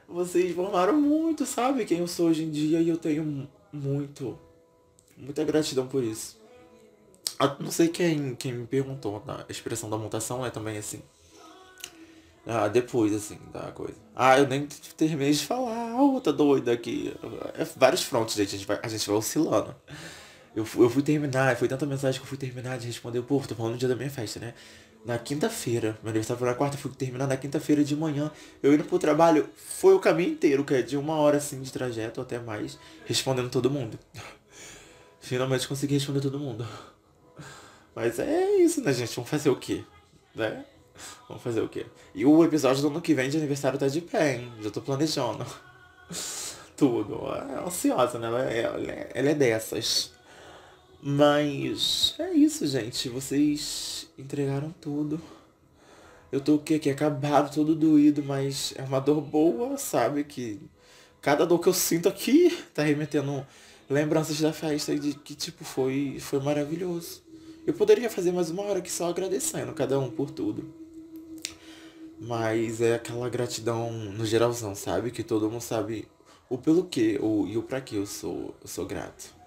Vocês 0.08 0.54
formaram 0.54 0.98
muito, 0.98 1.44
sabe? 1.44 1.84
Quem 1.84 1.98
eu 1.98 2.08
sou 2.08 2.28
hoje 2.28 2.42
em 2.42 2.50
dia 2.50 2.80
e 2.80 2.88
eu 2.88 2.96
tenho 2.96 3.46
muito, 3.70 4.38
muita 5.16 5.44
gratidão 5.44 5.86
por 5.86 6.02
isso. 6.02 6.38
Não 7.60 7.70
sei 7.70 7.88
quem, 7.88 8.34
quem 8.34 8.52
me 8.52 8.66
perguntou, 8.66 9.22
a 9.28 9.44
expressão 9.48 9.90
da 9.90 9.98
mutação 9.98 10.44
é 10.44 10.50
também 10.50 10.78
assim. 10.78 11.02
Ah, 12.46 12.66
depois, 12.66 13.14
assim, 13.14 13.38
da 13.52 13.70
coisa. 13.72 13.98
Ah, 14.16 14.38
eu 14.38 14.48
nem 14.48 14.66
terminei 14.96 15.32
de 15.32 15.44
falar. 15.44 15.92
Ah, 15.92 16.00
outra 16.00 16.32
doida 16.32 16.72
aqui. 16.72 17.14
É 17.54 17.64
vários 17.76 18.02
frontes, 18.02 18.34
gente. 18.34 18.54
A 18.54 18.58
gente 18.58 18.66
vai, 18.66 18.80
a 18.82 18.88
gente 18.88 19.06
vai 19.06 19.16
oscilando. 19.18 19.76
Eu, 20.54 20.66
eu 20.76 20.90
fui 20.90 21.02
terminar, 21.02 21.56
foi 21.56 21.68
tanta 21.68 21.86
mensagem 21.86 22.20
que 22.20 22.24
eu 22.24 22.28
fui 22.28 22.38
terminar 22.38 22.78
de 22.78 22.86
responder. 22.86 23.22
Pô, 23.22 23.40
tô 23.40 23.54
falando 23.54 23.72
no 23.72 23.78
dia 23.78 23.88
da 23.88 23.96
minha 23.96 24.10
festa, 24.10 24.40
né? 24.40 24.54
Na 25.04 25.18
quinta-feira. 25.18 25.98
Meu 26.02 26.10
aniversário 26.10 26.38
foi 26.38 26.48
na 26.48 26.54
quarta, 26.54 26.76
fui 26.76 26.90
terminar 26.92 27.26
na 27.26 27.36
quinta-feira 27.36 27.84
de 27.84 27.94
manhã. 27.94 28.30
Eu 28.62 28.74
indo 28.74 28.84
pro 28.84 28.98
trabalho, 28.98 29.48
foi 29.56 29.94
o 29.94 30.00
caminho 30.00 30.32
inteiro, 30.32 30.64
que 30.64 30.74
é 30.74 30.82
de 30.82 30.96
uma 30.96 31.14
hora 31.14 31.36
assim 31.36 31.60
de 31.60 31.72
trajeto 31.72 32.20
até 32.20 32.38
mais, 32.38 32.78
respondendo 33.06 33.50
todo 33.50 33.70
mundo. 33.70 33.98
Finalmente 35.20 35.68
consegui 35.68 35.94
responder 35.94 36.20
todo 36.20 36.38
mundo. 36.38 36.66
Mas 37.94 38.18
é 38.18 38.56
isso, 38.56 38.80
né, 38.80 38.92
gente? 38.92 39.14
Vamos 39.14 39.30
fazer 39.30 39.50
o 39.50 39.56
quê? 39.56 39.84
Né? 40.34 40.64
Vamos 41.28 41.42
fazer 41.42 41.60
o 41.60 41.68
quê? 41.68 41.86
E 42.14 42.24
o 42.24 42.44
episódio 42.44 42.82
do 42.82 42.88
ano 42.88 43.00
que 43.00 43.14
vem 43.14 43.28
de 43.28 43.36
aniversário 43.36 43.78
tá 43.78 43.88
de 43.88 44.00
pé, 44.00 44.36
hein? 44.36 44.52
Já 44.60 44.70
tô 44.70 44.80
planejando. 44.80 45.44
Tudo. 46.76 47.26
É 47.34 47.66
ansiosa, 47.66 48.18
né? 48.18 48.28
Ela 48.28 48.50
é, 48.50 49.10
ela 49.14 49.30
é 49.30 49.34
dessas. 49.34 50.12
Mas 51.00 52.14
é 52.18 52.32
isso, 52.32 52.66
gente. 52.66 53.08
Vocês 53.08 54.08
entregaram 54.18 54.74
tudo. 54.80 55.20
Eu 56.30 56.40
tô 56.40 56.56
o 56.56 56.58
quê? 56.58 56.74
Aqui 56.74 56.90
acabado, 56.90 57.54
todo 57.54 57.74
doído, 57.74 58.22
mas 58.22 58.74
é 58.76 58.82
uma 58.82 59.00
dor 59.00 59.20
boa, 59.20 59.78
sabe? 59.78 60.24
Que 60.24 60.60
cada 61.22 61.46
dor 61.46 61.60
que 61.60 61.68
eu 61.68 61.72
sinto 61.72 62.08
aqui 62.08 62.50
tá 62.74 62.82
remetendo 62.82 63.46
lembranças 63.88 64.38
da 64.40 64.52
festa 64.52 64.98
de 64.98 65.14
que 65.14 65.34
tipo 65.34 65.64
foi 65.64 66.18
foi 66.20 66.40
maravilhoso. 66.40 67.22
Eu 67.66 67.74
poderia 67.74 68.10
fazer 68.10 68.32
mais 68.32 68.50
uma 68.50 68.62
hora 68.62 68.78
aqui 68.80 68.90
só 68.90 69.08
agradecendo 69.08 69.72
cada 69.72 69.98
um 69.98 70.10
por 70.10 70.30
tudo. 70.30 70.74
Mas 72.20 72.80
é 72.80 72.94
aquela 72.94 73.28
gratidão 73.28 73.92
no 73.92 74.26
geralzão, 74.26 74.74
sabe? 74.74 75.10
Que 75.12 75.22
todo 75.22 75.50
mundo 75.50 75.62
sabe 75.62 76.08
o 76.50 76.58
pelo 76.58 76.84
que 76.84 77.18
ou, 77.22 77.46
e 77.46 77.56
o 77.56 77.62
pra 77.62 77.80
que 77.80 77.96
eu 77.96 78.06
sou, 78.06 78.54
eu 78.60 78.68
sou 78.68 78.84
grato. 78.84 79.37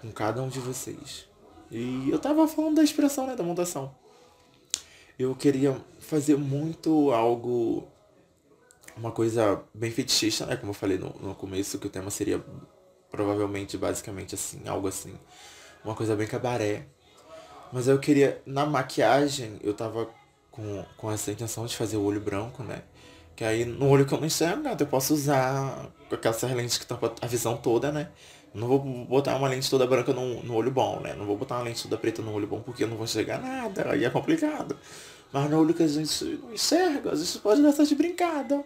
Com 0.00 0.10
cada 0.12 0.42
um 0.42 0.48
de 0.48 0.60
vocês. 0.60 1.26
E 1.70 2.08
eu 2.10 2.18
tava 2.18 2.46
falando 2.46 2.76
da 2.76 2.82
expressão, 2.82 3.26
né? 3.26 3.34
Da 3.34 3.42
montação. 3.42 3.94
Eu 5.18 5.34
queria 5.34 5.76
fazer 5.98 6.36
muito 6.36 7.10
algo. 7.12 7.86
Uma 8.96 9.12
coisa 9.12 9.62
bem 9.74 9.90
fetichista, 9.90 10.46
né? 10.46 10.56
Como 10.56 10.70
eu 10.70 10.74
falei 10.74 10.98
no, 10.98 11.10
no 11.20 11.34
começo, 11.34 11.78
que 11.78 11.86
o 11.86 11.90
tema 11.90 12.10
seria 12.10 12.42
provavelmente, 13.10 13.76
basicamente 13.76 14.34
assim, 14.34 14.66
algo 14.66 14.88
assim. 14.88 15.14
Uma 15.84 15.94
coisa 15.94 16.14
bem 16.16 16.26
cabaré. 16.26 16.86
Mas 17.72 17.88
eu 17.88 17.98
queria, 17.98 18.40
na 18.46 18.64
maquiagem, 18.64 19.58
eu 19.62 19.74
tava 19.74 20.08
com, 20.50 20.84
com 20.96 21.10
essa 21.10 21.30
intenção 21.30 21.66
de 21.66 21.76
fazer 21.76 21.96
o 21.96 22.02
olho 22.02 22.20
branco, 22.20 22.62
né? 22.62 22.82
Que 23.34 23.44
aí 23.44 23.64
no 23.64 23.88
olho 23.88 24.06
que 24.06 24.14
eu 24.14 24.18
não 24.18 24.26
enxergo 24.26 24.62
nada, 24.62 24.82
eu 24.82 24.86
posso 24.86 25.12
usar 25.12 25.90
aquelas 26.10 26.42
lentes 26.42 26.78
que 26.78 26.86
tampam 26.86 27.12
a 27.20 27.26
visão 27.26 27.56
toda, 27.56 27.92
né? 27.92 28.10
Não 28.56 28.66
vou 28.66 28.78
botar 28.78 29.36
uma 29.36 29.48
lente 29.48 29.68
toda 29.68 29.86
branca 29.86 30.14
no, 30.14 30.42
no 30.42 30.54
olho 30.54 30.70
bom, 30.70 31.00
né? 31.00 31.14
Não 31.14 31.26
vou 31.26 31.36
botar 31.36 31.56
uma 31.56 31.64
lente 31.64 31.82
toda 31.82 31.98
preta 31.98 32.22
no 32.22 32.32
olho 32.32 32.46
bom 32.46 32.60
porque 32.60 32.84
eu 32.84 32.88
não 32.88 32.96
vou 32.96 33.04
enxergar 33.04 33.38
nada, 33.38 33.90
aí 33.90 34.04
é 34.04 34.10
complicado. 34.10 34.76
Mas 35.30 35.50
no 35.50 35.60
olho 35.60 35.74
que 35.74 35.82
a 35.82 35.86
gente 35.86 36.24
não 36.42 36.54
enxerga, 36.54 37.12
a 37.12 37.14
gente 37.14 37.38
pode 37.38 37.60
dar 37.60 37.70
de 37.72 37.94
brincada. 37.94 38.64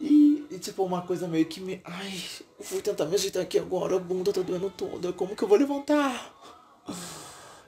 E, 0.00 0.44
e, 0.50 0.58
tipo, 0.58 0.82
uma 0.82 1.02
coisa 1.02 1.28
meio 1.28 1.46
que 1.46 1.60
me. 1.60 1.80
Ai, 1.84 2.20
eu 2.58 2.64
vou 2.68 2.82
tentar 2.82 3.04
me 3.04 3.14
ajeitar 3.14 3.42
aqui 3.42 3.56
agora, 3.56 3.94
a 3.94 4.00
bunda 4.00 4.32
tá 4.32 4.42
doendo 4.42 4.68
toda, 4.70 5.12
como 5.12 5.36
que 5.36 5.44
eu 5.44 5.48
vou 5.48 5.56
levantar? 5.56 6.34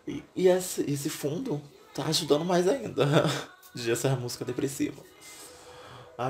E, 0.08 0.22
e 0.34 0.48
esse, 0.48 0.82
esse 0.90 1.08
fundo 1.08 1.62
tá 1.94 2.04
ajudando 2.06 2.44
mais 2.44 2.66
ainda. 2.66 3.06
de 3.72 3.90
essa 3.90 4.16
música 4.16 4.44
depressiva. 4.44 5.02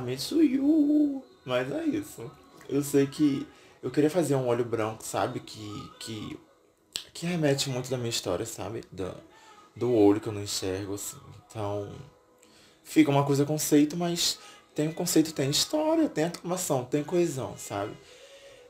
Me 0.03 0.19
you. 0.45 1.25
Mas 1.45 1.71
é 1.71 1.85
isso. 1.85 2.31
Eu 2.69 2.83
sei 2.83 3.07
que 3.07 3.47
eu 3.87 3.91
queria 3.93 4.11
fazer 4.11 4.35
um 4.35 4.49
olho 4.49 4.65
branco, 4.65 5.05
sabe? 5.05 5.39
Que, 5.39 5.91
que, 6.01 6.41
que 7.15 7.25
remete 7.25 7.71
muito 7.71 7.89
da 7.89 7.97
minha 7.97 8.11
história, 8.11 8.45
sabe? 8.45 8.83
Da, 8.91 9.15
do 9.77 9.95
olho 9.95 10.21
que 10.21 10.27
eu 10.27 10.33
não 10.33 10.43
enxergo, 10.43 10.95
assim. 10.95 11.17
Então, 11.49 11.89
fica 12.83 13.13
uma 13.13 13.25
coisa 13.25 13.45
conceito, 13.45 13.97
mas 13.97 14.41
tem 14.75 14.89
um 14.89 14.93
conceito, 14.93 15.33
tem 15.33 15.49
história, 15.49 16.09
tem 16.09 16.25
aclamação, 16.25 16.85
tem 16.85 17.05
coesão, 17.05 17.57
sabe? 17.57 17.97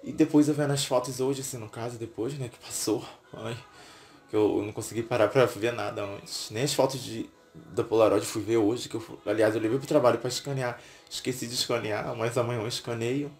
E 0.04 0.12
depois 0.12 0.48
eu 0.48 0.54
vendo 0.54 0.72
as 0.72 0.84
fotos 0.84 1.18
hoje, 1.18 1.40
assim, 1.40 1.56
no 1.56 1.70
caso, 1.70 1.96
depois, 1.96 2.38
né, 2.38 2.50
que 2.50 2.58
passou. 2.58 3.02
Ai, 3.32 3.56
que 4.28 4.36
eu 4.36 4.62
não 4.62 4.72
consegui 4.72 5.02
parar 5.02 5.28
pra 5.28 5.46
ver 5.46 5.72
nada 5.72 6.04
antes. 6.04 6.50
Nem 6.50 6.64
as 6.64 6.74
fotos 6.74 7.02
de, 7.02 7.30
da 7.54 7.82
Polaroid 7.82 8.26
fui 8.26 8.42
ver 8.42 8.58
hoje, 8.58 8.86
que 8.86 8.96
eu, 8.96 9.20
aliás, 9.24 9.54
eu 9.54 9.62
levei 9.62 9.78
pro 9.78 9.88
trabalho 9.88 10.18
para 10.18 10.28
escanear. 10.28 10.78
Esqueci 11.08 11.46
de 11.46 11.54
escanear, 11.54 12.14
mas 12.14 12.36
amanhã 12.36 12.60
eu 12.60 12.68
escaneio. 12.68 13.32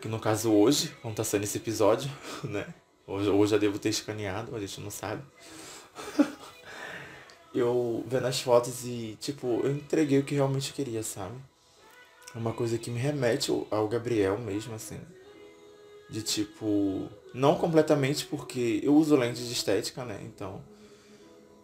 Que 0.00 0.08
no 0.08 0.20
caso 0.20 0.52
hoje, 0.52 0.94
quando 1.02 1.16
tá 1.16 1.24
saindo 1.24 1.44
esse 1.44 1.58
episódio, 1.58 2.10
né? 2.44 2.66
Hoje, 3.06 3.30
hoje 3.30 3.54
eu 3.54 3.58
devo 3.58 3.78
ter 3.78 3.88
escaneado, 3.88 4.54
a 4.54 4.60
gente 4.60 4.80
não 4.80 4.90
sabe. 4.90 5.22
eu 7.54 8.04
vendo 8.06 8.26
as 8.26 8.40
fotos 8.40 8.84
e, 8.84 9.16
tipo, 9.20 9.60
eu 9.64 9.72
entreguei 9.72 10.18
o 10.18 10.24
que 10.24 10.34
realmente 10.34 10.72
queria, 10.72 11.02
sabe? 11.02 11.34
Uma 12.34 12.52
coisa 12.52 12.78
que 12.78 12.90
me 12.90 12.98
remete 12.98 13.50
ao 13.70 13.88
Gabriel 13.88 14.38
mesmo, 14.38 14.74
assim. 14.74 15.00
De 16.10 16.22
tipo, 16.22 17.08
não 17.34 17.54
completamente 17.56 18.24
porque 18.26 18.80
eu 18.82 18.94
uso 18.94 19.16
lente 19.16 19.42
de 19.42 19.52
estética, 19.52 20.04
né? 20.04 20.20
Então. 20.22 20.62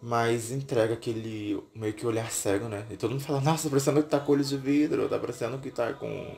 Mas 0.01 0.51
entrega 0.51 0.93
aquele 0.93 1.63
meio 1.73 1.93
que 1.93 2.05
olhar 2.05 2.29
cego, 2.29 2.67
né? 2.67 2.85
E 2.91 2.97
todo 2.97 3.11
mundo 3.11 3.23
fala, 3.23 3.41
nossa, 3.41 3.63
tá 3.63 3.69
parecendo 3.69 4.03
que 4.03 4.09
tá 4.09 4.19
com 4.19 4.33
olho 4.33 4.43
de 4.43 4.57
vidro, 4.57 5.09
tá 5.09 5.17
parecendo 5.17 5.57
que 5.57 5.71
tá 5.71 5.93
com. 5.93 6.35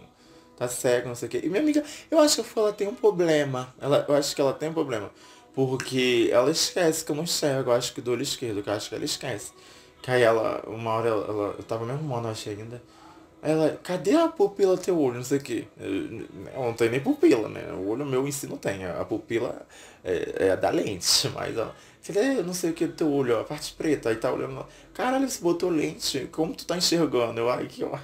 Tá 0.58 0.68
cego, 0.68 1.08
não 1.08 1.16
sei 1.16 1.28
o 1.28 1.32
quê. 1.32 1.42
E 1.44 1.50
minha 1.50 1.62
amiga, 1.62 1.84
eu 2.10 2.20
acho 2.20 2.44
que 2.44 2.60
ela 2.60 2.74
tem 2.74 2.88
um 2.88 2.96
problema. 2.96 3.74
Ela, 3.80 4.06
eu 4.08 4.16
acho 4.16 4.36
que 4.36 4.42
ela 4.42 4.54
tem 4.54 4.70
um 4.70 4.74
problema. 4.74 5.12
Porque 5.54 6.30
ela 6.32 6.52
esquece 6.52 7.06
que 7.06 7.12
eu 7.12 7.16
não 7.16 7.24
enxergo, 7.24 7.72
eu 7.72 7.76
acho 7.76 7.94
que 7.94 8.02
do 8.02 8.12
olho 8.12 8.22
esquerdo, 8.22 8.62
que 8.62 8.70
eu 8.70 8.74
acho 8.74 8.90
que 8.90 8.96
ela 8.96 9.06
esquece. 9.06 9.52
Que 10.02 10.12
aí 10.12 10.22
ela, 10.22 10.64
uma 10.68 10.92
hora 10.92 11.10
ela, 11.10 11.26
ela 11.28 11.56
eu 11.58 11.64
tava 11.64 11.86
me 11.86 11.92
arrumando, 11.92 12.26
eu 12.26 12.32
achei 12.32 12.54
ainda. 12.54 12.82
Ela, 13.42 13.80
cadê 13.84 14.16
a 14.16 14.28
pupila 14.28 14.76
do 14.76 14.82
teu 14.82 15.00
olho? 15.00 15.16
Não 15.16 15.24
sei 15.24 15.38
o 15.38 15.42
quê. 15.42 15.68
Eu, 15.80 16.62
não 16.62 16.74
tem 16.74 16.90
nem 16.90 17.00
pupila, 17.00 17.48
né? 17.48 17.72
O 17.74 17.88
olho 17.90 18.06
meu 18.06 18.28
em 18.28 18.32
si 18.32 18.48
não 18.48 18.58
tem. 18.58 18.86
A 18.86 19.06
pupila 19.06 19.66
é, 20.04 20.48
é 20.48 20.52
a 20.52 20.56
da 20.56 20.70
lente. 20.70 21.30
Mas, 21.34 21.58
ó, 21.58 21.72
cadê 22.06 22.42
não 22.44 22.54
sei 22.54 22.72
o 22.72 22.74
que 22.74 22.88
do 22.88 22.94
teu 22.94 23.12
olho? 23.12 23.38
Ó, 23.38 23.42
a 23.42 23.44
parte 23.44 23.74
preta. 23.74 24.10
Aí 24.10 24.16
tá 24.16 24.32
olhando. 24.32 24.66
Caralho, 24.94 25.30
você 25.30 25.42
botou 25.42 25.70
lente. 25.70 26.28
Como 26.32 26.56
tu 26.56 26.66
tá 26.66 26.78
enxergando? 26.78 27.40
Eu, 27.40 27.50
ai, 27.50 27.68
que 27.68 27.84
ó. 27.84 27.98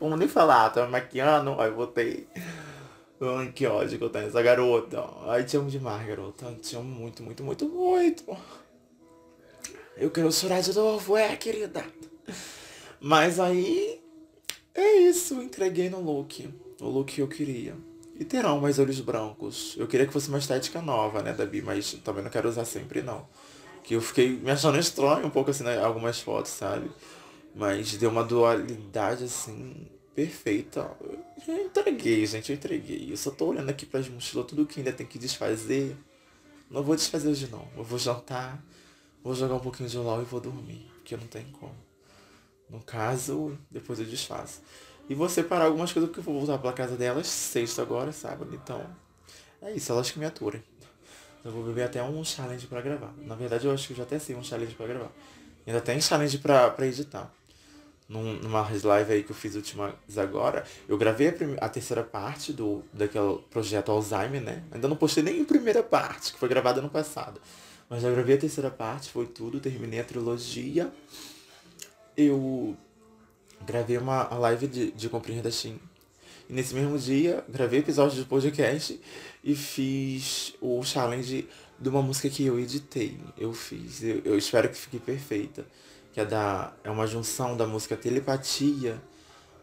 Vamos 0.00 0.18
nem 0.18 0.28
falar, 0.28 0.70
tá 0.70 0.86
maquiando. 0.86 1.60
Aí 1.60 1.70
botei. 1.70 2.26
Ai, 3.20 3.50
que 3.52 3.66
ódio 3.66 3.98
que 3.98 4.04
eu 4.04 4.10
tenho 4.10 4.26
essa 4.26 4.42
garota. 4.42 5.04
Ai, 5.26 5.44
te 5.44 5.56
amo 5.56 5.70
demais, 5.70 6.06
garota. 6.06 6.52
Te 6.60 6.76
amo 6.76 6.84
muito, 6.84 7.22
muito, 7.22 7.42
muito, 7.42 7.66
muito. 7.66 8.36
Eu 9.96 10.10
quero 10.10 10.30
chorar 10.30 10.60
de 10.60 10.74
novo, 10.74 11.16
é, 11.16 11.34
querida. 11.36 11.84
Mas 13.00 13.40
aí 13.40 14.00
é 14.74 14.96
isso, 14.98 15.40
entreguei 15.40 15.88
no 15.88 16.00
look. 16.00 16.52
O 16.80 16.88
look 16.88 17.14
que 17.14 17.22
eu 17.22 17.28
queria. 17.28 17.74
E 18.18 18.24
terão 18.24 18.60
mais 18.60 18.78
olhos 18.78 19.00
brancos. 19.00 19.74
Eu 19.78 19.86
queria 19.86 20.06
que 20.06 20.12
fosse 20.12 20.28
uma 20.28 20.38
estética 20.38 20.82
nova, 20.82 21.22
né, 21.22 21.32
Dabi? 21.32 21.62
Mas 21.62 21.94
também 22.04 22.22
não 22.22 22.30
quero 22.30 22.48
usar 22.48 22.66
sempre, 22.66 23.00
não. 23.02 23.26
Que 23.82 23.94
eu 23.94 24.00
fiquei 24.02 24.30
me 24.30 24.50
achando 24.50 24.78
estranho 24.78 25.26
um 25.26 25.30
pouco, 25.30 25.50
assim, 25.50 25.64
né, 25.64 25.82
algumas 25.82 26.20
fotos, 26.20 26.50
sabe? 26.50 26.90
Mas 27.56 27.96
deu 27.96 28.10
uma 28.10 28.22
dualidade, 28.22 29.24
assim, 29.24 29.88
perfeita. 30.14 30.94
Eu 31.48 31.64
entreguei, 31.64 32.26
gente, 32.26 32.52
eu 32.52 32.56
entreguei. 32.56 33.10
Eu 33.10 33.16
só 33.16 33.30
tô 33.30 33.46
olhando 33.46 33.70
aqui 33.70 33.86
pras 33.86 34.06
mochilas, 34.10 34.46
tudo 34.46 34.66
que 34.66 34.80
ainda 34.80 34.92
tem 34.92 35.06
que 35.06 35.18
desfazer. 35.18 35.96
Não 36.70 36.82
vou 36.82 36.94
desfazer 36.94 37.30
hoje, 37.30 37.48
não. 37.50 37.66
Eu 37.74 37.82
vou 37.82 37.98
jantar, 37.98 38.62
vou 39.24 39.34
jogar 39.34 39.54
um 39.54 39.60
pouquinho 39.60 39.88
de 39.88 39.96
LOL 39.96 40.20
e 40.20 40.26
vou 40.26 40.38
dormir. 40.38 40.86
Porque 40.96 41.16
não 41.16 41.26
tem 41.26 41.46
como. 41.52 41.74
No 42.68 42.80
caso, 42.82 43.56
depois 43.70 43.98
eu 43.98 44.04
desfaço. 44.04 44.60
E 45.08 45.14
vou 45.14 45.28
separar 45.28 45.64
algumas 45.64 45.90
coisas 45.90 46.10
porque 46.10 46.20
eu 46.20 46.24
vou 46.24 46.38
voltar 46.38 46.58
pra 46.58 46.74
casa 46.74 46.94
delas 46.94 47.26
sexta 47.26 47.80
agora, 47.80 48.12
sábado. 48.12 48.54
Então, 48.54 48.84
é 49.62 49.72
isso, 49.72 49.90
elas 49.90 50.10
que 50.10 50.18
me 50.18 50.26
aturem. 50.26 50.62
Eu 51.42 51.52
vou 51.52 51.64
beber 51.64 51.84
até 51.84 52.02
um 52.02 52.22
challenge 52.22 52.66
pra 52.66 52.82
gravar. 52.82 53.14
Na 53.16 53.34
verdade, 53.34 53.66
eu 53.66 53.72
acho 53.72 53.86
que 53.86 53.94
eu 53.94 53.96
já 53.96 54.02
até 54.02 54.18
sei 54.18 54.36
um 54.36 54.44
challenge 54.44 54.74
pra 54.74 54.86
gravar. 54.86 55.12
Ainda 55.66 55.80
tem 55.80 55.98
challenge 56.02 56.36
pra, 56.36 56.68
pra 56.68 56.86
editar. 56.86 57.32
Num, 58.08 58.34
numa 58.34 58.68
live 58.84 59.12
aí 59.12 59.22
que 59.24 59.32
eu 59.32 59.36
fiz 59.36 59.56
últimas 59.56 59.92
agora, 60.16 60.64
eu 60.88 60.96
gravei 60.96 61.28
a, 61.28 61.66
a, 61.66 61.68
terceira 61.68 62.04
parte 62.04 62.52
do 62.52 62.84
daquele 62.92 63.38
projeto 63.50 63.90
Alzheimer, 63.90 64.40
né? 64.40 64.62
Ainda 64.70 64.86
não 64.86 64.94
postei 64.94 65.24
nem 65.24 65.42
a 65.42 65.44
primeira 65.44 65.82
parte, 65.82 66.32
que 66.32 66.38
foi 66.38 66.48
gravada 66.48 66.80
no 66.80 66.88
passado. 66.88 67.40
Mas 67.90 68.02
já 68.02 68.10
gravei 68.10 68.36
a 68.36 68.38
terceira 68.38 68.70
parte, 68.70 69.10
foi 69.10 69.26
tudo, 69.26 69.58
terminei 69.58 69.98
a 69.98 70.04
trilogia 70.04 70.92
eu 72.16 72.76
gravei 73.64 73.98
uma 73.98 74.24
live 74.38 74.66
de, 74.66 74.90
de 74.92 75.08
comprinhas 75.08 75.42
da 75.42 75.50
Steam. 75.50 75.78
E 76.48 76.52
nesse 76.52 76.74
mesmo 76.74 76.98
dia, 76.98 77.44
gravei 77.48 77.80
episódio 77.80 78.18
do 78.18 78.26
podcast 78.26 78.98
e 79.44 79.54
fiz 79.54 80.54
o 80.60 80.82
challenge 80.82 81.48
de 81.78 81.88
uma 81.88 82.00
música 82.00 82.30
que 82.30 82.44
eu 82.44 82.58
editei. 82.58 83.18
Eu 83.36 83.52
fiz. 83.52 84.02
Eu, 84.02 84.22
eu 84.24 84.38
espero 84.38 84.68
que 84.68 84.76
fique 84.76 84.98
perfeita. 84.98 85.66
Que 86.16 86.22
é, 86.22 86.24
da, 86.24 86.72
é 86.82 86.88
uma 86.88 87.06
junção 87.06 87.54
da 87.58 87.66
música 87.66 87.94
Telepatia 87.94 88.98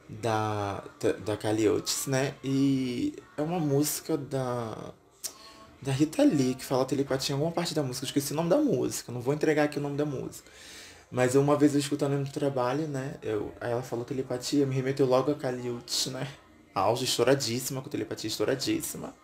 da, 0.08 0.84
da, 1.26 1.36
Kali 1.36 1.68
Oates, 1.68 2.06
né? 2.06 2.36
E 2.43 3.16
é 3.36 3.41
uma 3.41 3.60
música 3.60 4.16
da, 4.16 4.93
da 5.82 5.91
Rita 5.91 6.22
Lee, 6.24 6.54
que 6.54 6.64
fala 6.64 6.86
telepatia 6.86 7.34
em 7.34 7.38
alguma 7.39 7.51
parte 7.51 7.74
da 7.74 7.82
música. 7.82 8.06
Eu 8.06 8.10
esqueci 8.10 8.34
o 8.34 8.36
nome 8.36 8.51
da 8.51 8.60
música, 8.60 9.12
não 9.12 9.20
vou 9.20 9.34
entregar 9.34 9.64
aqui 9.64 9.80
o 9.80 9.82
nome 9.82 9.97
da 9.97 10.06
música. 10.06 10.47
Mas 11.10 11.34
uma 11.34 11.58
vez 11.58 11.74
eu 11.74 11.80
escutando 11.80 12.20
no 12.20 12.32
trabalho, 12.32 12.88
né? 12.88 13.16
Eu, 13.24 13.51
aí 13.60 13.72
ela 13.72 13.82
falou 13.82 14.06
telepatia, 14.06 14.64
me 14.68 14.76
remeteu 14.76 15.08
logo 15.08 15.32
a 15.32 15.34
Kaliut, 15.34 16.12
né? 16.12 16.28
Auge 16.76 17.06
estouradíssima, 17.06 17.82
com 17.82 17.89
telepatia 17.89 18.28
estouradíssima. 18.28 19.16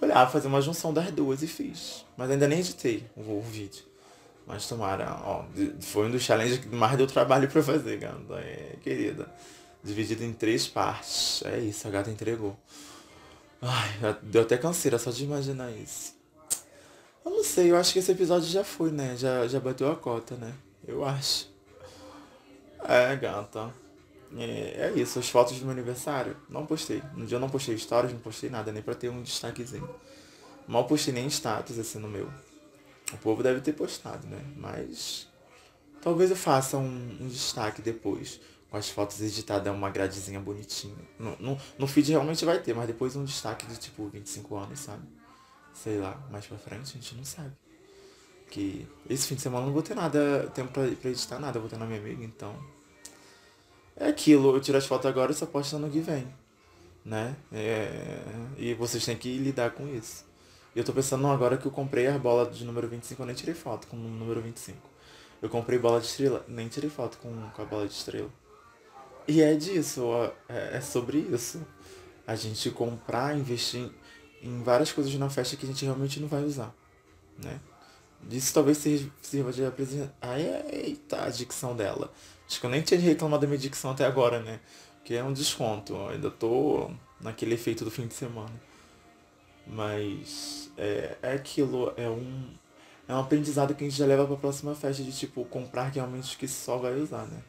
Falei, 0.00 0.16
ah, 0.16 0.26
fazer 0.26 0.48
uma 0.48 0.62
junção 0.62 0.94
das 0.94 1.12
duas 1.12 1.42
e 1.42 1.46
fiz. 1.46 2.06
Mas 2.16 2.30
ainda 2.30 2.48
nem 2.48 2.60
editei 2.60 3.04
o, 3.14 3.20
o 3.20 3.42
vídeo. 3.42 3.92
Mas 4.46 4.68
tomara, 4.68 5.18
ó, 5.22 5.44
foi 5.80 6.06
um 6.06 6.10
dos 6.10 6.22
challenges 6.22 6.58
que 6.58 6.68
mais 6.68 6.96
deu 6.96 7.06
trabalho 7.06 7.48
pra 7.48 7.62
fazer, 7.62 7.98
gata. 7.98 8.34
É, 8.34 8.76
querida. 8.82 9.32
Dividido 9.82 10.22
em 10.24 10.32
três 10.32 10.66
partes. 10.66 11.42
É 11.44 11.58
isso, 11.58 11.86
a 11.88 11.90
gata 11.90 12.10
entregou. 12.10 12.56
Ai, 13.62 14.18
deu 14.22 14.42
até 14.42 14.58
canseira 14.58 14.98
só 14.98 15.10
de 15.10 15.24
imaginar 15.24 15.70
isso. 15.70 16.14
Eu 17.24 17.30
não 17.30 17.44
sei, 17.44 17.70
eu 17.70 17.76
acho 17.76 17.92
que 17.92 17.98
esse 17.98 18.12
episódio 18.12 18.48
já 18.48 18.62
foi, 18.62 18.90
né? 18.90 19.16
Já, 19.16 19.46
já 19.48 19.58
bateu 19.58 19.90
a 19.90 19.96
cota, 19.96 20.34
né? 20.36 20.52
Eu 20.86 21.04
acho. 21.04 21.50
É, 22.86 23.16
gata. 23.16 23.72
É, 24.36 24.90
é 24.90 24.92
isso, 24.96 25.18
as 25.18 25.28
fotos 25.28 25.58
do 25.58 25.64
meu 25.64 25.72
aniversário, 25.72 26.36
não 26.48 26.66
postei. 26.66 27.02
No 27.14 27.24
dia 27.24 27.36
eu 27.36 27.40
não 27.40 27.48
postei 27.48 27.78
stories, 27.78 28.12
não 28.12 28.20
postei 28.20 28.50
nada, 28.50 28.72
nem 28.72 28.82
pra 28.82 28.94
ter 28.94 29.08
um 29.08 29.22
destaquezinho. 29.22 29.88
Mal 30.66 30.84
postei 30.86 31.14
nem 31.14 31.26
status 31.28 31.78
assim 31.78 31.98
no 31.98 32.08
meu. 32.08 32.28
O 33.12 33.18
povo 33.18 33.42
deve 33.42 33.60
ter 33.60 33.72
postado, 33.72 34.26
né? 34.26 34.40
Mas 34.56 35.28
talvez 36.00 36.30
eu 36.30 36.36
faça 36.36 36.76
um, 36.76 37.18
um 37.20 37.28
destaque 37.28 37.82
depois. 37.82 38.40
Com 38.70 38.76
as 38.76 38.90
fotos 38.90 39.20
editadas, 39.20 39.72
uma 39.72 39.88
gradezinha 39.88 40.40
bonitinha. 40.40 40.96
No, 41.16 41.36
no, 41.38 41.58
no 41.78 41.86
feed 41.86 42.10
realmente 42.10 42.44
vai 42.44 42.58
ter, 42.58 42.74
mas 42.74 42.88
depois 42.88 43.14
um 43.14 43.24
destaque 43.24 43.66
de 43.66 43.76
tipo 43.76 44.08
25 44.08 44.56
anos, 44.56 44.80
sabe? 44.80 45.06
Sei 45.72 45.98
lá, 45.98 46.20
mais 46.30 46.44
pra 46.46 46.58
frente 46.58 46.82
a 46.82 47.00
gente 47.00 47.14
não 47.14 47.24
sabe. 47.24 47.52
Que 48.50 48.86
esse 49.08 49.28
fim 49.28 49.36
de 49.36 49.42
semana 49.42 49.62
eu 49.62 49.66
não 49.66 49.72
vou 49.72 49.82
ter 49.82 49.94
nada, 49.94 50.50
tempo 50.54 50.72
pra, 50.72 50.88
pra 50.88 51.10
editar 51.10 51.38
nada, 51.38 51.58
eu 51.58 51.60
vou 51.60 51.70
ter 51.70 51.78
na 51.78 51.86
minha 51.86 52.00
amiga, 52.00 52.24
então. 52.24 52.56
É 53.96 54.08
aquilo, 54.08 54.56
eu 54.56 54.60
tiro 54.60 54.76
as 54.76 54.86
fotos 54.86 55.06
agora 55.06 55.30
e 55.30 55.34
só 55.34 55.46
posto 55.46 55.76
ano 55.76 55.88
que 55.88 56.00
vem. 56.00 56.26
Né? 57.04 57.36
É, 57.52 58.18
e 58.56 58.74
vocês 58.74 59.04
têm 59.04 59.16
que 59.16 59.36
lidar 59.38 59.70
com 59.70 59.86
isso. 59.86 60.23
E 60.74 60.78
eu 60.78 60.84
tô 60.84 60.92
pensando 60.92 61.26
agora 61.28 61.56
que 61.56 61.66
eu 61.66 61.70
comprei 61.70 62.06
a 62.08 62.18
bola 62.18 62.50
de 62.50 62.64
número 62.64 62.88
25, 62.88 63.22
eu 63.22 63.26
nem 63.26 63.34
tirei 63.34 63.54
foto 63.54 63.86
com 63.86 63.96
o 63.96 64.00
número 64.00 64.40
25. 64.40 64.76
Eu 65.40 65.48
comprei 65.48 65.78
bola 65.78 66.00
de 66.00 66.06
estrela, 66.06 66.44
nem 66.48 66.68
tirei 66.68 66.90
foto 66.90 67.18
com, 67.18 67.50
com 67.50 67.62
a 67.62 67.64
bola 67.64 67.86
de 67.86 67.92
estrela. 67.92 68.30
E 69.28 69.40
é 69.40 69.54
disso, 69.54 70.02
é, 70.48 70.76
é 70.76 70.80
sobre 70.80 71.18
isso. 71.18 71.64
A 72.26 72.34
gente 72.34 72.70
comprar, 72.70 73.36
investir 73.36 73.90
em 74.42 74.62
várias 74.62 74.90
coisas 74.90 75.14
na 75.14 75.30
festa 75.30 75.56
que 75.56 75.64
a 75.64 75.68
gente 75.68 75.84
realmente 75.84 76.18
não 76.18 76.28
vai 76.28 76.42
usar, 76.42 76.74
né? 77.42 77.60
Isso 78.30 78.54
talvez 78.54 78.78
sirva 79.22 79.52
de 79.52 79.64
apresentar. 79.64 80.38
Eita, 80.72 81.24
a 81.24 81.28
dicção 81.28 81.76
dela. 81.76 82.10
Acho 82.48 82.58
que 82.58 82.66
eu 82.66 82.70
nem 82.70 82.82
tinha 82.82 82.98
reclamado 82.98 83.42
da 83.42 83.46
minha 83.46 83.58
dicção 83.58 83.90
até 83.90 84.06
agora, 84.06 84.40
né? 84.40 84.60
Que 85.04 85.14
é 85.14 85.22
um 85.22 85.32
desconto. 85.32 85.94
Eu 85.94 86.08
ainda 86.08 86.30
tô 86.30 86.90
naquele 87.20 87.54
efeito 87.54 87.84
do 87.84 87.90
fim 87.90 88.06
de 88.06 88.14
semana. 88.14 88.52
Mas 89.66 90.70
é, 90.76 91.16
é 91.22 91.32
aquilo, 91.32 91.92
é 91.96 92.08
um, 92.08 92.54
é 93.08 93.14
um 93.14 93.20
aprendizado 93.20 93.74
que 93.74 93.84
a 93.84 93.88
gente 93.88 93.98
já 93.98 94.06
leva 94.06 94.26
pra 94.26 94.36
próxima 94.36 94.74
festa 94.74 95.02
de 95.02 95.12
tipo 95.12 95.44
comprar 95.46 95.88
realmente 95.88 96.36
o 96.36 96.38
que 96.38 96.46
só 96.48 96.76
vai 96.76 96.94
usar, 96.94 97.26
né? 97.26 97.42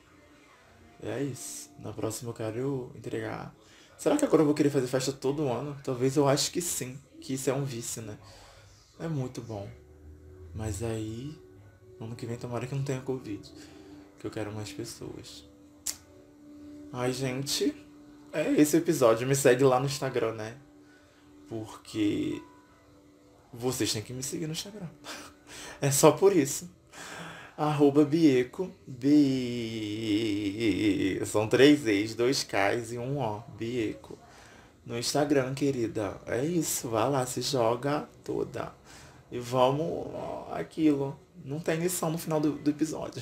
É 1.04 1.22
isso. 1.22 1.70
Na 1.80 1.92
próxima 1.92 2.30
eu 2.30 2.34
quero 2.34 2.92
entregar. 2.96 3.54
Será 3.98 4.18
que 4.18 4.26
agora 4.26 4.42
eu 4.42 4.46
vou 4.46 4.56
querer 4.56 4.70
fazer 4.70 4.88
festa 4.88 5.12
todo 5.12 5.48
ano? 5.50 5.78
Talvez 5.84 6.16
eu 6.18 6.28
acho 6.28 6.52
que 6.52 6.62
sim. 6.62 7.00
Que 7.22 7.34
isso 7.34 7.50
é 7.50 7.54
um 7.54 7.64
vício, 7.64 8.02
né? 8.02 8.18
É 9.00 9.08
muito 9.08 9.42
bom. 9.42 9.70
Mas 10.54 10.82
aí, 10.82 11.38
ano 12.00 12.16
que 12.16 12.26
vem 12.26 12.38
tomara 12.38 12.66
que 12.66 12.76
não 12.76 12.84
tenha 12.84 13.02
Covid. 13.02 13.52
Que 14.20 14.28
eu 14.28 14.32
quero 14.32 14.52
mais 14.52 14.72
pessoas. 14.72 15.46
Ai, 16.92 17.12
gente. 17.14 17.76
É 18.32 18.52
esse 18.54 18.78
episódio. 18.78 19.28
Me 19.28 19.36
segue 19.36 19.64
lá 19.64 19.80
no 19.80 19.86
Instagram, 19.86 20.34
né? 20.34 20.58
Porque 21.48 22.42
vocês 23.54 23.94
têm 23.94 24.02
que 24.02 24.14
me 24.14 24.24
seguir 24.24 24.48
no 24.48 24.54
Instagram. 24.54 24.88
É 25.82 25.92
só 25.92 26.12
por 26.12 26.36
isso. 26.36 26.70
Arroba 27.58 28.04
Bieco. 28.06 28.72
Bi... 28.88 29.62
São 31.26 31.48
três 31.48 31.86
E's, 31.86 32.16
dois 32.16 32.44
K's 32.44 32.92
e 32.94 32.98
um 32.98 33.20
O. 33.20 33.44
Bieco. 33.58 34.18
No 34.86 34.98
Instagram, 34.98 35.54
querida. 35.54 36.20
É 36.26 36.44
isso. 36.46 36.90
Vai 36.90 37.10
lá, 37.10 37.26
se 37.26 37.42
joga 37.42 38.08
toda. 38.24 38.74
E 39.32 39.40
vamos 39.40 40.08
aquilo. 40.52 41.20
Não 41.44 41.60
tem 41.60 41.78
lição 41.80 42.10
no 42.10 42.18
final 42.18 42.40
do, 42.40 42.54
do 42.54 42.70
episódio. 42.70 43.22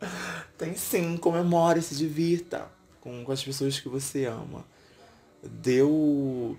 tem 0.58 0.74
sim, 0.74 1.16
comemore, 1.16 1.80
se 1.82 1.96
divirta 1.96 2.70
com, 3.00 3.24
com 3.24 3.32
as 3.32 3.42
pessoas 3.42 3.80
que 3.80 3.88
você 3.88 4.26
ama. 4.26 4.64
Deu 5.42 6.56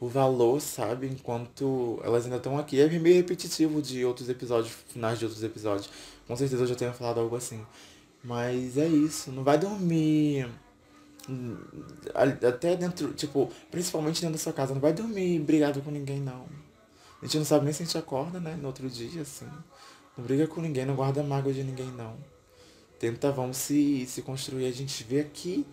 o 0.00 0.08
valor, 0.08 0.60
sabe? 0.60 1.06
Enquanto 1.06 2.00
elas 2.02 2.24
ainda 2.24 2.38
estão 2.38 2.58
aqui. 2.58 2.80
É 2.80 2.88
meio 2.88 3.16
repetitivo 3.16 3.82
de 3.82 4.04
outros 4.04 4.28
episódios, 4.28 4.72
finais 4.88 5.18
de 5.18 5.26
outros 5.26 5.44
episódios. 5.44 5.90
Com 6.26 6.34
certeza 6.36 6.62
eu 6.62 6.66
já 6.66 6.74
tenho 6.74 6.92
falado 6.92 7.20
algo 7.20 7.36
assim. 7.36 7.64
Mas 8.24 8.78
é 8.78 8.86
isso, 8.86 9.30
não 9.30 9.44
vai 9.44 9.58
dormir. 9.58 10.48
Hum, 11.28 11.56
até 12.14 12.76
dentro, 12.76 13.12
tipo, 13.12 13.50
principalmente 13.70 14.20
dentro 14.20 14.36
da 14.36 14.42
sua 14.42 14.52
casa, 14.52 14.74
não 14.74 14.80
vai 14.80 14.92
dormir 14.92 15.38
brigado 15.40 15.82
com 15.82 15.90
ninguém 15.90 16.20
não. 16.20 16.46
A 17.20 17.26
gente 17.26 17.36
não 17.38 17.44
sabe 17.44 17.64
nem 17.64 17.72
se 17.72 17.82
a 17.82 17.86
gente 17.86 17.98
acorda, 17.98 18.40
né? 18.40 18.56
No 18.56 18.68
outro 18.68 18.88
dia, 18.88 19.22
assim. 19.22 19.46
Não 20.16 20.24
briga 20.24 20.46
com 20.46 20.60
ninguém, 20.60 20.86
não 20.86 20.96
guarda 20.96 21.22
mágoa 21.22 21.52
de 21.52 21.62
ninguém, 21.62 21.90
não. 21.92 22.16
tenta, 22.98 23.30
vamos 23.30 23.58
se, 23.58 24.06
se 24.06 24.22
construir. 24.22 24.66
A 24.66 24.72
gente 24.72 25.04
vê 25.04 25.20
aqui 25.20 25.66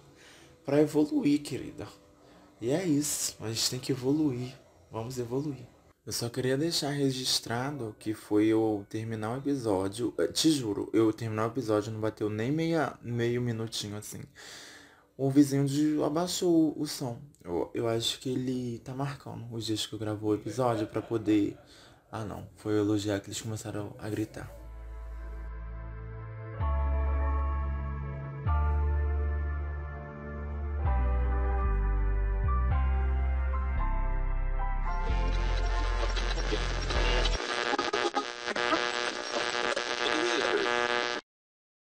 para 0.65 0.81
evoluir, 0.81 1.41
querida. 1.41 1.87
E 2.59 2.71
é 2.71 2.85
isso. 2.85 3.35
A 3.39 3.47
gente 3.47 3.69
tem 3.69 3.79
que 3.79 3.91
evoluir. 3.91 4.53
Vamos 4.91 5.17
evoluir. 5.19 5.67
Eu 6.05 6.13
só 6.13 6.29
queria 6.29 6.57
deixar 6.57 6.91
registrado 6.91 7.93
que 7.99 8.13
foi 8.13 8.45
eu 8.45 8.85
terminar 8.89 9.33
o 9.33 9.37
episódio. 9.39 10.13
Eh, 10.17 10.27
te 10.27 10.49
juro, 10.49 10.89
eu 10.93 11.11
terminar 11.11 11.47
o 11.47 11.51
episódio 11.51 11.91
não 11.91 11.99
bateu 11.99 12.29
nem 12.29 12.49
meia, 12.49 12.97
meio 13.01 13.41
minutinho 13.41 13.97
assim. 13.97 14.21
O 15.17 15.29
vizinho 15.29 15.65
de, 15.65 16.01
abaixou 16.01 16.73
o, 16.79 16.87
som. 16.87 17.19
Eu, 17.43 17.69
eu 17.73 17.87
acho 17.89 18.19
que 18.19 18.29
ele 18.29 18.79
tá 18.79 18.93
marcando 18.93 19.45
os 19.51 19.65
dias 19.65 19.85
que 19.85 19.93
eu 19.93 19.99
gravou 19.99 20.31
o 20.31 20.35
episódio 20.35 20.87
para 20.87 21.01
poder. 21.01 21.57
Ah 22.09 22.23
não, 22.23 22.47
foi 22.55 22.77
elogiar 22.77 23.19
que 23.19 23.27
eles 23.27 23.41
começaram 23.41 23.93
a 23.99 24.09
gritar. 24.09 24.56